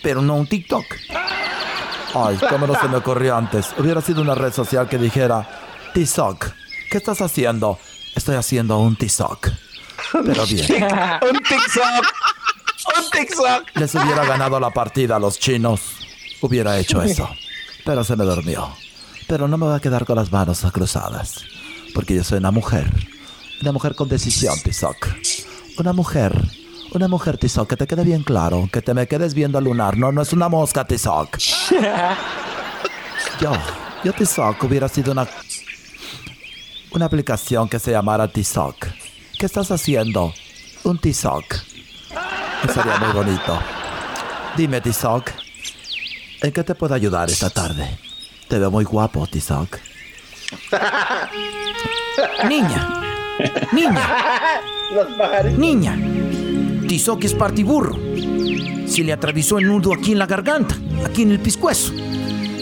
pero 0.02 0.24
no 0.24 0.34
un 0.34 0.48
TikTok. 0.48 0.86
Ay, 2.16 2.40
cómo 2.50 2.66
no 2.66 2.74
se 2.74 2.88
me 2.88 2.98
ocurrió 2.98 3.36
antes. 3.36 3.68
Hubiera 3.78 4.02
sido 4.02 4.24
una 4.24 4.34
red 4.34 4.52
social 4.52 4.90
que 4.90 4.98
dijera, 4.98 5.48
TikTok, 5.94 6.48
¿qué 6.90 6.98
estás 6.98 7.22
haciendo? 7.22 7.78
Estoy 8.16 8.34
haciendo 8.34 8.80
un 8.80 8.96
TikTok. 8.96 9.50
Pero 10.12 10.46
bien. 10.46 10.84
un 10.84 11.38
TikTok. 11.40 12.06
Un 12.98 13.10
TikTok. 13.12 13.76
Les 13.76 13.96
hubiera 13.96 14.26
ganado 14.26 14.60
la 14.60 14.72
partida 14.72 15.16
a 15.16 15.20
los 15.20 15.40
chinos. 15.40 15.82
Hubiera 16.42 16.78
hecho 16.78 17.02
eso. 17.02 17.30
Pero 17.86 18.04
se 18.04 18.16
me 18.16 18.26
durmió. 18.26 18.70
Pero 19.28 19.48
no 19.48 19.58
me 19.58 19.66
voy 19.66 19.76
a 19.76 19.80
quedar 19.80 20.06
con 20.06 20.16
las 20.18 20.32
manos 20.32 20.66
cruzadas. 20.72 21.44
Porque 21.94 22.16
yo 22.16 22.24
soy 22.24 22.40
una 22.40 22.52
mujer. 22.52 22.92
Una 23.62 23.72
mujer 23.72 23.96
con 23.96 24.10
decisión, 24.10 24.60
Tizoc. 24.62 25.08
Una 25.78 25.94
mujer. 25.94 26.34
Una 26.94 27.08
mujer, 27.08 27.38
Tizoc, 27.38 27.70
que 27.70 27.78
te 27.78 27.88
quede 27.88 28.04
bien 28.04 28.24
claro. 28.24 28.70
Que 28.72 28.82
te 28.82 28.94
me 28.94 29.08
quedes 29.08 29.34
viendo 29.34 29.58
al 29.58 29.64
lunar. 29.64 29.98
No, 29.98 30.12
no 30.12 30.22
es 30.22 30.34
una 30.34 30.50
mosca, 30.50 30.86
Tizoc. 30.86 31.38
Yo, 33.40 33.52
yo 34.04 34.14
Tizoc 34.14 34.64
hubiera 34.64 34.88
sido 34.88 35.12
una... 35.12 35.28
Una 36.92 37.06
aplicación 37.06 37.68
que 37.68 37.80
se 37.80 37.92
llamara 37.92 38.28
Tizoc. 38.28 38.86
¿Qué 39.44 39.48
estás 39.48 39.72
haciendo? 39.72 40.34
Un 40.86 40.98
Tizoc. 41.00 41.44
Sería 42.74 42.98
muy 42.98 43.12
bonito. 43.12 43.60
Dime, 44.56 44.80
Tizoc, 44.80 45.32
¿en 46.42 46.54
qué 46.54 46.64
te 46.64 46.74
puedo 46.76 46.96
ayudar 46.96 47.30
esta 47.30 47.50
tarde? 47.50 47.86
Te 48.48 48.58
veo 48.58 48.72
muy 48.72 48.86
guapo, 48.86 49.28
Tizoc. 49.28 49.80
Niña, 52.48 53.04
niña, 53.74 54.62
niña. 55.58 56.00
Tizoc 56.88 57.26
es 57.26 57.34
partiburro. 57.34 58.00
Se 58.88 59.04
le 59.04 59.12
atravesó 59.12 59.60
el 59.60 59.68
nudo 59.68 59.94
aquí 59.94 60.14
en 60.14 60.20
la 60.20 60.26
garganta, 60.26 60.78
aquí 61.06 61.24
en 61.24 61.32
el 61.32 61.42
pescuezo. 61.42 61.92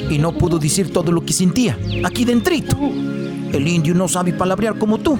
Y 0.09 0.17
no 0.17 0.31
pudo 0.31 0.57
decir 0.57 0.91
todo 0.91 1.11
lo 1.11 1.23
que 1.23 1.33
sentía, 1.33 1.77
aquí 2.03 2.25
dentrito. 2.25 2.75
El 2.79 3.67
indio 3.67 3.93
no 3.93 4.07
sabe 4.07 4.33
palabrear 4.33 4.79
como 4.79 4.97
tú, 4.97 5.19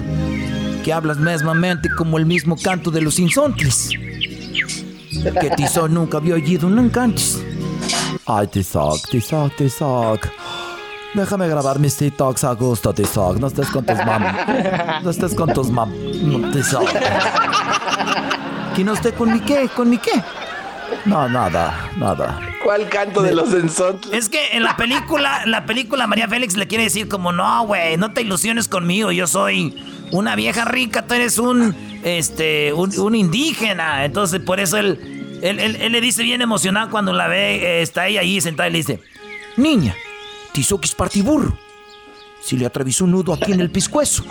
que 0.82 0.92
hablas 0.92 1.18
mesmamente 1.18 1.88
como 1.96 2.18
el 2.18 2.26
mismo 2.26 2.56
canto 2.56 2.90
de 2.90 3.00
los 3.00 3.18
insontles. 3.18 3.90
Que 5.40 5.50
Tizoc 5.56 5.88
nunca 5.88 6.18
había 6.18 6.34
oído 6.34 6.68
nunca 6.68 7.04
antes. 7.04 7.42
Ay, 8.26 8.46
Tizoc, 8.48 9.08
Tizoc, 9.08 9.54
Tizoc. 9.56 10.28
Déjame 11.14 11.46
grabar 11.46 11.78
mis 11.78 11.96
TikToks 11.96 12.44
a 12.44 12.52
gusto, 12.54 12.92
Tizoc. 12.92 13.38
No 13.38 13.46
estés 13.46 13.68
con 13.68 13.84
tus 13.84 13.98
mam. 14.04 14.22
No 15.02 15.10
estés 15.10 15.34
con 15.34 15.52
tus 15.52 15.70
mam. 15.70 15.92
Tizoc. 16.52 16.88
¿Que 18.74 18.84
no 18.84 18.94
esté 18.94 19.12
con 19.12 19.32
mi 19.32 19.40
qué? 19.40 19.68
¿Con 19.74 19.90
mi 19.90 19.98
qué? 19.98 20.22
No, 21.04 21.28
nada, 21.28 21.90
nada. 21.96 22.40
¿Cuál 22.64 22.88
canto 22.88 23.22
de 23.22 23.34
los 23.34 23.52
ensontles? 23.52 24.12
Es 24.14 24.28
que 24.28 24.52
en 24.52 24.62
la 24.62 24.76
película, 24.76 25.44
la 25.46 25.66
película 25.66 26.06
María 26.06 26.28
Félix 26.28 26.56
le 26.56 26.66
quiere 26.66 26.84
decir 26.84 27.08
como, 27.08 27.32
no, 27.32 27.66
güey, 27.66 27.96
no 27.96 28.12
te 28.12 28.22
ilusiones 28.22 28.68
conmigo, 28.68 29.10
yo 29.10 29.26
soy 29.26 29.74
una 30.12 30.36
vieja 30.36 30.64
rica, 30.64 31.06
tú 31.06 31.14
eres 31.14 31.38
un, 31.38 31.74
este, 32.04 32.72
un, 32.72 32.96
un 32.98 33.14
indígena. 33.14 34.04
Entonces, 34.04 34.40
por 34.40 34.60
eso 34.60 34.76
él, 34.76 35.38
él, 35.42 35.58
él- 35.58 35.76
él 35.80 35.92
le 35.92 36.00
dice 36.00 36.22
bien 36.22 36.40
emocionado 36.42 36.90
cuando 36.90 37.12
la 37.12 37.26
ve, 37.28 37.56
eh, 37.56 37.82
está 37.82 38.06
ella 38.08 38.20
ahí 38.20 38.40
sentada 38.40 38.68
y 38.68 38.72
le 38.72 38.78
dice, 38.78 39.00
Niña, 39.56 39.94
Tizoc 40.52 40.84
es 40.84 40.94
partiburro. 40.94 41.58
Se 42.42 42.56
le 42.56 42.66
atravesó 42.66 43.04
un 43.04 43.12
nudo 43.12 43.32
aquí 43.32 43.52
en 43.52 43.60
el 43.60 43.70
pescuezo 43.70 44.24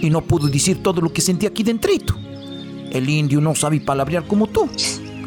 y 0.00 0.10
no 0.10 0.20
pudo 0.22 0.48
decir 0.48 0.82
todo 0.82 1.00
lo 1.00 1.12
que 1.12 1.20
sentía 1.20 1.48
aquí 1.48 1.62
dentrito. 1.62 2.14
El 2.90 3.08
indio 3.08 3.40
no 3.40 3.54
sabe 3.54 3.80
palabrear 3.80 4.24
como 4.26 4.48
tú, 4.48 4.68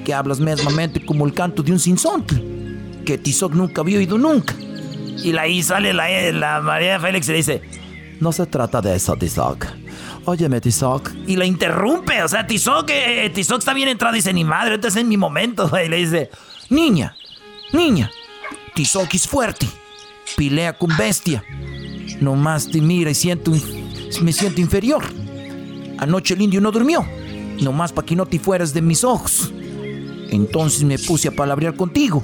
que 0.04 0.14
hablas 0.14 0.40
mesmamente 0.40 1.04
como 1.04 1.26
el 1.26 1.34
canto 1.34 1.64
de 1.64 1.72
un 1.72 1.80
sinsontle, 1.80 2.44
que 3.06 3.18
Tizoc 3.18 3.54
nunca 3.54 3.82
había 3.82 3.98
oído 3.98 4.18
nunca. 4.18 4.54
y 5.24 5.36
ahí 5.38 5.64
sale 5.64 5.94
la, 5.94 6.08
la 6.34 6.62
María 6.62 7.00
Félix 7.00 7.28
y 7.30 7.32
le 7.32 7.38
dice, 7.38 7.62
No 8.20 8.32
se 8.34 8.46
trata 8.46 8.82
de 8.82 8.96
eso, 8.96 9.16
Tizoc. 9.16 9.66
Óyeme, 10.26 10.60
Tizoc. 10.60 11.12
y 11.28 11.36
la 11.36 11.46
interrumpe, 11.46 12.24
o 12.24 12.28
sea, 12.28 12.48
Tizoc, 12.48 12.90
eh, 12.90 13.30
Tizoc 13.34 13.60
está 13.60 13.74
bien 13.74 13.90
entrado 13.90 14.16
dice, 14.16 14.34
ni 14.34 14.44
madre, 14.44 14.72
ahorita 14.72 14.88
es 14.88 14.96
en 14.96 15.08
mi 15.08 15.18
momento. 15.18 15.70
Y 15.86 15.88
le 15.88 15.98
dice, 15.98 16.30
Niña, 16.70 17.16
niña, 17.74 18.10
Tizoc 18.74 19.14
es 19.14 19.28
fuerte, 19.28 19.68
pelea 20.36 20.74
con 20.74 20.96
bestia. 20.98 21.44
Nomás 22.20 22.70
te 22.70 22.82
mira 22.82 23.12
y 23.12 23.16
siento, 23.16 23.52
me 24.22 24.34
siento 24.34 24.62
inferior. 24.62 25.04
Anoche 26.00 26.34
el 26.34 26.42
indio 26.42 26.60
no 26.60 26.72
durmió, 26.72 27.06
nomás 27.62 27.94
para 27.94 28.06
que 28.06 28.16
no 28.16 28.26
te 28.26 28.40
fueras 28.40 28.74
de 28.74 28.82
mis 28.82 29.04
ojos. 29.04 29.54
Entonces 30.32 30.84
me 30.84 30.98
puse 30.98 31.28
a 31.28 31.32
palabrear 31.32 31.76
contigo 31.76 32.24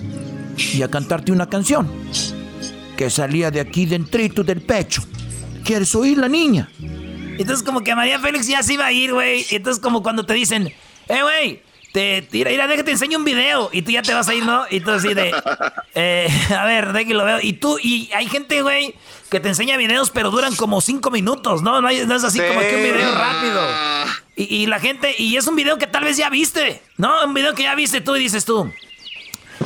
y 0.73 0.81
a 0.81 0.89
cantarte 0.89 1.31
una 1.31 1.47
canción 1.47 1.87
que 2.97 3.09
salía 3.09 3.51
de 3.51 3.59
aquí 3.59 3.85
dentrito 3.85 4.43
del 4.43 4.61
pecho. 4.61 5.03
¿Quieres 5.63 5.93
oírla, 5.93 6.27
niña? 6.27 6.69
Entonces 7.41 7.63
como 7.65 7.81
que 7.83 7.95
María 7.95 8.19
Félix 8.19 8.47
ya 8.47 8.63
se 8.63 8.73
iba 8.73 8.85
a 8.85 8.91
ir, 8.91 9.13
güey. 9.13 9.45
Entonces 9.51 9.81
como 9.81 10.01
cuando 10.03 10.25
te 10.25 10.33
dicen, 10.33 10.67
eh, 11.07 11.21
güey, 11.21 11.61
te, 11.93 12.25
mira, 12.31 12.51
mira, 12.51 12.67
déjate 12.67 12.91
enseño 12.91 13.17
un 13.17 13.25
video. 13.25 13.69
Y 13.73 13.81
tú 13.81 13.91
ya 13.91 14.01
te 14.01 14.13
vas 14.13 14.27
a 14.29 14.33
ir, 14.33 14.45
¿no? 14.45 14.63
Y 14.69 14.79
tú 14.79 14.91
así 14.91 15.13
de, 15.13 15.33
eh, 15.95 16.27
a 16.57 16.65
ver, 16.65 16.93
que 17.05 17.13
lo 17.13 17.25
veo. 17.25 17.39
Y 17.41 17.53
tú, 17.53 17.77
y 17.81 18.09
hay 18.13 18.27
gente, 18.27 18.61
güey, 18.61 18.95
que 19.29 19.39
te 19.39 19.49
enseña 19.49 19.75
videos, 19.77 20.09
pero 20.11 20.31
duran 20.31 20.55
como 20.55 20.79
cinco 20.81 21.11
minutos, 21.11 21.61
¿no? 21.61 21.81
No, 21.81 21.87
hay- 21.87 22.05
no 22.05 22.15
es 22.15 22.23
así 22.23 22.39
como 22.47 22.59
que 22.61 22.75
un 22.75 22.83
video 22.83 23.13
rápido. 23.15 23.61
Y, 24.37 24.55
y 24.63 24.65
la 24.67 24.79
gente, 24.79 25.13
y 25.17 25.35
es 25.35 25.45
un 25.47 25.55
video 25.55 25.77
que 25.77 25.87
tal 25.87 26.03
vez 26.05 26.15
ya 26.17 26.29
viste, 26.29 26.81
¿no? 26.97 27.25
Un 27.25 27.33
video 27.33 27.53
que 27.53 27.63
ya 27.63 27.75
viste 27.75 27.99
tú 28.01 28.15
y 28.15 28.19
dices 28.19 28.45
tú. 28.45 28.71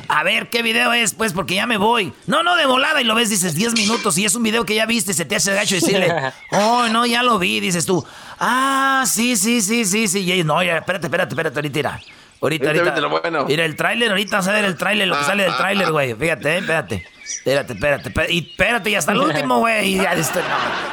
A 0.07 0.23
ver, 0.23 0.49
¿qué 0.49 0.61
video 0.61 0.94
es? 0.94 1.14
Pues 1.14 1.34
porque 1.34 1.56
ya 1.56 1.65
me 1.68 1.77
voy. 1.77 2.14
No, 2.27 2.44
no, 2.44 2.56
de 2.56 2.65
volada. 2.65 3.02
Y 3.02 3.06
lo 3.06 3.15
ves, 3.15 3.30
dices 3.30 3.56
10 3.56 3.73
minutos. 3.73 4.18
Y 4.18 4.26
es 4.26 4.36
un 4.36 4.44
video 4.44 4.65
que 4.65 4.76
ya 4.76 4.86
viste. 4.86 5.14
Se 5.14 5.26
te 5.26 5.36
hace 5.36 5.53
gacho 5.53 5.76
decirle, 5.76 6.14
oh, 6.52 6.88
no, 6.90 7.06
ya 7.06 7.23
lo 7.23 7.40
vi. 7.40 7.60
Dices 7.60 7.86
tú, 7.86 8.06
ah, 8.40 9.03
sí, 9.07 9.36
sí, 9.36 9.61
sí, 9.61 9.86
sí, 9.86 10.07
sí. 10.07 10.19
Y 10.22 10.32
ellos, 10.32 10.45
no, 10.45 10.61
ya, 10.64 10.77
espérate, 10.77 11.07
espérate, 11.07 11.34
espérate, 11.34 11.57
ahorita. 11.60 11.77
Mira. 11.77 11.99
Ahorita, 12.41 12.68
Ahorita 12.68 12.90
ahorita. 12.94 13.07
bueno. 13.07 13.45
Mira 13.45 13.65
el 13.65 13.76
tráiler, 13.76 14.10
ahorita 14.11 14.38
vas 14.38 14.48
a 14.48 14.52
ver 14.52 14.65
el 14.65 14.76
tráiler, 14.76 15.07
lo 15.07 15.18
que 15.18 15.23
sale 15.23 15.44
del 15.44 15.56
tráiler, 15.56 15.91
güey. 15.91 16.14
Fíjate, 16.15 16.49
eh, 16.53 16.57
espérate. 16.60 17.07
Espérate, 17.23 17.73
espérate, 17.73 18.10
espérate. 18.10 18.34
Y 18.34 18.40
espérate, 18.40 18.90
y 18.91 18.95
hasta 18.95 19.11
el 19.14 19.19
último, 19.19 19.60
güey. 19.60 19.95
Y 19.95 19.99
este. 19.99 20.41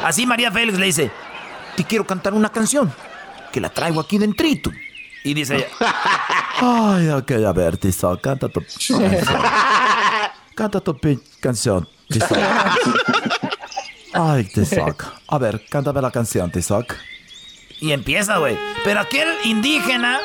Así 0.02 0.24
María 0.26 0.50
Félix 0.50 0.78
le 0.78 0.86
dice, 0.86 1.10
Te 1.76 1.84
quiero 1.84 2.06
cantar 2.06 2.32
una 2.32 2.48
canción 2.50 2.92
que 3.52 3.60
la 3.60 3.68
traigo 3.68 4.00
aquí 4.00 4.16
dentrito. 4.18 4.70
Y 5.24 5.34
dice 5.34 5.56
ella, 5.56 5.66
Ay, 6.60 7.08
ok, 7.08 7.30
a 7.46 7.52
ver, 7.52 7.76
Tizoc, 7.76 8.20
canta 8.20 8.48
tu 8.48 8.60
canción. 8.60 9.02
Canta 10.54 10.80
tu 10.80 10.96
canción, 11.40 11.88
Tizoc. 12.08 12.38
Ay, 14.12 14.44
Tizoc. 14.44 15.04
A 15.28 15.38
ver, 15.38 15.64
cántame 15.70 16.00
la 16.02 16.10
canción, 16.10 16.50
Tizoc. 16.50 16.94
y 17.80 17.92
empieza, 17.92 18.38
güey. 18.38 18.58
Pero 18.84 19.00
aquel 19.00 19.28
indígena 19.44 20.18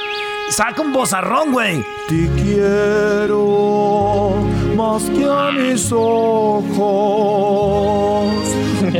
saca 0.49 0.81
un 0.81 0.91
bozarrón, 0.93 1.51
güey. 1.53 1.83
Te 2.07 2.29
quiero 2.41 4.35
más 4.75 5.03
que 5.03 5.25
a 5.25 5.51
mis 5.51 5.91
ojos, 5.91 6.67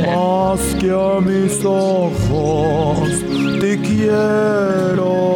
más 0.06 0.60
que 0.80 0.90
a 0.90 1.20
mis 1.20 1.64
ojos, 1.64 3.08
te 3.60 3.80
quiero. 3.80 5.28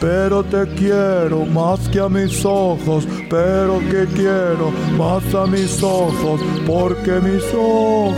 Pero 0.00 0.44
te 0.44 0.66
quiero 0.74 1.46
más 1.46 1.88
que 1.88 2.00
a 2.00 2.08
mis 2.08 2.44
ojos, 2.44 3.08
pero 3.30 3.80
que 3.90 4.06
quiero 4.14 4.70
más 4.96 5.34
a 5.34 5.46
mis 5.46 5.82
ojos, 5.82 6.40
porque 6.66 7.12
mis 7.20 7.42
ojos 7.54 8.16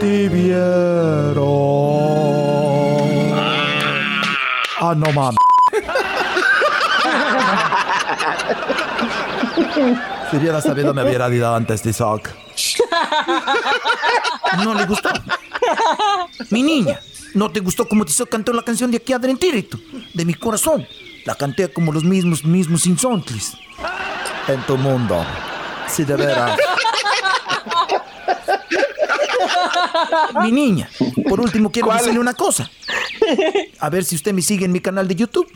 te 0.00 0.28
vieron. 0.28 1.48
Ah, 4.80 4.94
no 4.96 5.12
mames. 5.12 5.36
Si 10.30 10.36
hubiera 10.36 10.60
sabido 10.60 10.92
me 10.94 11.02
hubiera 11.02 11.28
dado 11.28 11.54
antes 11.54 11.82
Tizoc. 11.82 12.28
No 14.62 14.74
le 14.74 14.84
gustó. 14.86 15.10
Mi 16.50 16.62
niña, 16.62 17.00
¿no 17.34 17.50
te 17.50 17.60
gustó 17.60 17.88
como 17.88 18.04
te 18.04 18.10
hizo 18.12 18.26
cantar 18.26 18.54
la 18.54 18.62
canción 18.62 18.90
de 18.90 18.98
aquí 18.98 19.12
adentro, 19.12 19.78
de 20.14 20.24
mi 20.24 20.34
corazón? 20.34 20.86
La 21.24 21.34
canté 21.34 21.68
como 21.72 21.92
los 21.92 22.04
mismos, 22.04 22.44
mismos 22.44 22.86
insontles. 22.86 23.54
En 24.48 24.60
tu 24.62 24.76
mundo. 24.76 25.24
Si 25.88 26.04
de 26.04 26.16
veras. 26.16 26.58
Mi 30.42 30.52
niña, 30.52 30.88
por 31.28 31.40
último 31.40 31.70
quiero 31.70 31.92
decirle 31.92 32.18
una 32.18 32.34
cosa. 32.34 32.70
A 33.78 33.90
ver 33.90 34.04
si 34.04 34.16
usted 34.16 34.32
me 34.32 34.42
sigue 34.42 34.64
en 34.64 34.72
mi 34.72 34.80
canal 34.80 35.06
de 35.08 35.14
YouTube. 35.14 35.50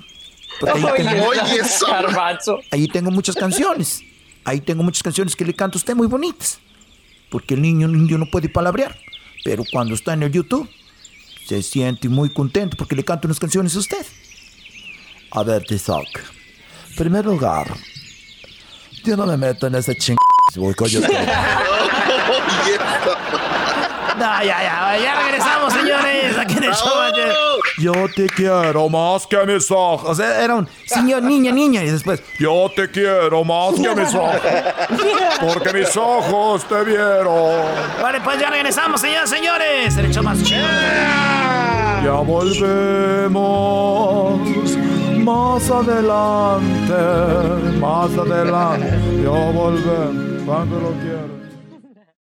Porque 0.61 0.79
ahí 0.79 0.85
tengo, 0.97 1.27
Oye, 1.27 1.41
eso. 1.61 1.87
Garbanzo. 1.87 2.61
ahí 2.71 2.87
tengo 2.89 3.11
muchas 3.11 3.35
canciones. 3.35 4.03
Ahí 4.45 4.61
tengo 4.61 4.83
muchas 4.83 5.03
canciones 5.03 5.37
que 5.37 5.45
le 5.45 5.55
canto 5.55 5.79
a 5.79 5.81
usted 5.81 5.95
muy 5.95 6.07
bonitas. 6.07 6.59
Porque 7.31 7.55
el 7.55 7.63
niño, 7.63 7.87
el 7.87 7.95
indio 7.95 8.19
no 8.19 8.27
puede 8.27 8.49
palabrear. 8.49 8.97
Pero 9.45 9.65
cuando 9.71 9.95
está 9.95 10.13
en 10.15 10.25
el 10.25 10.33
YouTube, 10.33 10.69
se 11.47 11.63
siente 11.63 12.09
muy 12.09 12.31
contento 12.31 12.77
porque 12.77 12.97
le 12.97 13.05
canto 13.05 13.29
unas 13.29 13.41
canciones 13.41 13.75
a 13.77 13.79
usted. 13.79 14.07
A 15.31 15.43
ver, 15.43 15.65
Tizoc. 15.65 16.07
En 16.91 16.97
primer 16.97 17.25
lugar, 17.25 17.75
yo 19.05 19.17
no 19.17 19.27
me 19.27 19.37
meto 19.37 19.67
en 19.67 19.75
ese 19.77 19.97
ching... 19.97 20.17
Voy 20.57 20.75
con 20.75 20.89
YouTube. 20.89 21.11
No, 24.19 24.45
ya, 24.45 24.63
ya, 24.63 24.99
ya 25.03 25.23
regresamos, 25.23 25.73
señores. 25.73 26.39
Aquí 26.39 26.55
en 26.59 26.65
el 26.65 26.75
show. 26.75 27.52
Yo 27.79 27.93
te 28.15 28.27
quiero 28.27 28.89
más 28.89 29.27
que 29.27 29.45
mis 29.47 29.71
ojos. 29.71 30.11
O 30.11 30.15
sea, 30.15 30.43
era 30.45 30.55
un 30.57 30.69
señor, 30.87 31.23
niña, 31.23 31.53
niña. 31.53 31.83
Y 31.83 31.91
después, 31.91 32.23
Yo 32.39 32.71
te 32.75 32.91
quiero 32.91 33.45
más 33.45 33.75
que 33.75 33.95
mis 33.95 34.15
ojos. 34.15 34.41
Porque 35.41 35.73
mis 35.73 35.97
ojos 35.97 36.65
te 36.69 36.85
vieron. 36.85 37.63
Vale, 38.01 38.21
pues 38.21 38.39
ya 38.39 38.51
regresamos, 38.51 39.01
señores, 39.01 39.31
señores. 39.31 39.97
El 39.97 40.23
más 40.23 40.43
chido. 40.43 40.67
Ya 42.05 42.15
volvemos 42.15 43.33
más 45.19 45.71
adelante, 45.71 46.93
más 47.79 48.11
adelante. 48.19 49.23
Ya 49.23 49.31
volvemos 49.53 50.43
cuando 50.45 50.81
lo 50.81 50.91
quieras. 51.01 51.42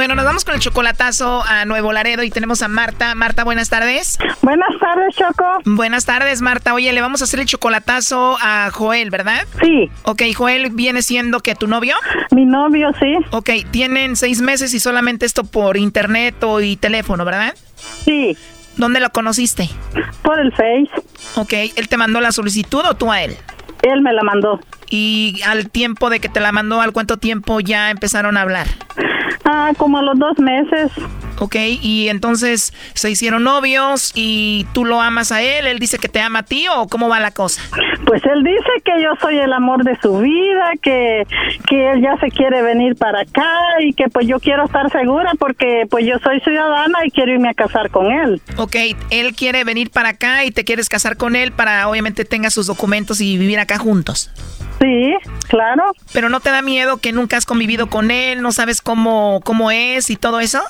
Bueno, 0.00 0.14
nos 0.14 0.24
vamos 0.24 0.46
con 0.46 0.54
el 0.54 0.60
chocolatazo 0.60 1.44
a 1.46 1.66
Nuevo 1.66 1.92
Laredo 1.92 2.22
y 2.22 2.30
tenemos 2.30 2.62
a 2.62 2.68
Marta. 2.68 3.14
Marta, 3.14 3.44
buenas 3.44 3.68
tardes. 3.68 4.16
Buenas 4.40 4.70
tardes, 4.80 5.14
Choco. 5.14 5.44
Buenas 5.66 6.06
tardes, 6.06 6.40
Marta. 6.40 6.72
Oye, 6.72 6.90
le 6.94 7.02
vamos 7.02 7.20
a 7.20 7.24
hacer 7.24 7.38
el 7.38 7.44
chocolatazo 7.44 8.38
a 8.40 8.70
Joel, 8.72 9.10
¿verdad? 9.10 9.46
Sí. 9.60 9.90
Ok, 10.04 10.22
Joel 10.34 10.70
viene 10.70 11.02
siendo 11.02 11.40
que 11.40 11.54
tu 11.54 11.66
novio. 11.66 11.96
Mi 12.30 12.46
novio, 12.46 12.92
sí. 12.98 13.14
Ok, 13.32 13.50
tienen 13.70 14.16
seis 14.16 14.40
meses 14.40 14.72
y 14.72 14.80
solamente 14.80 15.26
esto 15.26 15.44
por 15.44 15.76
internet 15.76 16.42
o 16.44 16.62
y 16.62 16.78
teléfono, 16.78 17.26
¿verdad? 17.26 17.54
Sí. 18.06 18.38
¿Dónde 18.78 19.00
lo 19.00 19.10
conociste? 19.10 19.68
Por 20.22 20.40
el 20.40 20.50
Face. 20.52 20.88
Ok, 21.36 21.52
¿él 21.76 21.88
te 21.90 21.98
mandó 21.98 22.22
la 22.22 22.32
solicitud 22.32 22.86
o 22.86 22.94
tú 22.94 23.12
a 23.12 23.22
él? 23.22 23.36
Él 23.82 24.00
me 24.00 24.14
la 24.14 24.22
mandó. 24.22 24.60
Y 24.90 25.40
al 25.46 25.70
tiempo 25.70 26.10
de 26.10 26.20
que 26.20 26.28
te 26.28 26.40
la 26.40 26.52
mandó, 26.52 26.80
¿al 26.80 26.92
cuánto 26.92 27.16
tiempo 27.16 27.60
ya 27.60 27.90
empezaron 27.90 28.36
a 28.36 28.42
hablar? 28.42 28.66
Ah, 29.44 29.72
como 29.76 29.98
a 29.98 30.02
los 30.02 30.18
dos 30.18 30.38
meses. 30.38 30.92
Ok, 31.38 31.56
y 31.56 32.08
entonces 32.08 32.74
se 32.92 33.10
hicieron 33.10 33.44
novios 33.44 34.12
y 34.14 34.66
tú 34.74 34.84
lo 34.84 35.00
amas 35.00 35.32
a 35.32 35.40
él, 35.40 35.66
él 35.66 35.78
dice 35.78 35.98
que 35.98 36.08
te 36.08 36.20
ama 36.20 36.40
a 36.40 36.42
ti 36.42 36.66
o 36.68 36.86
cómo 36.86 37.08
va 37.08 37.18
la 37.18 37.30
cosa? 37.30 37.62
Pues 38.04 38.22
él 38.26 38.44
dice 38.44 38.68
que 38.84 39.02
yo 39.02 39.08
soy 39.22 39.38
el 39.38 39.52
amor 39.54 39.82
de 39.82 39.96
su 40.02 40.18
vida, 40.18 40.72
que, 40.82 41.26
que 41.66 41.92
él 41.92 42.02
ya 42.02 42.18
se 42.18 42.28
quiere 42.28 42.60
venir 42.60 42.94
para 42.96 43.22
acá 43.22 43.50
y 43.80 43.94
que 43.94 44.08
pues 44.10 44.26
yo 44.26 44.38
quiero 44.38 44.66
estar 44.66 44.90
segura 44.92 45.32
porque 45.38 45.86
pues 45.88 46.04
yo 46.04 46.18
soy 46.22 46.40
ciudadana 46.40 46.98
y 47.06 47.10
quiero 47.10 47.32
irme 47.32 47.48
a 47.48 47.54
casar 47.54 47.90
con 47.90 48.12
él. 48.12 48.42
Ok, 48.58 48.76
él 49.10 49.34
quiere 49.34 49.64
venir 49.64 49.90
para 49.90 50.10
acá 50.10 50.44
y 50.44 50.50
te 50.50 50.64
quieres 50.64 50.90
casar 50.90 51.16
con 51.16 51.36
él 51.36 51.52
para 51.52 51.88
obviamente 51.88 52.26
tenga 52.26 52.50
sus 52.50 52.66
documentos 52.66 53.22
y 53.22 53.38
vivir 53.38 53.58
acá 53.58 53.78
juntos. 53.78 54.30
Sí, 54.80 55.14
claro. 55.48 55.92
Pero 56.12 56.28
no 56.30 56.40
te 56.40 56.50
da 56.50 56.62
miedo 56.62 56.96
que 56.96 57.12
nunca 57.12 57.36
has 57.36 57.44
convivido 57.44 57.88
con 57.88 58.10
él, 58.10 58.40
no 58.40 58.50
sabes 58.50 58.80
cómo, 58.80 59.40
cómo 59.44 59.70
es 59.70 60.08
y 60.08 60.16
todo 60.16 60.40
eso? 60.40 60.60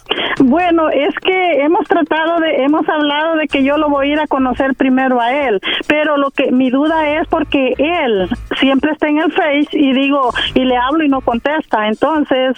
Bueno, 0.40 0.88
es 0.88 1.14
que 1.22 1.62
hemos 1.62 1.86
tratado 1.86 2.40
de, 2.40 2.64
hemos 2.64 2.88
hablado 2.88 3.36
de 3.36 3.46
que 3.46 3.62
yo 3.62 3.76
lo 3.76 3.88
voy 3.90 4.08
a 4.08 4.12
ir 4.12 4.20
a 4.20 4.26
conocer 4.26 4.74
primero 4.74 5.20
a 5.20 5.32
él, 5.32 5.60
pero 5.86 6.16
lo 6.16 6.30
que 6.30 6.50
mi 6.50 6.70
duda 6.70 7.20
es 7.20 7.28
porque 7.28 7.74
él 7.78 8.28
siempre 8.58 8.92
está 8.92 9.08
en 9.08 9.18
el 9.18 9.32
Face 9.32 9.68
y 9.72 9.92
digo, 9.92 10.32
y 10.54 10.64
le 10.64 10.76
hablo 10.76 11.04
y 11.04 11.08
no 11.08 11.20
contesta, 11.20 11.86
entonces 11.88 12.56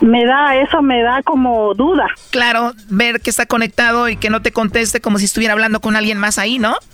me 0.00 0.24
da, 0.24 0.56
eso 0.56 0.80
me 0.82 1.02
da 1.02 1.22
como 1.22 1.74
duda. 1.74 2.06
Claro, 2.30 2.72
ver 2.88 3.20
que 3.20 3.30
está 3.30 3.46
conectado 3.46 4.08
y 4.08 4.16
que 4.16 4.30
no 4.30 4.40
te 4.42 4.52
conteste 4.52 5.00
como 5.00 5.18
si 5.18 5.26
estuviera 5.26 5.52
hablando 5.52 5.80
con 5.80 5.96
alguien 5.96 6.18
más 6.18 6.38
ahí, 6.38 6.58
¿no? 6.58 6.76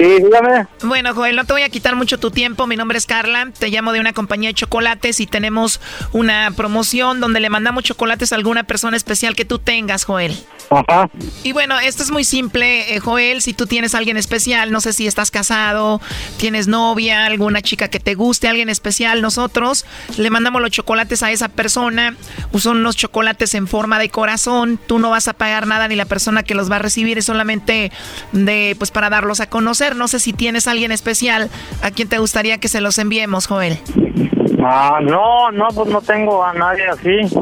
Sí, 0.00 0.06
dígame. 0.06 0.66
Bueno, 0.82 1.14
Joel, 1.14 1.36
no 1.36 1.44
te 1.44 1.52
voy 1.52 1.60
a 1.60 1.68
quitar 1.68 1.94
mucho 1.94 2.18
tu 2.18 2.30
tiempo. 2.30 2.66
Mi 2.66 2.74
nombre 2.74 2.96
es 2.96 3.04
Carla. 3.04 3.50
Te 3.58 3.68
llamo 3.68 3.92
de 3.92 4.00
una 4.00 4.14
compañía 4.14 4.48
de 4.48 4.54
chocolates 4.54 5.20
y 5.20 5.26
tenemos 5.26 5.78
una 6.12 6.50
promoción 6.56 7.20
donde 7.20 7.38
le 7.38 7.50
mandamos 7.50 7.84
chocolates 7.84 8.32
a 8.32 8.36
alguna 8.36 8.62
persona 8.62 8.96
especial 8.96 9.36
que 9.36 9.44
tú 9.44 9.58
tengas, 9.58 10.04
Joel. 10.04 10.34
Ajá. 10.70 11.10
Y 11.42 11.52
bueno, 11.52 11.78
esto 11.80 12.02
es 12.02 12.10
muy 12.10 12.24
simple, 12.24 12.94
eh, 12.94 13.00
Joel. 13.00 13.42
Si 13.42 13.52
tú 13.52 13.66
tienes 13.66 13.94
a 13.94 13.98
alguien 13.98 14.16
especial, 14.16 14.72
no 14.72 14.80
sé 14.80 14.94
si 14.94 15.06
estás 15.06 15.30
casado, 15.30 16.00
tienes 16.38 16.66
novia, 16.66 17.26
alguna 17.26 17.60
chica 17.60 17.88
que 17.88 18.00
te 18.00 18.14
guste, 18.14 18.48
alguien 18.48 18.70
especial, 18.70 19.20
nosotros 19.20 19.84
le 20.16 20.30
mandamos 20.30 20.62
los 20.62 20.70
chocolates 20.70 21.22
a 21.22 21.30
esa 21.30 21.48
persona. 21.48 22.16
Son 22.56 22.78
unos 22.78 22.96
chocolates 22.96 23.54
en 23.54 23.66
forma 23.66 23.98
de 23.98 24.08
corazón. 24.08 24.78
Tú 24.86 24.98
no 24.98 25.10
vas 25.10 25.28
a 25.28 25.34
pagar 25.34 25.66
nada 25.66 25.88
ni 25.88 25.96
la 25.96 26.06
persona 26.06 26.42
que 26.42 26.54
los 26.54 26.70
va 26.70 26.76
a 26.76 26.78
recibir 26.78 27.18
es 27.18 27.26
solamente 27.26 27.92
de, 28.32 28.76
pues, 28.78 28.90
para 28.90 29.10
darlos 29.10 29.40
a 29.40 29.48
conocer. 29.48 29.89
No 29.94 30.08
sé 30.08 30.18
si 30.20 30.32
tienes 30.32 30.66
a 30.68 30.72
alguien 30.72 30.92
especial 30.92 31.50
a 31.82 31.90
quien 31.90 32.08
te 32.08 32.18
gustaría 32.18 32.58
que 32.58 32.68
se 32.68 32.80
los 32.80 32.98
enviemos, 32.98 33.46
Joel. 33.46 33.78
Ah, 34.62 34.98
no, 35.02 35.50
no, 35.50 35.68
pues 35.74 35.88
no 35.88 36.00
tengo 36.02 36.44
a 36.44 36.52
nadie 36.52 36.86
así. 36.88 37.34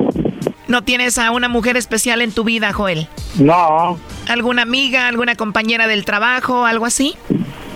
¿No 0.69 0.83
tienes 0.85 1.19
a 1.19 1.31
una 1.31 1.49
mujer 1.49 1.77
especial 1.77 2.21
en 2.21 2.33
tu 2.33 2.45
vida, 2.45 2.73
Joel? 2.73 3.09
No. 3.39 3.99
¿Alguna 4.29 4.63
amiga, 4.63 5.09
alguna 5.09 5.35
compañera 5.35 5.87
del 5.87 6.05
trabajo, 6.05 6.67
algo 6.67 6.85
así? 6.85 7.17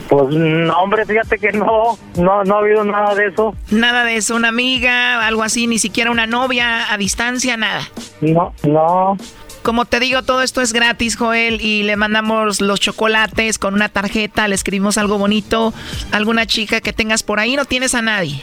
Pues 0.09 0.29
no, 0.35 0.77
hombre, 0.79 1.07
fíjate 1.07 1.39
que 1.39 1.53
no, 1.53 1.99
no, 2.19 2.45
no 2.45 2.55
ha 2.55 2.59
habido 2.59 2.85
nada 2.85 3.15
de 3.15 3.29
eso. 3.29 3.55
Nada 3.71 4.05
de 4.05 4.17
eso, 4.17 4.37
una 4.37 4.49
amiga, 4.49 5.27
algo 5.27 5.43
así, 5.43 5.67
ni 5.67 5.79
siquiera 5.79 6.11
una 6.11 6.27
novia 6.27 6.93
a 6.93 6.99
distancia, 6.99 7.57
nada. 7.57 7.81
No, 8.21 8.53
no. 8.65 9.17
Como 9.63 9.85
te 9.85 10.01
digo, 10.01 10.23
todo 10.23 10.43
esto 10.43 10.61
es 10.61 10.73
gratis, 10.73 11.17
Joel, 11.17 11.61
y 11.61 11.85
le 11.85 11.97
mandamos 11.97 12.61
los 12.61 12.81
chocolates 12.81 13.59
con 13.59 13.75
una 13.75 13.89
tarjeta, 13.89 14.49
le 14.49 14.57
escribimos 14.57 14.99
algo 14.99 15.19
bonito, 15.19 15.73
alguna 16.11 16.47
chica 16.47 16.81
que 16.81 16.93
tengas 16.93 17.23
por 17.23 17.39
ahí, 17.39 17.55
no 17.55 17.65
tienes 17.65 17.95
a 17.95 18.03
nadie. 18.03 18.43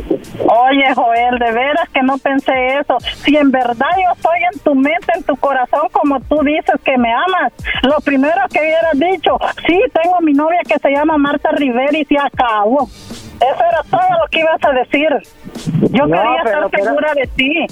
Oye, 0.00 0.94
Joel, 0.94 1.38
de 1.38 1.52
veras 1.52 1.88
que 1.92 2.02
no 2.02 2.18
pensé 2.18 2.52
eso. 2.78 2.98
Si 3.24 3.36
en 3.36 3.50
verdad 3.50 3.90
yo 3.96 4.12
estoy 4.14 4.38
en 4.52 4.58
tu 4.60 4.74
mente, 4.74 5.12
en 5.14 5.22
tu 5.24 5.36
corazón, 5.36 5.88
como 5.92 6.20
tú 6.20 6.40
dices 6.42 6.76
que 6.84 6.96
me 6.96 7.12
amas, 7.12 7.52
lo 7.82 7.98
primero 8.00 8.40
que 8.52 8.60
hubieras 8.60 8.98
dicho, 8.98 9.38
sí, 9.66 9.80
tengo 10.02 10.20
mi 10.20 10.32
novia 10.32 10.60
que 10.66 10.78
se 10.78 10.90
llama 10.90 11.18
Marta 11.18 11.50
Rivera 11.52 11.96
y 11.96 12.04
se 12.04 12.18
acabó. 12.18 12.88
Eso 13.40 13.64
era 13.70 13.82
todo 13.88 14.18
lo 14.20 14.28
que 14.30 14.40
ibas 14.40 14.60
a 14.64 14.72
decir. 14.72 15.08
Yo 15.90 16.06
No, 16.06 16.16
quería 16.16 16.42
estar 16.44 16.70
segura 16.70 17.14
de 17.14 17.26
ti. 17.28 17.66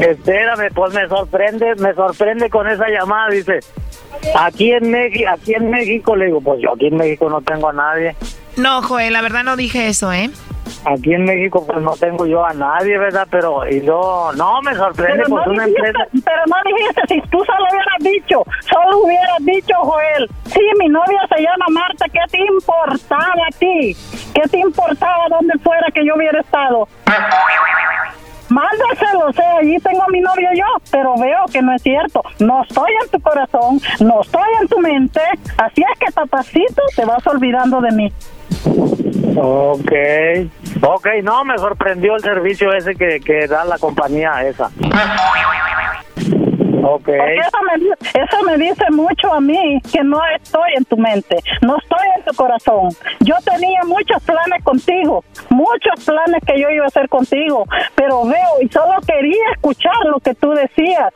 Espérame, 0.00 0.72
pues 0.74 0.94
me 0.94 1.08
sorprende, 1.08 1.74
me 1.76 1.94
sorprende 1.94 2.50
con 2.50 2.68
esa 2.68 2.88
llamada, 2.88 3.28
dice. 3.30 3.60
Aquí 4.38 4.72
en 4.72 4.90
México, 4.90 5.30
aquí 5.32 5.54
en 5.54 5.70
México 5.70 6.16
le 6.16 6.26
digo, 6.26 6.40
pues 6.40 6.60
yo 6.60 6.72
aquí 6.74 6.86
en 6.86 6.96
México 6.96 7.28
no 7.28 7.40
tengo 7.42 7.68
a 7.68 7.72
nadie. 7.72 8.14
No, 8.56 8.82
Joel, 8.82 9.12
la 9.12 9.22
verdad 9.22 9.44
no 9.44 9.56
dije 9.56 9.88
eso, 9.88 10.12
¿eh? 10.12 10.30
Aquí 10.84 11.14
en 11.14 11.24
México 11.24 11.64
pues 11.66 11.80
no 11.82 11.92
tengo 11.96 12.26
yo 12.26 12.44
a 12.44 12.52
nadie, 12.54 12.98
¿verdad? 12.98 13.26
Pero 13.30 13.68
y 13.68 13.82
yo 13.82 14.30
no 14.36 14.60
me 14.62 14.74
sorprende 14.74 15.24
Pero 15.24 15.28
pues 15.28 15.46
no, 15.46 15.52
una 15.52 15.66
dijiste, 15.66 15.88
empresa 15.88 16.08
pero 16.24 16.42
no 16.46 16.56
dijiste, 16.64 17.02
si 17.08 17.20
tú 17.30 17.44
solo 17.44 17.64
hubieras 17.70 17.98
dicho, 18.00 18.42
solo 18.60 18.98
hubieras 19.04 19.38
dicho, 19.40 19.74
Joel, 19.78 20.28
sí, 20.46 20.60
mi 20.80 20.88
novia 20.88 21.20
se 21.34 21.42
llama 21.42 21.66
Marta, 21.70 22.06
¿qué 22.12 22.20
te 22.30 22.38
importaba 22.46 23.46
a 23.48 23.58
ti? 23.58 23.96
¿Qué 24.34 24.42
te 24.50 24.58
importaba 24.58 25.24
donde 25.30 25.54
fuera 25.62 25.86
que 25.94 26.04
yo 26.04 26.14
hubiera 26.16 26.40
estado? 26.40 26.88
Mándaselo, 28.48 29.32
sea, 29.32 29.56
allí 29.60 29.78
tengo 29.78 30.02
a 30.02 30.08
mi 30.08 30.20
novia 30.20 30.50
yo, 30.54 30.64
pero 30.90 31.16
veo 31.16 31.44
que 31.50 31.62
no 31.62 31.74
es 31.74 31.82
cierto. 31.82 32.22
No 32.38 32.62
estoy 32.62 32.90
en 33.02 33.08
tu 33.08 33.20
corazón, 33.20 33.80
no 34.00 34.20
estoy 34.20 34.48
en 34.60 34.68
tu 34.68 34.78
mente, 34.78 35.20
así 35.56 35.82
es 35.82 35.98
que 35.98 36.12
papacito 36.12 36.82
te 36.94 37.04
vas 37.06 37.26
olvidando 37.26 37.80
de 37.80 37.90
mí. 37.92 38.12
Ok, 39.34 39.92
ok, 40.82 41.06
no, 41.22 41.44
me 41.44 41.56
sorprendió 41.56 42.14
el 42.14 42.22
servicio 42.22 42.72
ese 42.74 42.94
que, 42.94 43.20
que 43.20 43.46
da 43.46 43.64
la 43.64 43.78
compañía 43.78 44.42
esa. 44.42 44.70
Ok. 46.82 47.04
Porque 47.04 47.36
eso 47.36 47.58
me, 47.70 47.78
di- 47.78 47.92
eso 48.14 48.42
me 48.44 48.56
dice 48.56 48.84
mucho 48.90 49.32
a 49.32 49.40
mí 49.40 49.80
que 49.92 50.02
no 50.02 50.18
estoy 50.36 50.72
en 50.76 50.84
tu 50.84 50.96
mente, 50.96 51.38
no 51.62 51.76
estoy 51.78 52.06
en 52.16 52.24
tu 52.24 52.34
corazón. 52.34 52.88
Yo 53.20 53.34
tenía 53.44 53.80
muchos 53.84 54.22
planes 54.22 54.62
contigo, 54.64 55.24
muchos 55.50 56.04
planes 56.04 56.40
que 56.46 56.60
yo 56.60 56.68
iba 56.70 56.84
a 56.84 56.88
hacer 56.88 57.08
contigo, 57.08 57.64
pero 57.94 58.24
veo 58.24 58.50
y 58.62 58.68
solo 58.68 58.94
quería 59.06 59.44
escuchar 59.54 59.94
lo 60.06 60.18
que 60.20 60.34
tú 60.34 60.50
decías. 60.50 61.12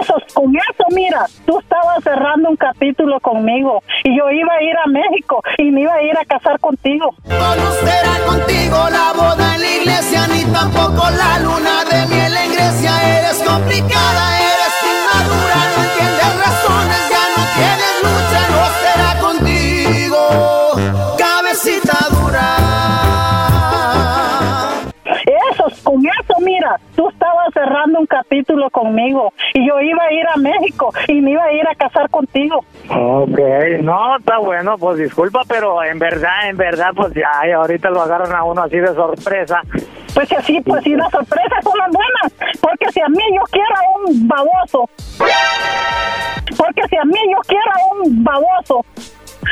Eso, 0.00 0.14
con 0.34 0.54
eso, 0.56 0.84
mira, 0.94 1.26
tú 1.46 1.58
estabas 1.58 2.02
cerrando 2.02 2.48
un 2.50 2.56
capítulo 2.56 3.20
conmigo 3.20 3.82
y 4.04 4.16
yo 4.16 4.30
iba 4.30 4.54
a 4.54 4.62
ir 4.62 4.76
a 4.78 4.86
México 4.88 5.42
y 5.58 5.70
me 5.70 5.82
iba 5.82 5.94
a 5.94 6.02
ir 6.02 6.16
a 6.16 6.24
casar 6.24 6.58
contigo. 6.60 7.14
será 7.26 8.24
contigo 8.26 8.76
la 8.90 9.12
boda 9.12 9.54
en 9.56 9.60
la 9.60 9.70
iglesia, 9.76 10.26
ni 10.28 10.44
tampoco 10.52 11.02
la 11.10 11.38
luna 11.40 11.84
de 11.90 12.06
miel 12.06 12.34
en 12.36 12.52
Grecia. 12.52 13.18
Eres 13.18 13.42
complicada, 13.42 14.38
eres 14.40 14.61
inmadura, 21.74 22.21
mira, 26.62 26.80
tú 26.94 27.08
estabas 27.08 27.52
cerrando 27.52 28.00
un 28.00 28.06
capítulo 28.06 28.70
conmigo 28.70 29.32
y 29.54 29.66
yo 29.66 29.80
iba 29.80 30.04
a 30.04 30.12
ir 30.12 30.26
a 30.28 30.36
México 30.36 30.92
y 31.08 31.20
me 31.20 31.32
iba 31.32 31.44
a 31.44 31.52
ir 31.52 31.66
a 31.66 31.74
casar 31.74 32.08
contigo. 32.10 32.64
Ok, 32.88 33.38
no, 33.80 34.16
está 34.16 34.38
bueno, 34.38 34.76
pues 34.78 34.98
disculpa, 34.98 35.42
pero 35.48 35.82
en 35.82 35.98
verdad, 35.98 36.48
en 36.48 36.56
verdad, 36.56 36.90
pues 36.94 37.12
ya, 37.14 37.56
ahorita 37.56 37.90
lo 37.90 38.02
agarran 38.02 38.34
a 38.34 38.44
uno 38.44 38.62
así 38.62 38.78
de 38.78 38.94
sorpresa. 38.94 39.60
Pues 40.14 40.28
que 40.28 40.42
sí, 40.42 40.60
pues 40.64 40.84
sí, 40.84 40.94
las 40.94 41.10
sorpresas 41.10 41.64
son 41.64 41.78
las 41.78 41.90
buenas, 41.90 42.58
porque 42.60 42.90
si 42.92 43.00
a 43.00 43.08
mí 43.08 43.22
yo 43.34 43.42
quiero 43.50 43.74
a 43.74 44.06
un 44.06 44.28
baboso, 44.28 44.88
porque 46.56 46.82
si 46.88 46.96
a 46.96 47.04
mí 47.04 47.18
yo 47.30 47.38
quiero 47.46 47.70
a 47.70 47.94
un 47.94 48.22
baboso, 48.22 48.84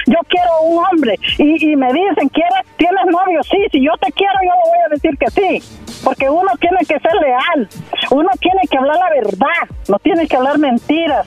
yo 0.07 0.19
quiero 0.29 0.63
un 0.63 0.85
hombre 0.85 1.19
y, 1.39 1.73
y 1.73 1.77
me 1.77 1.93
dicen, 1.93 2.29
¿quieres, 2.29 2.67
¿tienes 2.77 3.07
novio? 3.07 3.43
Sí, 3.43 3.59
si 3.73 3.85
yo 3.85 3.93
te 4.01 4.11
quiero, 4.13 4.35
yo 4.43 4.51
le 4.51 4.71
voy 4.71 4.79
a 4.87 4.89
decir 4.91 5.19
que 5.19 5.31
sí, 5.31 6.03
porque 6.05 6.29
uno 6.29 6.51
tiene 6.61 6.79
que 6.81 6.99
ser 6.99 7.15
leal, 7.21 7.69
uno 8.11 8.31
tiene 8.41 8.63
que 8.71 8.79
hablar 8.79 8.97
la 8.97 9.11
verdad, 9.11 9.77
no 9.89 9.99
tiene 9.99 10.27
que 10.27 10.37
hablar 10.37 10.59
mentiras. 10.59 11.27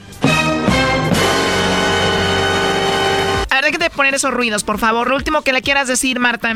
A 3.54 3.58
ver, 3.58 3.66
déjate 3.66 3.88
poner 3.88 4.12
esos 4.14 4.34
ruidos, 4.34 4.64
por 4.64 4.78
favor. 4.78 5.08
Lo 5.08 5.14
último 5.14 5.42
que 5.42 5.52
le 5.52 5.62
quieras 5.62 5.86
decir, 5.86 6.18
Marta. 6.18 6.54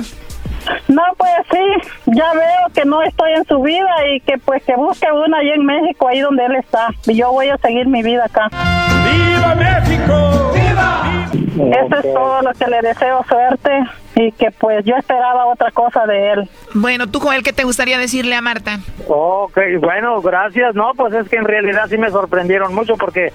No, 0.88 1.02
pues 1.16 1.30
sí, 1.48 1.92
ya 2.06 2.32
veo 2.32 2.72
que 2.74 2.84
no 2.84 3.00
estoy 3.02 3.34
en 3.34 3.44
su 3.44 3.62
vida 3.62 3.88
y 4.12 4.20
que 4.20 4.36
pues 4.38 4.64
que 4.64 4.74
busque 4.74 5.06
una 5.12 5.38
ahí 5.38 5.50
en 5.50 5.64
México, 5.64 6.08
ahí 6.08 6.18
donde 6.18 6.44
él 6.44 6.56
está. 6.56 6.88
Y 7.06 7.14
yo 7.14 7.30
voy 7.30 7.50
a 7.50 7.56
seguir 7.58 7.86
mi 7.86 8.02
vida 8.02 8.24
acá. 8.24 8.50
¡Viva 8.50 9.54
México! 9.54 10.52
¡Viva! 10.52 11.28
Eso 11.70 11.96
es 11.98 12.14
todo 12.14 12.42
lo 12.42 12.52
que 12.52 12.66
le 12.66 12.82
deseo 12.82 13.24
suerte 13.28 13.70
y 14.16 14.32
que 14.32 14.50
pues 14.50 14.84
yo 14.84 14.96
esperaba 14.96 15.46
otra 15.46 15.70
cosa 15.70 16.04
de 16.04 16.32
él. 16.32 16.50
Bueno, 16.74 17.06
tú, 17.06 17.20
Joel, 17.20 17.44
¿qué 17.44 17.52
te 17.52 17.62
gustaría 17.62 17.98
decirle 17.98 18.34
a 18.34 18.40
Marta? 18.40 18.80
Ok, 19.06 19.56
bueno, 19.80 20.20
gracias. 20.20 20.74
No, 20.74 20.94
pues 20.96 21.14
es 21.14 21.28
que 21.28 21.36
en 21.36 21.44
realidad 21.44 21.86
sí 21.88 21.96
me 21.96 22.10
sorprendieron 22.10 22.74
mucho 22.74 22.96
porque, 22.96 23.32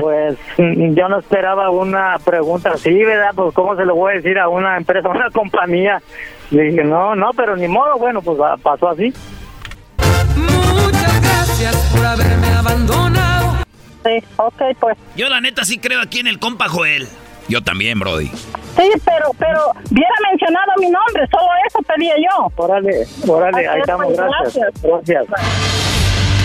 pues, 0.00 0.36
mm, 0.56 0.94
yo 0.94 1.08
no 1.08 1.18
esperaba 1.18 1.70
una 1.70 2.16
pregunta 2.24 2.70
así, 2.74 2.92
¿verdad? 3.04 3.30
Pues, 3.34 3.54
¿cómo 3.54 3.76
se 3.76 3.84
lo 3.84 3.94
voy 3.94 4.12
a 4.12 4.16
decir 4.16 4.38
a 4.38 4.48
una 4.48 4.76
empresa, 4.76 5.08
a 5.08 5.10
una 5.16 5.30
compañía? 5.30 6.02
Le 6.50 6.62
dije, 6.64 6.84
no, 6.84 7.14
no, 7.14 7.30
pero 7.36 7.56
ni 7.56 7.68
modo, 7.68 7.98
bueno, 7.98 8.22
pues 8.22 8.38
pasó 8.62 8.88
así. 8.88 9.12
Muchas 10.36 11.20
gracias 11.20 11.92
por 11.94 12.06
haberme 12.06 12.48
abandonado. 12.48 13.56
Sí, 14.04 14.24
ok, 14.36 14.62
pues. 14.80 14.96
Yo 15.16 15.28
la 15.28 15.40
neta 15.40 15.64
sí 15.64 15.78
creo 15.78 16.00
aquí 16.00 16.20
en 16.20 16.26
el 16.26 16.38
compa 16.38 16.68
Joel. 16.68 17.08
Yo 17.48 17.62
también, 17.62 17.98
Brody. 17.98 18.26
Sí, 18.28 18.90
pero, 19.04 19.30
pero, 19.38 19.72
hubiera 19.90 20.14
mencionado 20.30 20.72
mi 20.78 20.90
nombre, 20.90 21.26
solo 21.30 21.48
eso 21.66 21.80
pedía 21.82 22.14
yo. 22.16 22.52
Órale, 22.56 23.06
órale, 23.26 23.66
ahí 23.68 23.80
estamos, 23.80 24.06
pues, 24.06 24.18
gracias. 24.18 24.82
Gracias. 24.82 25.87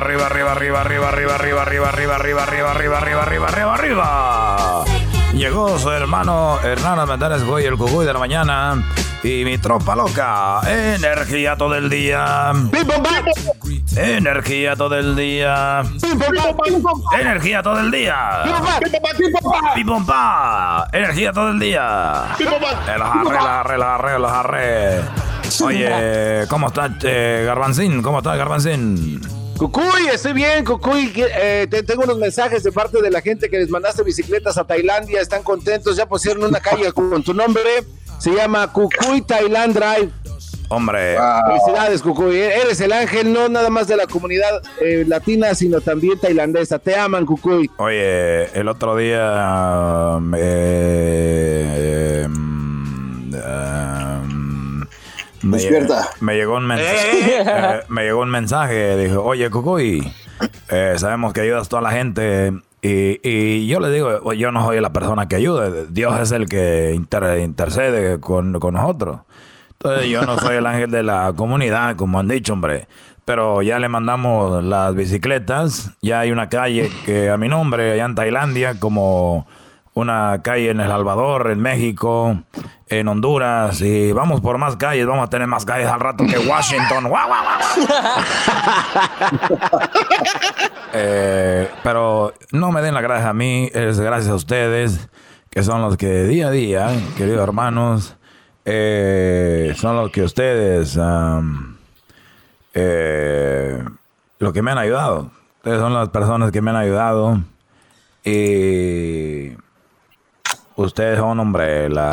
arriba, 0.00 0.26
arriba, 0.26 0.52
arriba, 0.52 0.80
arriba, 0.80 1.08
arriba, 1.08 1.34
arriba, 1.34 1.62
arriba, 1.62 1.88
arriba, 1.88 2.14
arriba, 2.16 2.42
arriba, 2.44 2.70
arriba, 2.70 2.98
arriba, 2.98 3.22
arriba, 3.22 3.46
arriba, 3.48 3.74
arriba. 3.74 4.84
Llegó 5.34 5.78
su 5.78 5.90
hermano 5.90 6.58
Hernán 6.62 7.06
Mendares 7.06 7.44
Goy, 7.44 7.64
el 7.64 7.76
cucuy 7.76 8.06
de 8.06 8.12
la 8.12 8.18
mañana. 8.18 8.82
Y 9.22 9.44
mi 9.44 9.58
tropa 9.58 9.94
loca. 9.94 10.60
Energía 10.66 11.54
todo 11.54 11.74
el 11.74 11.90
día. 11.90 12.52
Energía 13.94 14.76
todo 14.76 14.94
el 14.96 15.14
día. 15.14 15.82
Energía 17.18 17.62
todo 17.62 17.80
el 17.80 17.90
día. 17.90 18.44
Pipompa. 19.74 20.88
Energía 20.92 21.32
todo 21.32 21.50
el 21.50 21.60
día. 21.60 22.24
El 22.38 23.02
jarre, 23.02 23.36
el 23.36 23.42
jarre, 23.42 23.74
el 23.74 23.82
jarre, 23.82 24.16
el 24.16 24.26
jarre. 24.26 25.00
Oye, 25.62 26.46
¿cómo 26.48 26.68
estás, 26.68 26.92
eh, 27.02 27.42
Garbancín? 27.44 28.00
¿Cómo 28.00 28.18
estás, 28.18 28.38
Garbancín? 28.38 29.39
Cucuy, 29.60 30.06
estoy 30.10 30.32
bien, 30.32 30.64
Cucuy. 30.64 31.12
eh, 31.16 31.66
te- 31.70 31.82
tengo 31.82 32.04
unos 32.04 32.16
mensajes 32.16 32.62
de 32.62 32.72
parte 32.72 33.02
de 33.02 33.10
la 33.10 33.20
gente 33.20 33.50
que 33.50 33.58
les 33.58 33.68
mandaste 33.68 34.02
bicicletas 34.02 34.56
a 34.56 34.64
Tailandia. 34.64 35.20
Están 35.20 35.42
contentos. 35.42 35.98
Ya 35.98 36.06
pusieron 36.06 36.44
una 36.44 36.60
calle 36.60 36.90
con 36.92 37.22
tu 37.22 37.34
nombre. 37.34 37.62
Se 38.18 38.30
llama 38.30 38.72
Cucuy 38.72 39.20
Thailand 39.20 39.74
Drive. 39.74 40.08
Hombre. 40.70 41.18
Felicidades, 41.46 42.00
Cucuy. 42.00 42.38
Eres 42.38 42.80
el 42.80 42.90
ángel 42.92 43.34
no 43.34 43.50
nada 43.50 43.68
más 43.68 43.86
de 43.86 43.96
la 43.96 44.06
comunidad 44.06 44.62
eh, 44.80 45.04
latina, 45.06 45.54
sino 45.54 45.82
también 45.82 46.18
tailandesa. 46.18 46.78
Te 46.78 46.96
aman, 46.96 47.26
Cucuy. 47.26 47.70
Oye, 47.76 48.44
el 48.58 48.66
otro 48.66 48.96
día. 48.96 50.18
eh, 50.38 51.99
me, 55.42 55.58
Despierta. 55.58 56.08
me 56.20 56.34
llegó 56.36 56.56
un 56.56 56.66
mensaje. 56.66 57.40
eh, 57.40 57.80
me 57.88 58.04
llegó 58.04 58.20
un 58.22 58.30
mensaje. 58.30 58.96
Dijo: 58.96 59.22
Oye, 59.22 59.50
Cucuy, 59.50 60.12
eh, 60.68 60.94
sabemos 60.96 61.32
que 61.32 61.40
ayudas 61.42 61.66
a 61.66 61.70
toda 61.70 61.82
la 61.82 61.90
gente. 61.92 62.52
Y, 62.82 63.20
y 63.28 63.66
yo 63.66 63.78
le 63.80 63.90
digo: 63.90 64.10
"Oye, 64.22 64.38
Yo 64.40 64.52
no 64.52 64.64
soy 64.64 64.80
la 64.80 64.92
persona 64.92 65.28
que 65.28 65.36
ayuda. 65.36 65.70
Dios 65.88 66.18
es 66.20 66.32
el 66.32 66.46
que 66.48 66.92
inter- 66.94 67.40
intercede 67.40 68.20
con, 68.20 68.58
con 68.60 68.74
nosotros. 68.74 69.20
Entonces, 69.72 70.08
yo 70.10 70.22
no 70.22 70.38
soy 70.38 70.56
el 70.56 70.66
ángel 70.66 70.90
de 70.90 71.02
la 71.02 71.32
comunidad, 71.34 71.96
como 71.96 72.18
han 72.20 72.28
dicho, 72.28 72.52
hombre. 72.52 72.86
Pero 73.24 73.62
ya 73.62 73.78
le 73.78 73.88
mandamos 73.88 74.62
las 74.64 74.94
bicicletas. 74.94 75.92
Ya 76.02 76.20
hay 76.20 76.32
una 76.32 76.48
calle 76.48 76.90
que 77.06 77.30
a 77.30 77.36
mi 77.36 77.48
nombre, 77.48 77.92
allá 77.92 78.04
en 78.04 78.14
Tailandia, 78.14 78.78
como 78.78 79.46
una 80.00 80.40
calle 80.42 80.70
en 80.70 80.80
El 80.80 80.88
Salvador, 80.88 81.50
en 81.50 81.60
México, 81.60 82.42
en 82.88 83.08
Honduras. 83.08 83.80
Y 83.80 84.12
vamos 84.12 84.40
por 84.40 84.58
más 84.58 84.76
calles. 84.76 85.06
Vamos 85.06 85.26
a 85.26 85.30
tener 85.30 85.46
más 85.46 85.64
calles 85.64 85.88
al 85.88 86.00
rato 86.00 86.24
que 86.26 86.38
Washington. 86.38 87.08
¡Guau, 87.08 87.28
guau, 87.28 87.44
guau! 87.44 87.58
Eh, 90.92 91.70
pero 91.84 92.34
no 92.50 92.72
me 92.72 92.82
den 92.82 92.94
las 92.94 93.02
gracias 93.04 93.28
a 93.28 93.32
mí, 93.32 93.70
es 93.72 94.00
gracias 94.00 94.32
a 94.32 94.34
ustedes, 94.34 95.08
que 95.48 95.62
son 95.62 95.82
los 95.82 95.96
que 95.96 96.24
día 96.24 96.48
a 96.48 96.50
día, 96.50 96.90
queridos 97.16 97.44
hermanos, 97.44 98.16
eh, 98.64 99.72
son 99.76 99.94
los 99.94 100.10
que 100.10 100.24
ustedes, 100.24 100.98
am, 100.98 101.76
eh, 102.74 103.84
lo 104.40 104.52
que 104.52 104.62
me 104.62 104.72
han 104.72 104.78
ayudado. 104.78 105.30
Ustedes 105.58 105.78
son 105.78 105.94
las 105.94 106.08
personas 106.08 106.50
que 106.50 106.60
me 106.60 106.70
han 106.70 106.76
ayudado. 106.76 107.38
Y 108.24 109.52
ustedes 110.86 111.18
son, 111.18 111.40
hombre, 111.40 111.88
la... 111.88 112.10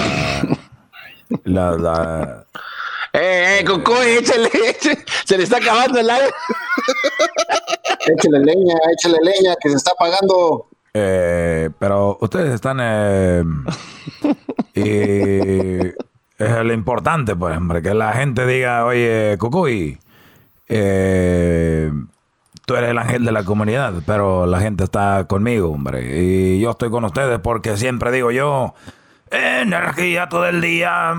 la, 1.44 1.72
la 1.72 2.46
Eh, 3.14 3.60
eh, 3.62 3.66
Cucuy, 3.66 4.18
échale, 4.20 4.48
échale. 4.54 5.04
Se 5.26 5.38
le 5.38 5.44
está 5.44 5.58
acabando 5.58 6.00
el 6.00 6.10
aire. 6.10 6.28
Échale 8.06 8.40
leña, 8.40 8.76
échale 8.94 9.18
leña, 9.24 9.56
que 9.60 9.70
se 9.70 9.78
está 9.78 9.92
pagando. 9.98 10.68
Eh, 10.94 11.70
pero 11.80 12.18
ustedes 12.22 12.54
están... 12.54 12.78
eh, 12.82 13.44
y 14.76 15.88
es 16.38 16.64
lo 16.64 16.74
importante, 16.74 17.36
pues, 17.36 17.58
hombre, 17.58 17.82
que 17.82 17.94
la 17.96 18.14
gente 18.14 18.46
diga, 18.46 18.86
oye, 18.86 19.36
Cucuy, 19.40 19.98
eh, 20.68 21.92
tú 22.68 22.76
eres 22.76 22.90
el 22.90 22.98
ángel 22.98 23.24
de 23.24 23.32
la 23.32 23.46
comunidad, 23.46 23.94
pero 24.06 24.46
la 24.46 24.60
gente 24.60 24.84
está 24.84 25.26
conmigo, 25.26 25.72
hombre. 25.72 26.22
Y 26.22 26.60
yo 26.60 26.72
estoy 26.72 26.90
con 26.90 27.06
ustedes 27.06 27.40
porque 27.40 27.78
siempre 27.78 28.12
digo 28.12 28.30
yo, 28.30 28.76
energía 29.32 30.28
todo 30.28 30.46
el 30.46 30.60
día. 30.60 31.16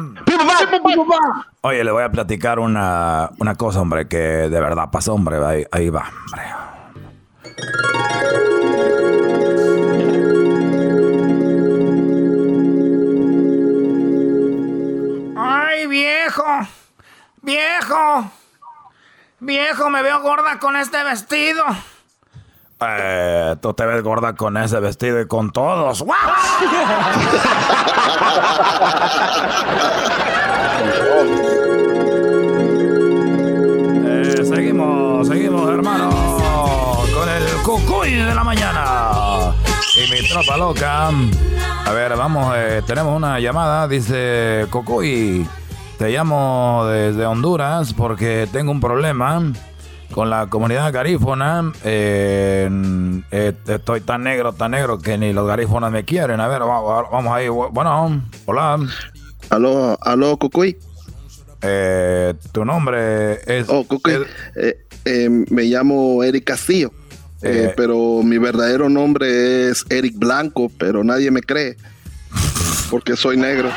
Oye, 1.62 1.84
le 1.84 1.90
voy 1.90 2.02
a 2.02 2.10
platicar 2.10 2.58
una, 2.58 3.30
una 3.38 3.54
cosa, 3.54 3.80
hombre, 3.80 4.08
que 4.08 4.18
de 4.18 4.60
verdad 4.60 4.90
pasó, 4.92 5.14
hombre. 5.14 5.38
Ahí, 5.42 5.64
ahí 5.72 5.88
va, 5.88 6.04
hombre. 6.26 6.42
¡Ay, 15.34 15.86
viejo! 15.86 16.44
¡Viejo! 17.40 18.30
¡Viejo, 19.40 19.88
me 19.88 20.02
veo 20.02 20.20
gorda 20.20 20.58
con 20.58 20.76
este 20.76 21.02
vestido! 21.04 21.64
Eh, 22.80 23.56
tú 23.60 23.72
te 23.72 23.86
ves 23.86 24.02
gorda 24.02 24.34
con 24.34 24.56
ese 24.56 24.80
vestido 24.80 25.20
y 25.20 25.28
con 25.28 25.52
todos. 25.52 26.02
¡Guau! 26.02 26.18
Eh, 34.06 34.44
seguimos, 34.44 35.28
seguimos, 35.28 35.70
hermano, 35.70 36.10
con 37.14 37.28
el 37.28 37.44
cucuy 37.62 38.14
de 38.14 38.34
la 38.34 38.42
mañana. 38.44 39.54
Y 39.96 40.10
mi 40.10 40.28
tropa 40.28 40.56
loca. 40.56 41.10
A 41.86 41.92
ver, 41.92 42.16
vamos, 42.16 42.52
eh, 42.56 42.82
tenemos 42.86 43.16
una 43.16 43.40
llamada. 43.40 43.88
Dice, 43.88 44.66
Cucuy, 44.70 45.48
te 45.98 46.10
llamo 46.10 46.86
desde 46.86 47.26
Honduras 47.26 47.92
porque 47.92 48.48
tengo 48.52 48.70
un 48.70 48.80
problema 48.80 49.52
con 50.12 50.30
la 50.30 50.46
comunidad 50.46 50.92
garífona. 50.92 51.72
eh, 51.84 52.70
eh, 53.32 53.52
estoy 53.66 54.00
tan 54.02 54.22
negro, 54.22 54.52
tan 54.52 54.70
negro 54.70 54.98
que 54.98 55.18
ni 55.18 55.32
los 55.32 55.46
garífonas 55.46 55.90
me 55.90 56.04
quieren. 56.04 56.40
A 56.40 56.46
ver, 56.46 56.60
vamos, 56.60 57.06
vamos 57.10 57.32
ahí. 57.34 57.48
Bueno, 57.48 58.22
hola. 58.46 58.78
Aló, 59.50 59.98
aló, 60.00 60.36
Cucuy. 60.36 60.78
Eh, 61.62 62.34
tu 62.52 62.64
nombre 62.64 63.40
es. 63.46 63.68
Oh, 63.68 63.84
Cucuy. 63.84 64.24
Eh, 65.04 65.28
me 65.50 65.64
llamo 65.64 66.22
Eric 66.22 66.44
Castillo. 66.44 66.92
Pero 67.40 68.22
mi 68.22 68.38
verdadero 68.38 68.88
nombre 68.88 69.68
es 69.68 69.84
Eric 69.90 70.14
Blanco, 70.16 70.70
pero 70.78 71.02
nadie 71.02 71.30
me 71.30 71.40
cree. 71.40 71.76
Porque 72.90 73.16
soy 73.16 73.36
negro. 73.36 73.70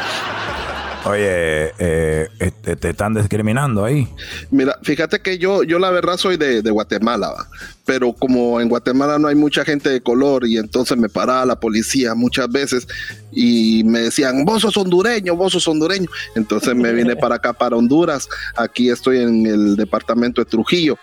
Oye, 1.05 1.71
eh, 1.79 2.29
este, 2.39 2.75
te 2.75 2.89
están 2.89 3.13
discriminando 3.13 3.83
ahí. 3.83 4.07
Mira, 4.51 4.77
fíjate 4.83 5.21
que 5.21 5.37
yo, 5.37 5.63
yo 5.63 5.79
la 5.79 5.89
verdad 5.89 6.17
soy 6.17 6.37
de, 6.37 6.61
de 6.61 6.71
Guatemala, 6.71 7.29
¿va? 7.29 7.47
pero 7.85 8.13
como 8.13 8.61
en 8.61 8.69
Guatemala 8.69 9.19
no 9.19 9.27
hay 9.27 9.35
mucha 9.35 9.65
gente 9.65 9.89
de 9.89 10.01
color 10.01 10.47
y 10.47 10.57
entonces 10.57 10.97
me 10.97 11.09
paraba 11.09 11.45
la 11.45 11.59
policía 11.59 12.15
muchas 12.15 12.49
veces 12.49 12.87
y 13.31 13.83
me 13.83 13.99
decían, 13.99 14.45
vos 14.45 14.61
sos 14.61 14.77
hondureño, 14.77 15.35
vos 15.35 15.53
sos 15.53 15.67
hondureño. 15.67 16.07
Entonces 16.35 16.75
me 16.75 16.93
vine 16.93 17.15
para 17.15 17.35
acá, 17.35 17.53
para 17.53 17.75
Honduras. 17.75 18.29
Aquí 18.55 18.89
estoy 18.89 19.19
en 19.19 19.45
el 19.45 19.75
departamento 19.75 20.41
de 20.41 20.45
Trujillo. 20.49 20.97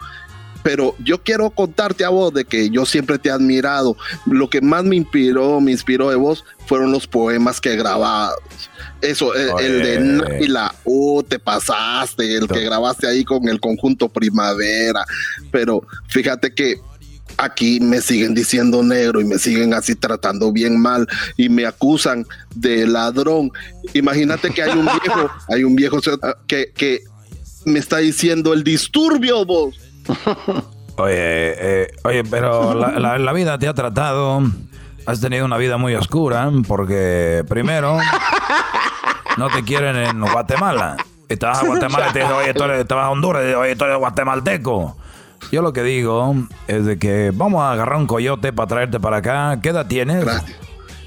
Pero 0.62 0.94
yo 0.98 1.22
quiero 1.22 1.50
contarte 1.50 2.04
a 2.04 2.08
vos 2.08 2.32
de 2.32 2.44
que 2.44 2.68
yo 2.70 2.84
siempre 2.84 3.18
te 3.18 3.28
he 3.28 3.32
admirado. 3.32 3.96
Lo 4.26 4.50
que 4.50 4.60
más 4.60 4.84
me 4.84 4.96
inspiró, 4.96 5.60
me 5.60 5.72
inspiró 5.72 6.10
de 6.10 6.16
vos, 6.16 6.44
fueron 6.66 6.90
los 6.90 7.06
poemas 7.06 7.60
que 7.60 7.76
grababas. 7.76 8.34
Eso, 9.00 9.34
el, 9.34 9.50
el 9.60 9.82
de 9.82 10.00
Naila, 10.00 10.74
uh, 10.84 11.22
te 11.22 11.38
pasaste, 11.38 12.36
el 12.36 12.48
que 12.48 12.60
grabaste 12.64 13.06
ahí 13.06 13.24
con 13.24 13.48
el 13.48 13.60
conjunto 13.60 14.08
Primavera. 14.08 15.04
Pero 15.52 15.82
fíjate 16.08 16.52
que 16.52 16.76
aquí 17.36 17.78
me 17.78 18.00
siguen 18.00 18.34
diciendo 18.34 18.82
negro 18.82 19.20
y 19.20 19.24
me 19.24 19.38
siguen 19.38 19.72
así 19.72 19.94
tratando 19.94 20.50
bien 20.52 20.80
mal 20.80 21.06
y 21.36 21.48
me 21.48 21.66
acusan 21.66 22.26
de 22.56 22.86
ladrón. 22.86 23.52
Imagínate 23.94 24.50
que 24.50 24.62
hay 24.62 24.76
un 24.76 24.86
viejo, 24.86 25.30
hay 25.48 25.62
un 25.64 25.76
viejo 25.76 25.98
que, 26.48 26.72
que 26.74 27.00
me 27.64 27.78
está 27.78 27.98
diciendo 27.98 28.52
el 28.52 28.64
disturbio, 28.64 29.44
vos. 29.44 29.76
Oye, 30.96 31.12
eh, 31.16 31.88
oye, 32.02 32.24
pero 32.24 32.74
la, 32.74 32.98
la- 32.98 33.18
la 33.18 33.32
vida 33.32 33.56
te 33.58 33.68
ha 33.68 33.74
tratado. 33.74 34.42
Has 35.08 35.22
tenido 35.22 35.46
una 35.46 35.56
vida 35.56 35.78
muy 35.78 35.94
oscura 35.94 36.50
porque 36.66 37.42
primero 37.48 37.96
no 39.38 39.48
te 39.48 39.64
quieren 39.64 39.96
en 39.96 40.20
Guatemala. 40.20 40.98
Y 41.30 41.36
te 41.36 41.46
vas 41.46 41.62
a 41.62 41.66
Guatemala 41.66 42.08
y 42.10 42.12
te 42.12 42.18
dicen, 42.18 42.34
oye, 42.34 42.52
tú 42.52 42.64
eres, 42.64 42.86
te 42.86 42.92
vas 42.92 43.06
a 43.06 43.10
Honduras 43.10 43.42
y 43.42 43.46
dices, 43.46 43.58
oye, 43.58 43.74
tú 43.74 43.86
eres 43.86 43.96
guatemalteco. 43.96 44.98
Yo 45.50 45.62
lo 45.62 45.72
que 45.72 45.82
digo 45.82 46.34
es 46.66 46.84
de 46.84 46.98
que 46.98 47.32
vamos 47.34 47.62
a 47.62 47.72
agarrar 47.72 47.96
un 47.96 48.06
coyote 48.06 48.52
para 48.52 48.66
traerte 48.66 49.00
para 49.00 49.16
acá. 49.16 49.58
¿Qué 49.62 49.70
edad 49.70 49.86
tienes? 49.86 50.26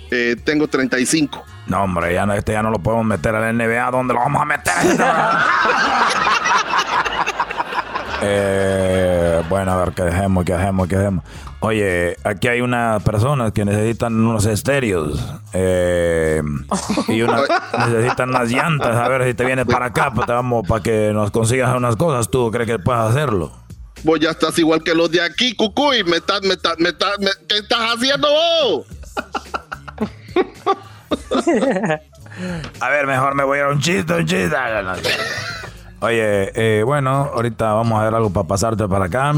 Eh, 0.09 0.35
tengo 0.43 0.67
35. 0.67 1.43
No, 1.67 1.83
hombre, 1.83 2.15
ya 2.15 2.25
no, 2.25 2.33
este 2.33 2.53
ya 2.53 2.63
no 2.63 2.71
lo 2.71 2.79
podemos 2.79 3.05
meter 3.05 3.35
a 3.35 3.39
la 3.39 3.53
NBA. 3.53 3.91
¿Dónde 3.91 4.15
lo 4.15 4.21
vamos 4.21 4.41
a 4.41 4.45
meter? 4.45 4.73
Eh, 8.23 9.41
bueno, 9.49 9.71
a 9.71 9.77
ver, 9.77 9.93
¿qué 9.93 10.03
dejemos? 10.03 10.45
¿Qué 10.45 10.53
dejemos? 10.53 10.87
¿Qué 10.87 10.95
dejemos? 10.97 11.23
Oye, 11.59 12.17
aquí 12.23 12.47
hay 12.47 12.61
unas 12.61 13.01
personas 13.03 13.51
que 13.51 13.65
necesitan 13.65 14.13
unos 14.13 14.45
estéreos. 14.45 15.19
eh, 15.53 16.41
y 17.07 17.21
una- 17.23 17.41
necesitan 17.89 18.29
unas 18.29 18.49
llantas. 18.49 18.95
A 18.95 19.07
ver 19.09 19.25
si 19.25 19.33
te 19.33 19.43
vienes 19.45 19.65
para 19.65 19.87
acá, 19.87 20.11
pues 20.13 20.25
te 20.27 20.33
vamos 20.33 20.67
para 20.67 20.81
que 20.81 21.11
nos 21.13 21.29
consigas 21.31 21.75
unas 21.75 21.95
cosas. 21.97 22.29
¿Tú 22.29 22.49
crees 22.51 22.67
que 22.69 22.79
puedes 22.79 23.01
hacerlo? 23.01 23.51
Vos 24.03 24.19
ya 24.19 24.31
estás 24.31 24.57
igual 24.59 24.81
que 24.83 24.95
los 24.95 25.11
de 25.11 25.21
aquí, 25.21 25.55
Cucuy. 25.55 26.03
Me 26.03 26.17
estás, 26.17 26.41
me 26.41 26.53
estás, 26.53 26.75
me 26.79 26.89
estás, 26.89 27.19
me- 27.19 27.29
¿qué 27.47 27.57
estás 27.57 27.79
haciendo 27.95 28.27
vos? 28.29 28.85
A 32.79 32.89
ver, 32.89 33.05
mejor 33.05 33.35
me 33.35 33.43
voy 33.43 33.57
a 33.57 33.61
ir 33.61 33.67
a 33.67 33.69
un 33.69 33.79
chiste, 33.81 34.13
un 34.13 34.25
chiste. 34.25 34.55
Oye, 36.01 36.51
eh, 36.55 36.83
bueno, 36.83 37.29
ahorita 37.33 37.73
vamos 37.73 37.99
a 37.99 38.05
ver 38.05 38.15
algo 38.15 38.31
para 38.31 38.47
pasarte 38.47 38.87
para 38.87 39.05
acá. 39.05 39.33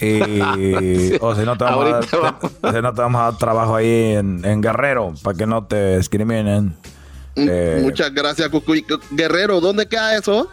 Y, 0.00 1.14
o 1.20 1.34
si 1.34 1.42
no, 1.44 1.56
te 1.56 1.64
vamos, 1.64 1.86
a 1.86 1.90
dar, 2.00 2.04
te- 2.40 2.72
si 2.72 2.82
no, 2.82 2.94
te 2.94 3.00
vamos 3.02 3.20
a 3.20 3.24
dar 3.24 3.38
trabajo 3.38 3.76
ahí 3.76 4.14
en, 4.14 4.44
en 4.44 4.60
Guerrero 4.60 5.14
para 5.22 5.36
que 5.36 5.46
no 5.46 5.64
te 5.64 5.98
discriminen. 5.98 6.74
Eh, 7.36 7.80
Muchas 7.82 8.12
gracias, 8.14 8.48
Cucuy. 8.48 8.84
Guerrero, 9.10 9.60
¿dónde 9.60 9.86
queda 9.86 10.16
eso? 10.16 10.48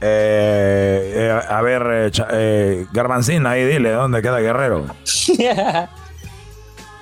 eh, 0.00 1.12
eh, 1.14 1.40
a 1.48 1.62
ver, 1.62 1.82
eh, 1.90 2.10
eh, 2.32 2.86
Garbancín, 2.92 3.46
ahí 3.46 3.64
dile, 3.64 3.92
¿dónde 3.92 4.20
queda 4.20 4.40
Guerrero? 4.40 4.86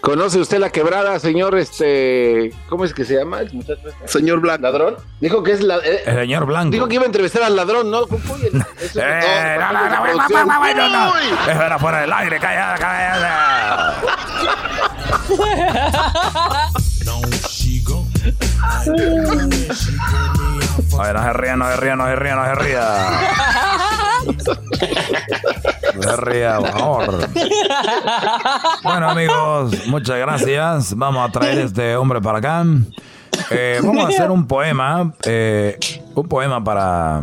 ¿Conoce 0.01 0.41
usted 0.41 0.59
la 0.59 0.71
quebrada, 0.71 1.19
señor 1.19 1.59
este, 1.59 2.53
cómo 2.69 2.85
es 2.87 2.95
que 2.95 3.05
se 3.05 3.17
llama? 3.17 3.41
El 3.41 3.53
muchacho 3.53 3.89
este? 3.89 4.09
Señor 4.09 4.41
Blanco. 4.41 4.63
¿Ladrón? 4.63 4.97
Dijo 5.21 5.43
que 5.43 5.53
es 5.53 5.61
la, 5.63 5.77
eh, 5.79 6.03
el 6.07 6.15
señor 6.21 6.47
Blanco. 6.47 6.71
Dijo 6.71 6.89
que 6.89 6.95
iba 6.95 7.03
a 7.05 7.07
entrevistar 7.07 7.43
al 7.43 7.55
ladrón, 7.55 7.91
¿no? 7.91 8.05
Eso 8.81 9.01
eh, 9.03 9.57
no, 9.59 9.73
no, 9.73 9.89
no, 9.89 10.89
no, 10.89 11.13
era 11.47 11.79
fuera 11.79 12.01
del 12.01 12.13
aire, 12.13 12.39
callada, 12.41 12.79
callada. 12.79 14.01
Oye, 20.93 21.13
no 21.13 21.23
se 21.23 21.33
ría, 21.33 21.57
no 21.57 21.67
se 21.71 21.77
ría, 21.77 21.97
no 21.97 22.07
se 22.07 22.17
ría, 22.17 22.35
no 22.37 22.45
se 22.45 22.55
ría. 22.55 22.85
No 26.03 26.11
se 26.11 26.17
ría, 26.17 26.59
por 26.59 26.69
favor. 26.71 27.29
Bueno, 28.83 29.11
amigos, 29.11 29.87
muchas 29.87 30.19
gracias. 30.19 30.95
Vamos 30.97 31.29
a 31.29 31.33
traer 31.33 31.59
este 31.59 31.97
hombre 31.97 32.21
para 32.21 32.39
acá. 32.39 32.65
Eh, 33.51 33.81
vamos 33.83 34.05
a 34.05 34.09
hacer 34.09 34.31
un 34.31 34.47
poema. 34.47 35.13
eh, 35.25 35.79
un 36.15 36.29
poema 36.29 36.63
para. 36.63 37.21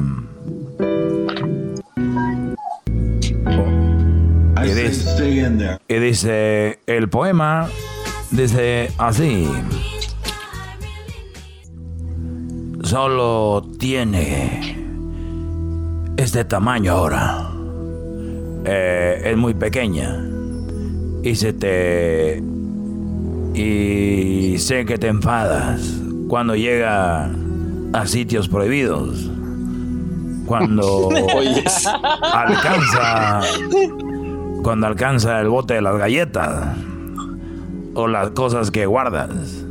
Y 4.65 4.69
dice, 4.69 5.79
y 5.87 5.93
dice, 5.95 6.79
el 6.87 7.09
poema 7.09 7.69
dice 8.31 8.91
así. 8.97 9.49
Solo 12.83 13.65
tiene 13.79 14.75
este 16.17 16.43
tamaño 16.45 16.93
ahora. 16.93 17.49
Eh, 18.69 19.21
es 19.31 19.37
muy 19.37 19.53
pequeña. 19.53 20.23
Y 21.23 21.35
se 21.35 21.53
te... 21.53 22.43
Y 23.53 24.57
sé 24.59 24.85
que 24.85 24.97
te 24.97 25.07
enfadas 25.07 26.01
cuando 26.27 26.55
llega 26.55 27.31
a 27.93 28.05
sitios 28.05 28.49
prohibidos. 28.49 29.31
Cuando 30.45 31.09
alcanza... 32.33 33.41
Cuando 34.63 34.87
alcanza 34.87 35.39
el 35.39 35.47
bote 35.47 35.75
de 35.75 35.81
las 35.81 35.97
galletas. 35.97 36.75
O 37.93 38.07
las 38.07 38.31
cosas 38.31 38.69
que 38.69 38.85
guardas. 38.85 39.65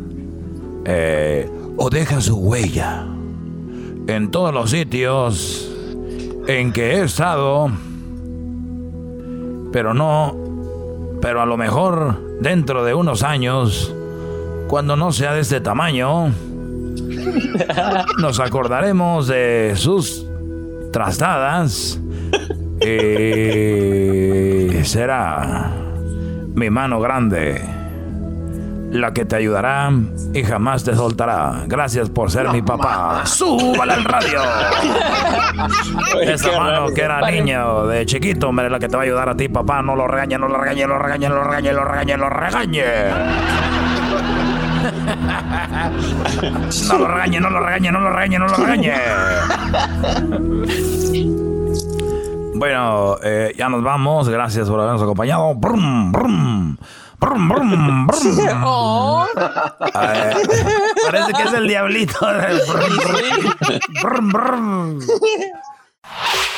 Eh, 0.87 1.51
o 1.77 1.91
deja 1.91 2.23
su 2.23 2.39
huella 2.39 3.07
en 4.07 4.31
todos 4.31 4.55
los 4.55 4.71
sitios 4.71 5.71
en 6.47 6.73
que 6.73 6.93
he 6.93 7.03
estado, 7.03 7.71
pero 9.77 9.93
no, 9.93 10.35
pero 11.21 11.43
a 11.43 11.45
lo 11.45 11.59
mejor 11.59 12.39
dentro 12.41 12.83
de 12.83 12.95
unos 12.95 13.23
años, 13.23 13.95
cuando 14.69 14.97
no 14.97 15.13
sea 15.13 15.35
de 15.35 15.43
este 15.43 15.61
tamaño, 15.61 16.29
nos 18.19 18.41
acordaremos 18.41 19.27
de 19.27 19.75
sus 19.77 20.27
trastadas. 20.95 22.01
Y 22.81 24.83
será 24.85 25.75
mi 26.55 26.71
mano 26.71 26.99
grande 26.99 27.61
la 29.01 29.13
que 29.13 29.25
te 29.25 29.37
ayudará 29.37 29.91
y 30.33 30.43
jamás 30.43 30.85
te 30.85 30.95
soltará. 30.95 31.65
Gracias 31.67 32.11
por 32.11 32.31
ser 32.31 32.49
mi 32.51 32.63
papá. 32.63 33.25
¡Súbale 33.25 33.93
al 33.95 34.05
radio! 34.05 34.41
Esa 36.23 36.59
mano 36.59 36.89
que 36.95 37.03
era 37.03 37.31
niño 37.31 37.87
de 37.87 38.07
chiquito, 38.07 38.49
hombre, 38.49 38.67
es 38.67 38.73
la 38.73 38.79
que 38.79 38.89
te 38.89 38.97
va 38.97 39.03
a 39.03 39.07
ayudar 39.07 39.29
a 39.29 39.37
ti, 39.37 39.49
papá. 39.49 39.83
No 39.83 39.97
lo 39.97 40.07
regañe, 40.07 40.39
no 40.39 40.49
lo 40.49 40.59
regañe, 40.59 40.87
lo 40.87 40.99
regañe, 40.99 41.29
lo 41.29 41.43
regañe, 41.45 41.73
lo 41.73 41.85
regañe, 41.85 42.17
lo 42.17 42.29
regañe. 42.29 42.85
No 46.89 46.99
lo 46.99 47.09
regañe, 47.09 47.41
no 47.41 47.51
lo 47.51 47.61
regañe, 47.61 47.93
no 47.93 48.01
lo 48.01 48.11
regañe, 48.11 48.39
no 48.39 48.47
lo 48.47 48.57
regañe. 48.57 48.93
Bueno, 52.55 53.17
eh, 53.23 53.53
ya 53.57 53.69
nos 53.69 53.83
vamos. 53.83 54.29
Gracias 54.29 54.69
por 54.69 54.81
habernos 54.81 55.03
acompañado. 55.03 55.55
Brum, 55.55 56.13
brum. 56.13 56.77
Brum, 57.19 57.49
brum, 57.49 58.07
brum. 58.07 58.09
Eh, 59.95 60.35
parece 61.07 61.33
que 61.33 61.43
es 61.43 61.53
el 61.55 61.69
diablito. 61.69 62.19
Brum, 62.23 62.97
brum. 62.97 63.53
Brum, 64.03 64.29
brum. 64.33 65.01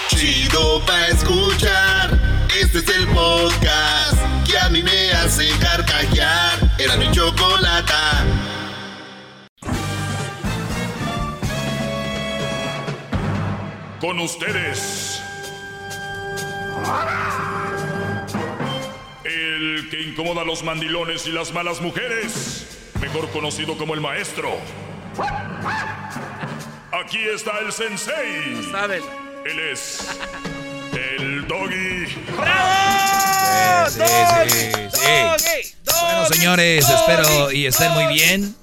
Chido 0.08 0.80
pa' 0.86 1.06
escuchar. 1.08 2.18
Este 2.60 2.78
es 2.78 2.88
el 2.88 3.06
podcast 3.08 4.18
que 4.46 4.58
a 4.58 4.68
mí 4.68 4.82
me 4.82 5.12
hace 5.12 5.48
carcajear. 5.60 6.58
Era 6.78 6.96
mi 6.96 7.10
chocolata. 7.12 8.24
Con 14.00 14.18
ustedes. 14.20 15.20
El 19.78 19.88
que 19.90 20.02
incomoda 20.02 20.42
a 20.42 20.44
los 20.44 20.64
mandilones 20.64 21.28
y 21.28 21.30
las 21.30 21.52
malas 21.52 21.80
mujeres. 21.80 22.66
Mejor 23.00 23.30
conocido 23.30 23.78
como 23.78 23.94
el 23.94 24.00
maestro. 24.00 24.58
Aquí 26.90 27.18
está 27.32 27.60
el 27.60 27.70
sensei. 27.70 28.60
sabes. 28.72 29.04
Él 29.44 29.60
es. 29.60 30.18
El 30.92 31.46
doggy. 31.46 32.08
Sí, 33.88 34.00
sí, 34.48 34.70
sí. 34.88 35.74
Bueno, 36.02 36.26
señores, 36.26 36.84
espero 36.90 37.52
y 37.52 37.66
estén 37.66 37.92
muy 37.92 38.12
bien. 38.12 38.56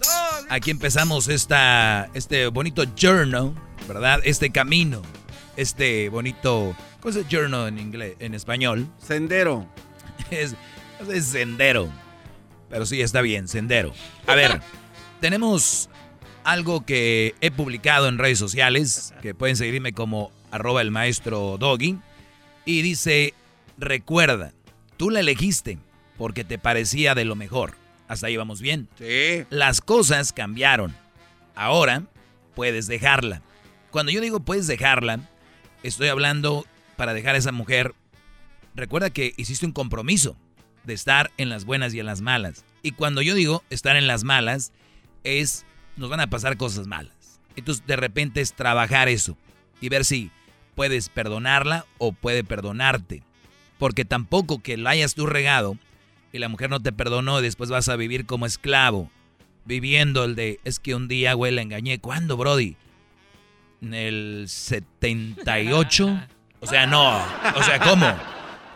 Aquí 0.50 0.70
empezamos 0.70 1.30
esta, 1.30 2.10
este 2.14 2.48
bonito 2.48 2.84
journal, 2.94 3.54
¿verdad? 3.88 4.20
Este 4.26 4.50
camino, 4.50 5.02
este 5.56 6.10
bonito, 6.10 6.76
¿cómo 7.00 7.10
es 7.10 7.16
el 7.16 7.28
journal 7.30 7.70
en 7.70 7.80
inglés, 7.80 8.16
en 8.20 8.34
español? 8.34 8.90
Sendero. 8.98 9.66
Es, 10.32 10.56
es 11.12 11.26
sendero. 11.26 11.90
Pero 12.70 12.86
sí, 12.86 13.02
está 13.02 13.22
bien, 13.22 13.48
sendero. 13.48 13.94
A 14.28 14.36
ver, 14.36 14.62
tenemos 15.22 15.90
algo 16.44 16.86
que 16.86 17.36
he 17.42 17.52
publicado 17.52 18.08
en 18.08 18.18
redes 18.18 18.40
sociales, 18.40 19.14
que 19.22 19.34
pueden 19.36 19.56
seguirme 19.56 19.94
como 19.94 20.32
arroba 20.52 20.82
el 20.82 20.92
maestro 20.92 21.58
Doggy. 21.58 21.98
Y 22.66 22.82
dice, 22.82 23.34
recuerda, 23.78 24.54
tú 24.98 25.10
la 25.10 25.20
elegiste 25.20 25.78
porque 26.18 26.44
te 26.44 26.58
parecía 26.58 27.16
de 27.16 27.26
lo 27.26 27.36
mejor. 27.36 27.76
Hasta 28.08 28.28
ahí 28.28 28.38
vamos 28.38 28.62
bien. 28.62 28.88
Sí. 28.98 29.46
Las 29.50 29.82
cosas 29.82 30.34
cambiaron. 30.34 30.96
Ahora 31.56 32.04
puedes 32.56 32.88
dejarla. 32.88 33.42
Cuando 33.92 34.12
yo 34.12 34.22
digo 34.22 34.40
puedes 34.40 34.68
dejarla, 34.68 35.20
Estoy 35.86 36.08
hablando 36.08 36.66
para 36.96 37.14
dejar 37.14 37.36
a 37.36 37.38
esa 37.38 37.52
mujer. 37.52 37.94
Recuerda 38.74 39.12
que 39.12 39.36
hiciste 39.38 39.68
un 39.68 39.72
compromiso 39.72 40.36
de 40.86 40.94
estar 40.94 41.32
en 41.38 41.49
las 41.49 41.66
buenas 41.66 41.94
y 41.94 41.99
en 41.99 42.06
las 42.06 42.22
malas. 42.22 42.66
Y 42.82 42.91
cuando 42.91 43.22
yo 43.22 43.34
digo 43.36 43.64
estar 43.70 43.95
en 43.95 44.07
las 44.07 44.24
malas, 44.24 44.72
es 45.24 45.66
nos 45.98 46.10
van 46.10 46.20
a 46.20 46.28
pasar 46.28 46.57
cosas 46.57 46.88
malas. 46.88 47.41
Entonces 47.56 47.86
de 47.86 47.95
repente 47.95 48.41
es 48.41 48.53
trabajar 48.53 49.07
eso 49.07 49.38
y 49.82 49.90
ver 49.90 50.06
si 50.06 50.32
puedes 50.76 51.10
perdonarla 51.10 51.86
o 51.98 52.12
puede 52.12 52.44
perdonarte. 52.44 53.24
Porque 53.80 54.06
tampoco 54.06 54.62
que 54.62 54.78
lo 54.78 54.90
hayas 54.90 55.16
tú 55.16 55.26
regado 55.26 55.78
y 56.32 56.40
la 56.40 56.49
mujer 56.49 56.70
no 56.70 56.82
te 56.82 56.91
perdonó 56.91 57.40
y 57.40 57.44
después 57.44 57.70
vas 57.70 57.90
a 57.90 57.95
vivir 57.95 58.26
como 58.26 58.45
esclavo. 58.45 59.10
Viviendo 59.66 60.24
el 60.24 60.36
de, 60.36 60.60
es 60.64 60.80
que 60.80 60.94
un 60.94 61.07
día, 61.07 61.34
güey, 61.34 61.52
la 61.52 61.62
engañé. 61.62 61.99
¿Cuándo, 61.99 62.38
Brody? 62.38 62.76
En 63.82 63.94
el 63.94 64.45
78. 64.48 66.28
O 66.60 66.68
sea, 66.68 66.86
no. 66.86 67.18
O 67.56 67.64
sea, 67.64 67.80
¿cómo? 67.80 68.14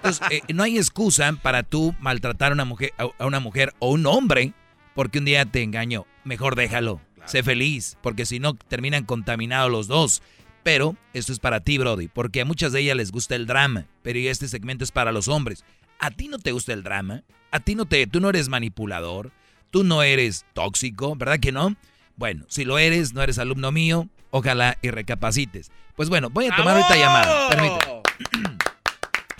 Entonces, 0.03 0.27
eh, 0.31 0.41
no 0.53 0.63
hay 0.63 0.77
excusa 0.77 1.31
para 1.41 1.63
tú 1.63 1.93
maltratar 1.99 2.51
a 2.51 2.55
una 2.55 2.65
mujer, 2.65 2.93
a 2.97 3.25
una 3.25 3.39
mujer 3.39 3.73
o 3.79 3.91
un 3.91 4.05
hombre 4.05 4.53
porque 4.95 5.19
un 5.19 5.25
día 5.25 5.45
te 5.45 5.61
engañó. 5.61 6.05
Mejor 6.23 6.55
déjalo. 6.55 7.01
Sé 7.25 7.43
feliz, 7.43 7.97
porque 8.01 8.25
si 8.25 8.39
no 8.39 8.55
terminan 8.55 9.05
contaminados 9.05 9.71
los 9.71 9.87
dos. 9.87 10.21
Pero 10.63 10.95
esto 11.13 11.31
es 11.31 11.39
para 11.39 11.61
ti, 11.61 11.77
Brody, 11.77 12.07
porque 12.07 12.41
a 12.41 12.45
muchas 12.45 12.73
de 12.73 12.81
ellas 12.81 12.97
les 12.97 13.11
gusta 13.11 13.35
el 13.35 13.45
drama, 13.45 13.85
pero 14.01 14.19
este 14.19 14.47
segmento 14.47 14.83
es 14.83 14.91
para 14.91 15.11
los 15.11 15.27
hombres. 15.27 15.63
¿A 15.99 16.11
ti 16.11 16.27
no 16.27 16.37
te 16.37 16.51
gusta 16.51 16.73
el 16.73 16.83
drama? 16.83 17.23
¿A 17.51 17.59
ti 17.59 17.75
no 17.75 17.85
te, 17.85 18.07
tú 18.07 18.19
no 18.19 18.29
eres 18.29 18.49
manipulador? 18.49 19.31
¿Tú 19.69 19.83
no 19.83 20.03
eres 20.03 20.45
tóxico? 20.53 21.15
¿Verdad 21.15 21.39
que 21.39 21.51
no? 21.51 21.75
Bueno, 22.15 22.45
si 22.49 22.65
lo 22.65 22.77
eres, 22.77 23.13
no 23.13 23.21
eres 23.21 23.39
alumno 23.39 23.71
mío, 23.71 24.09
ojalá 24.31 24.77
y 24.81 24.89
recapacites. 24.89 25.71
Pues 25.95 26.09
bueno, 26.09 26.29
voy 26.29 26.47
a 26.47 26.55
tomar 26.55 26.75
ahorita 26.75 26.95
llamada. 26.97 27.49
Permítame. 27.49 28.01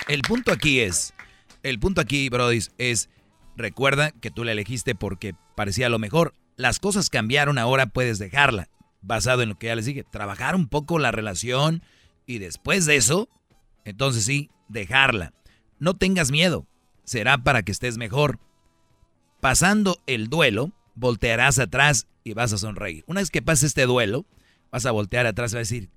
El 0.10 0.24
punto 0.24 0.52
aquí 0.52 0.80
es, 0.80 1.14
el 1.62 1.80
punto 1.80 2.02
aquí, 2.02 2.30
Brody, 2.30 2.60
es, 2.80 3.10
recuerda 3.56 4.10
que 4.10 4.32
tú 4.32 4.44
la 4.44 4.54
elegiste 4.54 4.96
porque 4.96 5.36
parecía 5.56 5.88
lo 5.88 6.00
mejor. 6.00 6.34
Las 6.58 6.80
cosas 6.80 7.12
cambiaron, 7.12 7.60
ahora 7.60 7.86
puedes 7.86 8.18
dejarla 8.18 8.70
basado 9.02 9.44
en 9.44 9.50
lo 9.50 9.60
que 9.60 9.68
ya 9.68 9.76
les 9.76 9.86
dije, 9.86 10.04
trabajar 10.04 10.56
un 10.56 10.68
poco 10.68 10.98
la 10.98 11.12
relación 11.12 11.84
y 12.26 12.40
después 12.40 12.88
de 12.88 12.96
eso, 12.96 13.30
entonces 13.86 14.26
sí, 14.26 14.50
dejarla. 14.68 15.34
No 15.78 15.96
tengas 15.96 16.32
miedo, 16.32 16.66
será 17.04 17.38
para 17.38 17.62
que 17.62 17.72
estés 17.72 17.98
mejor. 17.98 18.40
Pasando 19.42 20.02
el 20.08 20.28
duelo, 20.28 20.72
voltearás 20.96 21.60
atrás 21.60 22.08
y 22.24 22.34
vas 22.34 22.52
a 22.52 22.58
sonreír. 22.58 23.04
Una 23.06 23.22
vez 23.22 23.30
que 23.30 23.44
pase 23.44 23.68
este 23.68 23.86
duelo, 23.86 24.26
vas 24.72 24.88
a 24.88 24.92
voltear 24.92 25.28
atrás 25.28 25.52
y 25.52 25.56
vas 25.56 25.60
a 25.60 25.76
decir, 25.76 25.90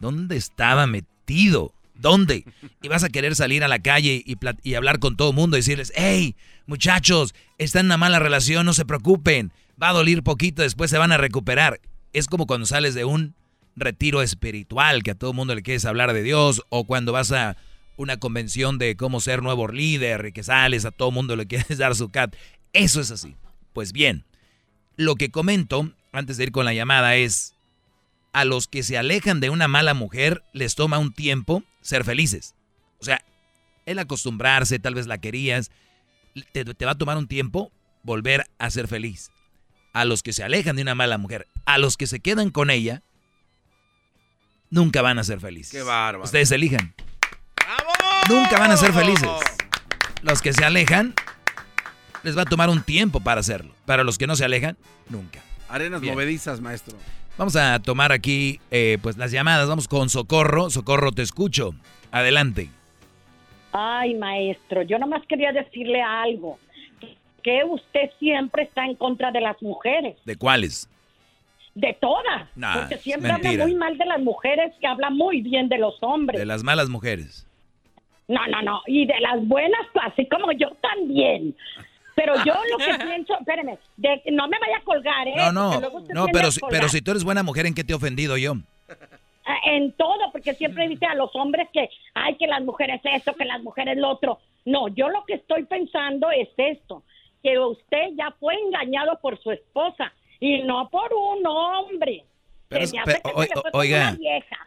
¿dónde 0.00 0.36
estaba 0.36 0.86
metido? 0.86 1.72
¿Dónde? 1.94 2.44
Y 2.82 2.88
vas 2.88 3.04
a 3.04 3.08
querer 3.08 3.36
salir 3.36 3.64
a 3.64 3.68
la 3.68 3.78
calle 3.78 4.22
y, 4.24 4.74
hablar 4.74 4.98
con 4.98 5.16
todo 5.16 5.30
el 5.30 5.36
mundo 5.36 5.56
y 5.56 5.60
decirles, 5.60 5.92
hey, 5.94 6.36
muchachos, 6.66 7.34
está 7.58 7.80
en 7.80 7.86
una 7.86 7.96
mala 7.96 8.18
relación, 8.18 8.66
no 8.66 8.74
se 8.74 8.84
preocupen, 8.84 9.52
va 9.80 9.90
a 9.90 9.92
doler 9.92 10.22
poquito, 10.22 10.62
después 10.62 10.90
se 10.90 10.98
van 10.98 11.12
a 11.12 11.16
recuperar 11.16 11.80
es 12.14 12.28
como 12.28 12.46
cuando 12.46 12.64
sales 12.64 12.94
de 12.94 13.04
un 13.04 13.34
retiro 13.76 14.22
espiritual, 14.22 15.02
que 15.02 15.10
a 15.10 15.14
todo 15.16 15.32
el 15.32 15.36
mundo 15.36 15.54
le 15.54 15.62
quieres 15.62 15.84
hablar 15.84 16.14
de 16.14 16.22
Dios, 16.22 16.62
o 16.70 16.84
cuando 16.84 17.12
vas 17.12 17.32
a 17.32 17.56
una 17.96 18.16
convención 18.16 18.78
de 18.78 18.96
cómo 18.96 19.20
ser 19.20 19.42
nuevo 19.42 19.68
líder 19.68 20.26
y 20.26 20.32
que 20.32 20.42
sales 20.42 20.84
a 20.84 20.92
todo 20.92 21.08
el 21.08 21.14
mundo 21.14 21.36
le 21.36 21.46
quieres 21.46 21.76
dar 21.78 21.94
su 21.94 22.08
cat. 22.08 22.34
Eso 22.72 23.00
es 23.00 23.10
así. 23.10 23.36
Pues 23.72 23.92
bien, 23.92 24.24
lo 24.96 25.16
que 25.16 25.30
comento 25.30 25.92
antes 26.12 26.36
de 26.36 26.44
ir 26.44 26.52
con 26.52 26.64
la 26.64 26.72
llamada 26.72 27.16
es, 27.16 27.54
a 28.32 28.44
los 28.44 28.68
que 28.68 28.82
se 28.82 28.96
alejan 28.96 29.40
de 29.40 29.50
una 29.50 29.68
mala 29.68 29.94
mujer 29.94 30.42
les 30.52 30.76
toma 30.76 30.98
un 30.98 31.12
tiempo 31.12 31.62
ser 31.84 32.02
felices. 32.02 32.56
O 32.98 33.04
sea, 33.04 33.24
el 33.86 34.00
acostumbrarse, 34.00 34.80
tal 34.80 34.94
vez 34.94 35.06
la 35.06 35.18
querías, 35.18 35.70
te, 36.52 36.64
te 36.64 36.84
va 36.84 36.92
a 36.92 36.98
tomar 36.98 37.16
un 37.16 37.28
tiempo 37.28 37.70
volver 38.02 38.46
a 38.58 38.70
ser 38.70 38.88
feliz 38.88 39.30
a 39.92 40.04
los 40.04 40.22
que 40.22 40.32
se 40.32 40.42
alejan 40.42 40.76
de 40.76 40.82
una 40.82 40.96
mala 40.96 41.18
mujer, 41.18 41.46
a 41.66 41.78
los 41.78 41.96
que 41.96 42.08
se 42.08 42.18
quedan 42.18 42.50
con 42.50 42.68
ella, 42.68 43.02
nunca 44.68 45.00
van 45.02 45.18
a 45.18 45.24
ser 45.24 45.40
felices. 45.40 45.72
Qué 45.72 45.82
bárbaro. 45.82 46.24
Ustedes 46.24 46.50
elijan. 46.50 46.94
Nunca 48.28 48.58
van 48.58 48.72
a 48.72 48.76
ser 48.76 48.92
felices. 48.92 49.28
Los 50.22 50.42
que 50.42 50.52
se 50.52 50.64
alejan, 50.64 51.14
les 52.24 52.36
va 52.36 52.42
a 52.42 52.46
tomar 52.46 52.70
un 52.70 52.82
tiempo 52.82 53.20
para 53.20 53.40
hacerlo. 53.40 53.74
Para 53.86 54.02
los 54.02 54.18
que 54.18 54.26
no 54.26 54.34
se 54.34 54.44
alejan, 54.44 54.76
nunca. 55.08 55.40
Arenas 55.68 56.02
movedizas, 56.02 56.60
maestro. 56.60 56.98
Vamos 57.36 57.56
a 57.56 57.80
tomar 57.80 58.12
aquí 58.12 58.60
eh, 58.70 58.98
pues 59.02 59.16
las 59.16 59.32
llamadas. 59.32 59.68
Vamos 59.68 59.88
con 59.88 60.08
Socorro. 60.08 60.70
Socorro, 60.70 61.12
te 61.12 61.22
escucho. 61.22 61.74
Adelante. 62.12 62.68
Ay, 63.72 64.14
maestro, 64.14 64.82
yo 64.82 64.98
nomás 64.98 65.26
quería 65.26 65.50
decirle 65.52 66.00
algo 66.00 66.58
que 67.44 67.62
usted 67.62 68.10
siempre 68.18 68.64
está 68.64 68.84
en 68.86 68.96
contra 68.96 69.30
de 69.30 69.40
las 69.40 69.60
mujeres? 69.62 70.16
¿De 70.24 70.36
cuáles? 70.36 70.88
De 71.74 71.96
todas. 72.00 72.48
porque 72.74 72.96
siempre 72.96 73.30
habla 73.30 73.52
muy 73.52 73.74
mal 73.74 73.98
de 73.98 74.06
las 74.06 74.20
mujeres 74.20 74.72
que 74.80 74.86
habla 74.86 75.10
muy 75.10 75.42
bien 75.42 75.68
de 75.68 75.78
los 75.78 76.02
hombres. 76.02 76.40
De 76.40 76.46
las 76.46 76.64
malas 76.64 76.88
mujeres. 76.88 77.46
No, 78.26 78.46
no, 78.46 78.62
no. 78.62 78.80
Y 78.86 79.06
de 79.06 79.20
las 79.20 79.46
buenas, 79.46 79.86
así 80.02 80.26
como 80.26 80.52
yo 80.52 80.70
también. 80.80 81.54
Pero 82.14 82.34
yo 82.44 82.54
lo 82.70 82.78
que 82.78 83.04
pienso, 83.04 83.38
espéreme, 83.38 83.78
no 84.32 84.48
me 84.48 84.58
vaya 84.58 84.78
a 84.78 84.84
colgar, 84.84 85.28
¿eh? 85.28 85.34
No, 85.36 85.52
no, 85.52 85.80
no, 85.80 86.26
pero, 86.32 86.50
si, 86.50 86.60
pero 86.70 86.88
si 86.88 87.02
tú 87.02 87.10
eres 87.10 87.24
buena 87.24 87.42
mujer, 87.42 87.66
¿en 87.66 87.74
qué 87.74 87.84
te 87.84 87.92
he 87.92 87.96
ofendido 87.96 88.36
yo? 88.36 88.54
Ah, 89.46 89.58
en 89.66 89.92
todo, 89.92 90.32
porque 90.32 90.54
siempre 90.54 90.88
dice 90.88 91.06
a 91.06 91.14
los 91.14 91.34
hombres 91.36 91.68
que, 91.72 91.90
hay 92.14 92.36
que 92.36 92.46
las 92.46 92.62
mujeres 92.62 93.00
esto, 93.04 93.34
que 93.34 93.44
las 93.44 93.62
mujeres 93.62 93.98
lo 93.98 94.10
otro. 94.10 94.38
No, 94.64 94.88
yo 94.88 95.08
lo 95.10 95.24
que 95.26 95.34
estoy 95.34 95.64
pensando 95.64 96.30
es 96.30 96.48
esto 96.56 97.02
que 97.42 97.58
usted 97.58 98.12
ya 98.16 98.34
fue 98.40 98.54
engañado 98.54 99.18
por 99.20 99.38
su 99.42 99.50
esposa 99.50 100.12
y 100.40 100.62
no 100.62 100.88
por 100.88 101.12
un 101.12 101.46
hombre. 101.46 102.24
Pero, 102.68 102.86
oiga, 103.72 104.16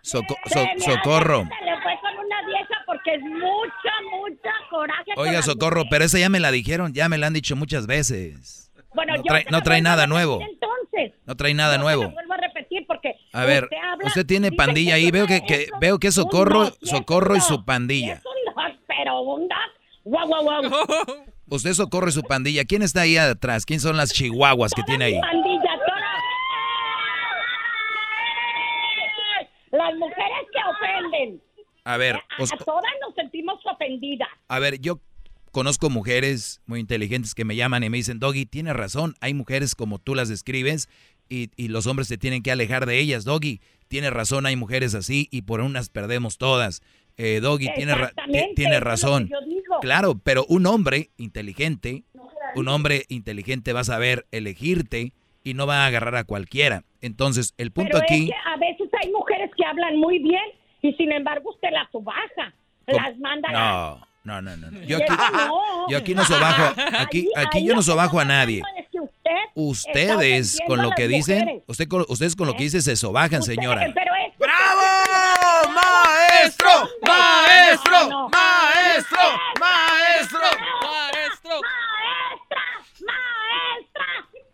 socorro. 0.01 0.47
Se 0.53 1.65
le 1.65 1.81
fue 1.81 1.99
con 2.01 2.25
una 2.25 2.45
vieja 2.45 2.75
porque 2.85 3.15
es 3.15 3.21
mucha, 3.21 3.93
mucha 4.11 4.51
coraje. 4.69 5.11
Oiga, 5.17 5.41
socorro, 5.41 5.83
pero 5.89 6.05
esa 6.05 6.19
ya 6.19 6.29
me 6.29 6.39
la 6.39 6.51
dijeron, 6.51 6.93
ya 6.93 7.09
me 7.09 7.17
la 7.17 7.27
han 7.27 7.33
dicho 7.33 7.55
muchas 7.55 7.87
veces. 7.87 8.71
Bueno, 8.93 9.15
no 9.17 9.23
trae, 9.23 9.45
no 9.51 9.61
trae 9.61 9.81
nada 9.81 10.07
nuevo. 10.07 10.39
Entonces. 10.41 11.13
No 11.25 11.35
trae 11.35 11.53
nada 11.53 11.77
nuevo. 11.77 12.09
vuelvo 12.09 12.33
a 12.33 12.37
repetir 12.37 12.85
porque. 12.87 13.15
A 13.33 13.45
ver, 13.45 13.69
usted, 14.03 14.25
tiene 14.25 14.51
pandilla 14.51 14.95
ahí. 14.95 15.11
Veo 15.11 15.27
que, 15.27 15.41
que 15.41 15.67
veo 15.79 15.99
que 15.99 16.11
socorro, 16.11 16.71
socorro 16.81 17.35
y 17.35 17.41
su 17.41 17.65
pandilla. 17.65 18.21
pero 18.87 19.21
un 19.21 19.47
guau, 20.03 20.27
guau, 20.27 20.43
guau. 20.43 20.61
Usted 21.49 21.73
socorre 21.73 22.11
su 22.11 22.23
pandilla. 22.23 22.65
¿Quién 22.65 22.81
está 22.81 23.01
ahí 23.01 23.15
atrás? 23.17 23.65
¿Quién 23.65 23.79
son 23.79 23.95
las 23.95 24.11
chihuahuas 24.11 24.73
que 24.73 24.83
tiene 24.83 25.05
ahí? 25.05 25.21
Mujeres 29.97 30.47
que 30.51 30.59
ofenden. 30.69 31.41
A 31.83 31.97
ver, 31.97 32.15
a, 32.15 32.57
todas 32.65 32.91
nos 33.01 33.15
sentimos 33.15 33.59
ofendidas. 33.65 34.27
A 34.49 34.59
ver, 34.59 34.79
yo 34.79 34.99
conozco 35.51 35.89
mujeres 35.89 36.61
muy 36.65 36.79
inteligentes 36.79 37.33
que 37.33 37.45
me 37.45 37.55
llaman 37.55 37.83
y 37.83 37.89
me 37.89 37.97
dicen, 37.97 38.19
Doggy, 38.19 38.45
tienes 38.45 38.75
razón, 38.75 39.15
hay 39.21 39.33
mujeres 39.33 39.73
como 39.73 39.97
tú 39.97 40.13
las 40.13 40.29
describes 40.29 40.89
y, 41.29 41.49
y, 41.55 41.69
los 41.69 41.87
hombres 41.87 42.07
se 42.07 42.17
tienen 42.17 42.43
que 42.43 42.51
alejar 42.51 42.85
de 42.85 42.99
ellas. 42.99 43.25
Doggy, 43.25 43.61
tienes 43.87 44.11
razón, 44.11 44.45
hay 44.45 44.55
mujeres 44.55 44.95
así 44.95 45.27
y 45.31 45.43
por 45.43 45.61
unas 45.61 45.89
perdemos 45.89 46.37
todas. 46.37 46.81
Eh, 47.17 47.39
Doggy, 47.41 47.69
tiene, 47.75 47.95
tiene 48.55 48.79
razón. 48.79 49.29
Claro, 49.81 50.19
pero 50.23 50.45
un 50.49 50.67
hombre 50.67 51.09
inteligente, 51.17 52.03
un 52.55 52.67
hombre 52.67 53.05
inteligente 53.09 53.73
va 53.73 53.81
a 53.81 53.85
saber 53.85 54.27
elegirte 54.31 55.13
y 55.43 55.53
no 55.55 55.65
va 55.65 55.83
a 55.83 55.87
agarrar 55.87 56.15
a 56.15 56.25
cualquiera. 56.25 56.83
Entonces, 57.01 57.53
el 57.57 57.71
punto 57.71 57.97
aquí... 57.97 58.29
a 58.45 58.57
veces 58.57 58.86
hay 59.01 59.11
mujeres 59.11 59.51
que 59.55 59.65
hablan 59.65 59.97
muy 59.97 60.19
bien 60.19 60.43
y 60.81 60.93
sin 60.93 61.11
embargo 61.11 61.49
usted 61.51 61.69
las 61.71 61.89
subaja, 61.91 62.53
las 62.85 63.17
manda... 63.19 63.51
No. 63.51 64.07
No, 64.23 64.41
no, 64.41 64.57
no. 64.57 64.81
Yo 64.81 64.97
aquí, 64.97 65.13
no. 65.37 65.87
yo 65.87 65.97
aquí 65.97 66.13
no 66.13 66.25
sobajo, 66.25 66.73
aquí, 66.99 67.29
aquí 67.33 67.65
yo 67.65 67.73
no 67.73 67.81
sobajo 67.81 68.19
a 68.19 68.25
nadie. 68.25 68.61
Ustedes 69.53 70.59
con 70.67 70.81
lo 70.81 70.91
que 70.91 71.07
dicen, 71.07 71.63
usted, 71.65 71.87
ustedes 72.09 72.35
con 72.35 72.45
lo 72.45 72.53
que 72.53 72.63
dicen 72.63 72.81
se 72.81 72.97
sobajan, 72.97 73.41
señora. 73.41 73.87
¡Bravo! 74.37 75.73
¡Maestro! 75.73 76.69
¡Maestro! 77.07 78.29
¡Maestro! 78.29 79.19
¡Maestro! 79.59 80.39
¡Maestro! 80.83 81.61
¡Maestra! 82.01 82.61
¡Maestra! 83.05 84.05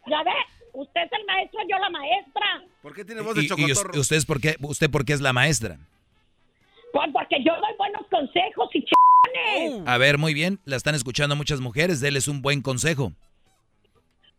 ¿Ya 0.07 0.23
ve? 0.23 0.31
Usted 0.73 1.01
es 1.01 1.11
el 1.11 1.25
maestro, 1.25 1.59
yo 1.69 1.77
la 1.77 1.89
maestra. 1.89 2.63
¿Por 2.81 2.93
qué 2.93 3.05
tiene 3.05 3.21
voz 3.21 3.35
de 3.35 3.47
chocotorro? 3.47 3.91
¿Y, 3.93 3.99
usted, 3.99 4.19
por 4.25 4.41
qué, 4.41 4.55
usted 4.61 4.89
por 4.89 5.05
qué 5.05 5.13
es 5.13 5.21
la 5.21 5.31
maestra? 5.31 5.77
Pues 6.91 7.09
porque 7.13 7.37
yo 7.43 7.53
doy 7.55 7.75
buenos 7.77 8.05
consejos 8.09 8.69
y 8.73 8.81
ch... 8.83 8.91
A 9.85 9.97
ver, 9.97 10.17
muy 10.17 10.33
bien, 10.33 10.59
la 10.65 10.75
están 10.75 10.95
escuchando 10.95 11.35
muchas 11.35 11.61
mujeres, 11.61 12.01
déles 12.01 12.27
un 12.27 12.41
buen 12.41 12.61
consejo. 12.61 13.13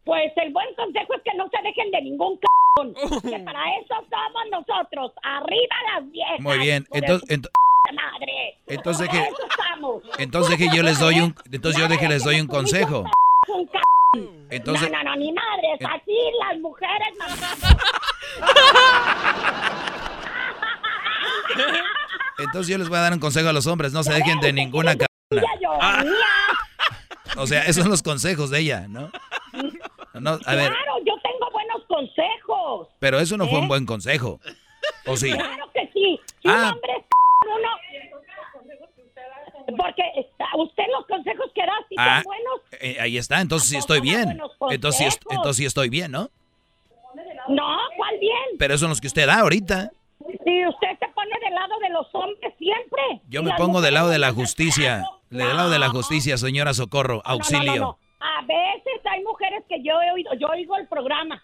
Pues 0.04 0.32
el 0.36 0.52
buen 0.52 0.74
consejo 0.74 1.14
es 1.14 1.22
que 1.22 1.34
no 1.36 1.48
se 1.48 1.62
dejen 1.62 1.90
de 1.90 2.02
ningún 2.02 2.38
c 2.38 2.46
que 3.22 3.38
para 3.40 3.76
eso 3.78 3.94
somos 4.10 4.44
nosotros. 4.50 5.12
Arriba 5.22 5.76
las 5.94 6.10
viejas. 6.10 6.40
Muy 6.40 6.58
bien. 6.58 6.86
Entonces, 6.92 7.40
madre. 7.94 8.58
entonces 8.66 9.08
que 9.08 9.18
eso 9.18 9.46
estamos. 9.48 10.02
entonces 10.18 10.56
que 10.56 10.68
yo 10.74 10.82
les 10.82 10.98
doy 10.98 11.20
un 11.20 11.34
entonces 11.52 11.80
yo 11.80 11.88
deje 11.88 12.08
les 12.08 12.24
doy 12.24 12.40
un 12.40 12.48
consejo. 12.48 13.04
Entonces 14.50 14.90
no, 14.90 14.98
no, 15.02 15.10
no, 15.10 15.16
ni 15.16 15.32
madres. 15.32 15.78
Así 15.88 16.16
las 16.48 16.58
mujeres. 16.60 17.08
entonces 22.38 22.68
yo 22.68 22.78
les 22.78 22.88
voy 22.88 22.98
a 22.98 23.02
dar 23.02 23.12
un 23.12 23.20
consejo 23.20 23.48
a 23.48 23.52
los 23.52 23.66
hombres, 23.66 23.92
no 23.92 24.02
se 24.02 24.12
dejen 24.12 24.40
de 24.40 24.52
ninguna 24.52 24.92
cabana. 24.96 25.52
yo, 25.60 25.70
Ah. 25.80 26.04
O 27.36 27.46
sea, 27.46 27.62
esos 27.62 27.82
son 27.82 27.90
los 27.90 28.02
consejos 28.02 28.50
de 28.50 28.60
ella, 28.60 28.86
¿no? 28.88 29.10
No, 30.14 30.30
a 30.46 30.54
ver, 30.54 30.70
Claro, 30.70 30.98
yo 31.04 31.14
tengo 31.24 31.50
buenos 31.50 31.82
consejos. 31.88 32.88
pero 33.00 33.18
eso 33.18 33.36
no 33.36 33.48
fue 33.48 33.58
un 33.58 33.64
¿Eh? 33.64 33.68
buen 33.68 33.84
consejo. 33.84 34.38
¿O 35.06 35.16
sí? 35.16 35.32
Claro 35.32 35.68
que 35.74 35.90
sí. 35.92 36.20
Si 36.40 36.48
Ah. 36.48 36.52
un 36.52 36.64
hombre 36.74 36.92
es 36.98 37.04
uno. 37.42 37.68
Porque 39.76 40.02
usted 40.56 40.84
los 40.96 41.04
consejos 41.08 41.50
que 41.52 41.62
da 41.62 41.72
sí 41.88 41.96
Ah, 41.98 42.20
son 42.22 42.24
buenos. 42.24 42.43
Eh, 42.80 42.96
ahí 43.00 43.18
está, 43.18 43.40
entonces 43.40 43.68
sí 43.70 43.76
estoy 43.76 44.00
bien. 44.00 44.38
Entonces 44.70 44.98
sí, 44.98 45.04
es- 45.04 45.14
consejos. 45.16 45.32
entonces 45.36 45.56
sí 45.56 45.64
estoy 45.66 45.88
bien, 45.88 46.10
¿no? 46.12 46.30
No, 47.48 47.76
¿cuál 47.96 48.18
bien? 48.20 48.58
Pero 48.58 48.74
esos 48.74 48.80
son 48.80 48.90
los 48.90 49.00
que 49.00 49.06
usted 49.06 49.26
da 49.26 49.40
ahorita. 49.40 49.90
Si 50.18 50.66
usted 50.66 50.88
se 50.98 51.06
pone 51.14 51.30
del 51.44 51.54
lado 51.54 51.78
de 51.80 51.88
los 51.90 52.06
hombres 52.14 52.54
siempre. 52.58 53.02
Yo 53.28 53.42
me 53.42 53.52
pongo 53.56 53.80
del 53.82 53.94
lado 53.94 54.08
de 54.08 54.18
la 54.18 54.32
justicia. 54.32 55.04
Del 55.30 55.48
lado 55.56 55.68
de 55.70 55.78
la 55.78 55.88
justicia, 55.90 56.38
señora 56.38 56.72
Socorro. 56.74 57.16
No, 57.16 57.22
no, 57.22 57.28
no, 57.28 57.32
Auxilio. 57.34 57.76
no. 57.82 57.98
A 58.20 58.40
veces 58.42 59.00
hay 59.04 59.22
mujeres 59.22 59.62
que 59.68 59.82
yo 59.82 60.00
he 60.00 60.10
oído, 60.12 60.32
yo 60.40 60.46
oigo 60.48 60.76
el 60.78 60.86
programa. 60.88 61.42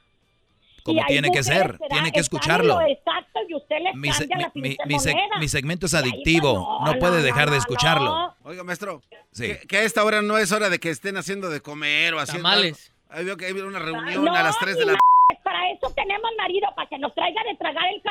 Como 0.85 1.05
tiene 1.07 1.31
que 1.31 1.43
ser, 1.43 1.79
tiene 1.89 2.13
que 2.13 2.21
escucharlo. 2.21 2.81
lo 2.81 2.87
exacto 2.87 3.41
y 3.49 3.55
usted 3.55 3.77
les 3.83 3.95
Mi, 3.95 4.13
se- 4.13 4.27
la 4.27 4.51
mi- 4.55 4.77
mi- 4.87 4.95
seg- 4.97 5.39
mi 5.39 5.49
segmento 5.49 5.87
es 5.87 5.95
adictivo. 5.95 6.55
no, 6.55 6.87
No 6.87 6.93
no, 6.95 6.99
puede 6.99 7.19
no, 7.19 7.23
dejar 7.23 7.47
de 7.47 7.57
no, 7.57 7.59
escucharlo. 7.59 8.11
no. 8.11 8.35
Oiga, 8.45 8.65
maestro, 8.65 9.03
Sí. 9.33 9.47
que, 9.49 9.67
que 9.67 9.77
a 9.79 9.83
esta 9.83 10.05
hora 10.05 10.23
no 10.23 10.39
es 10.39 10.51
hora 10.53 10.69
de 10.71 10.79
que 10.79 10.91
estén 10.91 11.17
haciendo 11.17 11.51
de 11.51 11.61
comer 11.61 12.15
o 12.15 12.19
haciendo. 12.21 12.49
Tamales. 12.49 12.93
Ahí 13.11 13.25
veo 13.25 13.37
que 13.37 13.47
hay 13.47 13.53
una 13.53 13.79
reunión 13.79 14.25
No, 14.25 14.35
a 14.35 14.43
las 14.43 14.59
3 14.59 14.77
de 14.79 14.87
la. 14.87 14.99
Para 15.43 15.71
eso 15.73 15.91
tenemos 15.95 16.31
marido, 16.39 16.69
para 16.77 16.89
que 16.89 16.99
nos 16.99 17.15
traiga 17.15 17.43
de 17.45 17.57
tragar 17.57 17.85
el 17.93 18.01
c... 18.03 18.09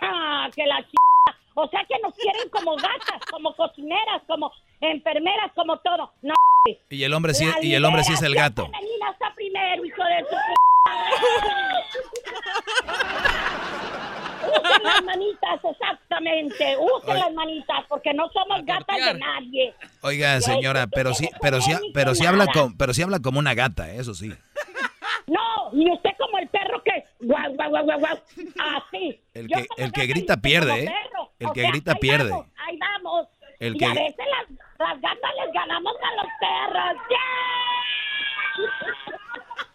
Ah, 0.00 0.48
que 0.54 0.64
la 0.66 0.82
ch... 0.82 0.92
O 1.54 1.68
sea 1.68 1.84
que 1.86 1.94
nos 2.02 2.14
quieren 2.14 2.48
como 2.48 2.74
gatas, 2.76 3.20
como 3.30 3.54
cocineras, 3.54 4.22
como 4.26 4.50
enfermeras, 4.82 5.50
como 5.54 5.78
todo. 5.78 6.12
No, 6.22 6.34
Y 6.90 7.02
el 7.04 7.14
hombre 7.14 7.34
sí, 7.34 7.46
La 7.46 7.62
y 7.64 7.74
el 7.74 7.84
hombre 7.84 8.04
sí 8.04 8.12
es 8.12 8.22
el 8.22 8.34
gato. 8.34 8.66
femenina 8.66 9.10
está 9.12 9.32
primero, 9.34 9.84
hijo 9.84 10.02
de 10.04 10.20
su 10.28 10.36
Usen 14.42 14.82
las 14.82 15.02
manitas, 15.04 15.60
exactamente. 15.70 16.76
Usen 16.78 17.16
las 17.18 17.32
manitas, 17.32 17.84
porque 17.88 18.12
no 18.12 18.28
somos 18.30 18.64
gatas 18.66 18.96
de 18.96 19.14
nadie. 19.14 19.74
Oiga, 20.02 20.40
señora, 20.40 20.86
pero 20.88 21.14
sí, 21.14 21.28
pero 21.40 21.60
sí, 21.60 21.72
pero 21.94 22.14
sí 22.14 22.26
habla 22.26 22.46
como, 22.48 22.76
pero 22.76 22.92
sí 22.92 23.02
habla 23.02 23.20
como 23.20 23.38
una 23.38 23.54
gata, 23.54 23.90
eso 23.92 24.14
sí. 24.14 24.32
No, 25.28 25.70
y 25.72 25.90
usted 25.92 26.10
como 26.18 26.38
el 26.38 26.48
perro 26.48 26.82
que... 26.82 27.04
Guau, 27.20 27.52
guau, 27.54 27.70
guau, 27.70 27.84
guau, 27.84 27.98
guau. 28.00 28.18
Así. 28.58 29.18
El 29.34 29.46
que, 29.46 29.66
el 29.76 29.92
que 29.92 30.06
grita 30.06 30.36
pierde, 30.38 30.84
¿eh? 30.86 30.92
El 31.38 31.52
que 31.52 31.62
grita 31.68 31.94
pierde. 31.94 32.32
Ahí 32.56 32.76
vamos. 32.78 33.28
El 33.60 33.76
y 33.76 33.78
que- 33.78 33.86
a 33.86 33.94
veces 33.94 34.16
las, 34.18 34.46
las 34.82 35.00
gatas 35.00 35.30
les 35.44 35.52
ganamos 35.54 35.94
a 35.96 36.16
los 36.16 36.26
perros. 36.40 37.02
¡Yeah! 37.10 37.18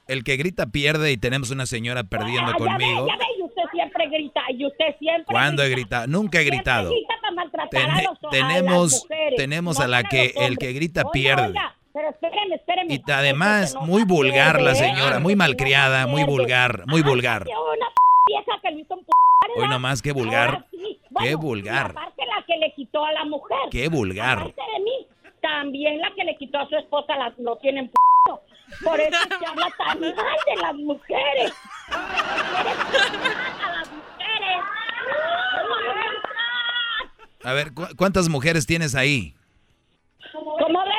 El 0.08 0.24
que 0.24 0.38
grita 0.38 0.68
pierde 0.68 1.12
y 1.12 1.18
tenemos 1.18 1.52
una 1.52 1.66
señora 1.66 2.04
perdiendo 2.06 2.52
Ah, 2.52 2.56
ya 2.58 2.66
conmigo. 2.66 3.04
ve, 3.06 3.12
ya 3.12 3.18
ve, 3.18 3.26
y 3.40 3.44
usted 3.44 3.64
siempre 3.74 4.08
grita, 4.08 4.42
y 4.50 4.66
usted 4.66 4.86
siempre 5.00 5.26
¿Cuándo 5.34 5.64
he 5.64 5.70
grita. 5.70 5.80
gritado? 6.04 6.08
Nunca 6.08 6.40
he 6.40 6.44
gritado. 6.46 6.90
grita 6.92 7.14
para 7.22 7.34
maltratar 7.34 7.90
a 7.90 8.02
los- 8.04 8.18
a 8.24 8.30
tenemos 8.30 8.92
las 8.94 9.02
mujeres, 9.04 9.34
tenemos 9.36 9.80
no 9.80 9.84
a 9.84 9.88
la 9.90 10.04
que 10.04 10.34
el 10.38 10.58
que 10.58 10.72
grita 10.72 11.02
Oiga, 11.02 11.12
pierde. 11.12 11.48
oiga, 11.48 11.76
pero 11.94 12.10
espéreme, 12.10 12.56
espéreme. 12.56 12.94
Y 12.94 13.12
además 13.12 13.76
muy 13.82 14.04
vulgar 14.06 14.62
la 14.62 14.76
señora, 14.76 15.20
muy 15.20 15.36
malcriada, 15.36 16.08
muy 16.08 16.24
vulgar, 16.24 16.84
muy 16.88 17.02
vulgar. 17.02 17.44
Una 17.44 17.88
vieja 18.28 18.62
que 18.62 18.72
lo 18.72 18.80
hizo 18.80 18.94
un 18.94 19.04
p- 19.04 19.12
Hoy 19.58 19.68
nomás 19.68 20.02
qué 20.02 20.12
vulgar, 20.14 20.50
Ahora 20.50 20.66
sí. 20.72 21.00
Qué 21.20 21.36
Bueno, 21.36 21.58
y 21.58 21.62
vulgar, 21.62 21.92
aparte 21.92 22.26
la 22.26 22.44
que 22.46 22.58
le 22.58 22.74
quitó 22.74 23.04
a 23.06 23.12
la 23.12 23.26
mujer. 23.26 23.58
qué 23.72 23.88
vulgar. 23.90 24.40
Aparte 24.40 24.62
de 24.76 24.84
mí, 24.84 25.08
también 25.42 26.00
la 26.02 26.12
que 26.16 26.24
le 26.24 26.36
quitó 26.38 26.60
a 26.60 26.68
su 26.68 26.76
esposa 26.78 27.16
la, 27.16 27.34
lo 27.38 27.58
tienen 27.58 27.88
p***. 27.90 27.96
Por 28.84 29.00
eso 29.00 29.18
se 29.40 29.46
habla 29.46 29.68
tan 29.78 30.00
mal 30.00 30.38
de 30.46 30.56
las 30.62 30.76
mujeres. 30.76 31.54
a 31.90 33.72
las 33.72 33.90
mujeres. 33.92 34.64
A 37.44 37.54
ver, 37.54 37.74
¿cu- 37.74 37.88
¿cuántas 37.98 38.28
mujeres 38.30 38.66
tienes 38.66 38.94
ahí? 38.96 39.34
20 40.34 40.64
personas, 40.66 40.97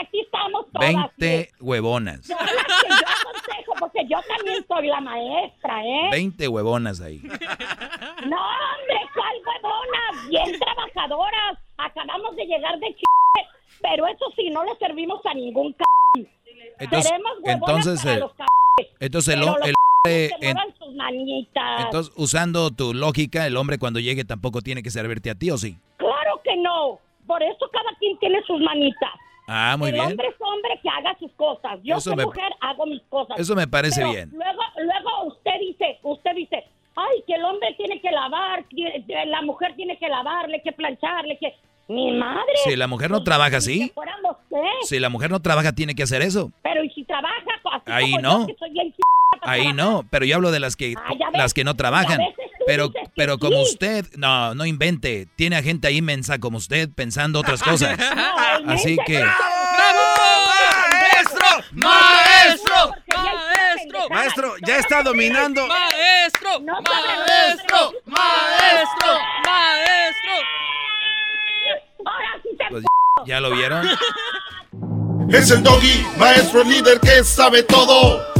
aquí 0.00 0.20
estamos 0.20 0.66
todas. 0.72 0.88
20 1.18 1.50
huevonas. 1.60 2.26
Son 2.26 2.36
las 2.38 2.48
que 2.66 2.88
yo 2.88 3.06
aconsejo, 3.06 3.72
porque 3.78 4.06
yo 4.08 4.18
también 4.36 4.64
soy 4.66 4.86
la 4.88 5.00
maestra, 5.00 5.84
¿eh? 5.84 6.08
20 6.10 6.48
huevonas 6.48 7.00
ahí. 7.00 7.18
No, 7.22 8.36
hombre, 8.36 9.00
¿cuál 9.14 9.34
huevona? 9.46 10.28
Bien 10.28 10.58
trabajadoras. 10.60 11.58
Acabamos 11.78 12.36
de 12.36 12.44
llegar 12.46 12.78
de 12.78 12.94
ch... 12.94 13.02
Pero 13.82 14.06
eso 14.06 14.26
sí, 14.36 14.50
no 14.50 14.62
le 14.64 14.74
servimos 14.76 15.24
a 15.24 15.34
ningún 15.34 15.74
c... 15.74 16.28
Entonces, 16.78 17.10
Queremos 17.10 17.32
huevonas 17.42 17.86
entonces, 17.86 18.00
para 18.02 18.14
el- 18.14 18.20
los 18.20 18.32
c... 18.32 18.44
entonces 19.00 19.34
el, 19.34 19.42
el 19.42 19.74
que 20.04 20.30
en- 20.40 20.56
sus 20.78 20.94
manitas. 20.94 21.84
entonces 21.84 22.12
usando 22.16 22.70
tu 22.70 22.94
lógica, 22.94 23.46
el 23.46 23.56
hombre 23.56 23.78
cuando 23.78 24.00
llegue 24.00 24.24
tampoco 24.24 24.60
tiene 24.62 24.82
que 24.82 24.90
servirte 24.90 25.30
a 25.30 25.34
ti, 25.34 25.50
¿o 25.50 25.58
sí? 25.58 25.76
Claro 25.98 26.40
que 26.42 26.56
no. 26.56 26.98
Por 27.26 27.42
eso 27.42 27.68
cada 27.72 27.96
quien 27.98 28.18
tiene 28.18 28.42
sus 28.46 28.60
manitas. 28.60 29.10
Ah, 29.52 29.76
muy 29.76 29.88
el 29.88 29.94
bien. 29.96 30.06
hombre 30.06 30.28
es 30.28 30.34
hombre 30.40 30.78
que 30.82 30.88
haga 30.88 31.16
sus 31.18 31.32
cosas. 31.32 31.80
Yo 31.82 31.98
soy 32.00 32.14
mujer, 32.16 32.52
hago 32.60 32.86
mis 32.86 33.02
cosas. 33.08 33.38
eso 33.38 33.54
me 33.56 33.66
parece 33.66 34.00
Pero 34.00 34.12
bien. 34.12 34.30
Luego, 34.32 34.62
luego 34.76 35.24
usted 35.26 35.50
dice, 35.60 35.98
usted 36.04 36.30
dice, 36.36 36.64
ay, 36.94 37.22
que 37.26 37.34
el 37.34 37.44
hombre 37.44 37.74
tiene 37.76 38.00
que 38.00 38.10
lavar, 38.12 38.64
que 38.66 39.04
la 39.26 39.42
mujer 39.42 39.74
tiene 39.74 39.98
que 39.98 40.08
lavarle, 40.08 40.62
que 40.62 40.72
plancharle, 40.72 41.36
que... 41.38 41.54
Mi 41.88 42.12
madre. 42.12 42.44
Si 42.62 42.76
la 42.76 42.86
mujer 42.86 43.10
no 43.10 43.24
trabaja 43.24 43.56
así, 43.56 43.92
si 44.82 45.00
la 45.00 45.08
mujer 45.08 45.28
no 45.32 45.40
trabaja, 45.42 45.72
tiene 45.72 45.96
que 45.96 46.04
hacer 46.04 46.22
eso. 46.22 46.52
Pero 46.62 46.84
¿y 46.84 46.90
si 46.90 47.02
trabaja? 47.02 47.34
Así 47.64 47.82
Ahí 47.86 48.10
como 48.12 48.22
no. 48.22 48.40
yo, 48.42 48.46
que 48.46 48.54
soy 48.60 48.70
bien 48.70 48.92
ch- 48.92 49.40
para 49.40 49.52
Ahí 49.52 49.62
trabajar? 49.72 49.92
no, 49.92 50.04
pero 50.08 50.24
yo 50.24 50.36
hablo 50.36 50.52
de 50.52 50.60
las 50.60 50.76
que 50.76 50.94
Ah, 50.96 51.08
ves, 51.10 51.18
las 51.32 51.52
que 51.52 51.64
no 51.64 51.72
y 51.72 51.74
a 51.74 51.76
trabajan. 51.76 52.18
veces 52.18 52.49
Pero 52.66 52.92
pero 53.16 53.38
como 53.38 53.64
sí. 53.64 53.72
usted, 53.72 54.06
no, 54.16 54.54
no 54.54 54.66
invente. 54.66 55.26
Tiene 55.36 55.56
a 55.56 55.62
gente 55.62 55.88
ahí 55.88 56.02
mensa 56.02 56.38
como 56.38 56.58
usted 56.58 56.88
pensando 56.90 57.40
otras 57.40 57.62
cosas. 57.64 57.98
Así 58.66 58.96
que 59.06 59.24
¡Maestro! 61.20 61.46
¡Maestro! 61.72 62.94
¡Maestro! 63.08 64.08
Maestro, 64.10 64.54
ya 64.66 64.78
está 64.78 65.02
dominando. 65.02 65.66
¡Maestro! 65.66 66.60
¡Maestro! 66.60 67.92
¡Maestro! 68.06 69.18
¡Maestro! 69.44 70.32
pues, 72.70 72.84
ya 73.26 73.40
lo 73.40 73.50
vieron. 73.50 73.88
Es 75.30 75.48
el 75.52 75.62
doggy, 75.62 76.04
maestro 76.18 76.64
líder 76.64 76.98
que 76.98 77.22
sabe 77.22 77.62
todo. 77.62 78.39